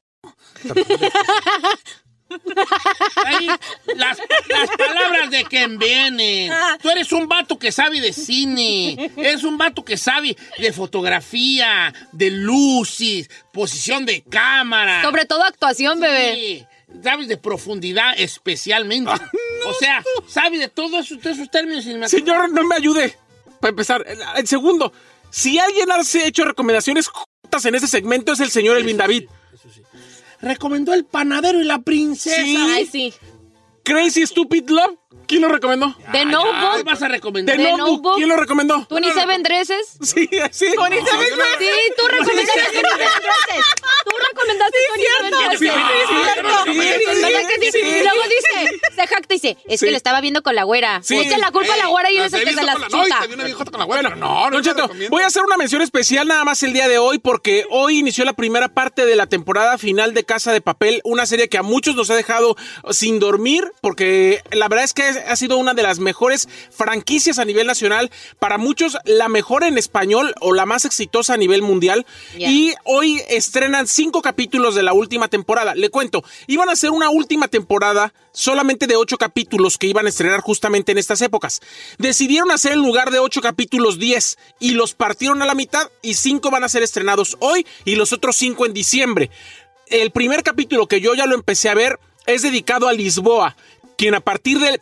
Ahí, 3.26 3.48
las, 3.96 4.18
las 4.50 4.70
palabras 4.78 5.32
de 5.32 5.44
quien 5.46 5.78
viene. 5.78 6.50
Tú 6.82 6.90
eres 6.90 7.12
un 7.12 7.28
vato 7.28 7.60
que 7.60 7.72
sabe 7.72 8.00
de 8.00 8.14
cine. 8.14 9.12
Eres 9.18 9.44
un 9.44 9.58
vato 9.58 9.84
que 9.84 9.98
sabe 9.98 10.38
de 10.58 10.72
fotografía, 10.74 11.94
de 12.14 12.32
luces, 12.32 13.30
posición 13.52 14.06
de 14.06 14.22
cámara. 14.24 15.02
Sobre 15.02 15.26
todo 15.26 15.44
actuación, 15.44 16.00
bebé. 16.00 16.68
Sí, 16.92 17.00
Sabes 17.04 17.28
de 17.28 17.38
profundidad 17.38 18.14
especialmente. 18.18 19.12
o 19.66 19.74
sea, 19.74 20.04
sabes 20.28 20.60
de 20.60 20.68
todos 20.70 21.12
esos, 21.12 21.50
términos 21.52 21.84
cinematográficos. 21.84 22.10
Señor, 22.10 22.52
no 22.52 22.64
me 22.66 22.76
ayude. 22.76 23.18
Para 23.60 23.70
empezar, 23.70 24.04
el, 24.08 24.20
el 24.38 24.48
segundo, 24.48 24.92
si 25.30 25.58
alguien 25.60 25.92
ha 25.92 26.00
hecho 26.26 26.46
recomendaciones 26.46 27.08
juntas 27.08 27.66
en 27.66 27.76
este 27.76 27.88
segmento 27.88 28.34
es 28.34 28.40
el 28.40 28.52
señor 28.52 28.78
Elvin 28.78 28.98
David. 28.98 29.30
Recomendó 30.42 30.94
El 30.94 31.06
Panadero 31.06 31.62
y 31.62 31.64
la 31.64 31.80
Princesa. 31.80 32.44
Sí. 32.44 32.58
Ay, 32.58 32.86
sí. 32.86 33.14
Crazy 33.84 34.26
Stupid 34.26 34.70
Love, 34.70 34.98
¿quién 35.28 35.42
lo 35.42 35.48
recomendó? 35.50 35.96
The 36.12 36.26
Notebook. 36.26 36.84
vas 36.84 37.02
a 37.02 37.08
recomendar? 37.08 37.56
The 37.56 37.64
The 37.64 37.70
Notebook, 37.72 37.90
Notebook. 37.92 38.16
¿quién 38.18 38.30
lo 38.30 38.36
recomendó? 38.38 38.86
27 38.90 39.38
Dresses. 39.44 39.98
Sí, 40.02 40.30
sí. 40.52 40.52
Sí, 40.52 40.66
tú 40.76 40.84
recomendaste 40.84 41.66
27 41.66 42.82
Dresses. 42.82 43.66
Tú 44.06 44.12
recomendaste 44.30 44.78
27 44.96 45.58
Sí, 45.58 45.66
Dresses. 45.68 46.72
Y 47.76 48.04
luego 48.04 48.22
dice, 48.24 48.80
se 48.96 49.08
jacta 49.08 49.34
y 49.34 49.38
dice, 49.38 49.58
es 49.68 49.80
que 49.80 49.92
le 49.92 49.98
estaba 49.98 50.22
viendo 50.22 50.42
con 50.44 50.56
la 50.56 50.64
güera. 50.64 51.02
Sí. 51.04 51.18
Echa 51.20 51.38
la 51.38 51.52
culpa 51.52 51.74
a 51.74 51.78
la 51.78 51.88
güera 51.88 52.12
y 52.12 52.18
él 52.18 52.24
es 52.26 52.34
el 52.34 52.44
que 52.44 52.54
se 52.54 52.64
las 52.64 52.78
chuta. 52.88 53.86
Bueno, 53.86 54.50
Don 54.52 54.64
Cheto, 54.64 54.90
voy 55.10 55.24
a 55.24 55.28
hacer 55.28 55.44
una 55.44 55.58
mención 55.58 55.82
especial 55.82 56.28
nada 56.28 56.44
más 56.44 56.62
el 56.64 56.74
día 56.74 56.88
de 56.88 56.98
hoy 56.98 57.20
porque 57.20 57.66
hoy 57.70 58.00
inició 58.00 58.26
la 58.26 58.34
primera 58.34 58.70
parte 58.70 59.06
de 59.06 59.16
la 59.16 59.28
temporada 59.28 59.78
final 59.78 60.14
de 60.14 60.24
Casa 60.24 60.52
de 60.52 60.62
Papel, 60.62 61.02
una 61.04 61.26
serie 61.26 61.50
que 61.50 61.58
a 61.58 61.64
muchos 61.64 61.96
nos 61.96 62.10
ha 62.10 62.16
dejado 62.16 62.56
sin 62.92 63.20
dormir 63.20 63.72
porque 63.82 64.42
la 64.52 64.68
verdad 64.68 64.86
es 64.86 64.94
que 64.94 65.01
ha 65.04 65.36
sido 65.36 65.58
una 65.58 65.74
de 65.74 65.84
las 65.84 66.00
mejores 66.00 66.48
franquicias 66.70 67.40
a 67.40 67.46
nivel 67.46 67.68
nacional, 67.68 68.12
para 68.40 68.58
muchos 68.58 68.98
la 69.06 69.30
mejor 69.30 69.64
en 69.64 69.78
español 69.78 70.34
o 70.42 70.54
la 70.54 70.66
más 70.66 70.86
exitosa 70.86 71.34
a 71.34 71.38
nivel 71.38 71.62
mundial 71.62 72.06
y 72.38 72.74
hoy 72.86 73.22
estrenan 73.28 73.88
cinco 73.88 74.22
capítulos 74.22 74.76
de 74.76 74.84
la 74.84 74.94
última 74.94 75.28
temporada. 75.28 75.76
Le 75.76 75.90
cuento, 75.90 76.24
iban 76.48 76.70
a 76.70 76.74
hacer 76.74 76.92
una 76.92 77.10
última 77.10 77.48
temporada 77.48 78.14
solamente 78.32 78.88
de 78.88 78.96
ocho 78.96 79.18
capítulos 79.18 79.78
que 79.78 79.88
iban 79.88 80.06
a 80.06 80.10
estrenar 80.10 80.42
justamente 80.42 80.92
en 80.92 80.98
estas 80.98 81.22
épocas. 81.22 81.62
Decidieron 81.98 82.52
hacer 82.52 82.74
en 82.74 82.80
lugar 82.80 83.12
de 83.12 83.20
ocho 83.20 83.42
capítulos 83.42 84.00
10 84.00 84.38
y 84.60 84.72
los 84.72 84.94
partieron 84.94 85.42
a 85.42 85.46
la 85.46 85.56
mitad 85.56 85.90
y 86.02 86.16
cinco 86.16 86.52
van 86.52 86.64
a 86.64 86.70
ser 86.70 86.84
estrenados 86.84 87.38
hoy 87.40 87.66
y 87.86 87.96
los 87.96 88.14
otros 88.14 88.36
cinco 88.36 88.66
en 88.66 88.74
diciembre. 88.74 89.30
El 89.88 90.12
primer 90.12 90.44
capítulo 90.44 90.88
que 90.88 91.02
yo 91.02 91.14
ya 91.14 91.26
lo 91.26 91.36
empecé 91.36 91.70
a 91.70 91.74
ver 91.74 92.00
es 92.26 92.44
dedicado 92.44 92.88
a 92.88 92.94
Lisboa, 92.94 93.56
quien 93.98 94.16
a 94.16 94.22
partir 94.22 94.60
del 94.60 94.82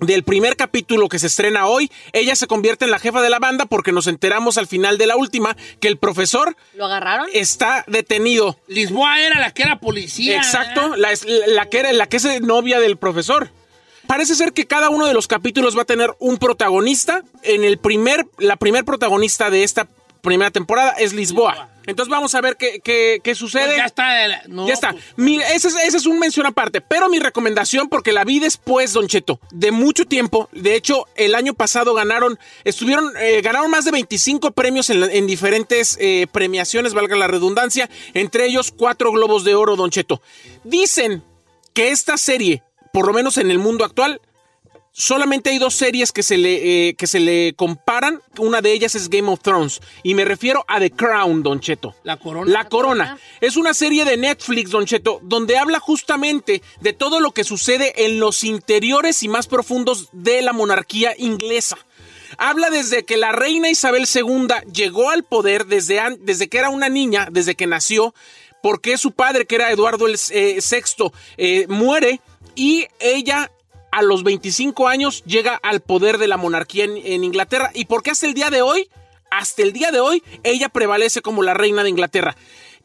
del 0.00 0.22
primer 0.22 0.56
capítulo 0.56 1.08
que 1.08 1.18
se 1.18 1.26
estrena 1.26 1.66
hoy, 1.66 1.90
ella 2.12 2.36
se 2.36 2.46
convierte 2.46 2.84
en 2.84 2.90
la 2.90 2.98
jefa 2.98 3.20
de 3.20 3.30
la 3.30 3.38
banda 3.38 3.66
porque 3.66 3.92
nos 3.92 4.06
enteramos 4.06 4.58
al 4.58 4.66
final 4.66 4.98
de 4.98 5.06
la 5.06 5.16
última 5.16 5.56
que 5.80 5.88
el 5.88 5.96
profesor 5.96 6.56
¿Lo 6.74 6.86
agarraron? 6.86 7.26
está 7.32 7.84
detenido. 7.88 8.58
Lisboa 8.68 9.20
era 9.20 9.40
la 9.40 9.52
que 9.52 9.62
era 9.62 9.80
policía. 9.80 10.36
Exacto, 10.36 10.96
la, 10.96 11.10
la 11.46 11.66
que 11.68 11.78
era 11.78 11.92
la 11.92 12.08
que 12.08 12.18
es 12.18 12.40
novia 12.42 12.80
del 12.80 12.96
profesor. 12.96 13.50
Parece 14.06 14.34
ser 14.34 14.52
que 14.54 14.66
cada 14.66 14.88
uno 14.88 15.06
de 15.06 15.12
los 15.12 15.28
capítulos 15.28 15.76
va 15.76 15.82
a 15.82 15.84
tener 15.84 16.14
un 16.18 16.38
protagonista. 16.38 17.22
En 17.42 17.62
el 17.62 17.76
primer, 17.76 18.26
la 18.38 18.56
primer 18.56 18.84
protagonista 18.86 19.50
de 19.50 19.64
esta 19.64 19.86
primera 20.28 20.50
temporada 20.50 20.92
es 20.98 21.12
Lisboa. 21.12 21.70
Entonces 21.86 22.10
vamos 22.10 22.34
a 22.34 22.42
ver 22.42 22.56
qué, 22.58 22.80
qué- 22.84 23.20
qué 23.24 23.34
sucede. 23.34 23.64
Pues 23.64 23.76
ya 23.78 23.86
está. 23.86 24.24
el- 24.26 24.34
no, 24.48 24.68
ya 24.68 24.74
está. 24.74 24.92
pues, 24.92 25.02
Mi- 25.16 25.40
ese, 25.40 25.68
es, 25.68 25.74
ese 25.84 25.96
es 25.96 26.04
un 26.04 26.18
mención 26.18 26.44
aparte. 26.44 26.82
Pero 26.82 27.08
mi 27.08 27.18
recomendación, 27.18 27.88
porque 27.88 28.12
la 28.12 28.24
vi 28.24 28.40
después, 28.40 28.92
Don 28.92 29.08
Cheto, 29.08 29.40
de 29.52 29.70
mucho 29.70 30.04
tiempo. 30.04 30.50
De 30.52 30.74
hecho, 30.74 31.06
el 31.16 31.34
año 31.34 31.54
pasado 31.54 31.94
ganaron, 31.94 32.38
estuvieron, 32.64 33.10
eh, 33.18 33.40
ganaron 33.40 33.70
más 33.70 33.86
de 33.86 33.90
25 33.92 34.50
premios 34.50 34.90
en, 34.90 35.00
la- 35.00 35.06
en 35.12 35.26
diferentes 35.26 35.96
eh, 35.98 36.26
premiaciones, 36.30 36.92
valga 36.92 37.16
la 37.16 37.26
redundancia. 37.26 37.88
Entre 38.12 38.44
ellos, 38.44 38.70
cuatro 38.70 39.10
globos 39.10 39.44
de 39.44 39.54
oro, 39.54 39.74
Don 39.76 39.90
Cheto. 39.90 40.20
Dicen 40.64 41.22
que 41.72 41.88
esta 41.90 42.18
serie, 42.18 42.62
por 42.92 43.06
lo 43.06 43.14
menos 43.14 43.38
en 43.38 43.50
el 43.50 43.58
mundo 43.58 43.86
actual, 43.86 44.20
solamente 44.98 45.50
hay 45.50 45.58
dos 45.58 45.74
series 45.74 46.10
que 46.10 46.24
se 46.24 46.36
le, 46.36 46.88
eh, 46.88 46.94
que 46.94 47.06
se 47.06 47.20
le 47.20 47.54
comparan. 47.54 48.20
Una 48.36 48.60
de 48.60 48.72
ellas 48.72 48.94
es 48.96 49.08
Game 49.08 49.30
of 49.30 49.40
Thrones. 49.40 49.80
Y 50.02 50.14
me 50.14 50.24
refiero 50.24 50.64
a 50.66 50.80
The 50.80 50.90
Crown, 50.90 51.42
Don 51.42 51.60
Cheto. 51.60 51.94
La 52.02 52.16
corona. 52.16 52.50
La 52.50 52.68
Corona. 52.68 53.18
Es 53.40 53.56
una 53.56 53.72
serie 53.74 54.04
de 54.04 54.16
Netflix, 54.16 54.70
Don 54.70 54.84
Cheto, 54.84 55.20
donde 55.22 55.56
habla 55.56 55.78
justamente 55.78 56.62
de 56.80 56.92
todo 56.92 57.20
lo 57.20 57.30
que 57.30 57.44
sucede 57.44 58.04
en 58.04 58.18
los 58.18 58.42
interiores 58.42 59.22
y 59.22 59.28
más 59.28 59.46
profundos 59.46 60.08
de 60.12 60.42
la 60.42 60.52
monarquía 60.52 61.14
inglesa. 61.16 61.78
Habla 62.36 62.68
desde 62.70 63.04
que 63.04 63.16
la 63.16 63.32
reina 63.32 63.70
Isabel 63.70 64.06
II 64.12 64.48
llegó 64.72 65.10
al 65.10 65.22
poder, 65.22 65.66
desde, 65.66 66.00
desde 66.20 66.48
que 66.48 66.58
era 66.58 66.70
una 66.70 66.88
niña, 66.88 67.28
desde 67.30 67.54
que 67.54 67.66
nació, 67.66 68.14
porque 68.62 68.98
su 68.98 69.12
padre, 69.12 69.46
que 69.46 69.54
era 69.54 69.70
Eduardo 69.70 70.06
el, 70.06 70.18
eh, 70.30 70.58
VI, 70.60 71.10
eh, 71.36 71.66
muere 71.68 72.20
y 72.54 72.86
ella 72.98 73.50
a 73.90 74.02
los 74.02 74.24
25 74.24 74.88
años 74.88 75.22
llega 75.24 75.58
al 75.62 75.80
poder 75.80 76.18
de 76.18 76.28
la 76.28 76.36
monarquía 76.36 76.84
en, 76.84 77.24
Inglaterra. 77.24 77.70
¿Y 77.74 77.86
por 77.86 78.02
qué 78.02 78.10
hasta 78.10 78.26
el 78.26 78.34
día 78.34 78.50
de 78.50 78.62
hoy? 78.62 78.88
Hasta 79.30 79.62
el 79.62 79.72
día 79.72 79.90
de 79.90 80.00
hoy, 80.00 80.22
ella 80.42 80.68
prevalece 80.68 81.20
como 81.20 81.42
la 81.42 81.54
reina 81.54 81.82
de 81.82 81.90
Inglaterra. 81.90 82.36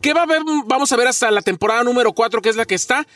¿Qué 0.02 0.14
va 0.14 0.24
a 0.24 0.26
ver? 0.26 0.42
Vamos 0.66 0.92
a 0.92 0.98
ver 0.98 1.08
hasta 1.08 1.32
la 1.32 1.42
temporada 1.42 1.84
número 1.84 2.14
4, 2.14 2.42
que 2.42 2.50
es 2.50 2.56
la 2.56 2.66
que 2.66 2.76
está. 2.76 3.08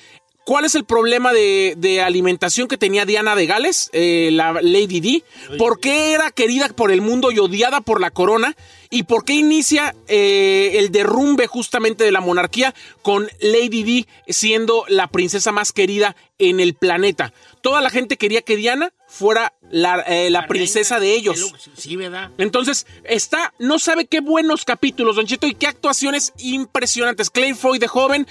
¿Cuál 0.48 0.64
es 0.64 0.76
el 0.76 0.86
problema 0.86 1.34
de, 1.34 1.74
de 1.76 2.02
alimentación 2.02 2.70
que 2.70 2.78
tenía 2.78 3.04
Diana 3.04 3.36
de 3.36 3.48
Gales, 3.48 3.90
eh, 3.92 4.30
la 4.32 4.54
Lady 4.54 5.02
Di? 5.02 5.26
¿Por 5.58 5.82
qué 5.82 6.14
era 6.14 6.32
querida 6.32 6.70
por 6.70 6.90
el 6.90 7.02
mundo 7.02 7.32
y 7.32 7.40
odiada 7.40 7.82
por 7.82 8.00
la 8.00 8.12
corona? 8.12 8.56
¿Y 8.90 9.04
por 9.04 9.26
qué 9.26 9.34
inicia 9.34 9.94
eh, 10.08 10.76
el 10.76 10.94
derrumbe 10.94 11.48
justamente 11.48 12.06
de 12.06 12.14
la 12.14 12.22
monarquía 12.22 12.74
con 13.02 13.28
Lady 13.42 13.84
Di 13.84 14.08
siendo 14.30 14.86
la 14.88 15.08
princesa 15.08 15.52
más 15.52 15.74
querida 15.74 16.16
en 16.40 16.62
el 16.62 16.76
planeta? 16.76 17.34
Toda 17.60 17.82
la 17.82 17.90
gente 17.90 18.16
quería 18.16 18.42
que 18.42 18.56
Diana 18.56 18.94
fuera 19.08 19.54
la, 19.72 20.02
eh, 20.02 20.30
la 20.30 20.48
princesa 20.48 21.00
de 21.00 21.14
ellos. 21.14 21.54
Sí, 21.76 21.96
¿verdad? 21.96 22.32
Entonces, 22.38 22.86
está, 23.04 23.54
no 23.58 23.80
sabe 23.80 24.06
qué 24.06 24.20
buenos 24.20 24.66
capítulos, 24.66 25.16
Don 25.16 25.26
Cheto, 25.26 25.48
y 25.48 25.56
qué 25.56 25.68
actuaciones 25.68 26.34
impresionantes. 26.38 27.30
Claire 27.30 27.56
Foy 27.56 27.80
de 27.80 27.88
joven, 27.88 28.28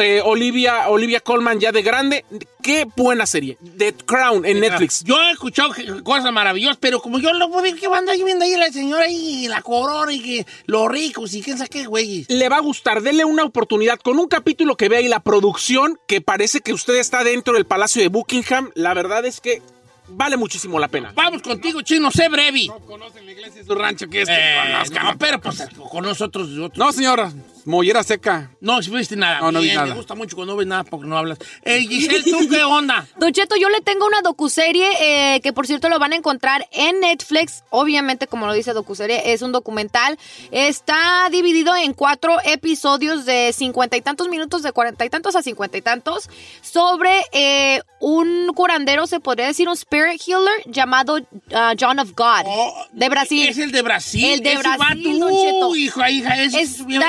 eh, 0.00 0.20
Olivia, 0.24 0.88
Olivia 0.88 1.20
Colman 1.20 1.58
ya 1.58 1.72
de 1.72 1.82
grande. 1.82 2.24
Qué 2.62 2.86
buena 2.96 3.24
serie. 3.24 3.56
The 3.78 3.94
Crown 3.94 4.44
en 4.44 4.60
Netflix. 4.60 5.02
Yo 5.04 5.18
he 5.20 5.30
escuchado 5.30 5.72
cosas 6.04 6.32
maravillosas, 6.32 6.76
pero 6.78 7.00
como 7.00 7.18
yo 7.18 7.32
lo 7.32 7.48
puedo 7.48 7.62
ver 7.62 7.76
que 7.76 7.88
van 7.88 8.08
ahí 8.08 8.22
viendo 8.22 8.44
ahí 8.44 8.54
la 8.56 8.70
señora 8.70 9.08
y 9.08 9.48
la 9.48 9.62
corona 9.62 10.12
y 10.12 10.20
que 10.20 10.46
los 10.66 10.88
ricos 10.88 11.32
y 11.34 11.42
quién 11.42 11.56
sabe 11.56 11.70
qué, 11.70 11.86
güey. 11.86 12.26
Le 12.28 12.48
va 12.48 12.56
a 12.56 12.60
gustar, 12.60 13.00
denle 13.00 13.24
una 13.24 13.44
oportunidad 13.44 13.98
con 13.98 14.18
un 14.18 14.28
capítulo 14.28 14.76
que 14.76 14.88
vea 14.88 15.00
y 15.00 15.08
la 15.08 15.20
producción, 15.20 15.98
que 16.06 16.20
parece 16.20 16.60
que 16.60 16.74
usted 16.74 16.96
está 16.96 17.24
dentro 17.24 17.54
del 17.54 17.64
Palacio 17.64 18.02
de 18.02 18.08
Buckingham. 18.08 18.70
La 18.74 18.92
verdad 18.92 19.24
es 19.24 19.40
que 19.40 19.62
vale 20.10 20.36
muchísimo 20.36 20.78
la 20.78 20.88
pena. 20.88 21.12
Vamos 21.14 21.42
contigo, 21.42 21.82
chino, 21.82 22.10
sé 22.10 22.28
breve. 22.28 22.66
No 22.66 22.78
conocen 22.80 23.26
la 23.26 23.32
iglesia 23.32 23.60
de 23.62 23.64
su 23.66 23.74
rancho, 23.74 24.08
que 24.08 24.22
es 24.22 24.28
que 24.28 24.34
Eh, 24.34 24.56
conozcan. 24.72 25.04
no, 25.06 25.18
pero 25.18 25.40
pues 25.40 25.64
con 25.90 26.04
nosotros. 26.04 26.48
nosotros- 26.48 26.78
No, 26.78 26.92
señora, 26.92 27.32
mollera 27.68 28.02
seca. 28.02 28.50
No, 28.60 28.82
si 28.82 28.90
viste 28.90 29.14
nada. 29.16 29.40
No, 29.40 29.52
no 29.52 29.60
vi 29.60 29.66
Bien, 29.66 29.76
nada. 29.76 29.88
Me 29.88 29.94
gusta 29.94 30.14
mucho 30.14 30.34
cuando 30.34 30.54
no 30.54 30.56
ves 30.58 30.66
nada 30.66 30.84
porque 30.84 31.06
no 31.06 31.16
hablas. 31.16 31.38
Eh, 31.62 31.80
Giselle, 31.80 32.24
¿tú 32.24 32.48
qué 32.48 32.64
onda? 32.64 33.06
Don 33.18 33.32
Cheto, 33.32 33.56
yo 33.56 33.68
le 33.68 33.80
tengo 33.80 34.06
una 34.06 34.22
docuserie 34.22 34.88
eh, 35.34 35.40
que 35.40 35.52
por 35.52 35.66
cierto 35.66 35.88
lo 35.88 35.98
van 35.98 36.12
a 36.12 36.16
encontrar 36.16 36.66
en 36.72 37.00
Netflix. 37.00 37.62
Obviamente, 37.70 38.26
como 38.26 38.46
lo 38.46 38.52
dice 38.52 38.72
docuserie, 38.72 39.32
es 39.32 39.42
un 39.42 39.52
documental. 39.52 40.18
Está 40.50 41.28
dividido 41.30 41.76
en 41.76 41.92
cuatro 41.92 42.38
episodios 42.44 43.24
de 43.26 43.52
cincuenta 43.52 43.96
y 43.96 44.00
tantos 44.00 44.28
minutos, 44.28 44.62
de 44.62 44.72
cuarenta 44.72 45.04
y 45.04 45.10
tantos 45.10 45.36
a 45.36 45.42
cincuenta 45.42 45.76
y 45.76 45.82
tantos, 45.82 46.28
sobre 46.62 47.10
eh, 47.32 47.82
un 48.00 48.48
curandero, 48.54 49.06
se 49.06 49.20
podría 49.20 49.46
decir 49.46 49.68
un 49.68 49.74
spirit 49.74 50.20
healer 50.26 50.62
llamado 50.66 51.18
ah, 51.54 51.74
John 51.78 51.98
of 51.98 52.12
God, 52.16 52.46
de 52.92 53.08
Brasil. 53.08 53.44
Oh, 53.46 53.50
Es 53.50 53.58
el 53.58 53.72
de 53.72 53.82
Brasil. 53.82 54.24
El 54.24 54.40
de 54.42 54.52
ese 54.52 54.58
Brasil. 54.62 55.18
Don 55.20 55.30
Cheto. 55.30 55.68
Uy, 55.68 55.84
hija, 55.84 56.08
es 56.08 56.54
Está- 56.54 56.60
es 56.60 56.86
bien 56.86 57.02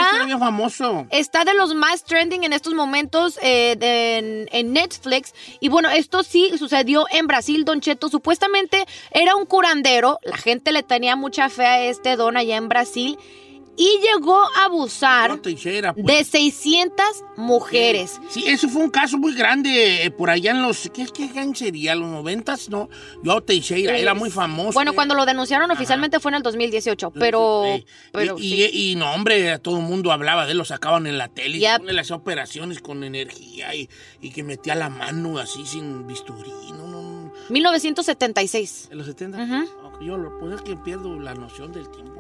Está 1.12 1.46
de 1.46 1.54
los 1.54 1.74
más 1.76 2.04
trending 2.04 2.44
en 2.44 2.54
estos 2.54 2.74
momentos 2.74 3.40
eh, 3.42 3.78
en, 3.80 4.50
en 4.52 4.74
Netflix. 4.74 5.34
Y 5.60 5.70
bueno, 5.70 5.90
esto 5.90 6.24
sí 6.24 6.52
sucedió 6.58 7.06
en 7.12 7.28
Brasil, 7.28 7.66
Don 7.66 7.82
Cheto. 7.82 8.10
Supuestamente 8.10 8.86
era 9.12 9.36
un 9.36 9.46
curandero. 9.46 10.20
La 10.24 10.38
gente 10.38 10.72
le 10.72 10.84
tenía 10.84 11.16
mucha 11.16 11.50
fe 11.50 11.66
a 11.66 11.84
este 11.86 12.16
don 12.16 12.38
allá 12.38 12.58
en 12.58 12.70
Brasil. 12.70 13.18
Y 13.80 14.00
llegó 14.02 14.36
a 14.58 14.66
abusar 14.66 15.38
Teixeira, 15.40 15.94
pues. 15.94 16.06
de 16.06 16.24
600 16.26 17.06
mujeres. 17.38 18.20
Sí, 18.30 18.44
eso 18.46 18.68
fue 18.68 18.84
un 18.84 18.90
caso 18.90 19.18
muy 19.18 19.34
grande 19.34 20.04
eh, 20.06 20.12
por 20.12 20.30
allá 20.30 20.52
en 20.52 20.62
los. 20.62 20.90
¿Qué, 20.94 21.06
qué 21.08 21.40
año 21.40 21.56
sería? 21.56 21.96
¿Los 21.96 22.10
noventas? 22.10 22.70
No. 22.70 22.90
Yo 23.24 23.42
Teixeira 23.42 23.98
era 23.98 24.14
muy 24.14 24.30
famoso. 24.30 24.74
Bueno, 24.74 24.94
cuando 24.94 25.16
lo 25.16 25.26
denunciaron 25.26 25.72
oficialmente 25.72 26.20
fue 26.20 26.32
en 26.32 26.36
el 26.36 26.44
2018, 26.44 27.12
pero... 27.12 27.64
pero 28.12 28.38
y, 28.38 28.50
sí. 28.50 28.70
y- 28.74 28.92
y 28.92 28.96
no, 28.96 29.14
hombre, 29.14 29.58
todo 29.60 29.78
el 29.78 29.84
mundo 29.86 30.12
hablaba 30.12 30.46
de 30.46 30.52
él, 30.52 30.58
lo 30.58 30.66
sacaban 30.66 31.08
en 31.08 31.18
la 31.18 31.30
tele. 31.30 31.60
Yep. 31.60 31.90
Y 31.90 31.98
hacía 31.98 32.16
operaciones 32.18 32.82
con 32.82 33.04
energía 33.06 33.74
y, 33.76 33.90
y 34.22 34.32
que 34.32 34.44
metía 34.44 34.76
la 34.76 34.90
mano 34.90 35.38
así 35.40 35.66
sin 35.66 36.06
bisturí. 36.06 36.52
No, 36.74 36.86
no, 36.88 37.02
no. 37.02 37.32
1976. 37.50 38.90
En 38.92 38.98
los 38.98 39.08
70. 39.08 39.66
Ok, 39.86 40.02
Yo 40.02 40.18
lo 40.18 40.38
pues 40.40 40.56
es 40.56 40.62
que 40.62 40.76
pierdo 40.76 41.20
la 41.20 41.34
noción 41.34 41.72
del 41.72 41.90
tiempo. 41.90 42.19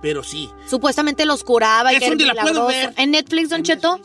Pero 0.00 0.22
sí. 0.22 0.48
Supuestamente 0.68 1.26
los 1.26 1.42
curaba 1.44 1.92
y 1.92 1.96
¿Es 1.96 2.00
que 2.00 2.06
era 2.06 2.14
donde 2.16 2.26
la 2.26 2.42
puedo 2.42 2.66
ver? 2.66 2.92
En 2.96 3.10
Netflix, 3.10 3.48
Don 3.50 3.62
Cheto. 3.62 4.00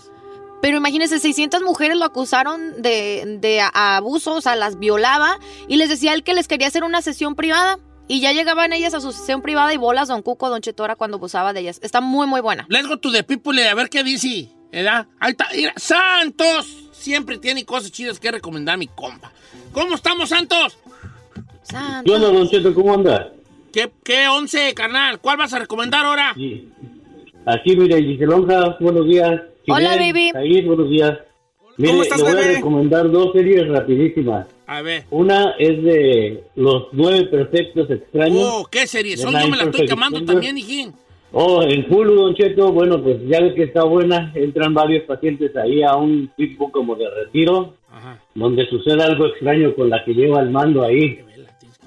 Pero 0.62 0.78
imagínense, 0.78 1.20
600 1.20 1.62
mujeres 1.62 1.98
lo 1.98 2.06
acusaron 2.06 2.82
de, 2.82 3.38
de 3.41 3.60
a- 3.62 3.98
abuso, 3.98 4.34
o 4.36 4.41
sea, 4.41 4.56
las 4.56 4.80
violaba 4.80 5.38
y 5.68 5.76
les 5.76 5.89
decía 5.89 6.14
él 6.14 6.24
que 6.24 6.34
les 6.34 6.48
quería 6.48 6.68
hacer 6.68 6.84
una 6.84 7.02
sesión 7.02 7.36
privada. 7.36 7.80
Y 8.08 8.20
ya 8.22 8.32
llegaban 8.34 8.74
ellas 8.74 8.94
a 8.94 9.00
su 9.02 9.12
sesión 9.14 9.41
privada 9.41 9.74
y 9.74 9.78
bolas 9.78 10.08
Don 10.10 10.22
Cuco, 10.22 10.50
Don 10.50 10.62
Chetora 10.62 10.96
cuando 10.96 11.18
abusaba 11.18 11.54
de 11.54 11.62
ellas. 11.62 11.80
Está 11.84 12.02
muy, 12.02 12.28
muy 12.28 12.41
buena. 12.41 12.66
Let's 12.70 12.88
go 12.88 12.98
to 12.98 13.12
the 13.12 13.24
people 13.24 13.56
y 13.62 13.66
a 13.66 13.74
ver 13.76 13.89
qué 13.89 14.04
dice. 14.04 14.50
¿Verdad? 14.72 15.08
Ahí 15.20 15.32
está. 15.32 15.48
Mira, 15.54 15.74
Santos. 15.78 16.68
Siempre 16.91 17.38
tiene 17.38 17.66
cosas 17.66 17.91
chidas 17.91 18.20
que 18.20 18.32
recomendar 18.32 18.78
mi 18.78 18.88
compa. 18.88 19.32
¿Cómo 19.74 19.96
estamos, 19.96 20.30
Santos? 20.30 20.78
Santos. 21.64 22.04
¿Qué 22.06 22.12
onda, 22.12 22.28
Don 22.30 22.50
Cheto? 22.50 22.74
¿Cómo 22.74 22.94
anda? 22.94 23.32
¿Qué, 23.74 23.89
qué 24.03 24.28
once, 24.28 24.71
carnal? 24.76 25.19
¿Cuál 25.19 25.38
vas 25.38 25.51
a 25.51 25.57
recomendar 25.57 26.05
ahora? 26.05 26.36
Aquí, 27.45 27.76
mire, 27.76 28.03
Giselonja, 28.03 28.78
buenos 28.80 29.07
días. 29.07 29.41
Hola, 29.67 29.93
Chimel, 29.97 30.32
baby. 30.32 30.61
Buenos 30.61 30.89
días. 30.91 31.17
Mire, 31.78 31.91
¿Cómo 31.91 32.03
estás, 32.03 32.19
le 32.19 32.24
voy 32.26 32.34
bebé? 32.36 32.45
a 32.45 32.55
recomendar 32.57 33.09
dos 33.09 33.34
series 33.34 33.67
rapidísimas. 33.67 34.45
A 34.67 34.84
ver. 34.84 35.05
Una 35.09 35.55
es 35.57 35.82
de 35.84 36.43
Los 36.55 36.89
Nueve 36.91 37.26
Perfectos 37.26 37.89
Extraños. 37.89 38.43
Oh, 38.43 38.67
¿qué 38.69 38.86
serie? 38.86 39.17
Son, 39.17 39.34
yo 39.34 39.47
me 39.47 39.57
la 39.57 39.63
estoy 39.63 39.88
quemando 39.88 40.24
también, 40.24 40.55
hijín. 40.55 40.93
Oh, 41.32 41.63
en 41.63 41.91
Hulu, 41.91 42.13
Don 42.13 42.36
Cheto, 42.36 42.71
bueno, 42.71 43.01
pues 43.01 43.17
ya 43.28 43.41
ve 43.41 43.55
que 43.55 43.63
está 43.63 43.84
buena. 43.86 44.32
Entran 44.36 44.76
varios 44.76 45.03
pacientes 45.05 45.55
ahí 45.57 45.82
a 45.82 45.95
un 45.95 46.30
tipo 46.38 46.71
como 46.71 46.95
de 46.95 47.09
retiro, 47.09 47.74
donde 48.36 48.67
sucede 48.67 49.01
algo 49.01 49.26
extraño 49.26 49.74
con 49.74 49.89
la 49.89 50.05
que 50.05 50.13
lleva 50.13 50.41
el 50.41 50.51
mando 50.51 50.84
ahí. 50.84 51.21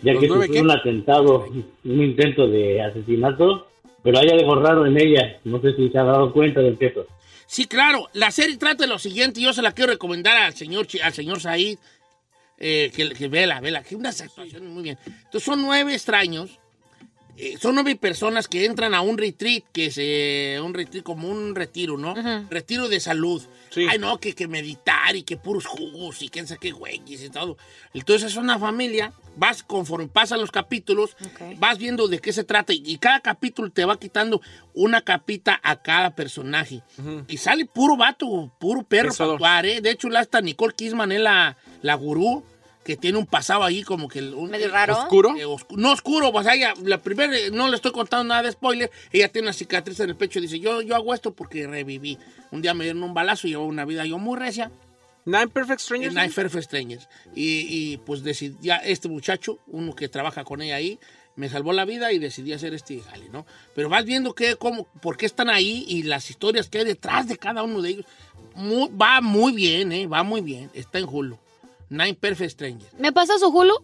Ya 0.07 0.13
¿Los 0.13 0.23
que 0.23 0.29
sufrió 0.29 0.53
qué? 0.53 0.61
un 0.61 0.71
atentado, 0.71 1.47
un 1.85 2.03
intento 2.03 2.47
de 2.47 2.81
asesinato, 2.81 3.67
pero 4.03 4.19
hay 4.19 4.29
algo 4.29 4.55
raro 4.55 4.87
en 4.87 4.97
ella. 5.01 5.39
No 5.45 5.61
sé 5.61 5.75
si 5.75 5.89
se 5.91 5.99
ha 5.99 6.05
dado 6.05 6.33
cuenta, 6.33 6.61
Don 6.61 6.79
Cheto. 6.79 7.07
Sí, 7.47 7.67
claro. 7.67 8.07
La 8.13 8.31
serie 8.31 8.57
trata 8.57 8.85
de 8.85 8.89
lo 8.89 8.99
siguiente. 8.99 9.41
Yo 9.41 9.53
se 9.53 9.63
la 9.63 9.73
quiero 9.73 9.93
recomendar 9.93 10.37
al 10.37 10.55
señor, 10.55 10.87
al 11.03 11.13
señor 11.13 11.41
Said. 11.41 11.79
eh, 12.59 12.91
que, 12.95 13.11
que 13.11 13.29
vela, 13.29 13.61
vela. 13.61 13.83
Que 13.83 13.97
unas 13.97 14.21
actuaciones 14.21 14.69
muy 14.71 14.83
bien. 14.83 14.99
Entonces 15.07 15.43
son 15.43 15.61
nueve 15.63 15.93
extraños. 15.93 16.59
Eh, 17.37 17.57
son 17.61 17.75
nueve 17.75 17.97
personas 17.97 18.49
que 18.49 18.65
entran 18.65 18.95
a 18.95 19.01
un 19.01 19.19
retreat, 19.19 19.65
que 19.73 19.87
es 19.87 19.97
eh, 19.99 20.61
un 20.63 20.75
retreat 20.75 21.05
como 21.05 21.29
un 21.29 21.55
retiro, 21.55 21.99
¿no? 21.99 22.15
Retiro 22.51 22.89
de 22.89 23.01
salud. 23.01 23.43
Ay, 23.77 23.99
no, 23.99 24.19
que, 24.19 24.35
que 24.35 24.49
meditar 24.49 25.17
y 25.17 25.23
que 25.23 25.37
puros 25.37 25.67
jugos 25.67 26.23
y 26.23 26.31
quién 26.31 26.47
sabe 26.47 26.61
qué 26.61 26.71
güeyes 26.71 27.23
y 27.23 27.29
todo. 27.29 27.59
Entonces 27.93 28.33
es 28.33 28.39
una 28.39 28.59
familia, 28.59 29.13
vas 29.37 29.63
conforme 29.63 30.09
pasan 30.09 30.41
los 30.41 30.51
capítulos, 30.51 31.17
vas 31.59 31.77
viendo 31.77 32.09
de 32.09 32.21
qué 32.21 32.33
se 32.33 32.45
trata 32.45 32.73
y, 32.73 32.83
y 32.87 32.97
cada 32.97 33.21
capítulo 33.21 33.71
te 33.71 33.85
va 33.85 33.99
quitando 33.99 34.41
una 34.73 35.03
capita 35.03 35.61
a 35.63 35.83
cada 35.83 36.15
personaje. 36.15 36.83
Y 37.29 37.37
sale 37.37 37.67
puro 37.67 37.97
vato, 37.97 38.51
puro 38.59 38.83
perro 38.83 39.13
para 39.15 39.33
actuar, 39.33 39.67
¿eh? 39.67 39.81
De 39.83 39.91
hecho, 39.91 40.09
la 40.09 40.23
esta 40.23 40.41
Nicole 40.41 40.75
Kidman 40.75 41.13
es 41.13 41.21
la, 41.21 41.59
la 41.83 41.95
gurú 41.95 42.43
que 42.87 42.97
tiene 42.97 43.19
un 43.19 43.27
pasado 43.27 43.65
ahí 43.65 43.83
como 43.83 44.07
que... 44.07 44.23
Un, 44.23 44.49
Medio 44.49 44.71
raro. 44.71 44.97
¿Oscuro? 44.97 45.35
no 45.73 45.91
oscuro, 45.91 46.31
pues 46.31 46.47
ella, 46.47 46.73
la 46.85 47.03
primera, 47.03 47.37
eh, 47.37 47.51
no 47.51 47.67
le 47.67 47.75
estoy 47.75 47.91
contando 47.91 48.23
nada 48.29 48.45
de 48.45 48.53
spoiler, 48.53 48.93
ella 49.11 49.29
tiene 49.29 49.49
una 49.49 49.53
cicatriz 49.53 49.99
en 49.99 50.11
el 50.11 50.17
pecho 50.17 50.39
y 50.39 50.43
dice, 50.43 50.61
yo, 50.61 50.83
yo 50.83 50.95
hago 50.95 51.13
esto 51.13 51.35
porque 51.35 51.67
reviví. 51.67 52.17
Un 52.53 52.63
día 52.63 52.75
me 52.75 52.85
dieron 52.85 53.03
un 53.03 53.13
balazo 53.13 53.49
y 53.49 53.51
llevo 53.51 53.65
una 53.67 53.85
vida 53.85 54.07
yo 54.07 54.19
muy 54.19 54.39
recia. 54.39 54.71
Nine 55.25 55.49
Perfect 55.49 55.81
Strangers. 55.81 56.15
Nine 56.15 56.31
Perfect 56.31 56.65
Strangers. 56.65 57.09
Y, 57.35 57.67
y, 57.69 57.97
pues 57.97 58.23
decidí, 58.23 58.57
ya 58.61 58.77
este 58.77 59.09
muchacho, 59.09 59.59
uno 59.67 59.97
que 59.97 60.09
trabaja 60.09 60.45
con 60.45 60.63
ella 60.63 60.77
ahí, 60.77 61.01
me 61.35 61.49
salvó 61.49 61.73
la 61.73 61.85
vida 61.85 62.13
y 62.13 62.21
decidí 62.21 62.53
hacer 62.53 62.73
este 62.73 63.01
jale, 63.01 63.29
¿no? 63.31 63.45
Pero 63.75 63.89
vas 63.89 64.05
viendo 64.05 64.33
que, 64.33 64.55
cómo, 64.55 64.85
por 65.03 65.17
qué 65.17 65.27
están 65.27 65.51
ahí 65.51 65.85
y 65.89 66.05
las 66.05 66.31
historias 66.31 66.69
que 66.69 66.79
hay 66.79 66.85
detrás 66.85 67.27
de 67.27 67.37
cada 67.37 67.65
uno 67.65 67.83
de 67.83 67.91
ellos. 67.91 68.07
Muy- 68.55 68.91
va 68.91 69.21
muy 69.21 69.53
bien, 69.53 69.91
¿eh? 69.91 70.07
Va 70.07 70.23
muy 70.23 70.41
bien. 70.41 70.71
Está 70.73 71.01
en 71.01 71.07
Hulu. 71.11 71.37
Nine 71.89 72.15
Perfect 72.15 72.51
Strangers. 72.53 72.95
¿Me 72.95 73.13
pasa 73.13 73.39
su 73.39 73.49
Hulu? 73.49 73.75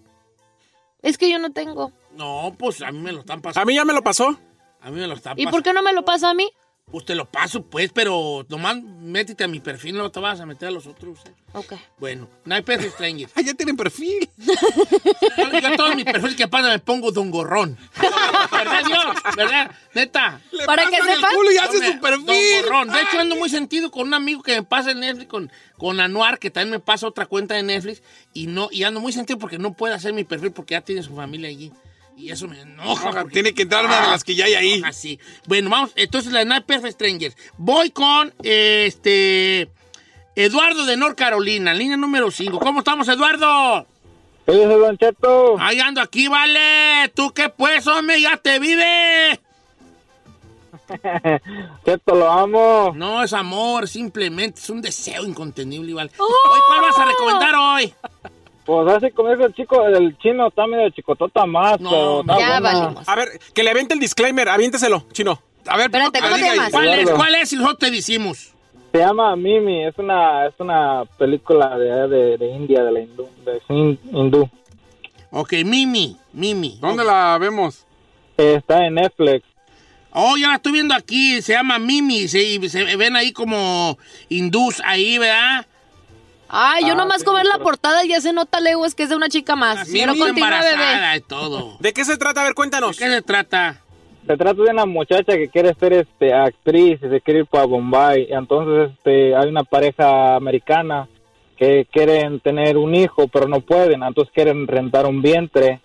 Es 1.02 1.18
que 1.18 1.30
yo 1.30 1.38
no 1.38 1.52
tengo. 1.52 1.92
No, 2.16 2.54
pues 2.58 2.82
a 2.82 2.90
mí 2.92 2.98
me 2.98 3.12
lo 3.12 3.20
están 3.20 3.40
pasando. 3.42 3.62
A 3.62 3.64
mí 3.66 3.74
ya 3.74 3.84
me 3.84 3.92
lo 3.92 4.02
pasó. 4.02 4.38
A 4.80 4.90
mí 4.90 5.00
me 5.00 5.06
lo 5.06 5.14
están 5.14 5.38
¿Y 5.38 5.44
pasando. 5.44 5.50
por 5.50 5.62
qué 5.62 5.72
no 5.72 5.82
me 5.82 5.92
lo 5.92 6.04
pasa 6.04 6.30
a 6.30 6.34
mí? 6.34 6.50
Pues 6.92 7.06
te 7.06 7.14
lo 7.14 7.24
paso, 7.24 7.62
pues, 7.62 7.90
pero 7.90 8.44
nomás 8.50 8.76
métete 8.82 9.44
a 9.44 9.48
mi 9.48 9.60
perfil, 9.60 9.96
no 9.96 10.10
te 10.10 10.20
vas 10.20 10.38
a 10.40 10.46
meter 10.46 10.68
a 10.68 10.70
los 10.70 10.86
otros. 10.86 11.20
¿eh? 11.24 11.32
Ok. 11.54 11.72
Bueno, 11.98 12.28
Nine 12.44 12.62
Perfect 12.62 12.92
Strangers. 12.94 13.32
Ah, 13.36 13.40
ya 13.40 13.54
tienen 13.54 13.78
perfil. 13.78 14.28
Yo, 14.36 15.58
yo 15.58 15.76
todos 15.76 15.96
mis 15.96 16.04
perfiles 16.04 16.36
que 16.36 16.48
pasa 16.48 16.68
me 16.68 16.78
pongo 16.78 17.10
Don 17.10 17.30
Gorrón. 17.30 17.78
¿Verdad, 18.52 18.84
Dios? 18.86 19.36
¿Verdad? 19.36 19.70
Neta. 19.94 20.40
Para 20.66 20.84
que 20.84 20.98
pasan 20.98 21.08
el 21.08 21.14
sepan. 21.16 21.34
culo 21.34 21.52
y 21.52 21.56
hace 21.56 21.92
su 21.92 21.98
perfil. 21.98 22.26
Don 22.26 22.36
Gorrón. 22.62 22.88
De 22.88 23.00
hecho, 23.00 23.18
ando 23.20 23.36
muy 23.36 23.48
sentido 23.48 23.90
con 23.90 24.08
un 24.08 24.14
amigo 24.14 24.42
que 24.42 24.56
me 24.56 24.62
pasa 24.62 24.90
en 24.90 25.00
Netflix, 25.00 25.30
con, 25.30 25.50
con 25.78 25.98
Anuar, 25.98 26.38
que 26.38 26.50
también 26.50 26.72
me 26.72 26.80
pasa 26.80 27.06
otra 27.06 27.24
cuenta 27.24 27.54
de 27.54 27.62
Netflix, 27.62 28.02
y 28.34 28.48
no 28.48 28.68
y 28.70 28.84
ando 28.84 29.00
muy 29.00 29.14
sentido 29.14 29.38
porque 29.38 29.56
no 29.58 29.72
puede 29.72 29.94
hacer 29.94 30.12
mi 30.12 30.24
perfil 30.24 30.52
porque 30.52 30.72
ya 30.74 30.82
tiene 30.82 31.02
su 31.02 31.16
familia 31.16 31.48
allí. 31.48 31.72
Y 32.16 32.30
eso 32.30 32.46
me 32.46 32.60
enoja. 32.60 33.08
Oja, 33.08 33.20
porque- 33.22 33.32
tiene 33.32 33.54
que 33.54 33.62
entrar 33.62 33.84
una 33.84 34.00
de 34.02 34.06
las 34.08 34.22
que 34.24 34.34
ya 34.34 34.44
hay 34.44 34.54
ahí. 34.54 34.82
Así. 34.84 35.18
Bueno, 35.46 35.70
vamos. 35.70 35.90
Entonces, 35.96 36.32
la 36.32 36.60
Perfect 36.60 36.94
Strangers. 36.94 37.36
Voy 37.58 37.90
con 37.90 38.32
este. 38.42 39.70
Eduardo 40.34 40.86
de 40.86 40.96
North 40.96 41.16
Carolina, 41.18 41.74
línea 41.74 41.96
número 41.96 42.30
5. 42.30 42.58
¿Cómo 42.58 42.78
estamos, 42.78 43.06
Eduardo? 43.08 43.86
¿Qué 44.46 44.52
dice 44.52 44.66
Don 44.66 44.96
Cheto? 44.96 45.56
Ahí 45.60 45.78
ando 45.80 46.00
aquí, 46.00 46.26
vale. 46.28 47.10
¿Tú 47.14 47.32
qué 47.32 47.48
pues, 47.48 47.86
hombre? 47.86 48.20
Ya 48.20 48.36
te 48.38 48.58
vive. 48.58 49.40
Cheto, 51.84 52.14
lo 52.14 52.30
amo. 52.30 52.92
No 52.96 53.22
es 53.22 53.32
amor, 53.32 53.88
simplemente 53.88 54.60
es 54.60 54.70
un 54.70 54.80
deseo 54.82 55.24
incontenible, 55.24 55.94
vale. 55.94 56.10
Hoy, 56.18 56.60
¿Cuál 56.66 56.80
vas 56.80 56.98
a 56.98 57.04
recomendar 57.04 57.54
hoy? 57.54 57.94
Pues 58.64 58.88
así 58.92 59.10
como 59.10 59.30
dijo 59.30 59.44
el 59.46 59.54
chico, 59.54 59.86
el 59.86 60.16
chino 60.18 60.48
está 60.48 60.66
medio 60.66 60.88
chicotota 60.90 61.44
más, 61.46 61.78
pero 61.78 62.20
está 62.20 62.34
buena. 62.34 62.94
A 63.06 63.16
ver, 63.16 63.28
que 63.52 63.62
le 63.62 63.70
aviente 63.70 63.94
el 63.94 64.00
disclaimer, 64.00 64.48
aviénteselo, 64.48 65.04
chino. 65.12 65.42
A 65.66 65.76
ver, 65.76 65.86
Espérate, 65.86 66.20
¿cómo 66.20 66.34
te 66.36 66.40
llamas? 66.42 66.70
¿Cuál 66.70 66.88
es? 66.88 67.10
¿Cuál 67.10 67.34
es? 67.36 67.52
Y 67.52 67.56
nosotros 67.56 67.78
te 67.78 67.90
decimos. 67.90 68.52
Se 68.92 68.98
llama 68.98 69.34
Mimi, 69.36 69.84
es 69.86 69.96
una 69.98 70.46
es 70.46 70.54
una 70.58 71.04
película 71.18 71.76
de, 71.78 72.08
de, 72.08 72.36
de 72.38 72.46
India, 72.50 72.84
de 72.84 72.92
la 72.92 73.00
hindú, 73.00 73.28
de 73.44 73.60
hin- 73.68 73.98
hindú. 74.12 74.48
Ok, 75.30 75.52
Mimi, 75.64 76.16
Mimi. 76.32 76.78
¿Dónde 76.80 77.02
la 77.04 77.38
vemos? 77.40 77.86
Está 78.36 78.86
en 78.86 78.94
Netflix. 78.94 79.44
Oh, 80.12 80.36
ya 80.36 80.48
la 80.48 80.56
estoy 80.56 80.72
viendo 80.72 80.94
aquí, 80.94 81.40
se 81.40 81.54
llama 81.54 81.78
Mimi, 81.78 82.28
se, 82.28 82.42
y 82.42 82.68
se 82.68 82.96
ven 82.96 83.16
ahí 83.16 83.32
como 83.32 83.96
hindús 84.28 84.82
ahí, 84.84 85.16
¿verdad? 85.16 85.66
Ay, 86.54 86.84
yo 86.84 86.92
Ah, 86.92 86.96
nomás 86.96 87.20
sí, 87.20 87.24
con 87.24 87.34
ver 87.34 87.46
la 87.46 87.54
pero- 87.54 87.64
portada 87.64 88.04
ya 88.04 88.20
se 88.20 88.32
nota 88.34 88.60
leguas 88.60 88.94
que 88.94 89.04
es 89.04 89.08
de 89.08 89.16
una 89.16 89.28
chica 89.30 89.56
más. 89.56 89.88
Mimi 89.88 90.00
Pero 90.00 90.14
continúa, 90.16 90.60
bebé. 90.60 91.16
y 91.16 91.20
todo. 91.22 91.76
¿De 91.80 91.92
qué 91.94 92.04
se 92.04 92.16
trata? 92.18 92.40
A 92.42 92.44
ver, 92.44 92.50
¿De 92.52 92.54
cuéntanos. 92.56 92.98
qué 92.98 93.08
se 93.08 93.22
trata? 93.22 93.80
Se 94.26 94.36
trata 94.36 94.62
de 94.62 94.70
una 94.70 94.84
muchacha 94.86 95.32
que 95.36 95.48
quiere 95.48 95.74
ser 95.74 95.94
este 95.94 96.32
actriz 96.32 97.00
y 97.02 97.08
se 97.08 97.20
quiere 97.22 97.40
ir 97.40 97.46
para 97.46 97.64
Bombay. 97.64 98.28
Y 98.30 98.34
entonces 98.34 98.92
este 98.96 99.34
hay 99.34 99.48
una 99.48 99.64
pareja 99.64 100.36
americana 100.36 101.08
que 101.56 101.86
quieren 101.90 102.38
tener 102.40 102.76
un 102.76 102.94
hijo, 102.94 103.26
pero 103.28 103.48
no 103.48 103.60
pueden. 103.60 104.02
Entonces 104.02 104.32
quieren 104.34 104.66
rentar 104.66 105.06
un 105.06 105.22
vientre 105.22 105.80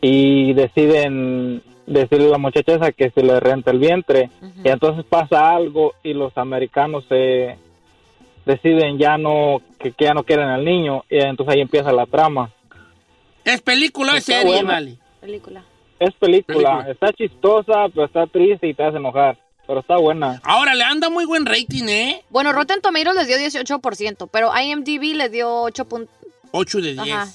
y 0.00 0.52
deciden 0.54 1.62
decirle 1.86 2.28
a 2.28 2.30
la 2.32 2.38
muchacha 2.38 2.74
esa 2.76 2.92
que 2.92 3.10
se 3.10 3.22
le 3.22 3.38
renta 3.40 3.72
el 3.72 3.78
vientre. 3.78 4.30
Y 4.64 4.68
entonces 4.68 5.04
pasa 5.04 5.50
algo 5.54 5.94
y 6.02 6.14
los 6.14 6.36
americanos 6.38 7.04
se 7.08 7.56
deciden 8.46 8.96
ya 8.98 9.18
no 9.18 9.60
que, 9.78 9.92
que 9.92 10.04
ya 10.06 10.14
no 10.14 10.24
quieren 10.24 10.48
al 10.48 10.64
niño 10.64 11.04
y 11.10 11.18
entonces 11.18 11.54
ahí 11.54 11.60
empieza 11.60 11.92
la 11.92 12.06
trama. 12.06 12.50
¿Es 13.44 13.60
película 13.60 14.14
o 14.14 14.16
es 14.16 14.24
serie, 14.24 14.44
buena. 14.54 14.72
vale? 14.72 14.96
Película. 15.20 15.62
Es 15.98 16.14
película, 16.14 16.56
Película. 16.76 16.90
está 16.90 17.12
chistosa, 17.12 17.88
pero 17.92 18.06
está 18.06 18.26
triste 18.26 18.68
y 18.68 18.74
te 18.74 18.82
hace 18.84 18.98
enojar, 18.98 19.38
pero 19.66 19.80
está 19.80 19.96
buena. 19.96 20.40
Ahora 20.44 20.74
le 20.74 20.84
anda 20.84 21.08
muy 21.10 21.24
buen 21.24 21.46
rating, 21.46 21.84
¿eh? 21.88 22.22
Bueno, 22.30 22.52
Rotten 22.52 22.80
Tomatoes 22.80 23.16
les 23.16 23.28
dio 23.28 23.36
18%, 23.62 24.28
pero 24.30 24.50
IMDb 24.56 25.14
les 25.16 25.32
dio 25.32 25.62
8. 25.62 25.84
punto- 25.86 26.10
8 26.52 26.80
de 26.80 26.92
10. 26.94 26.98
Ajá. 27.10 27.28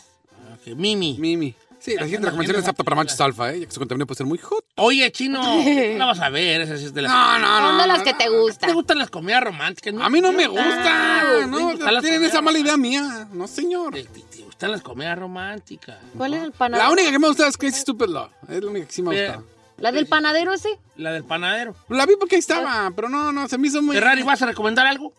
Ok, 0.53 0.75
Mimi. 0.75 1.15
Mimi. 1.19 1.55
Sí, 1.81 1.95
la 1.95 2.03
siguiente 2.03 2.27
recomendación 2.27 2.61
es 2.61 2.69
apta 2.69 2.83
para 2.83 2.95
machos 2.95 3.19
alfa, 3.19 3.51
¿eh? 3.51 3.61
Ya 3.61 3.65
que 3.65 3.71
su 3.71 3.79
contenido 3.79 4.05
puede 4.05 4.17
ser 4.17 4.27
muy 4.27 4.37
hot. 4.37 4.63
Oye, 4.75 5.11
chino, 5.11 5.41
no 5.97 6.05
vas 6.05 6.19
a 6.19 6.29
ver, 6.29 6.61
esa 6.61 6.77
sí 6.77 6.85
es 6.85 6.93
de 6.93 7.01
las... 7.01 7.11
No, 7.11 7.39
no, 7.39 7.59
no. 7.59 7.67
Son 7.69 7.77
de 7.79 7.87
las 7.87 8.03
que 8.03 8.13
te 8.13 8.29
gustan. 8.29 8.69
¿Te 8.69 8.75
gustan 8.75 8.99
las 8.99 9.09
comidas 9.09 9.43
románticas? 9.43 9.93
A 9.99 10.09
mí 10.09 10.21
no 10.21 10.31
me. 10.31 10.45
Ah, 10.45 11.45
No, 11.47 11.57
¿te 11.57 11.63
gustan 11.63 11.93
las 11.95 12.03
tienen 12.03 12.23
esa 12.23 12.39
mala 12.41 12.59
idea 12.59 12.77
mía. 12.77 13.27
No, 13.33 13.47
señor. 13.47 13.95
¿Te 13.95 14.43
gustan 14.43 14.71
las 14.71 14.81
comedias 14.81 15.17
románticas? 15.17 15.97
¿Cuál 16.15 16.35
es 16.35 16.43
el 16.43 16.51
panadero? 16.51 16.87
La 16.87 16.93
única 16.93 17.11
que 17.11 17.17
me 17.17 17.27
gusta 17.27 17.47
es 17.47 17.57
Crazy 17.57 17.79
Stupid 17.79 18.09
Love. 18.09 18.31
Es 18.47 18.63
la 18.63 18.69
única 18.69 18.85
que 18.85 18.93
sí 18.93 19.01
me 19.01 19.09
gusta. 19.09 19.41
¿La 19.77 19.91
del 19.91 20.05
panadero 20.05 20.53
ese? 20.53 20.77
La 20.97 21.11
del 21.11 21.23
panadero. 21.23 21.73
La 21.89 22.05
vi 22.05 22.13
porque 22.19 22.35
ahí 22.35 22.39
estaba, 22.39 22.91
pero 22.95 23.09
no, 23.09 23.31
no, 23.31 23.47
se 23.47 23.57
me 23.57 23.67
hizo 23.67 23.81
muy... 23.81 23.95
Ferrari, 23.95 24.21
¿vas 24.21 24.39
a 24.43 24.45
recomendar 24.45 24.85
algo? 24.85 25.11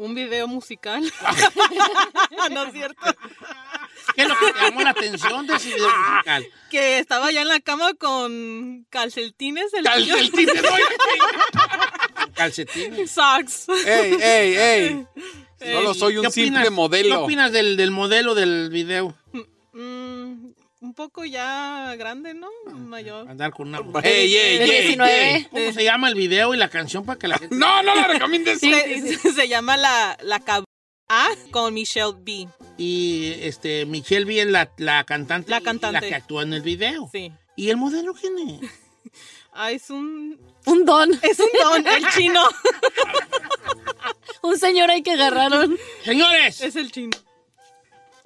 Un 0.00 0.14
video 0.14 0.48
musical. 0.48 1.02
no 2.50 2.64
es 2.64 2.72
cierto. 2.72 3.02
¿Qué 4.14 4.22
es 4.22 4.28
lo 4.28 4.34
que 4.38 4.52
te 4.52 4.60
llamó 4.60 4.80
la 4.80 4.90
atención 4.90 5.46
de 5.46 5.56
ese 5.56 5.74
video 5.74 5.90
musical? 5.90 6.46
Que 6.70 6.98
estaba 6.98 7.30
ya 7.30 7.42
en 7.42 7.48
la 7.48 7.60
cama 7.60 7.92
con 7.92 8.86
calcetines. 8.88 9.74
El 9.74 9.84
Calcetines, 9.84 10.62
Calcetines. 12.34 13.10
Socks. 13.10 13.68
ey, 13.86 14.14
ey, 14.22 14.56
ey. 14.56 15.06
Solo 15.74 15.92
soy 15.92 16.16
un 16.16 16.24
¿Qué 16.24 16.30
simple 16.30 16.60
opinas- 16.62 16.70
modelo. 16.72 17.08
¿Qué 17.18 17.22
opinas 17.24 17.52
del, 17.52 17.76
del 17.76 17.90
modelo 17.90 18.34
del 18.34 18.70
video? 18.70 19.14
Un 20.90 20.94
poco 20.94 21.24
ya 21.24 21.94
grande, 21.96 22.34
¿no? 22.34 22.48
Mayor. 22.66 23.28
Andar 23.30 23.52
con 23.52 23.68
una 23.68 23.78
Ey, 24.02 24.34
ey, 24.36 24.58
De 24.58 24.64
ey, 24.64 24.70
19. 24.88 25.34
ey. 25.36 25.44
¿Cómo 25.44 25.72
se 25.72 25.84
llama 25.84 26.08
el 26.08 26.16
video 26.16 26.52
y 26.52 26.56
la 26.56 26.68
canción 26.68 27.04
para 27.04 27.16
que 27.16 27.28
la 27.28 27.38
gente... 27.38 27.54
No, 27.56 27.80
no 27.84 27.94
la 27.94 28.08
recomiendes. 28.08 28.58
Se, 28.58 29.16
se 29.32 29.46
llama 29.48 29.76
La, 29.76 30.18
la 30.22 30.40
Cab- 30.40 30.64
A 31.08 31.28
con 31.52 31.74
Michelle 31.74 32.14
B. 32.18 32.48
Y 32.76 33.34
este, 33.40 33.86
Michelle 33.86 34.24
B 34.24 34.40
es 34.40 34.48
la, 34.48 34.72
la 34.78 35.04
cantante. 35.04 35.48
La 35.48 35.60
cantante. 35.60 36.00
La 36.00 36.08
que 36.08 36.12
actúa 36.16 36.42
en 36.42 36.54
el 36.54 36.62
video. 36.62 37.08
Sí. 37.12 37.30
¿Y 37.54 37.70
el 37.70 37.76
modelo 37.76 38.12
quién 38.12 38.36
es? 38.40 38.70
Ah, 39.52 39.70
es 39.72 39.90
un... 39.90 40.40
Un 40.66 40.84
don. 40.84 41.12
Es 41.22 41.38
un 41.38 41.48
don, 41.62 41.86
el 41.86 42.04
chino. 42.10 42.42
Un 44.42 44.58
señor 44.58 44.90
ahí 44.90 45.02
que 45.02 45.12
agarraron. 45.12 45.76
Señores, 46.04 46.60
Es 46.60 46.74
el 46.74 46.90
chino. 46.90 47.10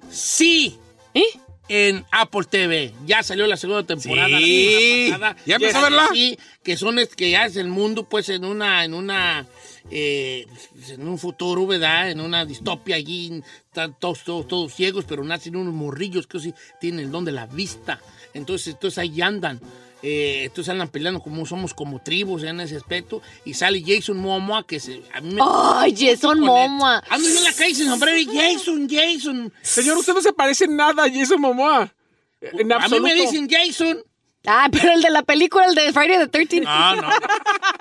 sí. 0.09 0.79
¿Eh? 1.13 1.23
En 1.67 2.05
Apple 2.11 2.43
TV. 2.49 2.93
Ya 3.05 3.23
salió 3.23 3.47
la 3.47 3.57
segunda 3.57 3.83
temporada. 3.83 4.37
Sí. 4.37 5.07
pasada. 5.11 5.35
¿Ya 5.45 5.55
empezó 5.55 5.77
a 5.77 5.81
Que 5.81 5.89
verla? 5.89 6.09
Sí, 6.13 6.37
que 6.63 6.77
son 6.77 6.97
que 7.15 7.31
ya 7.31 7.45
es 7.45 7.55
el 7.55 7.67
mundo, 7.67 8.07
pues, 8.07 8.29
en 8.29 8.45
una, 8.45 8.85
en 8.85 8.93
una, 8.93 9.47
eh, 9.89 10.45
en 10.89 11.07
un 11.07 11.17
futuro, 11.17 11.65
¿verdad? 11.65 12.11
En 12.11 12.21
una 12.21 12.45
distopia 12.45 12.95
allí, 12.95 13.41
están 13.65 13.97
todos, 13.99 14.23
todos, 14.23 14.47
todos 14.47 14.73
ciegos, 14.73 15.05
pero 15.05 15.23
nacen 15.23 15.55
unos 15.55 15.73
morrillos 15.73 16.27
que 16.27 16.39
sí 16.39 16.53
tienen 16.79 17.05
el 17.05 17.11
don 17.11 17.25
de 17.25 17.31
la 17.31 17.47
vista. 17.47 17.99
Entonces, 18.33 18.73
entonces 18.73 18.97
ahí 18.99 19.21
andan. 19.21 19.59
Eh, 20.07 20.43
entonces 20.43 20.71
andan 20.71 20.87
peleando 20.87 21.19
como 21.19 21.47
somos 21.47 21.73
como 21.73 21.99
tribus 21.99 22.43
en 22.43 22.59
ese 22.59 22.75
aspecto. 22.75 23.23
Y 23.43 23.55
sale 23.55 23.83
Jason 23.83 24.17
Momoa, 24.17 24.63
que 24.67 24.79
se, 24.79 25.01
a 25.11 25.19
mí 25.19 25.33
me... 25.33 25.41
Ay, 25.43 25.95
Jason 25.97 26.41
Momoa. 26.41 27.03
Ando 27.09 27.27
yo 27.27 27.39
en 27.39 27.43
la 27.43 27.53
calle 27.53 27.73
sin 27.73 27.89
sombrero 27.89 28.15
y 28.15 28.25
Jason, 28.25 28.87
Jason. 28.87 29.51
Señor, 29.63 29.97
usted 29.97 30.13
no 30.13 30.21
se 30.21 30.31
parece 30.31 30.65
en 30.65 30.75
nada 30.75 31.05
a 31.05 31.11
Jason 31.11 31.41
Momoa. 31.41 31.91
En 32.39 32.71
A 32.71 32.87
mí 32.87 32.99
me 32.99 33.15
dicen 33.15 33.49
Jason. 33.49 34.03
Ah, 34.47 34.67
pero 34.71 34.91
el 34.93 35.01
de 35.01 35.09
la 35.09 35.23
película, 35.23 35.65
el 35.65 35.75
de 35.75 35.91
Friday 35.93 36.17
the 36.27 36.31
13th. 36.31 36.63
No, 36.63 36.95
no. 37.01 37.09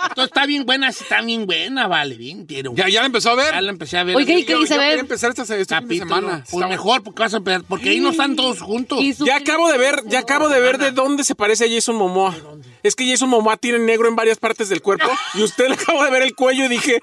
Entonces 0.08 0.24
está 0.24 0.46
bien 0.46 0.64
buena, 0.66 0.92
sí, 0.92 1.02
está 1.02 1.20
bien 1.22 1.46
buena, 1.46 1.86
vale, 1.86 2.14
bien, 2.16 2.46
pero... 2.46 2.72
¿Ya, 2.74 2.88
ya 2.88 3.00
la 3.00 3.06
empezó 3.06 3.30
a 3.30 3.34
ver? 3.34 3.52
Ya 3.52 3.60
la 3.60 3.70
empecé 3.70 3.98
a 3.98 4.04
ver. 4.04 4.16
Oiga, 4.16 4.32
¿y 4.34 4.40
Yo- 4.42 4.46
qué 4.46 4.52
yo 4.52 4.60
dice 4.60 4.74
quería 4.74 4.88
ver? 4.90 4.98
empezar 5.00 5.30
esta, 5.36 5.44
Capítulo. 5.66 6.14
semana. 6.14 6.44
Pues 6.44 6.54
Está- 6.54 6.68
mejor, 6.68 7.02
porque 7.02 7.22
vas 7.22 7.34
a 7.34 7.38
empezar, 7.38 7.62
porque 7.68 7.90
ahí 7.90 8.00
no 8.00 8.10
están 8.10 8.36
todos 8.36 8.60
juntos. 8.60 9.00
Ya 9.24 9.36
acabo 9.36 9.68
de 9.70 9.78
ver, 9.78 10.02
ya 10.06 10.20
acabo 10.20 10.48
de 10.48 10.60
ver 10.60 10.78
de 10.78 10.90
dónde 10.92 11.24
se 11.24 11.34
parece 11.34 11.64
a 11.64 11.68
Jason 11.68 11.96
Momoa. 11.96 12.34
Es 12.82 12.94
que 12.94 13.06
Jason 13.10 13.28
Momoa 13.28 13.56
tiene 13.56 13.78
negro 13.78 14.08
en 14.08 14.16
varias 14.16 14.38
partes 14.38 14.68
del 14.68 14.82
cuerpo 14.82 15.08
y 15.34 15.42
usted 15.42 15.68
le 15.68 15.74
acabo 15.74 16.04
de 16.04 16.10
ver 16.10 16.22
el 16.22 16.34
cuello 16.34 16.64
y 16.66 16.68
dije, 16.68 17.00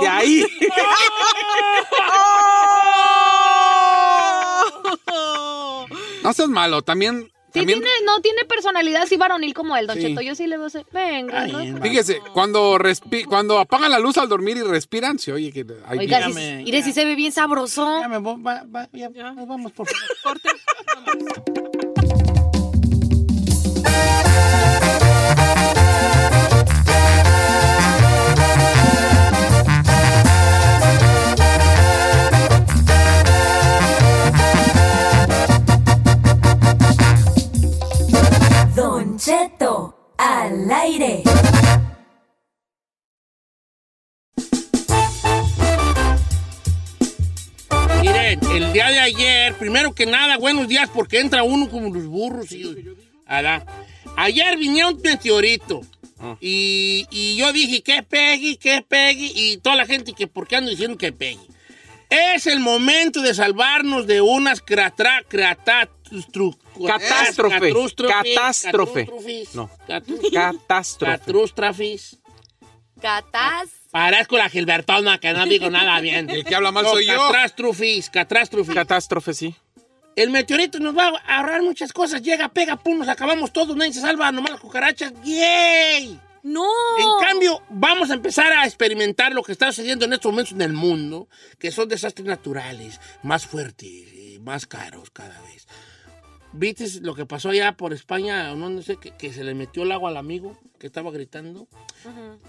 de 0.00 0.08
ahí. 0.08 0.46
No 6.22 6.32
seas 6.32 6.48
malo, 6.48 6.82
también... 6.82 7.31
Sí, 7.52 7.58
también 7.60 7.80
tiene, 7.80 7.94
no 8.06 8.20
tiene 8.22 8.44
personalidad 8.44 9.02
así 9.02 9.16
varonil 9.16 9.52
como 9.54 9.76
él, 9.76 9.86
Don 9.86 9.96
Sí. 9.96 10.02
Cheto. 10.04 10.20
Yo 10.22 10.34
sí 10.34 10.46
le 10.46 10.56
veo 10.56 10.66
ese. 10.68 10.86
Venga, 10.92 11.42
Ay, 11.42 11.52
¿no? 11.72 11.82
Fíjese, 11.82 12.20
cuando, 12.32 12.78
respi- 12.78 13.24
cuando 13.26 13.58
apagan 13.58 13.90
la 13.90 13.98
luz 13.98 14.16
al 14.18 14.28
dormir 14.28 14.56
y 14.56 14.62
respiran, 14.62 15.18
se 15.18 15.32
oye 15.32 15.52
que... 15.52 15.66
hay 15.86 15.98
Oiga, 15.98 16.28
si, 16.28 16.32
mire, 16.34 16.78
ya. 16.78 16.84
si 16.84 16.92
se 16.92 17.04
ve 17.04 17.14
bien 17.14 17.30
sabroso. 17.32 18.00
Ya 18.00 18.08
me 18.08 18.18
voy, 18.18 18.40
va- 18.42 18.64
va- 18.64 18.88
ya, 18.92 19.08
nos 19.10 19.46
vamos, 19.46 19.72
por 19.72 19.86
favor. 20.24 20.40
Al 40.18 40.70
aire. 40.70 41.24
Miren, 48.00 48.38
el 48.52 48.72
día 48.72 48.88
de 48.88 49.00
ayer, 49.00 49.54
primero 49.54 49.92
que 49.96 50.06
nada, 50.06 50.38
buenos 50.38 50.68
días, 50.68 50.88
porque 50.94 51.18
entra 51.18 51.42
uno 51.42 51.68
como 51.68 51.92
los 51.92 52.06
burros. 52.06 52.52
Y, 52.52 52.94
Alá. 53.26 53.66
Ayer 54.16 54.56
vino 54.58 54.90
un 54.90 55.00
meteorito. 55.02 55.80
Y, 56.40 57.08
y 57.10 57.34
yo 57.34 57.52
dije, 57.52 57.82
¿qué 57.82 58.04
Peggy? 58.04 58.56
¿Qué 58.56 58.84
Peggy? 58.86 59.32
Y 59.34 59.56
toda 59.56 59.74
la 59.74 59.86
gente, 59.86 60.12
que 60.12 60.28
¿por 60.28 60.46
qué 60.46 60.54
ando 60.54 60.70
diciendo 60.70 60.96
que 60.96 61.10
Peggy? 61.10 61.48
Es 62.10 62.46
el 62.46 62.60
momento 62.60 63.22
de 63.22 63.34
salvarnos 63.34 64.06
de 64.06 64.20
unas 64.20 64.60
cratra, 64.60 65.24
cratatru- 65.28 66.56
Catástrofe. 66.86 67.58
catrústrofes, 67.60 68.34
Catástrofe. 68.34 69.04
catrústrofes, 69.06 69.54
No. 69.54 69.70
Catástrofe. 70.32 71.12
catrústrofes. 71.18 72.18
Catás. 73.00 73.68
Parezco 73.90 74.36
la 74.38 74.48
Gilbertona, 74.48 75.18
que 75.18 75.32
no 75.32 75.44
digo 75.46 75.68
nada 75.70 76.00
bien. 76.00 76.30
El 76.30 76.44
que 76.44 76.54
habla 76.54 76.70
mal 76.70 76.84
No, 76.84 76.90
soy 76.92 77.06
yo. 77.06 77.16
Catástrofes, 77.32 78.10
catástrofes. 78.10 78.74
Catástrofe, 78.74 79.34
sí. 79.34 79.54
El 80.14 80.30
meteorito 80.30 80.78
nos 80.78 80.96
va 80.96 81.08
a 81.26 81.38
ahorrar 81.38 81.62
muchas 81.62 81.92
cosas. 81.92 82.22
Llega, 82.22 82.48
pega, 82.50 82.76
pum, 82.76 82.98
nos 82.98 83.08
acabamos 83.08 83.52
todos, 83.52 83.74
nadie 83.76 83.92
se 83.92 84.00
salva, 84.00 84.30
nomás 84.30 84.52
las 84.52 84.60
cucarachas. 84.60 85.12
¡Yay! 85.24 86.18
No. 86.42 86.66
En 86.98 87.26
cambio, 87.28 87.62
vamos 87.70 88.10
a 88.10 88.14
empezar 88.14 88.52
a 88.52 88.66
experimentar 88.66 89.32
lo 89.32 89.42
que 89.42 89.52
está 89.52 89.66
sucediendo 89.72 90.04
en 90.04 90.12
estos 90.12 90.30
momentos 90.32 90.52
en 90.52 90.62
el 90.62 90.72
mundo, 90.72 91.28
que 91.58 91.70
son 91.70 91.88
desastres 91.88 92.26
naturales, 92.26 93.00
más 93.22 93.46
fuertes, 93.46 93.88
y 93.88 94.38
más 94.40 94.66
caros 94.66 95.10
cada 95.10 95.40
vez. 95.42 95.66
¿Viste 96.52 97.00
lo 97.00 97.14
que 97.14 97.26
pasó 97.26 97.50
allá 97.50 97.72
por 97.76 97.92
España? 97.92 98.54
No, 98.54 98.68
no 98.68 98.82
sé, 98.82 98.96
que, 98.96 99.10
que 99.16 99.32
se 99.32 99.44
le 99.44 99.54
metió 99.54 99.84
el 99.84 99.92
agua 99.92 100.10
al 100.10 100.16
amigo 100.16 100.58
que 100.78 100.88
estaba 100.88 101.12
gritando. 101.12 101.68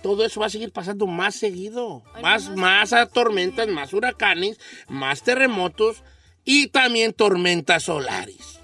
Todo 0.01 0.25
eso 0.25 0.39
va 0.39 0.47
a 0.47 0.49
seguir 0.49 0.71
pasando 0.71 1.05
más 1.05 1.35
seguido. 1.35 2.03
más, 2.21 2.49
más 2.55 2.91
tormentas, 3.13 3.67
más 3.67 3.93
huracanes, 3.93 4.59
más 4.87 5.21
terremotos 5.21 6.03
y 6.43 6.67
también 6.69 7.13
tormentas 7.13 7.83
solares. 7.83 8.59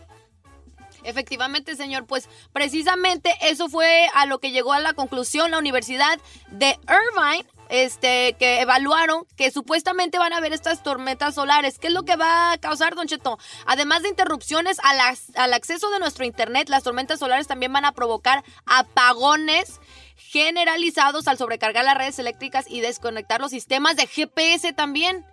Efectivamente, 1.03 1.75
señor, 1.75 2.05
pues 2.07 2.27
precisamente 2.51 3.31
eso 3.43 3.69
fue 3.69 4.07
a 4.15 4.25
lo 4.25 4.39
que 4.39 4.51
llegó 4.51 4.73
a 4.73 4.79
la 4.79 4.93
conclusión 4.93 5.51
la 5.51 5.59
Universidad 5.59 6.19
de 6.51 6.77
Irvine, 6.83 7.45
este, 7.69 8.35
que 8.39 8.61
evaluaron 8.61 9.25
que 9.37 9.51
supuestamente 9.51 10.17
van 10.17 10.33
a 10.33 10.37
haber 10.37 10.53
estas 10.53 10.83
tormentas 10.83 11.35
solares. 11.35 11.79
¿Qué 11.79 11.87
es 11.87 11.93
lo 11.93 12.03
que 12.03 12.15
va 12.15 12.51
a 12.51 12.57
causar, 12.57 12.95
Don 12.95 13.07
Cheto? 13.07 13.37
Además 13.65 14.01
de 14.01 14.09
interrupciones 14.09 14.77
al, 14.83 14.99
al 15.35 15.53
acceso 15.53 15.89
de 15.91 15.99
nuestro 15.99 16.25
Internet, 16.25 16.69
las 16.69 16.83
tormentas 16.83 17.19
solares 17.19 17.47
también 17.47 17.71
van 17.71 17.85
a 17.85 17.93
provocar 17.93 18.43
apagones 18.65 19.79
generalizados 20.15 21.27
al 21.27 21.37
sobrecargar 21.37 21.85
las 21.85 21.97
redes 21.97 22.19
eléctricas 22.19 22.65
y 22.67 22.81
desconectar 22.81 23.39
los 23.39 23.51
sistemas 23.51 23.95
de 23.95 24.07
GPS 24.07 24.73
también. 24.73 25.25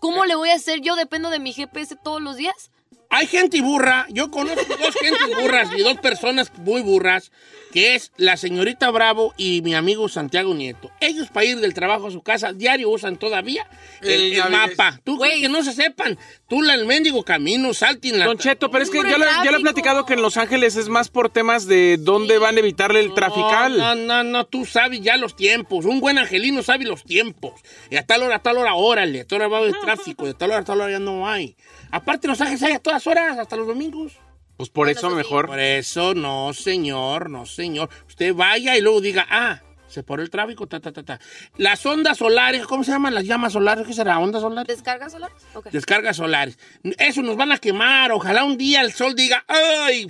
¿Cómo 0.00 0.26
le 0.26 0.34
voy 0.34 0.50
a 0.50 0.54
hacer? 0.54 0.80
Yo 0.80 0.96
dependo 0.96 1.30
de 1.30 1.38
mi 1.38 1.52
GPS 1.52 1.96
todos 1.96 2.20
los 2.20 2.36
días. 2.36 2.70
Hay 3.16 3.28
gente 3.28 3.60
burra, 3.60 4.08
yo 4.10 4.28
conozco 4.28 4.76
dos 4.76 4.92
gentes 5.00 5.36
burras 5.40 5.70
y 5.76 5.82
dos 5.82 5.98
personas 5.98 6.50
muy 6.58 6.82
burras, 6.82 7.30
que 7.72 7.94
es 7.94 8.10
la 8.16 8.36
señorita 8.36 8.90
Bravo 8.90 9.32
y 9.36 9.62
mi 9.62 9.76
amigo 9.76 10.08
Santiago 10.08 10.52
Nieto. 10.52 10.90
Ellos 11.00 11.28
para 11.28 11.46
ir 11.46 11.60
del 11.60 11.74
trabajo 11.74 12.08
a 12.08 12.10
su 12.10 12.22
casa 12.22 12.52
diario 12.52 12.90
usan 12.90 13.16
todavía 13.16 13.68
el, 14.02 14.32
El 14.32 14.50
mapa. 14.50 15.00
Tú 15.04 15.16
crees 15.16 15.40
que 15.40 15.48
no 15.48 15.62
se 15.62 15.72
sepan, 15.72 16.18
tú 16.48 16.60
la, 16.60 16.74
el 16.74 16.86
mendigo 16.86 17.22
camino, 17.22 17.72
salten 17.72 18.18
la... 18.18 18.26
Don 18.26 18.36
Cheto, 18.36 18.68
pero 18.68 18.82
es 18.82 18.90
que 18.90 18.98
yo 18.98 19.04
le, 19.04 19.26
yo 19.44 19.50
le 19.52 19.58
he 19.58 19.60
platicado 19.60 20.06
que 20.06 20.14
en 20.14 20.22
Los 20.22 20.36
Ángeles 20.36 20.74
es 20.74 20.88
más 20.88 21.08
por 21.08 21.30
temas 21.30 21.66
de 21.66 21.98
dónde 22.00 22.38
van 22.38 22.56
a 22.56 22.58
evitarle 22.58 22.98
el 22.98 23.14
trafical. 23.14 23.78
No, 23.78 23.94
no, 23.94 24.24
no, 24.24 24.44
tú 24.44 24.64
sabes 24.64 25.02
ya 25.02 25.16
los 25.18 25.36
tiempos. 25.36 25.84
Un 25.84 26.00
buen 26.00 26.18
angelino 26.18 26.64
sabe 26.64 26.84
los 26.84 27.04
tiempos. 27.04 27.60
Y 27.90 27.96
a 27.96 28.04
tal 28.04 28.24
hora, 28.24 28.36
a 28.36 28.42
tal 28.42 28.58
hora, 28.58 28.74
órale. 28.74 29.20
A 29.20 29.24
tal 29.24 29.38
hora 29.38 29.48
va 29.48 29.58
a 29.58 29.60
haber 29.60 29.78
tráfico. 29.78 30.26
De 30.26 30.34
tal 30.34 30.50
hora, 30.50 30.60
a 30.60 30.64
tal 30.64 30.80
hora 30.80 30.90
ya 30.90 30.98
no 30.98 31.28
hay. 31.28 31.56
Aparte, 31.94 32.26
Los 32.26 32.40
Ángeles 32.40 32.60
hay 32.64 32.72
a 32.72 32.80
todas 32.80 33.06
horas, 33.06 33.38
hasta 33.38 33.54
los 33.54 33.68
domingos. 33.68 34.14
Pues 34.56 34.68
por 34.68 34.88
eso 34.88 35.10
mejor. 35.10 35.46
Por 35.46 35.60
eso, 35.60 36.12
no, 36.12 36.52
señor, 36.52 37.30
no, 37.30 37.46
señor. 37.46 37.88
Usted 38.08 38.34
vaya 38.34 38.76
y 38.76 38.80
luego 38.80 39.00
diga, 39.00 39.24
ah, 39.30 39.62
se 39.94 40.02
paró 40.02 40.22
el 40.22 40.30
tráfico, 40.30 40.66
ta, 40.66 40.80
ta, 40.80 40.92
ta, 40.92 41.02
ta. 41.04 41.20
Las 41.56 41.86
ondas 41.86 42.18
solares, 42.18 42.66
¿cómo 42.66 42.82
se 42.84 42.90
llaman 42.90 43.14
las 43.14 43.24
llamas 43.24 43.52
solares? 43.52 43.86
¿Qué 43.86 43.92
será? 43.92 44.18
¿Ondas 44.18 44.42
solares? 44.42 44.66
¿Descargas 44.74 45.12
solar? 45.12 45.30
Ok. 45.54 45.68
Descargas 45.70 46.16
solares. 46.16 46.58
Eso 46.98 47.22
nos 47.22 47.36
van 47.36 47.52
a 47.52 47.58
quemar. 47.58 48.10
Ojalá 48.12 48.44
un 48.44 48.56
día 48.58 48.80
el 48.80 48.92
sol 48.92 49.14
diga, 49.14 49.44
¡ay! 49.46 50.08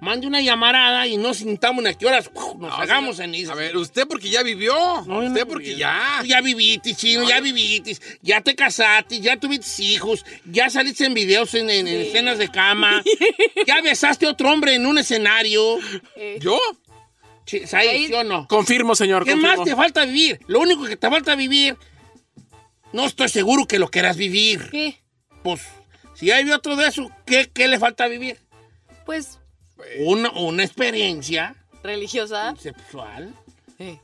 Mande 0.00 0.26
una 0.26 0.40
llamarada 0.40 1.06
y 1.06 1.18
no 1.18 1.34
sintamos 1.34 1.84
a 1.84 1.92
qué 1.92 2.06
horas 2.06 2.30
nos 2.58 2.72
hagamos 2.78 3.18
en 3.20 3.34
eso. 3.34 3.52
A 3.52 3.54
ver, 3.54 3.76
usted 3.76 4.08
porque 4.08 4.30
ya 4.30 4.42
vivió. 4.42 4.74
usted 5.02 5.46
porque 5.46 5.76
ya. 5.76 6.22
Ya 6.24 6.40
viviste, 6.40 6.94
chino, 6.94 7.28
ya 7.28 7.40
viviste. 7.40 7.96
Ya 8.22 8.40
te 8.40 8.54
casaste, 8.54 9.20
ya 9.20 9.36
tuviste 9.36 9.82
hijos, 9.82 10.24
ya 10.46 10.70
saliste 10.70 11.04
en 11.04 11.12
videos 11.14 11.52
en, 11.54 11.68
en- 11.70 11.86
en 11.86 12.00
escenas 12.00 12.38
de 12.38 12.48
cama. 12.48 13.02
ya 13.66 13.82
besaste 13.82 14.24
a 14.26 14.30
otro 14.30 14.50
hombre 14.50 14.74
en 14.74 14.86
un 14.86 14.96
escenario. 14.98 15.78
¿Yo? 16.40 16.58
Sí, 17.46 17.66
¿sí, 17.66 18.06
sí 18.06 18.14
o 18.14 18.22
no? 18.24 18.46
Confirmo, 18.48 18.94
señor. 18.94 19.24
¿Qué 19.24 19.32
confirmo. 19.32 19.56
más 19.56 19.64
te 19.64 19.74
falta 19.76 20.04
vivir? 20.04 20.40
Lo 20.46 20.60
único 20.60 20.84
que 20.84 20.96
te 20.96 21.08
falta 21.08 21.34
vivir, 21.34 21.76
no 22.92 23.06
estoy 23.06 23.28
seguro 23.28 23.66
que 23.66 23.78
lo 23.78 23.88
quieras 23.90 24.16
vivir. 24.16 24.68
¿Qué? 24.70 25.00
Pues, 25.42 25.62
si 26.14 26.30
hay 26.30 26.50
otro 26.50 26.76
de 26.76 26.86
eso, 26.86 27.10
¿qué, 27.26 27.50
qué 27.52 27.66
le 27.68 27.78
falta 27.78 28.06
vivir? 28.08 28.38
Pues, 29.06 29.38
Una, 29.98 30.30
una 30.32 30.62
experiencia 30.62 31.56
religiosa. 31.82 32.54
sexual 32.56 33.34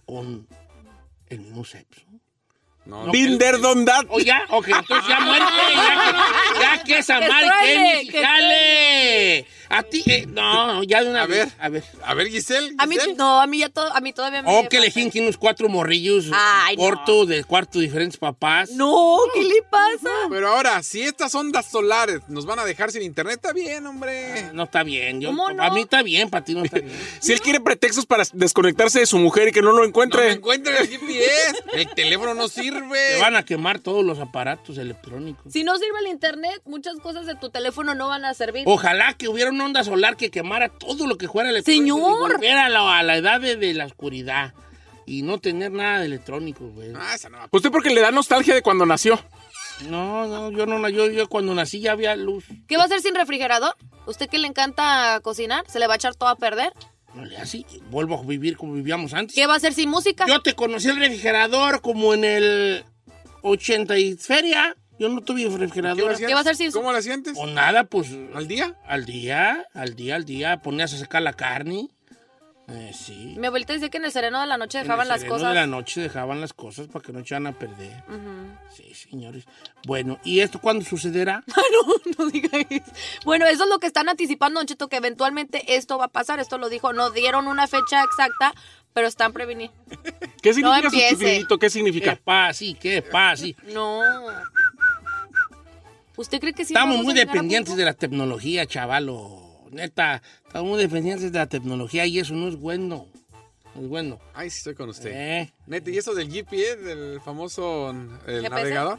con 0.07 0.47
el 1.29 1.41
mismo 1.41 1.65
sexo. 1.65 2.01
No, 2.87 3.11
Binder 3.11 3.59
Dondat. 3.61 4.07
¿O 4.09 4.21
ya? 4.21 4.47
Ok, 4.51 4.69
entonces 4.69 5.09
ya 5.09 5.21
muerte. 5.21 5.53
Ya, 5.75 6.61
ya 6.77 6.85
que 6.85 6.99
esa 6.99 7.19
truene, 7.19 8.07
que 8.09 8.23
jale. 8.23 9.47
A 9.69 9.83
ti, 9.83 10.05
eh, 10.07 10.27
no, 10.29 10.75
no, 10.75 10.83
ya 10.85 11.03
de 11.03 11.11
una 11.11 11.23
A 11.23 11.27
vez. 11.27 11.47
ver. 11.47 11.53
A 11.59 11.69
ver. 11.69 11.85
A 12.05 12.15
ver, 12.15 12.29
Giselle. 12.29 12.73
A 12.79 12.87
mí, 12.87 12.97
no, 13.17 13.41
a 13.41 13.49
mí 13.49 13.59
ya 13.59 13.69
todo, 13.69 13.93
a 13.93 14.01
mí 14.01 14.13
todavía 14.13 14.41
me. 14.43 14.49
Oh, 14.57 14.69
que 14.69 14.79
le 14.79 14.93
que 14.93 15.21
unos 15.21 15.37
cuatro 15.37 15.69
morrillos 15.69 16.27
Ay, 16.33 16.77
no. 16.77 16.83
cortos 16.85 17.27
de 17.29 17.43
cuarto 17.43 17.81
diferentes 17.81 18.17
papás. 18.17 18.71
No, 18.71 19.19
¿qué 19.35 19.43
le 19.43 19.63
pasa? 19.69 20.09
Pero 20.31 20.49
ahora, 20.49 20.83
si 20.85 21.03
estas 21.03 21.35
ondas 21.35 21.67
solares 21.69 22.21
nos 22.29 22.47
van 22.47 22.61
a 22.61 22.65
dejar 22.65 22.93
sin 22.93 23.03
internet, 23.03 23.35
está 23.43 23.53
bien, 23.53 23.85
hombre. 23.87 24.51
No 24.53 24.63
está 24.65 24.85
bien. 24.85 25.21
Yo, 25.21 25.31
¿Cómo 25.31 25.51
no? 25.51 25.57
Para 25.57 25.71
mí 25.71 25.81
está 25.81 26.03
bien, 26.05 26.31
para 26.31 26.45
ti 26.45 26.55
no 26.55 26.63
está 26.65 26.79
bien. 26.79 26.93
Si 27.21 27.33
él 27.33 27.41
quiere 27.41 27.61
pretextos 27.61 28.07
para 28.07 28.23
desconectarse 28.33 29.01
de 29.01 29.07
su 29.07 29.19
mujer 29.19 29.49
y 29.49 29.53
que 29.53 29.61
no 29.63 29.69
lo 29.73 29.77
No 29.77 29.81
me 29.83 29.89
encuentre. 29.89 30.33
el 30.33 30.89
GPS. 30.89 31.65
El 31.73 31.89
teléfono 31.95 32.35
no 32.35 32.47
sirve. 32.47 32.76
Te 32.81 33.21
van 33.21 33.37
a 33.37 33.45
quemar 33.45 33.79
todos 33.79 34.05
los 34.05 34.19
aparatos 34.19 34.79
electrónicos. 34.79 35.53
Si 35.53 35.65
no 35.65 35.77
sirve 35.79 35.99
el 36.01 36.07
internet, 36.09 36.61
muchas 36.65 36.97
cosas 36.99 37.27
de 37.27 37.35
tu 37.37 37.51
teléfono 37.51 37.95
no 37.95 38.09
van 38.09 38.25
a 38.25 38.35
servir. 38.35 38.65
Ojalá 38.67 39.15
que 39.15 39.29
hubiera 39.29 39.51
una 39.51 39.65
onda 39.65 39.85
solar 39.85 40.17
que 40.17 40.31
quemara 40.31 40.69
todo 40.69 41.07
lo 41.07 41.17
que 41.19 41.29
fuera 41.29 41.51
electrónico. 41.51 41.83
Señor. 41.97 42.45
Y 42.45 42.47
a 42.49 42.69
la, 42.69 42.99
a 42.99 43.03
la 43.03 43.17
edad 43.17 43.41
de, 43.41 43.57
de 43.57 43.75
la 43.75 43.87
oscuridad. 43.87 44.55
Y 45.07 45.23
no 45.23 45.39
tener 45.39 45.71
nada 45.71 46.01
de 46.01 46.07
electrónico, 46.07 46.67
güey. 46.69 46.93
Ah, 46.97 47.15
esa 47.15 47.29
no 47.29 47.39
va 47.39 47.45
a- 47.45 47.49
Usted 47.53 47.71
porque 47.71 47.91
le 47.91 48.01
da 48.01 48.11
nostalgia 48.11 48.55
de 48.55 48.63
cuando 48.63 48.85
nació. 48.87 49.19
No, 49.89 50.27
no, 50.27 50.51
yo 50.51 50.65
no, 50.67 50.89
yo, 50.89 51.09
yo 51.11 51.29
cuando 51.29 51.55
nací 51.55 51.81
ya 51.81 51.93
había 51.93 52.17
luz. 52.17 52.45
¿Qué 52.67 52.77
va 52.77 52.85
a 52.85 52.87
hacer 52.87 53.01
sin 53.03 53.15
refrigerador? 53.15 53.77
¿Usted 54.07 54.29
que 54.29 54.39
le 54.39 54.49
encanta 54.49 55.21
cocinar? 55.23 55.65
¿Se 55.69 55.79
le 55.79 55.87
va 55.87 55.93
a 55.93 55.97
echar 55.97 56.15
todo 56.15 56.29
a 56.31 56.37
perder? 56.37 56.73
No 57.17 57.25
le 57.25 57.39
así, 57.39 57.65
vuelvo 57.91 58.19
a 58.19 58.23
vivir 58.23 58.59
como 58.59 58.75
vivíamos 58.75 59.15
antes. 59.15 59.35
¿Qué 59.35 59.47
va 59.47 59.55
a 59.55 59.57
hacer 59.57 59.73
sin 59.73 59.89
música? 59.89 60.27
Yo 60.29 60.43
te 60.43 60.53
conocí 60.53 60.89
el 60.89 60.99
refrigerador 60.99 61.81
como 61.81 62.13
en 62.13 62.25
el 62.25 62.85
80 63.41 63.99
y 63.99 64.17
feria. 64.17 64.77
Yo 64.99 65.09
no 65.09 65.23
tuve 65.23 65.45
refrigerador. 65.49 66.15
¿Qué 66.19 66.33
va 66.33 66.39
a 66.39 66.43
hacer 66.43 66.57
sin 66.57 66.73
¿Cómo 66.73 66.93
la 66.93 67.01
sientes? 67.01 67.35
O 67.39 67.47
nada, 67.47 67.85
pues. 67.85 68.09
¿Al 68.35 68.47
día? 68.47 68.75
Al 68.87 69.07
día, 69.07 69.67
al 69.73 69.97
día, 69.97 70.17
al 70.17 70.27
día. 70.27 70.61
Ponías 70.61 70.93
a 70.93 70.99
sacar 70.99 71.23
la 71.23 71.33
carne. 71.33 71.89
Eh, 72.69 72.91
sí. 72.93 73.37
Mi 73.39 73.47
abuelita 73.47 73.73
dice 73.75 73.91
que 73.91 73.99
en 73.99 74.07
el 74.07 74.11
sereno 74.13 74.41
de 74.41 74.47
la 74.49 74.57
noche 74.59 74.79
dejaban 74.79 75.01
En 75.01 75.03
el 75.05 75.09
las 75.11 75.21
sereno 75.21 75.35
cosas. 75.37 75.49
de 75.51 75.55
la 75.55 75.67
noche 75.69 76.01
dejaban 76.01 76.41
las 76.41 76.53
cosas 76.53 76.89
para 76.89 77.05
que 77.05 77.13
no 77.13 77.21
echaran 77.21 77.47
a 77.47 77.53
perder. 77.53 78.03
Sí, 78.75 78.93
señores. 78.93 79.45
Bueno, 79.87 80.19
¿y 80.25 80.41
esto 80.41 80.61
cuándo 80.61 80.85
sucederá? 80.85 81.45
no, 81.47 82.25
no 82.25 82.31
diga 82.31 82.59
eso. 82.69 82.91
Bueno, 83.25 83.47
eso 83.47 83.65
es 83.65 83.71
lo 83.71 83.79
que 83.79 83.87
están 83.87 84.09
anticipando, 84.09 84.59
Don 84.59 84.67
Cheto, 84.67 84.89
que 84.89 84.97
eventualmente 84.97 85.77
esto 85.77 85.97
va 85.97 86.07
a 86.07 86.09
pasar. 86.09 86.41
Esto 86.41 86.59
lo 86.59 86.69
dijo, 86.69 86.93
no 86.93 87.11
dieron 87.11 87.47
una 87.47 87.69
fecha 87.69 88.03
exacta, 88.03 88.53
pero 88.93 89.07
están 89.07 89.33
previniendo. 89.33 89.77
¿Qué 90.43 90.53
significa 90.53 90.81
su 90.91 90.97
empiece. 90.97 91.11
chiflidito? 91.11 91.59
¿Qué 91.59 91.67
¿Qué 91.67 91.71
significa? 91.71 92.19
pasa? 92.25 92.53
Sí, 92.53 92.75
¿qué 92.75 93.01
pasa? 93.01 93.45
Sí. 93.45 93.55
No. 93.73 94.01
¿Usted 96.17 96.41
cree 96.41 96.53
que 96.53 96.65
sí? 96.65 96.73
Estamos 96.73 97.05
muy 97.05 97.15
dependientes 97.15 97.77
de 97.77 97.85
la 97.85 97.93
tecnología, 97.95 98.67
chavalo. 98.67 99.46
Neta, 99.71 100.23
estamos 100.47 100.71
muy 100.71 100.81
dependientes 100.81 101.33
de 101.33 101.39
la 101.39 101.47
tecnología 101.47 102.07
y 102.07 102.19
eso 102.19 102.35
no 102.35 102.49
es 102.49 102.57
bueno. 102.57 103.07
No 103.75 103.83
es 103.83 103.89
bueno. 103.89 104.19
Ay, 104.35 104.51
sí, 104.51 104.59
estoy 104.59 104.75
con 104.75 104.89
usted. 104.89 105.11
Eh. 105.13 105.53
Neta, 105.67 105.91
¿y 105.91 105.99
eso 105.99 106.15
del 106.15 106.31
GPS, 106.31 106.77
del 106.77 107.21
famoso 107.21 107.91
el 107.91 108.43
GPS? 108.43 108.51
navegador? 108.51 108.99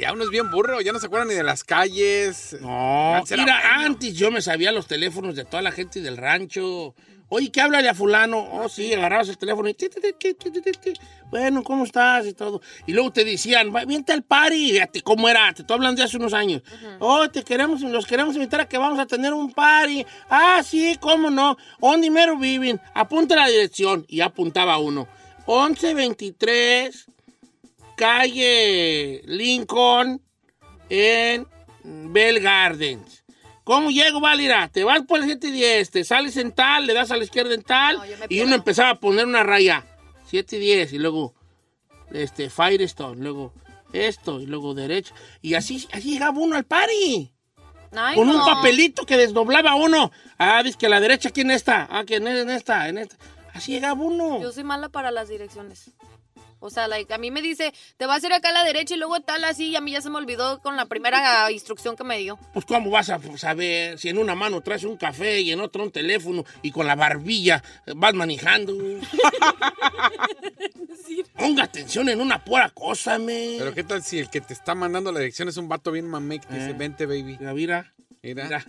Ya 0.00 0.12
uno 0.12 0.24
es 0.24 0.30
bien 0.30 0.50
burro, 0.50 0.80
ya 0.80 0.92
no 0.92 0.98
se 0.98 1.06
acuerdan 1.06 1.28
ni 1.28 1.34
de 1.34 1.42
las 1.42 1.64
calles. 1.64 2.56
No, 2.60 3.22
mira, 3.30 3.44
bueno. 3.44 3.86
antes 3.86 4.14
yo 4.14 4.30
me 4.30 4.42
sabía 4.42 4.72
los 4.72 4.86
teléfonos 4.86 5.36
de 5.36 5.44
toda 5.44 5.62
la 5.62 5.72
gente 5.72 6.00
del 6.00 6.16
rancho. 6.16 6.94
Oye, 7.34 7.50
¿qué 7.50 7.62
háblale 7.62 7.88
a 7.88 7.94
fulano? 7.94 8.46
Oh, 8.52 8.68
sí, 8.68 8.92
agarrabas 8.92 9.30
el 9.30 9.38
teléfono 9.38 9.66
y... 9.66 9.72
ti, 9.72 9.88
ti, 9.88 9.98
ti. 10.12 10.92
Bueno, 11.30 11.62
¿cómo 11.62 11.84
estás? 11.84 12.26
Y 12.26 12.34
todo. 12.34 12.60
Y 12.86 12.92
luego 12.92 13.10
te 13.10 13.24
decían, 13.24 13.74
"Va, 13.74 13.86
vente 13.86 14.12
al 14.12 14.22
party. 14.22 14.72
Fíjate 14.72 15.00
cómo 15.00 15.30
era. 15.30 15.50
Te 15.54 15.62
estoy 15.62 15.76
hablando 15.76 15.98
de 16.00 16.04
hace 16.04 16.18
unos 16.18 16.34
años. 16.34 16.60
Oh, 16.98 17.26
te 17.30 17.42
queremos, 17.42 17.80
los 17.80 18.04
queremos 18.06 18.34
invitar 18.34 18.60
a 18.60 18.68
que 18.68 18.76
vamos 18.76 18.98
a 18.98 19.06
tener 19.06 19.32
un 19.32 19.50
party. 19.50 20.04
Ah, 20.28 20.62
sí, 20.62 20.98
¿cómo 21.00 21.30
no? 21.30 21.56
¿Dónde 21.80 22.10
mero 22.10 22.36
viven? 22.36 22.78
Apunta 22.92 23.34
la 23.34 23.48
dirección. 23.48 24.04
Y 24.08 24.20
apuntaba 24.20 24.76
uno. 24.76 25.08
1123, 25.46 27.06
calle 27.96 29.22
Lincoln, 29.24 30.20
en 30.88 31.46
Bell 31.84 32.40
Gardens. 32.40 33.24
¿Cómo 33.64 33.90
llego, 33.90 34.20
Valira? 34.20 34.68
Te 34.68 34.84
vas 34.84 35.02
por 35.02 35.20
el 35.20 35.26
710, 35.26 35.90
te 35.90 36.04
sales 36.04 36.36
en 36.36 36.52
tal, 36.52 36.86
le 36.86 36.94
das 36.94 37.10
a 37.10 37.16
la 37.16 37.24
izquierda 37.24 37.54
en 37.54 37.62
tal, 37.62 37.96
No, 37.96 38.04
y 38.28 38.40
uno 38.40 38.54
empezaba 38.54 38.90
a 38.90 39.00
poner 39.00 39.24
una 39.24 39.42
raya. 39.42 39.86
710, 40.26 40.92
y 40.94 40.98
luego 40.98 41.34
este, 42.10 42.50
Firestone, 42.50 43.22
luego 43.22 43.52
esto, 43.92 44.40
y 44.40 44.46
luego 44.46 44.74
derecho. 44.74 45.14
Y 45.40 45.54
así, 45.54 45.86
así 45.92 46.12
llegaba 46.12 46.38
uno 46.38 46.56
al 46.56 46.64
party. 46.64 47.32
Ay, 47.94 48.16
con 48.16 48.28
un 48.28 48.40
papelito 48.40 49.04
que 49.04 49.16
desdoblaba 49.16 49.74
uno. 49.74 50.10
Ah, 50.38 50.62
dice 50.62 50.78
que 50.78 50.86
a 50.86 50.88
la 50.88 51.00
derecha, 51.00 51.30
¿quién 51.30 51.50
está? 51.50 51.86
Ah, 51.90 52.04
que 52.04 52.16
en 52.16 52.26
esta, 52.50 52.88
en 52.88 52.98
esta. 52.98 53.16
Así 53.52 53.72
llegaba 53.72 54.00
uno. 54.02 54.40
Yo 54.40 54.50
soy 54.50 54.64
mala 54.64 54.88
para 54.88 55.10
las 55.10 55.28
direcciones. 55.28 55.90
O 56.62 56.70
sea, 56.70 56.86
like, 56.88 57.12
a 57.12 57.18
mí 57.18 57.30
me 57.30 57.42
dice, 57.42 57.74
te 57.96 58.06
vas 58.06 58.22
a 58.22 58.26
ir 58.28 58.32
acá 58.32 58.50
a 58.50 58.52
la 58.52 58.64
derecha 58.64 58.94
y 58.94 58.98
luego 58.98 59.20
tal 59.20 59.42
así, 59.44 59.68
y 59.70 59.76
a 59.76 59.80
mí 59.80 59.90
ya 59.92 60.00
se 60.00 60.08
me 60.10 60.16
olvidó 60.18 60.60
con 60.60 60.76
la 60.76 60.86
primera 60.86 61.50
instrucción 61.50 61.96
que 61.96 62.04
me 62.04 62.18
dio. 62.18 62.38
Pues 62.54 62.64
cómo 62.64 62.90
vas 62.90 63.10
a 63.10 63.18
saber 63.36 63.98
si 63.98 64.08
en 64.08 64.18
una 64.18 64.34
mano 64.34 64.60
traes 64.60 64.84
un 64.84 64.96
café 64.96 65.40
y 65.40 65.50
en 65.50 65.60
otra 65.60 65.82
un 65.82 65.90
teléfono 65.90 66.44
y 66.62 66.70
con 66.70 66.86
la 66.86 66.94
barbilla 66.94 67.62
eh, 67.86 67.92
vas 67.96 68.14
manejando. 68.14 68.72
Ponga 71.36 71.64
atención 71.64 72.08
en 72.08 72.20
una 72.20 72.42
pura 72.44 72.70
cosa, 72.70 73.18
me. 73.18 73.56
Pero 73.58 73.74
¿qué 73.74 73.84
tal 73.84 74.02
si 74.02 74.18
el 74.18 74.30
que 74.30 74.40
te 74.40 74.52
está 74.54 74.74
mandando 74.74 75.10
la 75.12 75.18
dirección 75.20 75.48
es 75.48 75.56
un 75.56 75.68
vato 75.68 75.90
bien 75.92 76.08
mamey 76.08 76.38
que 76.38 76.46
te 76.46 76.54
dice, 76.54 76.70
Eh. 76.70 76.74
vente, 76.74 77.06
baby? 77.06 77.36
Mira, 77.40 77.52
mira. 77.54 77.92
Mira. 78.22 78.44
Mira. 78.44 78.64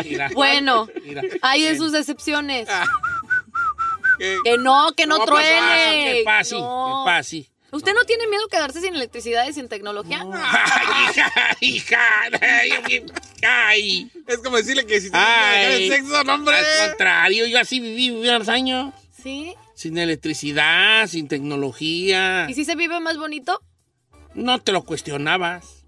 Mira. 0.04 0.30
Bueno, 0.32 0.88
Mira. 1.04 1.22
hay 1.42 1.62
de 1.64 1.76
sus 1.76 1.92
excepciones. 1.94 2.68
Que 4.18 4.58
no, 4.58 4.92
que 4.96 5.06
no, 5.06 5.18
No 5.18 5.26
pasar, 5.26 5.44
truene. 5.44 6.12
¿Qué 6.18 6.22
pasa? 6.24 6.56
No. 6.56 7.04
¿Qué 7.04 7.10
pasa? 7.10 7.36
¿Usted 7.70 7.92
no 7.92 8.04
tiene 8.04 8.26
miedo 8.28 8.48
quedarse 8.48 8.80
sin 8.80 8.94
electricidad 8.94 9.46
y 9.46 9.52
sin 9.52 9.68
tecnología? 9.68 10.24
Ay, 10.32 11.10
hija, 11.10 11.56
hija. 11.60 12.00
Ay, 12.40 13.06
ay. 13.46 14.10
Es 14.26 14.38
como 14.38 14.56
decirle 14.56 14.86
que 14.86 15.00
si 15.00 15.08
el 15.12 15.88
sexo, 15.92 16.24
no, 16.24 16.34
hombre. 16.34 16.56
Al 16.56 16.88
contrario, 16.88 17.46
yo 17.46 17.60
así 17.60 17.78
viví, 17.80 18.10
viví 18.10 18.28
unos 18.28 18.48
años. 18.48 18.94
¿Sí? 19.22 19.54
Sin 19.74 19.98
electricidad, 19.98 21.06
sin 21.08 21.28
tecnología. 21.28 22.46
¿Y 22.48 22.54
si 22.54 22.64
se 22.64 22.74
vive 22.74 23.00
más 23.00 23.18
bonito? 23.18 23.60
No 24.34 24.60
te 24.60 24.72
lo 24.72 24.82
cuestionabas. 24.82 25.84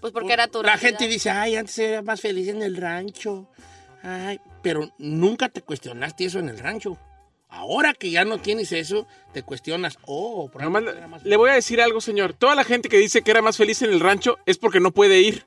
Pues 0.00 0.12
porque 0.12 0.32
era 0.32 0.48
tu 0.48 0.62
La 0.62 0.76
realidad. 0.76 0.88
gente 0.98 1.08
dice, 1.08 1.30
ay, 1.30 1.56
antes 1.56 1.78
era 1.78 2.02
más 2.02 2.20
feliz 2.20 2.48
en 2.48 2.62
el 2.62 2.76
rancho. 2.76 3.48
Ay, 4.02 4.40
pero 4.62 4.90
nunca 4.98 5.48
te 5.48 5.62
cuestionaste 5.62 6.26
eso 6.26 6.38
en 6.38 6.48
el 6.48 6.58
rancho. 6.58 6.96
Ahora 7.54 7.92
que 7.92 8.10
ya 8.10 8.24
no 8.24 8.38
tienes 8.38 8.72
eso, 8.72 9.06
te 9.34 9.42
cuestionas, 9.42 9.98
oh, 10.06 10.48
por 10.50 10.62
Nomás 10.62 10.82
era 10.84 11.06
más 11.06 11.22
le 11.22 11.36
voy 11.36 11.50
a 11.50 11.54
decir 11.54 11.80
algo, 11.82 12.00
señor. 12.00 12.32
Toda 12.32 12.54
la 12.54 12.64
gente 12.64 12.88
que 12.88 12.96
dice 12.96 13.20
que 13.22 13.30
era 13.30 13.42
más 13.42 13.58
feliz 13.58 13.82
en 13.82 13.90
el 13.92 14.00
rancho 14.00 14.38
es 14.46 14.56
porque 14.58 14.80
no 14.80 14.90
puede 14.90 15.20
ir. 15.20 15.46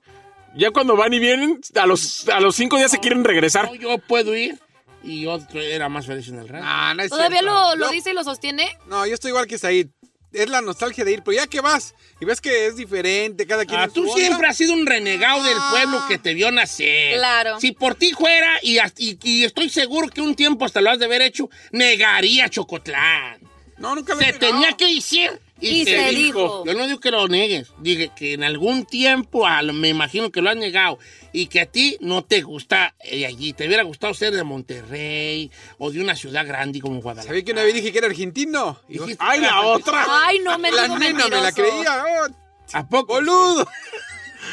Ya 0.55 0.69
cuando 0.71 0.95
van 0.95 1.11
y 1.13 1.19
vienen, 1.19 1.59
a 1.75 1.85
los, 1.87 2.29
a 2.29 2.39
los 2.39 2.55
cinco 2.55 2.77
días 2.77 2.91
se 2.91 2.99
quieren 2.99 3.23
regresar. 3.23 3.65
No, 3.65 3.75
yo 3.75 3.97
puedo 3.97 4.35
ir 4.35 4.59
y 5.03 5.25
otro 5.25 5.59
era 5.59 5.89
más 5.89 6.05
feliz 6.05 6.27
en 6.29 6.39
el 6.39 6.47
rancho. 6.47 6.67
Ah, 6.69 6.93
no 6.95 7.03
es 7.03 7.09
¿Todavía 7.09 7.39
cierto. 7.39 7.53
lo, 7.71 7.75
lo 7.75 7.85
Yo- 7.87 7.91
dice 7.91 8.11
y 8.11 8.13
lo 8.13 8.23
sostiene? 8.23 8.69
No, 8.87 9.05
yo 9.05 9.13
estoy 9.15 9.29
igual 9.29 9.47
que 9.47 9.57
Said. 9.57 9.87
Es 10.35 10.49
la 10.49 10.61
nostalgia 10.61 11.03
de 11.05 11.13
ir, 11.13 11.23
pero 11.23 11.35
ya 11.37 11.47
que 11.47 11.61
vas 11.61 11.95
y 12.19 12.25
ves 12.25 12.41
que 12.41 12.67
es 12.67 12.75
diferente, 12.75 13.47
cada 13.47 13.65
quien 13.65 13.79
Ah, 13.79 13.87
tú 13.87 14.07
siempre 14.15 14.47
has 14.47 14.57
sido 14.57 14.73
un 14.73 14.85
renegado 14.85 15.43
del 15.43 15.57
pueblo 15.71 16.03
que 16.07 16.17
te 16.17 16.33
vio 16.33 16.51
nacer. 16.51 17.15
Claro. 17.17 17.59
Si 17.59 17.71
por 17.71 17.95
ti 17.95 18.11
fuera, 18.13 18.59
y, 18.61 18.77
hasta- 18.77 19.01
y- 19.01 19.17
y 19.23 19.43
estoy 19.45 19.69
seguro 19.69 20.07
que 20.09 20.21
un 20.21 20.35
tiempo 20.35 20.65
hasta 20.65 20.81
lo 20.81 20.91
has 20.91 20.99
de 20.99 21.05
haber 21.05 21.21
hecho, 21.21 21.49
negaría 21.71 22.49
Chocotlán. 22.49 23.39
No, 23.77 23.95
nunca 23.95 24.13
lo 24.13 24.19
Se 24.21 24.29
he 24.29 24.31
negado. 24.33 24.51
tenía 24.53 24.77
que 24.77 24.93
decir. 24.93 25.41
Y 25.61 25.85
se 25.85 26.09
dijo. 26.09 26.65
Yo 26.65 26.73
no 26.73 26.85
digo 26.85 26.99
que 26.99 27.11
lo 27.11 27.27
niegues. 27.27 27.71
Dije 27.79 28.11
que 28.15 28.33
en 28.33 28.43
algún 28.43 28.85
tiempo, 28.85 29.47
a 29.47 29.61
me 29.61 29.87
imagino 29.89 30.29
que 30.31 30.41
lo 30.41 30.49
has 30.49 30.57
negado, 30.57 30.99
y 31.31 31.47
que 31.47 31.61
a 31.61 31.65
ti 31.65 31.97
no 32.01 32.23
te 32.23 32.41
gusta 32.41 32.93
eh, 32.99 33.25
allí. 33.25 33.53
Te 33.53 33.65
hubiera 33.65 33.83
gustado 33.83 34.13
ser 34.13 34.33
de 34.33 34.43
Monterrey 34.43 35.49
o 35.77 35.91
de 35.91 36.01
una 36.01 36.15
ciudad 36.15 36.45
grande 36.45 36.81
como 36.81 37.01
Guadalajara. 37.01 37.29
¿Sabía 37.29 37.43
que 37.45 37.51
una 37.53 37.63
vez 37.63 37.73
dije 37.73 37.91
que 37.91 37.97
era 37.99 38.07
argentino? 38.07 38.79
Y 38.89 38.99
Dijiste- 38.99 39.17
¡Ay, 39.19 39.39
la 39.41 39.61
otra! 39.61 40.05
Ay, 40.25 40.39
no 40.39 40.57
me 40.59 40.71
La 40.71 40.83
digo 40.83 40.99
nena 40.99 41.27
me 41.27 41.41
la 41.41 41.51
creía. 41.51 42.03
oh, 42.05 42.27
¿A 42.73 42.87
poco? 42.89 43.13
¡Boludo! 43.13 43.67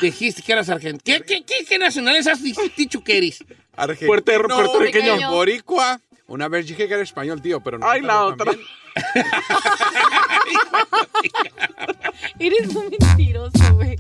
Dijiste 0.01 0.43
que 0.43 0.53
eras 0.53 0.69
argentino. 0.69 1.19
¿Qué, 1.19 1.25
qué, 1.25 1.45
qué, 1.45 1.65
qué 1.65 1.79
nacionales 1.79 2.27
has 2.27 2.41
dicho 2.43 3.03
que 3.05 3.19
eres? 3.19 3.45
Argentino. 3.77 4.09
Puerto- 4.09 4.33
puertorriqueño. 4.49 5.31
Boricua. 5.31 6.01
Una 6.33 6.49
vez 6.49 6.67
dije 6.67 6.89
que 6.89 6.95
era 6.95 7.03
español, 7.03 7.43
tío, 7.43 7.61
pero 7.61 7.77
no. 7.77 7.87
Ay, 7.87 8.01
la 8.01 8.25
otra. 8.25 8.51
Eres 12.39 12.73
muy 12.73 12.89
mentiroso, 12.99 13.75
güey. 13.75 13.99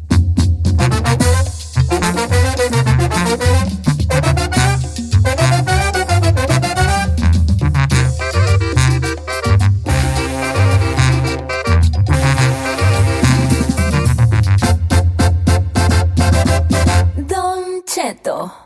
Don 17.28 17.84
Cheto. 17.84 18.61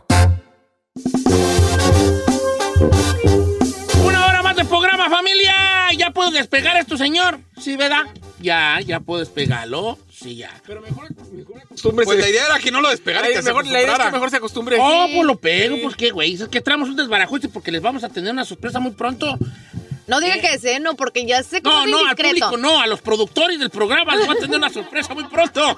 ¿Ya 5.97 6.11
puedo 6.11 6.31
despegar 6.31 6.77
esto, 6.77 6.97
señor? 6.97 7.41
Sí, 7.61 7.77
¿verdad? 7.77 8.05
Ya, 8.41 8.81
ya 8.81 9.01
puedo 9.01 9.21
despegarlo. 9.21 9.99
Sí, 10.13 10.37
ya. 10.37 10.51
Pero 10.67 10.81
mejor, 10.81 11.09
mejor 11.33 11.63
acostúmbrese. 11.63 12.07
Pues 12.07 12.19
la 12.19 12.29
idea 12.29 12.47
era 12.47 12.59
que 12.59 12.71
no 12.71 12.81
lo 12.81 12.91
despegara 12.91 13.29
y 13.29 13.33
que 13.33 13.39
Ay, 13.39 13.43
se 13.43 13.51
mejor, 13.51 13.67
la 13.67 13.83
idea 13.83 13.93
es 13.93 13.99
que 13.99 14.11
mejor 14.11 14.31
se 14.31 14.37
acostumbre. 14.37 14.77
Oh, 14.81 15.07
pues 15.13 15.25
lo 15.27 15.39
pego, 15.39 15.77
pues 15.83 15.97
qué, 15.97 16.11
güey. 16.11 16.35
Es 16.35 16.49
que 16.49 16.61
traemos 16.61 16.89
un 16.89 16.97
desbarajuste 16.97 17.49
porque 17.49 17.71
les 17.71 17.83
vamos 17.83 18.05
a 18.05 18.09
tener 18.09 18.33
una 18.33 18.45
sorpresa 18.45 18.79
muy 18.79 18.93
pronto. 18.93 19.39
No 20.07 20.21
diga 20.21 20.39
que 20.41 20.55
es 20.55 20.81
no, 20.81 20.95
porque 20.95 21.27
ya 21.27 21.43
sé 21.43 21.61
cómo 21.63 21.85
No, 21.87 22.03
no, 22.03 22.09
al 22.09 22.17
público 22.17 22.57
no, 22.57 22.81
a 22.81 22.87
los 22.87 23.01
productores 23.01 23.59
del 23.59 23.71
programa 23.71 24.15
les 24.17 24.29
va 24.29 24.35
a 24.35 24.37
tener 24.37 24.57
una 24.57 24.71
sorpresa 24.71 25.15
muy 25.15 25.25
pronto. 25.25 25.77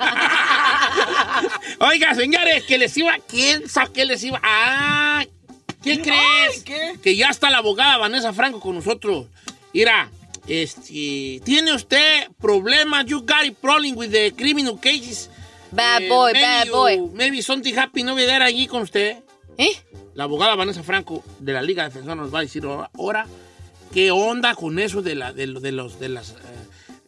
Oiga, 1.81 2.15
señores, 2.15 2.65
que 2.65 2.77
les 2.77 2.97
iba. 2.97 3.17
¿Quién 3.27 3.69
sabe 3.69 3.91
qué 3.95 4.05
les 4.05 4.23
iba? 4.25 4.39
Ah, 4.43 5.25
¿qué 5.83 6.03
crees? 6.03 6.63
¿qué? 6.65 6.99
Que 7.03 7.17
ya 7.17 7.29
está 7.29 7.49
la 7.49 7.59
abogada 7.59 7.97
Vanessa 7.97 8.33
Franco 8.35 8.61
con 8.61 8.75
nosotros. 8.75 9.27
Mira, 9.75 10.11
este, 10.47 11.41
¿tiene 11.45 11.73
usted 11.75 12.29
problemas? 12.41 13.07
You 13.07 13.21
got 13.21 13.45
a 13.47 13.53
problem 13.61 13.97
with 13.97 14.11
the 14.11 14.33
criminal 14.37 14.79
cases. 14.81 15.31
Bad 15.71 16.03
Eh, 16.03 16.09
boy, 16.09 16.33
bad 16.33 16.67
you- 16.67 16.73
boy. 16.73 17.11
Maybe 17.15 17.43
something 17.43 17.75
happy 17.77 18.03
no 18.03 18.15
there 18.17 18.43
allí 18.45 18.67
con 18.67 18.83
usted. 18.83 19.19
¿Eh? 19.59 19.77
La 20.15 20.25
abogada 20.25 20.55
Vanessa 20.55 20.83
Franco 20.83 21.23
de 21.39 21.53
la 21.53 21.63
Liga 21.63 21.85
Defensora 21.85 22.15
nos 22.15 22.33
va 22.35 22.39
a 22.39 22.43
decir 22.43 22.65
ahora, 22.65 23.27
qué 23.93 24.11
onda 24.11 24.55
con 24.55 24.79
eso 24.79 25.03
de, 25.03 25.15
la, 25.15 25.33
de, 25.33 25.47
de 25.47 25.73
los 25.73 25.99
de 26.01 26.09
las, 26.09 26.31
eh, 26.31 26.35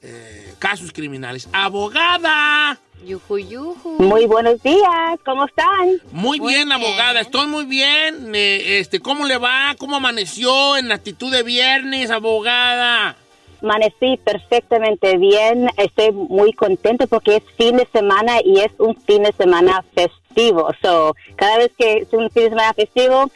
eh, 0.03 0.55
casos 0.59 0.93
criminales. 0.93 1.49
¡Abogada! 1.53 2.79
Yuju, 3.05 3.39
yuju. 3.39 3.97
Muy 3.99 4.27
buenos 4.27 4.63
días, 4.63 5.19
¿cómo 5.25 5.47
están? 5.47 6.01
Muy, 6.13 6.39
Muy 6.39 6.53
bien, 6.53 6.69
bien. 6.69 6.73
abogada, 6.73 7.21
estoy 7.21 7.47
muy 7.47 7.65
bien. 7.65 8.35
Eh, 8.35 8.79
este, 8.79 9.01
¿Cómo 9.01 9.25
le 9.27 9.39
va? 9.39 9.75
¿Cómo 9.79 9.97
amaneció 9.97 10.77
en 10.77 10.89
la 10.89 10.97
actitud 10.97 11.33
de 11.33 11.43
viernes, 11.43 12.11
abogada? 12.11 13.17
Amanecí 13.63 14.19
perfectamente 14.25 15.17
bien, 15.19 15.69
estoy 15.77 16.13
muy 16.13 16.53
contento 16.53 17.07
porque 17.07 17.37
es 17.37 17.43
fin 17.59 17.77
de 17.77 17.87
semana 17.93 18.39
y 18.45 18.61
es 18.61 18.73
un 18.79 18.97
fin 18.97 19.23
de 19.23 19.33
semana 19.33 19.85
festivo. 19.95 20.71
So, 20.83 21.15
cada 21.37 21.59
vez 21.59 21.71
que 21.79 21.99
es 21.99 22.13
un 22.13 22.31
fin 22.31 22.45
de 22.45 22.49
semana 22.51 22.73
festivo, 22.75 23.31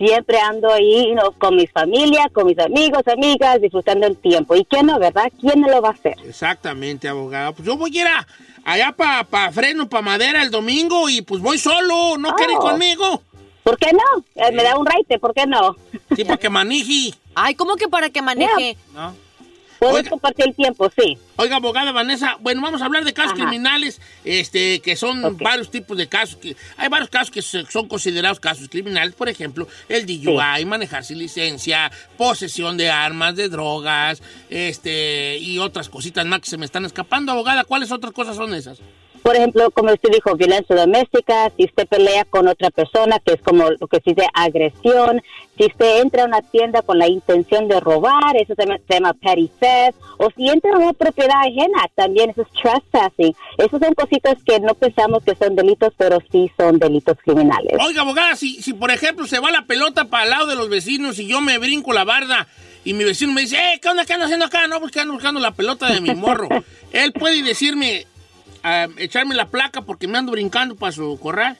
siempre 0.00 0.38
ando 0.40 0.72
ahí 0.72 1.12
know, 1.12 1.30
con 1.36 1.56
mi 1.56 1.66
familia, 1.66 2.30
con 2.32 2.46
mis 2.46 2.58
amigos, 2.58 3.02
amigas, 3.06 3.60
disfrutando 3.60 4.06
el 4.06 4.16
tiempo. 4.16 4.56
¿Y 4.56 4.64
quién 4.64 4.86
no, 4.86 4.98
verdad? 4.98 5.30
¿Quién 5.38 5.60
no 5.60 5.68
lo 5.68 5.82
va 5.82 5.90
a 5.90 5.92
hacer? 5.92 6.16
Exactamente, 6.24 7.06
abogada. 7.06 7.52
Pues 7.52 7.66
yo 7.66 7.76
voy 7.76 7.96
a 7.98 8.00
ir 8.00 8.06
a- 8.08 8.26
allá 8.64 8.92
para 8.92 9.24
pa 9.24 9.52
Fresno, 9.52 9.88
para 9.88 10.02
Madera 10.02 10.42
el 10.42 10.50
domingo 10.50 11.08
y 11.10 11.20
pues 11.20 11.42
voy 11.42 11.58
solo. 11.58 12.16
¿No 12.18 12.30
Oh. 12.30 12.34
quiere 12.34 12.54
conmigo? 12.54 13.22
¿Por 13.62 13.76
qué 13.76 13.92
no? 13.92 14.24
Eh, 14.36 14.52
me 14.52 14.62
da 14.62 14.78
un 14.78 14.86
raite, 14.86 15.18
¿por 15.18 15.34
qué 15.34 15.46
no? 15.46 15.76
Sí, 16.16 16.24
para 16.24 16.38
que 16.38 16.48
maneje. 16.48 17.12
Ay, 17.34 17.54
¿cómo 17.54 17.76
que 17.76 17.88
para 17.88 18.08
que 18.08 18.22
maneje? 18.22 18.76
¿no? 18.94 19.14
Puedes 19.80 20.10
compartir 20.10 20.46
el 20.48 20.54
tiempo, 20.54 20.90
sí. 20.94 21.16
Oiga, 21.36 21.56
abogada 21.56 21.90
Vanessa, 21.90 22.36
bueno, 22.40 22.60
vamos 22.60 22.82
a 22.82 22.84
hablar 22.84 23.02
de 23.02 23.14
casos 23.14 23.32
Ajá. 23.32 23.44
criminales, 23.44 23.98
este, 24.24 24.80
que 24.80 24.94
son 24.94 25.38
varios 25.38 25.70
tipos 25.70 25.96
de 25.96 26.06
casos. 26.06 26.36
Que, 26.36 26.54
hay 26.76 26.88
varios 26.90 27.08
casos 27.08 27.30
que 27.30 27.40
son 27.40 27.88
considerados 27.88 28.38
casos 28.40 28.68
criminales, 28.68 29.14
por 29.14 29.30
ejemplo, 29.30 29.66
el 29.88 30.04
DUI, 30.04 30.66
manejar 30.66 31.04
sin 31.04 31.18
licencia, 31.18 31.90
posesión 32.18 32.76
de 32.76 32.90
armas, 32.90 33.36
de 33.36 33.48
drogas, 33.48 34.22
este, 34.50 35.38
y 35.38 35.58
otras 35.58 35.88
cositas 35.88 36.26
más 36.26 36.40
que 36.40 36.50
se 36.50 36.58
me 36.58 36.66
están 36.66 36.84
escapando. 36.84 37.32
Abogada, 37.32 37.64
¿cuáles 37.64 37.90
otras 37.90 38.12
cosas 38.12 38.36
son 38.36 38.52
esas? 38.52 38.80
Por 39.30 39.36
ejemplo, 39.36 39.70
como 39.70 39.92
usted 39.92 40.08
dijo, 40.12 40.34
violencia 40.34 40.74
doméstica, 40.74 41.52
si 41.56 41.66
usted 41.66 41.86
pelea 41.86 42.24
con 42.24 42.48
otra 42.48 42.68
persona, 42.70 43.20
que 43.24 43.34
es 43.34 43.40
como 43.40 43.70
lo 43.70 43.86
que 43.86 44.00
se 44.00 44.10
dice 44.10 44.26
agresión, 44.34 45.22
si 45.56 45.66
usted 45.66 46.00
entra 46.00 46.24
a 46.24 46.26
una 46.26 46.42
tienda 46.42 46.82
con 46.82 46.98
la 46.98 47.06
intención 47.06 47.68
de 47.68 47.78
robar, 47.78 48.36
eso 48.36 48.56
se 48.56 48.66
llama, 48.66 48.80
se 48.88 48.94
llama 48.94 49.14
petty 49.14 49.48
theft, 49.60 49.96
o 50.16 50.30
si 50.36 50.48
entra 50.48 50.72
a 50.74 50.78
una 50.78 50.92
propiedad 50.94 51.42
ajena, 51.46 51.78
también 51.94 52.30
eso 52.30 52.42
es 52.42 52.48
trespassing. 52.60 53.32
Esas 53.56 53.80
son 53.80 53.94
cositas 53.94 54.34
que 54.44 54.58
no 54.58 54.74
pensamos 54.74 55.22
que 55.22 55.36
son 55.36 55.54
delitos, 55.54 55.92
pero 55.96 56.18
sí 56.32 56.50
son 56.56 56.80
delitos 56.80 57.16
criminales. 57.24 57.74
Oiga, 57.80 58.02
abogada, 58.02 58.34
si, 58.34 58.60
si 58.60 58.72
por 58.72 58.90
ejemplo 58.90 59.28
se 59.28 59.38
va 59.38 59.52
la 59.52 59.64
pelota 59.64 60.06
para 60.06 60.24
el 60.24 60.30
lado 60.30 60.46
de 60.46 60.56
los 60.56 60.68
vecinos 60.68 61.20
y 61.20 61.28
yo 61.28 61.40
me 61.40 61.58
brinco 61.58 61.92
la 61.92 62.02
barda 62.02 62.48
y 62.84 62.94
mi 62.94 63.04
vecino 63.04 63.32
me 63.32 63.42
dice, 63.42 63.56
eh, 63.56 63.78
¿qué 63.80 63.88
onda, 63.88 64.04
qué 64.06 64.14
haciendo 64.14 64.46
acá? 64.46 64.66
No, 64.66 64.80
pues 64.80 64.90
que 64.90 65.00
ando 65.00 65.12
buscando 65.12 65.38
la 65.38 65.52
pelota 65.52 65.92
de 65.92 66.00
mi 66.00 66.14
morro. 66.14 66.48
Él 66.92 67.12
puede 67.12 67.42
decirme, 67.42 68.06
ah, 68.62 68.86
echarme 68.98 69.34
la 69.34 69.46
placa 69.46 69.82
porque 69.82 70.08
me 70.08 70.18
ando 70.18 70.32
brincando 70.32 70.76
para 70.76 70.92
su 70.92 71.18
corral. 71.20 71.58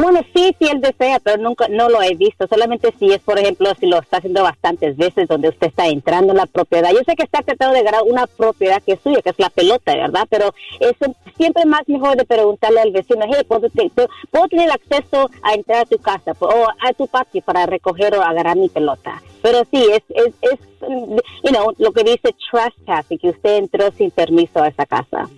Bueno, 0.00 0.20
sí, 0.32 0.54
sí, 0.60 0.68
él 0.70 0.80
desea, 0.80 1.18
pero 1.18 1.42
nunca, 1.42 1.66
no 1.68 1.88
lo 1.88 2.00
he 2.00 2.14
visto. 2.14 2.46
Solamente 2.46 2.94
si 3.00 3.12
es, 3.12 3.18
por 3.18 3.36
ejemplo, 3.36 3.68
si 3.80 3.86
lo 3.86 3.98
está 3.98 4.18
haciendo 4.18 4.44
bastantes 4.44 4.96
veces, 4.96 5.26
donde 5.26 5.48
usted 5.48 5.66
está 5.66 5.88
entrando 5.88 6.32
en 6.32 6.36
la 6.36 6.46
propiedad. 6.46 6.90
Yo 6.92 7.00
sé 7.04 7.16
que 7.16 7.24
está 7.24 7.42
tratando 7.42 7.74
de 7.74 7.82
ganar 7.82 8.02
una 8.06 8.28
propiedad 8.28 8.80
que 8.80 8.92
es 8.92 9.00
suya, 9.00 9.22
que 9.22 9.30
es 9.30 9.38
la 9.40 9.50
pelota, 9.50 9.96
¿verdad? 9.96 10.24
Pero 10.30 10.54
es 10.78 10.92
siempre 11.36 11.64
más 11.64 11.82
mejor 11.88 12.16
de 12.16 12.24
preguntarle 12.24 12.80
al 12.80 12.92
vecino, 12.92 13.26
hey, 13.26 13.42
¿puedo, 13.48 13.68
¿puedo 14.30 14.46
tener 14.46 14.70
acceso 14.70 15.30
a 15.42 15.54
entrar 15.54 15.80
a 15.80 15.86
tu 15.86 15.98
casa 15.98 16.30
o 16.38 16.68
a 16.80 16.92
tu 16.92 17.08
patio 17.08 17.42
para 17.42 17.66
recoger 17.66 18.14
o 18.14 18.22
agarrar 18.22 18.56
mi 18.56 18.68
pelota? 18.68 19.20
Pero 19.42 19.64
sí, 19.68 19.84
es, 19.90 20.02
es, 20.10 20.32
es 20.42 20.60
you 21.42 21.50
know, 21.50 21.74
lo 21.76 21.90
que 21.90 22.04
dice 22.04 22.32
trespassing, 22.48 23.18
que 23.18 23.30
usted 23.30 23.56
entró 23.56 23.90
sin 23.90 24.12
permiso 24.12 24.62
a 24.62 24.68
esa 24.68 24.86
casa. 24.86 25.28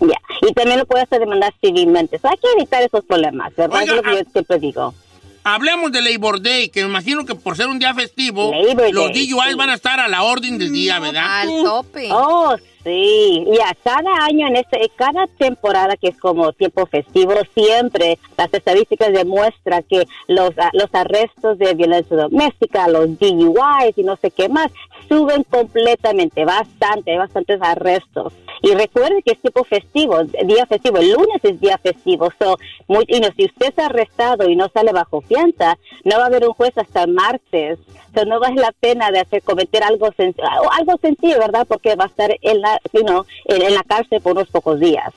Ya, 0.00 0.18
Y 0.48 0.52
también 0.54 0.78
lo 0.78 0.86
puede 0.86 1.02
hacer 1.02 1.20
demandar 1.20 1.52
civilmente. 1.60 2.18
So, 2.18 2.28
hay 2.28 2.36
que 2.38 2.48
evitar 2.56 2.82
esos 2.82 3.04
problemas, 3.04 3.54
¿verdad? 3.54 3.80
Oiga, 3.80 3.92
es 3.92 3.96
lo 3.96 4.02
que 4.02 4.24
yo 4.24 4.30
siempre 4.32 4.58
digo. 4.58 4.94
Hablemos 5.42 5.90
de 5.92 6.02
Labor 6.02 6.40
Day, 6.42 6.68
que 6.68 6.82
me 6.82 6.88
imagino 6.88 7.24
que 7.24 7.34
por 7.34 7.56
ser 7.56 7.68
un 7.68 7.78
día 7.78 7.94
festivo, 7.94 8.52
Labor 8.52 8.92
los 8.92 9.06
Day, 9.12 9.28
DUIs 9.28 9.50
sí. 9.50 9.54
van 9.54 9.70
a 9.70 9.74
estar 9.74 9.98
a 10.00 10.08
la 10.08 10.22
orden 10.22 10.58
del 10.58 10.72
día, 10.72 10.98
¿verdad? 10.98 11.40
Al 11.40 11.48
tope. 11.64 12.08
Oh, 12.12 12.56
sí. 12.84 13.46
Ya, 13.52 13.74
cada 13.82 14.24
año, 14.24 14.46
en 14.48 14.56
este, 14.56 14.90
cada 14.96 15.26
temporada 15.38 15.96
que 15.96 16.08
es 16.08 16.18
como 16.18 16.52
tiempo 16.52 16.86
festivo, 16.86 17.32
siempre 17.54 18.18
las 18.36 18.52
estadísticas 18.52 19.12
demuestran 19.12 19.82
que 19.88 20.04
los, 20.28 20.50
ah, 20.58 20.70
los 20.72 20.88
arrestos 20.92 21.58
de 21.58 21.74
violencia 21.74 22.16
doméstica, 22.16 22.88
los 22.88 23.18
DUIs 23.18 23.96
y 23.96 24.02
no 24.02 24.16
sé 24.16 24.30
qué 24.30 24.48
más, 24.48 24.70
suben 25.08 25.42
completamente, 25.44 26.44
bastante, 26.44 27.12
hay 27.12 27.18
bastantes 27.18 27.58
arrestos. 27.62 28.32
Y 28.62 28.74
recuerde 28.74 29.22
que 29.24 29.32
es 29.32 29.40
tiempo 29.40 29.64
festivo, 29.64 30.22
día 30.44 30.66
festivo, 30.66 30.98
el 30.98 31.12
lunes 31.12 31.40
es 31.42 31.58
día 31.60 31.78
festivo. 31.78 32.28
So, 32.38 32.58
muy, 32.88 33.04
y 33.08 33.18
no, 33.20 33.28
si 33.34 33.46
usted 33.46 33.68
está 33.68 33.86
arrestado 33.86 34.48
y 34.50 34.54
no 34.54 34.68
sale 34.68 34.92
bajo 34.92 35.22
fianza, 35.22 35.78
no 36.04 36.18
va 36.18 36.24
a 36.24 36.26
haber 36.26 36.46
un 36.46 36.52
juez 36.52 36.76
hasta 36.76 37.04
el 37.04 37.12
martes. 37.14 37.78
So, 38.14 38.24
no 38.26 38.38
vale 38.38 38.60
la 38.60 38.72
pena 38.78 39.10
de 39.12 39.20
hacer 39.20 39.42
cometer 39.42 39.82
algo, 39.82 40.08
sen- 40.08 40.34
algo 40.78 40.98
sencillo, 41.00 41.38
¿verdad? 41.38 41.66
Porque 41.66 41.94
va 41.96 42.04
a 42.04 42.08
estar 42.08 42.36
en 42.42 42.60
la, 42.60 42.69
you 42.92 43.02
know, 43.02 43.24
en, 43.46 43.62
en 43.62 43.74
la 43.74 43.82
cárcel 43.82 44.20
por 44.20 44.32
unos 44.32 44.48
pocos 44.48 44.78
días. 44.80 45.12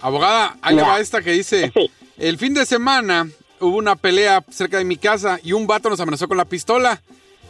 Abogada, 0.00 0.56
ahí 0.62 0.76
va 0.76 1.00
esta 1.00 1.22
que 1.22 1.32
dice, 1.32 1.72
el 2.18 2.38
fin 2.38 2.54
de 2.54 2.66
semana 2.66 3.28
hubo 3.60 3.76
una 3.78 3.96
pelea 3.96 4.44
cerca 4.50 4.78
de 4.78 4.84
mi 4.84 4.96
casa 4.96 5.38
y 5.42 5.52
un 5.52 5.66
vato 5.66 5.88
nos 5.88 6.00
amenazó 6.00 6.28
con 6.28 6.36
la 6.36 6.44
pistola. 6.44 7.00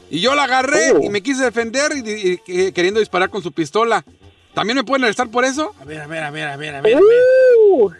Y 0.08 0.20
yo 0.20 0.34
la 0.36 0.44
agarré 0.44 0.92
Oh. 0.92 1.00
y 1.02 1.08
me 1.08 1.20
quise 1.22 1.42
defender 1.42 1.90
y, 1.96 2.08
y- 2.08 2.40
y 2.46 2.72
queriendo 2.72 3.00
disparar 3.00 3.28
con 3.28 3.42
su 3.42 3.50
pistola. 3.50 4.04
¿También 4.54 4.76
me 4.76 4.84
pueden 4.84 5.02
arrestar 5.04 5.28
por 5.28 5.44
eso? 5.44 5.74
A 5.80 5.84
ver, 5.84 6.00
a 6.00 6.06
ver, 6.06 6.22
a 6.22 6.30
ver, 6.30 6.46
a 6.48 6.56
ver, 6.56 6.74
a 6.76 6.80
ver. 6.80 6.96
Uh, 6.96 7.90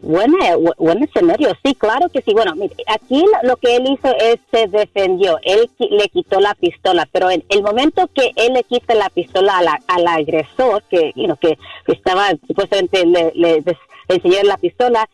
buen 0.00 1.02
escenario, 1.02 1.50
sí, 1.64 1.74
claro 1.74 2.08
que 2.08 2.22
sí. 2.22 2.32
Bueno, 2.32 2.54
mire, 2.54 2.74
aquí 2.86 3.24
lo, 3.42 3.56
que 3.56 3.76
él 3.76 3.86
hizo 3.90 4.14
es 4.16 4.38
se 4.50 4.66
defendió, 4.68 5.38
él 5.42 5.70
le 5.78 6.08
quitó 6.08 6.40
la 6.40 6.54
pistola, 6.54 7.08
pero 7.10 7.30
en 7.30 7.44
el 7.48 7.62
momento 7.62 8.08
que 8.14 8.32
él 8.36 8.54
le 8.54 8.64
quita 8.64 8.94
la 8.94 9.10
pistola 9.10 9.58
a 9.58 9.62
la- 9.62 9.80
al 9.86 10.06
agresor, 10.06 10.82
que, 10.90 11.12
you 11.16 11.24
know, 11.24 11.36
que, 11.36 11.58
estaba 11.86 12.30
supuestamente 12.46 13.04
le, 13.06 13.32
le 13.34 13.62
enseñó 14.08 14.42
la 14.44 14.56
pistola, 14.56 15.08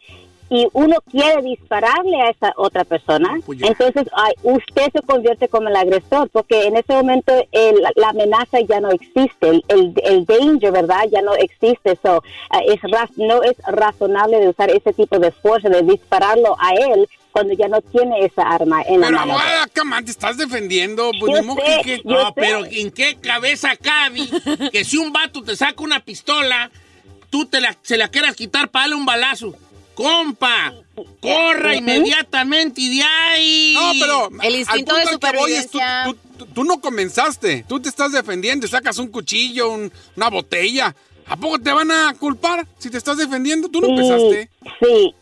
y 0.51 0.67
uno 0.75 0.97
quiere 1.11 1.43
dispararle 1.43 2.21
a 2.21 2.31
esa 2.31 2.53
otra 2.57 2.85
persona, 2.85 3.31
entonces 3.63 4.07
ay, 4.13 4.35
usted 4.43 4.89
se 4.93 5.01
convierte 5.03 5.49
como 5.49 5.69
el 5.69 5.77
agresor, 5.77 6.29
porque 6.31 6.65
en 6.67 6.77
ese 6.77 6.93
momento 6.93 7.33
el- 7.53 7.83
la 7.97 8.11
amenaza 8.11 8.61
ya 8.69 8.79
no 8.81 8.91
existe, 8.91 9.49
el, 9.49 9.65
el, 9.69 9.95
el 10.05 10.25
danger, 10.27 10.71
¿verdad? 10.73 11.05
Ya 11.11 11.23
no 11.23 11.35
existe, 11.35 11.99
so, 12.03 12.23
ah, 12.51 12.61
es 12.67 12.79
no 13.17 13.43
es 13.43 13.57
razonable 13.67 14.39
de 14.39 14.49
usar 14.49 14.71
ese 14.71 14.93
tipo 14.93 15.19
de 15.19 15.33
fuerza, 15.33 15.69
de 15.69 15.83
dispararlo 15.83 16.57
a 16.61 16.75
él 16.75 17.09
cuando 17.33 17.55
ya 17.55 17.67
no 17.67 17.81
tiene 17.81 18.25
esa 18.25 18.43
arma 18.43 18.83
en 18.83 19.01
la 19.01 19.09
Pero 19.09 19.19
mano. 19.27 19.39
come 19.75 19.97
on, 19.97 20.05
te 20.05 20.13
estás 20.13 20.37
defendiendo. 20.37 21.11
Pues, 21.19 21.43
Yo 21.45 21.55
sé, 21.55 21.81
que- 21.83 22.01
No, 22.05 22.33
pero 22.35 22.65
¿en 22.71 22.93
qué 22.93 23.17
cabeza 23.21 23.75
cabe 23.77 24.21
que 24.71 24.85
si 24.85 24.99
un 24.99 25.13
vato 25.13 25.43
te 25.43 25.57
saca 25.57 25.83
una 25.83 25.99
pistola, 26.01 26.71
tú 27.31 27.47
te 27.47 27.61
la, 27.61 27.75
se 27.83 27.97
la 27.97 28.07
quieras 28.09 28.37
quitar 28.37 28.69
para 28.69 28.85
darle 28.85 28.97
un 28.97 29.07
balazo? 29.07 29.53
¡Compa! 29.95 30.75
¡Corra 31.21 31.75
inmediatamente 31.77 32.81
y 32.81 32.99
de 32.99 33.03
ahí! 33.05 33.75
No, 33.75 33.93
pero 34.01 34.29
El 34.43 34.57
instinto 34.57 34.95
de 34.95 35.03
que 35.19 35.37
voy 35.39 35.53
es, 35.53 35.71
tú, 35.71 35.79
supervivencia. 35.79 36.05
tú- 36.37 36.47
tú- 36.47 36.65
no 36.65 36.81
comenzaste. 36.81 37.65
Tú 37.69 37.81
te 37.81 37.89
estás 37.89 38.13
defendiendo 38.13 38.67
sacas 38.69 38.99
un 38.99 39.09
cuchillo, 39.09 39.71
un- 39.71 39.93
una 40.17 40.29
botella. 40.31 40.95
¿A 41.27 41.37
poco 41.37 41.59
te 41.59 41.73
van 41.73 41.91
a 41.91 42.15
culpar 42.19 42.67
si 42.79 42.91
te 42.91 42.99
estás 42.99 43.17
defendiendo? 43.17 43.69
Tú 43.69 43.81
no 43.81 43.87
Sí, 43.87 43.93
empezaste. 43.93 44.51
Sí. 44.81 45.15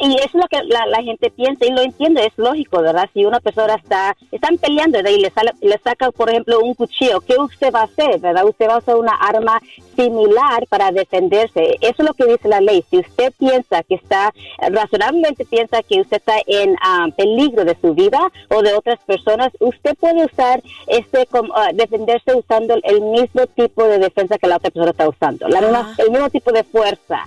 Y 0.00 0.14
eso 0.16 0.24
es 0.26 0.34
lo 0.34 0.48
que 0.48 0.62
la, 0.64 0.86
la 0.86 1.02
gente 1.02 1.30
piensa 1.30 1.64
y 1.64 1.70
lo 1.70 1.82
entiende, 1.82 2.24
es 2.26 2.32
lógico, 2.36 2.80
¿verdad? 2.82 3.08
Si 3.14 3.24
una 3.24 3.40
persona 3.40 3.74
está, 3.74 4.16
están 4.32 4.58
peleando 4.58 4.98
¿verdad? 4.98 5.10
y 5.12 5.20
le, 5.20 5.30
sale, 5.30 5.52
le 5.60 5.78
saca, 5.78 6.10
por 6.10 6.28
ejemplo, 6.30 6.60
un 6.60 6.74
cuchillo, 6.74 7.20
¿qué 7.20 7.36
usted 7.38 7.72
va 7.72 7.80
a 7.80 7.84
hacer, 7.84 8.18
verdad? 8.18 8.44
Usted 8.46 8.68
va 8.68 8.74
a 8.74 8.78
usar 8.78 8.96
una 8.96 9.14
arma 9.14 9.60
similar 9.94 10.66
para 10.68 10.90
defenderse. 10.92 11.76
Eso 11.80 11.94
es 11.98 12.04
lo 12.04 12.14
que 12.14 12.26
dice 12.26 12.48
la 12.48 12.60
ley. 12.60 12.84
Si 12.90 12.98
usted 12.98 13.32
piensa 13.38 13.82
que 13.82 13.94
está, 13.94 14.32
razonablemente 14.58 15.44
piensa 15.44 15.82
que 15.82 16.00
usted 16.00 16.16
está 16.18 16.34
en 16.46 16.76
ah, 16.82 17.06
peligro 17.16 17.64
de 17.64 17.76
su 17.80 17.94
vida 17.94 18.20
o 18.50 18.62
de 18.62 18.74
otras 18.74 18.98
personas, 19.04 19.52
usted 19.60 19.94
puede 19.98 20.24
usar 20.24 20.62
este, 20.86 21.26
como, 21.26 21.54
ah, 21.54 21.70
defenderse 21.72 22.34
usando 22.34 22.74
el 22.82 23.00
mismo 23.02 23.46
tipo 23.54 23.84
de 23.84 23.98
defensa 23.98 24.38
que 24.38 24.46
la 24.48 24.56
otra 24.56 24.70
persona 24.70 24.90
está 24.90 25.08
usando, 25.08 25.48
la 25.48 25.60
misma- 25.60 25.94
el 25.98 26.10
mismo 26.10 26.30
tipo 26.30 26.52
de 26.52 26.64
fuerza. 26.64 27.26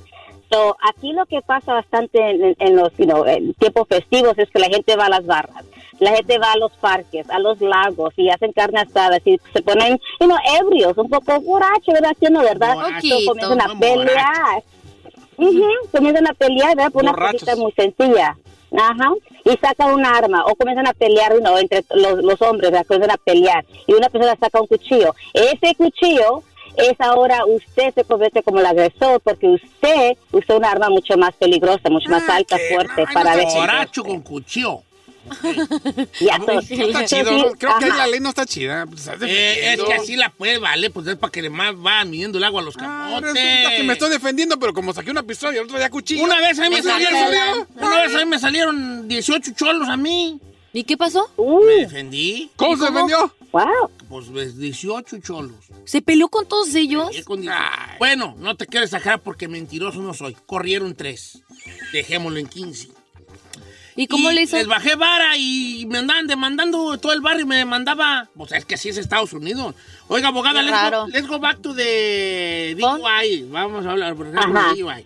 So, 0.49 0.75
aquí 0.81 1.13
lo 1.13 1.25
que 1.27 1.41
pasa 1.41 1.73
bastante 1.73 2.19
en, 2.31 2.55
en 2.57 2.75
los 2.75 2.91
you 2.97 3.05
know, 3.05 3.23
en 3.25 3.53
tiempos 3.53 3.87
festivos 3.87 4.33
es 4.37 4.49
que 4.49 4.59
la 4.59 4.67
gente 4.67 4.95
va 4.95 5.05
a 5.05 5.09
las 5.09 5.25
barras, 5.25 5.63
la 5.99 6.15
gente 6.15 6.39
va 6.39 6.53
a 6.53 6.57
los 6.57 6.71
parques, 6.77 7.29
a 7.29 7.37
los 7.37 7.61
lagos 7.61 8.13
y 8.17 8.29
hacen 8.29 8.51
carne 8.53 8.79
asada 8.79 9.17
y 9.23 9.39
se 9.53 9.61
ponen 9.61 9.99
you 10.19 10.25
know, 10.25 10.37
ebrios, 10.59 10.97
un 10.97 11.09
poco 11.09 11.39
borrachos, 11.41 11.93
¿verdad? 11.93 12.13
¿Sí 12.19 12.25
o 12.25 12.29
no, 12.31 12.41
¿verdad? 12.41 12.75
Comienzan 13.27 13.61
a 13.61 13.79
pelear. 13.79 14.63
Ujú, 15.37 15.67
Comienzan 15.91 16.27
a 16.27 16.33
pelear, 16.33 16.75
¿verdad? 16.75 16.91
Por 16.91 17.03
una 17.03 17.13
cosita 17.13 17.55
muy 17.55 17.71
sencilla. 17.73 18.35
Ajá. 18.77 19.13
Y 19.45 19.57
sacan 19.57 19.93
un 19.93 20.05
arma 20.05 20.43
o 20.45 20.55
comienzan 20.55 20.87
a 20.87 20.93
pelear 20.93 21.33
you 21.33 21.39
know, 21.39 21.57
entre 21.57 21.83
los, 21.95 22.23
los 22.23 22.41
hombres, 22.41 22.71
¿verdad? 22.71 22.87
Comienzan 22.87 23.11
a 23.11 23.17
pelear 23.17 23.65
y 23.87 23.93
una 23.93 24.09
persona 24.09 24.35
saca 24.39 24.61
un 24.61 24.67
cuchillo. 24.67 25.13
Ese 25.33 25.75
cuchillo 25.75 26.43
es 26.79 26.99
ahora 26.99 27.45
usted 27.45 27.93
se 27.93 28.03
convierte 28.03 28.43
como 28.43 28.59
el 28.59 28.65
agresor 28.65 29.19
porque 29.21 29.47
usted 29.47 30.17
usó 30.31 30.57
una 30.57 30.71
arma 30.71 30.89
mucho 30.89 31.17
más 31.17 31.33
peligrosa, 31.35 31.89
mucho 31.89 32.09
más 32.09 32.27
alta, 32.29 32.57
fuerte 32.69 33.05
para 33.13 33.31
defenderse. 33.35 33.57
Borracho 33.59 34.03
con 34.03 34.21
cuchillo. 34.21 34.81
Ya, 36.19 36.37
No 36.39 36.59
está 36.59 37.05
chido. 37.05 37.31
¿no? 37.31 37.51
Creo 37.51 37.77
que 37.77 37.85
ahí 37.85 37.91
ajá. 37.91 37.97
la 37.99 38.07
ley 38.07 38.19
no 38.19 38.29
está 38.29 38.45
chida. 38.45 38.85
Pues, 38.87 39.07
Eh, 39.21 39.73
es 39.73 39.83
que 39.83 39.93
así 39.93 40.15
la 40.15 40.29
puede, 40.29 40.57
vale, 40.57 40.89
pues 40.89 41.05
es 41.07 41.15
para 41.17 41.31
que 41.31 41.47
más 41.49 41.77
vayan 41.77 42.09
midiendo 42.09 42.37
el 42.37 42.43
agua 42.43 42.61
a 42.61 42.63
los 42.63 42.75
Ah, 42.77 43.09
camotes. 43.11 43.33
resulta 43.33 43.75
que 43.75 43.83
me 43.83 43.93
estoy 43.93 44.09
defendiendo, 44.09 44.57
pero 44.57 44.73
como 44.73 44.93
saqué 44.93 45.11
una 45.11 45.23
pistola 45.23 45.53
y 45.53 45.57
el 45.57 45.65
otro 45.65 45.77
día 45.77 45.89
cuchillo. 45.89 46.23
Una 46.23 46.39
vez 46.39 46.57
a 46.59 46.63
mí 46.63 46.69
me 46.69 46.81
salieron, 46.81 47.19
¿salió? 47.19 47.67
una 47.77 48.01
vez 48.01 48.15
a 48.15 48.17
mí 48.19 48.25
me 48.25 48.39
salieron 48.39 49.07
18 49.07 49.51
cholos 49.55 49.87
a 49.87 49.97
mí. 49.97 50.39
¿Y 50.73 50.83
qué 50.83 50.97
pasó? 50.97 51.29
Me 51.37 51.73
defendí. 51.81 52.49
¿Cómo 52.55 52.77
se 52.77 52.85
defendió? 52.91 53.31
Wow. 53.51 53.89
Pues 54.09 54.31
ves, 54.31 54.57
18 54.57 55.17
cholos. 55.19 55.57
¿Se 55.85 56.01
peleó 56.01 56.29
con 56.29 56.47
todos 56.47 56.73
ellos? 56.75 57.07
Peleé 57.07 57.23
con 57.23 57.41
18. 57.41 57.61
Bueno, 57.97 58.35
no 58.37 58.55
te 58.55 58.67
quiero 58.67 58.85
exagerar 58.85 59.21
porque 59.21 59.47
mentiroso 59.47 60.01
no 60.01 60.13
soy. 60.13 60.35
Corrieron 60.45 60.95
tres. 60.95 61.41
Dejémoslo 61.91 62.37
en 62.39 62.47
15. 62.47 62.89
¿Y 63.95 64.07
cómo 64.07 64.31
le 64.31 64.43
hizo? 64.43 64.55
Les 64.55 64.67
bajé 64.67 64.95
vara 64.95 65.35
y 65.35 65.85
me 65.89 65.97
andaban 65.97 66.25
demandando 66.25 66.97
todo 66.99 67.11
el 67.11 67.19
barrio 67.21 67.41
y 67.41 67.45
me 67.47 67.57
demandaba. 67.57 68.29
Pues 68.33 68.51
es 68.53 68.63
que 68.63 68.75
así 68.75 68.89
es 68.89 68.97
Estados 68.97 69.33
Unidos. 69.33 69.75
Oiga, 70.07 70.29
abogada, 70.29 70.61
let's 70.61 70.89
go, 70.91 71.07
let's 71.07 71.27
go 71.27 71.39
back 71.39 71.61
to 71.61 71.75
the 71.75 72.75
DUI. 72.79 73.43
Vamos 73.49 73.85
a 73.85 73.91
hablar, 73.91 74.15
por 74.15 74.27
ejemplo, 74.27 74.73
de 74.73 74.81
DUI. 74.81 75.05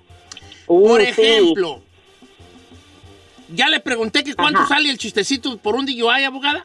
Uh, 0.68 0.88
Por 0.88 1.02
sí. 1.02 1.08
ejemplo, 1.08 1.82
ya 3.50 3.68
le 3.70 3.80
pregunté 3.80 4.24
que 4.24 4.36
cuánto 4.36 4.60
Ajá. 4.60 4.76
sale 4.76 4.90
el 4.92 4.98
chistecito 4.98 5.58
por 5.58 5.76
un 5.76 5.86
DUI, 5.86 6.24
abogada. 6.24 6.64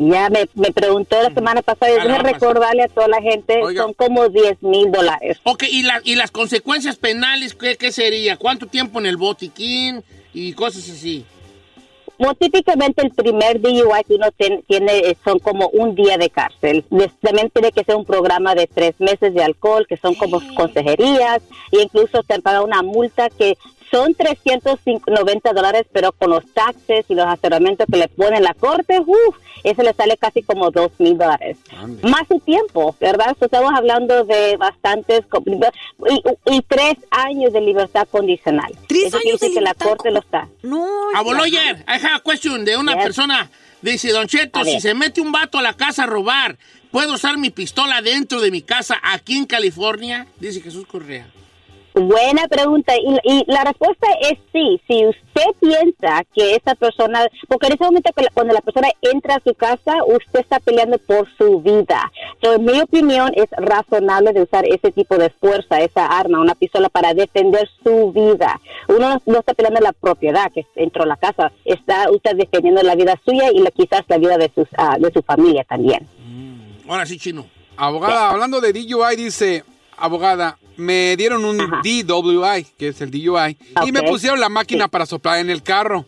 Ya 0.00 0.30
me, 0.30 0.48
me 0.54 0.70
preguntó 0.72 1.20
la 1.20 1.34
semana 1.34 1.60
pasada, 1.60 1.90
y 1.90 1.94
déjame 1.96 2.32
recordarle 2.32 2.84
a 2.84 2.88
toda 2.88 3.08
la 3.08 3.20
gente, 3.20 3.60
Oiga. 3.62 3.82
son 3.82 3.94
como 3.94 4.28
10 4.28 4.62
mil 4.62 4.92
dólares. 4.92 5.38
Ok, 5.42 5.64
¿y, 5.68 5.82
la- 5.82 6.00
y 6.04 6.14
las 6.14 6.30
consecuencias 6.30 6.96
penales 6.96 7.54
qué, 7.54 7.76
qué 7.76 7.90
sería? 7.90 8.36
¿Cuánto 8.36 8.66
tiempo 8.66 9.00
en 9.00 9.06
el 9.06 9.16
botiquín 9.16 10.04
y 10.32 10.52
cosas 10.52 10.88
así? 10.88 11.26
Como 12.16 12.34
típicamente 12.34 13.04
el 13.04 13.10
primer 13.12 13.60
DUI 13.60 14.04
que 14.06 14.14
uno 14.14 14.30
ten- 14.36 14.62
tiene 14.68 14.98
eh, 14.98 15.16
son 15.24 15.38
como 15.40 15.68
un 15.68 15.94
día 15.96 16.16
de 16.16 16.30
cárcel. 16.30 16.84
También 17.20 17.50
tiene 17.50 17.70
que 17.72 17.82
ser 17.84 17.96
un 17.96 18.04
programa 18.04 18.54
de 18.54 18.66
tres 18.68 18.94
meses 18.98 19.34
de 19.34 19.42
alcohol, 19.42 19.86
que 19.88 19.96
son 19.96 20.14
como 20.14 20.40
consejerías, 20.54 21.42
e 21.72 21.82
incluso 21.82 22.22
te 22.22 22.40
paga 22.40 22.62
una 22.62 22.82
multa 22.82 23.30
que 23.30 23.56
son 23.90 24.14
390 24.14 25.52
dólares, 25.52 25.86
pero 25.92 26.12
con 26.12 26.30
los 26.30 26.44
taxes 26.52 27.06
y 27.08 27.14
los 27.14 27.26
asesoramientos 27.26 27.86
que 27.90 27.98
le 27.98 28.08
ponen 28.08 28.42
la 28.42 28.54
corte, 28.54 28.98
uf, 29.00 29.36
eso 29.64 29.82
le 29.82 29.92
sale 29.94 30.16
casi 30.16 30.42
como 30.42 30.70
dos 30.70 30.92
mil 30.98 31.16
dólares. 31.16 31.56
Más 32.02 32.26
su 32.28 32.38
tiempo, 32.40 32.94
¿verdad? 33.00 33.36
So, 33.38 33.46
estamos 33.46 33.72
hablando 33.74 34.24
de 34.24 34.56
bastantes, 34.56 35.22
y, 36.46 36.56
y 36.56 36.62
tres 36.62 36.94
años 37.10 37.52
de 37.52 37.60
libertad 37.60 38.06
condicional. 38.10 38.72
¿Tres 38.86 39.06
Eso 39.06 39.18
años 39.18 39.40
de 39.40 39.52
que 39.52 39.60
la 39.60 39.74
corte 39.74 40.10
lo 40.10 40.20
está. 40.20 40.48
No. 40.62 40.86
Aboloyer, 41.14 41.76
I 41.88 41.92
have 42.04 42.14
a 42.16 42.20
question 42.20 42.64
de 42.64 42.76
una 42.76 42.94
Yes. 42.94 43.02
persona. 43.04 43.50
Dice, 43.80 44.10
Don 44.10 44.26
Cheto, 44.26 44.64
si 44.64 44.80
se 44.80 44.92
mete 44.94 45.20
un 45.20 45.30
vato 45.30 45.58
a 45.58 45.62
la 45.62 45.72
casa 45.74 46.02
a 46.02 46.06
robar, 46.06 46.58
¿puedo 46.90 47.14
usar 47.14 47.38
mi 47.38 47.50
pistola 47.50 48.02
dentro 48.02 48.40
de 48.40 48.50
mi 48.50 48.60
casa 48.62 48.98
aquí 49.02 49.36
en 49.36 49.46
California? 49.46 50.26
Dice 50.40 50.60
Jesús 50.60 50.84
Correa. 50.86 51.28
Buena 52.00 52.46
pregunta. 52.48 52.94
Y, 52.96 53.18
y 53.24 53.44
la 53.46 53.64
respuesta 53.64 54.06
es 54.20 54.38
sí. 54.52 54.80
Si 54.86 55.06
usted 55.06 55.46
piensa 55.60 56.24
que 56.34 56.54
esa 56.54 56.74
persona, 56.74 57.26
porque 57.48 57.66
en 57.66 57.72
ese 57.74 57.84
momento 57.84 58.10
cuando 58.34 58.54
la 58.54 58.60
persona 58.60 58.88
entra 59.02 59.36
a 59.36 59.42
su 59.44 59.54
casa, 59.54 60.04
usted 60.06 60.40
está 60.40 60.60
peleando 60.60 60.98
por 60.98 61.28
su 61.36 61.60
vida. 61.60 62.10
So, 62.42 62.54
en 62.54 62.64
mi 62.64 62.80
opinión, 62.80 63.32
es 63.34 63.48
razonable 63.56 64.32
de 64.32 64.42
usar 64.42 64.64
ese 64.66 64.92
tipo 64.92 65.16
de 65.16 65.30
fuerza, 65.30 65.80
esa 65.80 66.06
arma, 66.06 66.40
una 66.40 66.54
pistola 66.54 66.88
para 66.88 67.14
defender 67.14 67.68
su 67.82 68.12
vida. 68.12 68.60
Uno 68.88 69.10
no, 69.10 69.22
no 69.26 69.38
está 69.40 69.54
peleando 69.54 69.80
la 69.80 69.92
propiedad 69.92 70.50
que 70.52 70.66
entró 70.76 71.04
a 71.04 71.06
la 71.06 71.16
casa, 71.16 71.52
está 71.64 72.10
usted 72.10 72.36
defendiendo 72.36 72.82
la 72.82 72.94
vida 72.94 73.14
suya 73.24 73.50
y 73.52 73.60
la, 73.60 73.70
quizás 73.70 74.02
la 74.08 74.18
vida 74.18 74.36
de, 74.38 74.50
sus, 74.54 74.68
ah, 74.76 74.96
de 74.98 75.12
su 75.12 75.22
familia 75.22 75.64
también. 75.64 76.06
Ahora 76.88 77.06
sí, 77.06 77.18
chino. 77.18 77.46
Abogada, 77.76 78.30
hablando 78.30 78.60
de 78.60 78.72
DUI, 78.72 79.14
dice, 79.16 79.62
abogada, 79.98 80.58
me 80.76 81.16
dieron 81.16 81.44
un 81.44 81.58
DWI, 81.58 82.66
que 82.78 82.88
es 82.88 83.00
el 83.00 83.10
DUI, 83.10 83.56
y 83.86 83.92
me 83.92 84.02
pusieron 84.02 84.40
la 84.40 84.48
máquina 84.48 84.88
para 84.88 85.06
soplar 85.06 85.38
en 85.38 85.50
el 85.50 85.62
carro. 85.62 86.06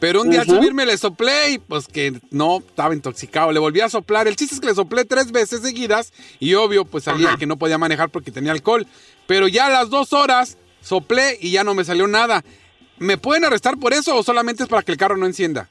Pero 0.00 0.22
un 0.22 0.30
día 0.30 0.40
al 0.40 0.46
subirme 0.46 0.86
le 0.86 0.96
soplé 0.96 1.50
y 1.50 1.58
pues 1.58 1.86
que 1.86 2.18
no, 2.30 2.58
estaba 2.58 2.94
intoxicado. 2.94 3.52
Le 3.52 3.60
volví 3.60 3.82
a 3.82 3.90
soplar. 3.90 4.26
El 4.26 4.34
chiste 4.34 4.54
es 4.54 4.60
que 4.60 4.68
le 4.68 4.74
soplé 4.74 5.04
tres 5.04 5.30
veces 5.30 5.60
seguidas 5.60 6.14
y 6.40 6.54
obvio 6.54 6.86
pues 6.86 7.04
salía 7.04 7.36
que 7.38 7.46
no 7.46 7.58
podía 7.58 7.76
manejar 7.76 8.08
porque 8.08 8.32
tenía 8.32 8.52
alcohol. 8.52 8.86
Pero 9.26 9.46
ya 9.46 9.66
a 9.66 9.70
las 9.70 9.90
dos 9.90 10.14
horas 10.14 10.56
soplé 10.80 11.38
y 11.40 11.50
ya 11.50 11.64
no 11.64 11.74
me 11.74 11.84
salió 11.84 12.06
nada. 12.06 12.42
¿Me 12.98 13.18
pueden 13.18 13.44
arrestar 13.44 13.76
por 13.76 13.92
eso 13.92 14.16
o 14.16 14.22
solamente 14.22 14.62
es 14.62 14.70
para 14.70 14.82
que 14.82 14.92
el 14.92 14.98
carro 14.98 15.18
no 15.18 15.26
encienda? 15.26 15.68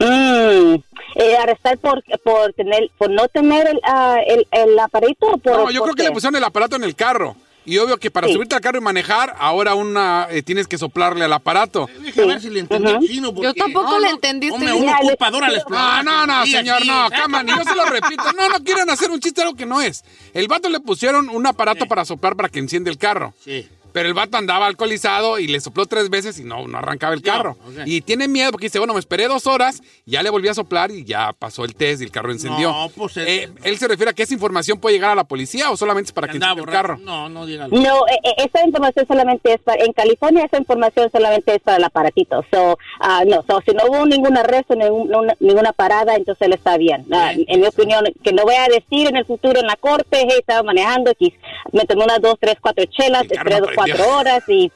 Mm, 0.00 0.76
eh, 1.16 1.36
arrestar 1.36 1.78
por, 1.78 2.02
por 2.24 2.52
tener 2.54 2.90
por 2.96 3.10
no 3.10 3.28
tener 3.28 3.68
el, 3.68 3.80
ah, 3.84 4.18
el, 4.26 4.46
el 4.50 4.78
aparito 4.78 5.26
o 5.26 5.38
por 5.38 5.52
No, 5.56 5.70
yo 5.70 5.80
por 5.80 5.88
creo 5.90 5.94
que 5.96 6.02
le 6.04 6.12
pusieron 6.12 6.36
el 6.36 6.44
aparato 6.44 6.76
en 6.76 6.84
el 6.84 6.94
carro. 6.94 7.36
Y 7.66 7.76
obvio 7.76 7.98
que 7.98 8.10
para 8.10 8.26
Sí. 8.26 8.32
subirte 8.32 8.54
al 8.54 8.62
carro 8.62 8.78
y 8.78 8.80
manejar, 8.80 9.36
ahora 9.38 9.74
una 9.74 10.26
eh, 10.30 10.42
tienes 10.42 10.66
que 10.66 10.78
soplarle 10.78 11.26
al 11.26 11.32
aparato. 11.34 11.88
Deja 12.00 12.24
ver 12.24 12.40
si 12.40 12.48
le 12.48 12.60
entendí 12.60 12.90
el 12.90 12.98
chino. 13.06 13.34
Porque, 13.34 13.48
Yo 13.48 13.54
tampoco 13.54 13.90
no, 13.90 13.98
le 14.00 14.06
no, 14.08 14.14
entendí. 14.14 14.50
Hombre, 14.50 14.72
uno 14.72 14.86
video. 14.86 15.08
ocupadora 15.10 15.50
les 15.50 15.62
No, 15.68 16.02
no, 16.02 16.26
no, 16.26 16.44
Sí, 16.46 16.52
señor, 16.52 16.86
no, 16.86 17.06
¿eh? 17.06 17.10
cama, 17.10 17.44
yo 17.46 17.56
se 17.62 17.74
lo 17.76 17.84
repito. 17.84 18.22
No, 18.34 18.48
no 18.48 18.64
quieren 18.64 18.88
hacer 18.88 19.10
un 19.10 19.20
chiste 19.20 19.42
algo 19.42 19.54
que 19.54 19.66
no 19.66 19.82
es. 19.82 20.02
El 20.32 20.48
vato 20.48 20.70
le 20.70 20.80
pusieron 20.80 21.28
un 21.28 21.46
aparato 21.46 21.84
para 21.86 22.06
soplar 22.06 22.34
para 22.34 22.48
que 22.48 22.60
enciende 22.60 22.90
el 22.90 22.96
carro. 22.96 23.34
Sí. 23.44 23.68
Pero 23.92 24.08
el 24.08 24.14
vato 24.14 24.36
andaba 24.36 24.66
alcoholizado 24.66 25.38
y 25.38 25.46
le 25.46 25.60
sopló 25.60 25.86
tres 25.86 26.10
veces 26.10 26.38
y 26.38 26.44
no, 26.44 26.66
no 26.68 26.78
arrancaba 26.78 27.14
el 27.14 27.22
carro. 27.22 27.56
Y 27.86 28.00
tiene 28.02 28.28
miedo 28.28 28.50
porque 28.52 28.66
dice, 28.66 28.78
bueno, 28.78 28.94
me 28.94 29.00
esperé 29.00 29.26
dos 29.28 29.46
horas, 29.46 29.82
ya 30.06 30.22
le 30.22 30.30
volví 30.30 30.48
a 30.48 30.54
soplar 30.54 30.90
y 30.90 31.04
ya 31.04 31.32
pasó 31.38 31.64
el 31.64 31.74
test 31.74 32.00
y 32.02 32.04
el 32.04 32.10
carro 32.10 32.30
encendió. 32.32 32.70
No, 32.72 32.88
pues, 32.94 33.16
el- 33.16 33.28
Eh, 33.28 33.48
él 33.64 33.78
se 33.78 33.88
refiere 33.88 34.10
a 34.10 34.14
que 34.14 34.22
esa 34.22 34.34
información 34.34 34.78
puede 34.78 34.96
llegar 34.96 35.10
a 35.10 35.14
la 35.14 35.24
policía 35.24 35.70
o 35.70 35.76
solamente 35.76 36.08
es 36.08 36.12
para 36.12 36.28
que 36.28 36.36
encienda 36.36 36.60
el 36.60 36.66
carro. 36.68 36.98
No, 36.98 37.28
no 37.28 37.46
diga 37.46 37.68
No, 37.68 38.06
eh, 38.06 38.18
eh, 38.24 38.34
esa 38.52 38.64
información 38.66 39.06
solamente 39.06 39.54
es 39.54 39.60
para, 39.60 39.82
en 39.84 39.92
California 39.92 40.44
esa 40.44 40.58
información 40.58 41.10
solamente 41.12 41.54
es 41.54 41.60
para 41.62 41.76
el 41.78 41.84
aparatito. 41.84 42.44
So, 42.52 42.78
ah, 43.00 43.22
no, 43.26 43.42
so, 43.48 43.60
si 43.66 43.72
no 43.74 43.84
hubo 43.88 44.06
ningún 44.06 44.36
arresto, 44.36 44.74
ningún- 44.74 45.08
ninguna, 45.08 45.34
ninguna 45.40 45.72
parada, 45.72 46.14
entonces 46.16 46.46
él 46.46 46.52
está 46.54 46.76
bien. 46.76 47.06
Ah, 47.12 47.32
en 47.34 47.60
mi 47.60 47.66
opinión, 47.66 48.04
que 48.22 48.32
no 48.32 48.42
voy 48.44 48.54
a 48.54 48.68
decir 48.68 49.08
en 49.08 49.16
el 49.16 49.24
futuro 49.26 49.58
en 49.60 49.66
la 49.66 49.76
corte, 49.76 50.26
hey, 50.28 50.36
estaba 50.38 50.62
manejando, 50.62 51.12
quis- 51.14 51.34
me 51.72 51.84
tomé 51.84 52.04
unas 52.04 52.20
dos, 52.20 52.36
tres, 52.40 52.56
cuatro 52.60 52.84
chelas, 52.86 53.22
esperé 53.30 53.60
dos. 53.60 53.70
Cuatro 53.86 54.16
horas 54.18 54.42
y 54.48 54.70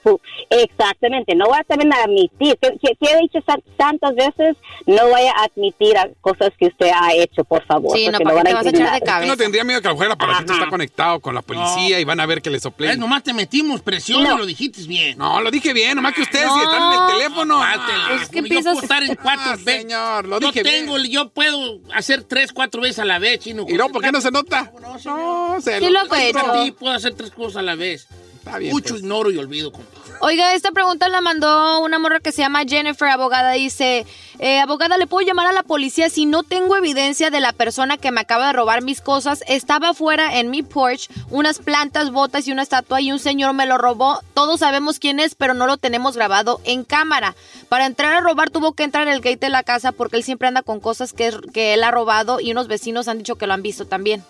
exactamente. 0.50 1.34
No 1.34 1.46
voy 1.46 1.58
a 1.58 1.64
también 1.64 1.92
admitir, 1.92 2.56
que, 2.60 2.70
que- 2.78 2.96
que 3.00 3.12
he 3.12 3.20
dicho 3.20 3.38
tantas 3.76 4.14
veces, 4.14 4.56
no 4.86 5.08
voy 5.08 5.22
a 5.22 5.32
admitir 5.44 5.96
a 5.96 6.08
cosas 6.20 6.50
que 6.58 6.66
usted 6.66 6.90
ha 6.94 7.12
hecho, 7.14 7.44
por 7.44 7.64
favor. 7.66 7.96
Sí, 7.96 8.06
no, 8.06 8.12
porque 8.12 8.24
¿para 8.24 8.34
van 8.36 8.44
te 8.44 8.54
vas 8.54 8.66
a 8.66 8.68
echar 8.70 8.86
de. 8.96 9.14
¿Usted 9.14 9.26
no 9.28 9.36
tendría 9.36 9.64
miedo 9.64 9.80
que 9.82 9.88
a 9.88 9.90
lo 9.90 9.96
el 10.06 10.12
aparatito 10.12 10.52
Ajá. 10.52 10.60
está 10.62 10.70
conectado 10.70 11.20
con 11.20 11.34
la 11.34 11.42
policía 11.42 12.00
y 12.00 12.04
van 12.04 12.20
a 12.20 12.26
ver 12.26 12.42
que 12.42 12.50
le 12.50 12.60
soplé? 12.60 12.92
Eh, 12.92 12.96
nomás 12.96 13.22
te 13.22 13.32
metimos 13.32 13.82
presión 13.82 14.22
No. 14.22 14.34
y 14.34 14.38
lo 14.38 14.46
dijiste 14.46 14.82
bien. 14.86 15.18
No, 15.18 15.40
lo 15.40 15.50
dije 15.50 15.72
bien, 15.72 15.96
nomás 15.96 16.14
que 16.14 16.22
ustedes 16.22 16.46
No. 16.46 16.54
si 16.54 16.60
están 16.62 16.92
en 16.92 17.00
el 17.02 17.08
teléfono. 17.18 17.62
Ah. 17.62 18.18
Es 18.20 18.28
que 18.28 18.36
yo 18.36 18.42
empiezas- 18.44 18.72
puedo 18.74 18.82
estar 18.82 19.02
en 19.02 19.14
cuatro 19.16 19.42
Ah, 19.52 19.56
veces. 19.56 19.82
señor, 19.82 20.26
lo 20.26 20.40
yo 20.40 20.48
dije 20.48 20.62
bien. 20.62 20.74
tengo, 20.86 20.98
yo 20.98 21.28
puedo 21.30 21.78
hacer 21.94 22.22
tres, 22.24 22.52
cuatro 22.52 22.80
veces 22.82 23.00
a 23.00 23.04
la 23.04 23.18
vez, 23.18 23.40
chino. 23.40 23.64
¿Y 23.68 23.74
no, 23.74 23.88
por 23.88 24.02
qué 24.02 24.12
no 24.12 24.20
se 24.20 24.30
nota? 24.30 24.72
No. 24.80 24.94
No, 25.04 25.60
se 25.60 25.78
Sí 25.80 25.88
lo 25.90 26.00
hecho. 26.28 26.64
Sí, 26.64 26.70
puedo 26.72 26.94
hacer 26.94 27.14
tres 27.14 27.30
cosas 27.30 27.56
a 27.58 27.62
la 27.62 27.74
vez. 27.74 28.06
Está 28.44 28.58
bien. 28.58 28.72
Mucho 28.72 28.90
pues. 28.90 29.02
ignoro 29.02 29.30
y 29.30 29.38
olvido, 29.38 29.72
compa. 29.72 30.00
Oiga, 30.20 30.54
esta 30.54 30.70
pregunta 30.70 31.08
la 31.08 31.20
mandó 31.20 31.80
una 31.80 31.98
morra 31.98 32.20
que 32.20 32.30
se 32.30 32.42
llama 32.42 32.64
Jennifer, 32.66 33.08
abogada. 33.08 33.52
Dice, 33.52 34.06
eh, 34.38 34.60
abogada, 34.60 34.96
¿le 34.96 35.06
puedo 35.06 35.26
llamar 35.26 35.46
a 35.46 35.52
la 35.52 35.62
policía 35.62 36.08
si 36.08 36.26
no 36.26 36.42
tengo 36.42 36.76
evidencia 36.76 37.30
de 37.30 37.40
la 37.40 37.52
persona 37.52 37.96
que 37.96 38.10
me 38.10 38.20
acaba 38.20 38.48
de 38.48 38.52
robar 38.52 38.82
mis 38.82 39.00
cosas? 39.00 39.42
Estaba 39.48 39.90
afuera 39.90 40.38
en 40.38 40.50
mi 40.50 40.62
porch, 40.62 41.08
unas 41.30 41.58
plantas, 41.58 42.10
botas 42.10 42.46
y 42.46 42.52
una 42.52 42.62
estatua 42.62 43.00
y 43.00 43.12
un 43.12 43.18
señor 43.18 43.54
me 43.54 43.66
lo 43.66 43.78
robó. 43.78 44.20
Todos 44.34 44.60
sabemos 44.60 44.98
quién 44.98 45.20
es, 45.20 45.34
pero 45.34 45.54
no 45.54 45.66
lo 45.66 45.78
tenemos 45.78 46.16
grabado 46.16 46.60
en 46.64 46.84
cámara. 46.84 47.34
Para 47.68 47.86
entrar 47.86 48.14
a 48.14 48.20
robar 48.20 48.50
tuvo 48.50 48.72
que 48.72 48.84
entrar 48.84 49.08
el 49.08 49.20
gate 49.20 49.36
de 49.36 49.50
la 49.50 49.62
casa 49.62 49.92
porque 49.92 50.16
él 50.16 50.22
siempre 50.22 50.48
anda 50.48 50.62
con 50.62 50.80
cosas 50.80 51.12
que, 51.12 51.34
que 51.52 51.74
él 51.74 51.82
ha 51.82 51.90
robado 51.90 52.40
y 52.40 52.52
unos 52.52 52.68
vecinos 52.68 53.08
han 53.08 53.18
dicho 53.18 53.36
que 53.36 53.46
lo 53.46 53.54
han 53.54 53.62
visto 53.62 53.86
también. 53.86 54.22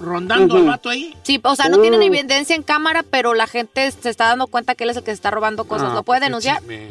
Rondando 0.00 0.56
al 0.56 0.64
vato 0.64 0.88
ahí. 0.88 1.14
Sí, 1.22 1.38
o 1.42 1.54
sea, 1.54 1.68
no 1.68 1.78
tienen 1.78 2.02
evidencia 2.02 2.56
en 2.56 2.62
cámara, 2.62 3.04
pero 3.08 3.34
la 3.34 3.46
gente 3.46 3.90
se 3.90 4.08
está 4.08 4.28
dando 4.28 4.46
cuenta 4.46 4.74
que 4.74 4.84
él 4.84 4.90
es 4.90 4.96
el 4.96 5.02
que 5.02 5.10
se 5.10 5.14
está 5.16 5.30
robando 5.30 5.64
cosas. 5.64 5.88
Ah, 5.90 5.94
¿Lo 5.94 6.02
puede 6.02 6.20
denunciar? 6.20 6.58
chisme. 6.60 6.88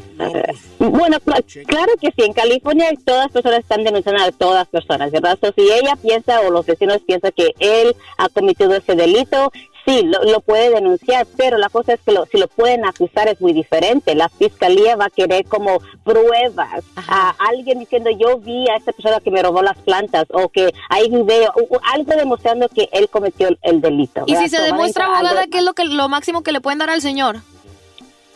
Bueno, 0.77 1.17
cl- 1.25 1.65
claro 1.65 1.91
que 1.99 2.07
sí. 2.15 2.23
En 2.23 2.33
California 2.33 2.89
todas 3.03 3.25
las 3.25 3.31
personas 3.31 3.59
están 3.59 3.83
denunciando 3.83 4.23
a 4.23 4.31
todas 4.31 4.55
las 4.59 4.67
personas, 4.67 5.11
¿verdad? 5.11 5.37
So, 5.41 5.51
si 5.55 5.61
ella 5.61 5.95
piensa 5.95 6.39
o 6.41 6.51
los 6.51 6.65
vecinos 6.65 6.99
piensan 7.05 7.31
que 7.35 7.53
él 7.59 7.95
ha 8.17 8.29
cometido 8.29 8.75
ese 8.75 8.93
delito, 8.95 9.51
sí, 9.85 10.03
lo, 10.03 10.23
lo 10.23 10.39
puede 10.41 10.69
denunciar, 10.69 11.25
pero 11.37 11.57
la 11.57 11.69
cosa 11.69 11.93
es 11.93 11.99
que 12.05 12.11
lo- 12.11 12.25
si 12.25 12.37
lo 12.37 12.47
pueden 12.47 12.85
acusar 12.85 13.27
es 13.27 13.39
muy 13.41 13.53
diferente. 13.53 14.15
La 14.15 14.29
fiscalía 14.29 14.95
va 14.95 15.05
a 15.05 15.09
querer 15.09 15.45
como 15.45 15.79
pruebas 16.03 16.83
a 17.07 17.35
alguien 17.49 17.79
diciendo 17.79 18.09
yo 18.11 18.37
vi 18.39 18.67
a 18.69 18.75
esta 18.75 18.91
persona 18.91 19.19
que 19.19 19.31
me 19.31 19.41
robó 19.41 19.61
las 19.61 19.77
plantas 19.77 20.25
o 20.31 20.49
que 20.49 20.73
hay 20.89 21.09
video, 21.09 21.51
o- 21.55 21.75
o 21.77 21.79
algo 21.93 22.11
demostrando 22.13 22.67
que 22.69 22.89
él 22.91 23.09
cometió 23.09 23.47
el, 23.47 23.57
el 23.61 23.81
delito. 23.81 24.23
Y 24.27 24.35
si 24.35 24.49
se 24.49 24.57
So, 24.57 24.63
demuestra, 24.63 25.05
abogada, 25.05 25.47
¿qué 25.47 25.59
es 25.59 25.63
lo, 25.63 25.73
que, 25.73 25.85
lo 25.85 26.09
máximo 26.09 26.43
que 26.43 26.51
le 26.51 26.61
pueden 26.61 26.79
dar 26.79 26.89
al 26.89 27.01
señor? 27.01 27.37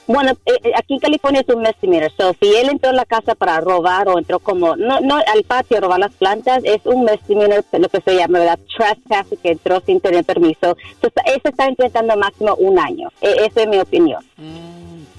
Bueno, 0.05 0.31
eh, 0.45 0.51
eh, 0.63 0.71
aquí 0.75 0.95
en 0.95 0.99
California 0.99 1.41
es 1.47 1.55
un 1.55 1.61
misdemeanor. 1.61 2.11
So, 2.17 2.35
si 2.41 2.47
él 2.55 2.69
entró 2.69 2.89
a 2.89 2.93
la 2.93 3.05
casa 3.05 3.35
para 3.35 3.59
robar 3.61 4.09
o 4.09 4.17
entró 4.19 4.39
como, 4.39 4.75
no, 4.75 4.99
no 4.99 5.15
al 5.15 5.43
patio 5.47 5.77
a 5.77 5.81
robar 5.81 5.99
las 5.99 6.13
plantas, 6.13 6.61
es 6.65 6.81
un 6.85 7.05
misdemeanor, 7.05 7.63
lo 7.71 7.87
que 7.89 8.01
se 8.01 8.15
llama, 8.15 8.39
¿verdad? 8.39 8.59
Trespass, 8.75 9.27
que 9.41 9.51
entró 9.51 9.81
sin 9.85 10.01
tener 10.01 10.25
permiso. 10.25 10.75
So, 11.01 11.07
está- 11.07 11.67
intentando 11.69 12.17
máximo 12.17 12.55
un 12.55 12.77
año. 12.79 13.09
E- 13.21 13.45
esa 13.45 13.61
es 13.61 13.67
mi 13.67 13.77
opinión. 13.79 14.23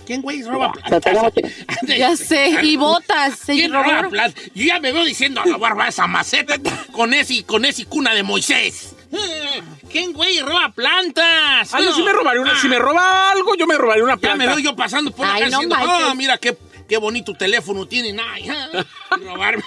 ¿Quién, 0.06 0.20
güey, 0.20 0.42
roba 0.42 0.70
tenemos 1.02 1.32
que- 1.86 1.98
Ya 1.98 2.14
sé, 2.14 2.50
y 2.62 2.76
botas. 2.76 3.40
¿Quién 3.46 3.72
roba 3.72 4.06
plantas? 4.10 4.44
Yo 4.54 4.66
ya 4.66 4.78
me 4.80 4.92
veo 4.92 5.02
diciendo 5.04 5.40
a 5.40 5.44
robar 5.44 5.78
va 5.78 5.88
esa 5.88 6.06
maceta 6.06 6.56
con 6.92 7.14
ese, 7.14 7.42
con 7.44 7.64
ese 7.64 7.86
cuna 7.86 8.12
de 8.12 8.22
Moisés. 8.22 8.93
¿Quién, 9.90 10.12
güey, 10.12 10.40
roba 10.40 10.72
plantas? 10.74 11.72
Ah, 11.72 11.80
yo 11.80 11.92
sí 11.92 12.00
No. 12.00 12.06
me 12.06 12.12
robaría 12.12 12.40
una. 12.42 12.52
Ah, 12.52 12.58
Si 12.60 12.68
me 12.68 12.78
roba 12.78 13.30
algo, 13.30 13.54
yo 13.54 13.66
me 13.66 13.76
robaría 13.76 14.04
una 14.04 14.14
Ya 14.14 14.20
planta. 14.20 14.36
me 14.38 14.46
veo 14.46 14.58
yo 14.58 14.74
pasando 14.76 15.10
por 15.10 15.26
la 15.26 15.48
no 15.48 15.60
ah, 15.74 16.14
mira 16.16 16.36
qué, 16.38 16.56
qué 16.88 16.96
bonito 16.98 17.34
teléfono 17.34 17.86
tienen. 17.86 18.18
Ay, 18.20 18.48
ah, 18.50 18.84
robarme. 19.16 19.62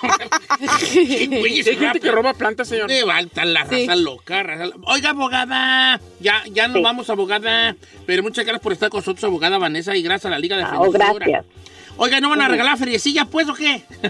¿Quién, 0.80 1.30
güey, 1.40 1.64
Sí, 1.64 1.70
Hay 1.70 1.78
gente 1.78 2.00
que 2.00 2.12
roba 2.12 2.34
plantas, 2.34 2.68
señor. 2.68 2.88
De 2.90 3.04
falta 3.06 3.46
la 3.46 3.64
raza 3.64 3.76
Sí. 3.76 3.88
loca, 4.02 4.44
raza 4.44 4.66
Oiga, 4.84 5.10
abogada, 5.12 6.00
ya, 6.20 6.44
ya 6.52 6.68
nos 6.68 6.78
Sí. 6.78 6.84
vamos, 6.84 7.10
abogada. 7.10 7.76
Pero 8.06 8.24
muchas 8.24 8.46
gracias 8.46 8.62
por 8.62 8.74
estar 8.74 8.90
con 8.90 9.00
nosotros, 9.00 9.24
abogada 9.24 9.58
Vanessa, 9.58 9.96
y 9.96 10.02
gracias 10.02 10.26
a 10.26 10.30
la 10.32 10.40
Liga 10.40 10.58
de 10.58 10.64
Ah, 10.64 10.76
oh, 10.80 10.92
gracias. 10.92 11.46
Oiga, 12.00 12.20
¿no 12.20 12.30
van 12.30 12.42
a 12.42 12.48
regalar 12.48 12.78
feriecilla, 12.78 13.26
pues, 13.26 13.50
o 13.50 13.54
qué? 13.54 13.82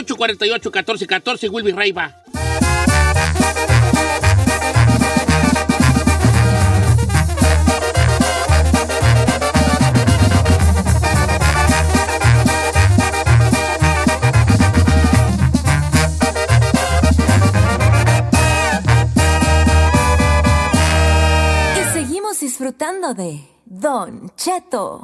888-848-1414, 0.05 1.49
Wilby 1.49 1.71
Reiva. 1.71 2.15
Y 21.77 21.93
seguimos 21.93 22.39
disfrutando 22.39 23.13
de 23.13 23.41
Don 23.65 24.31
Cheto. 24.35 25.03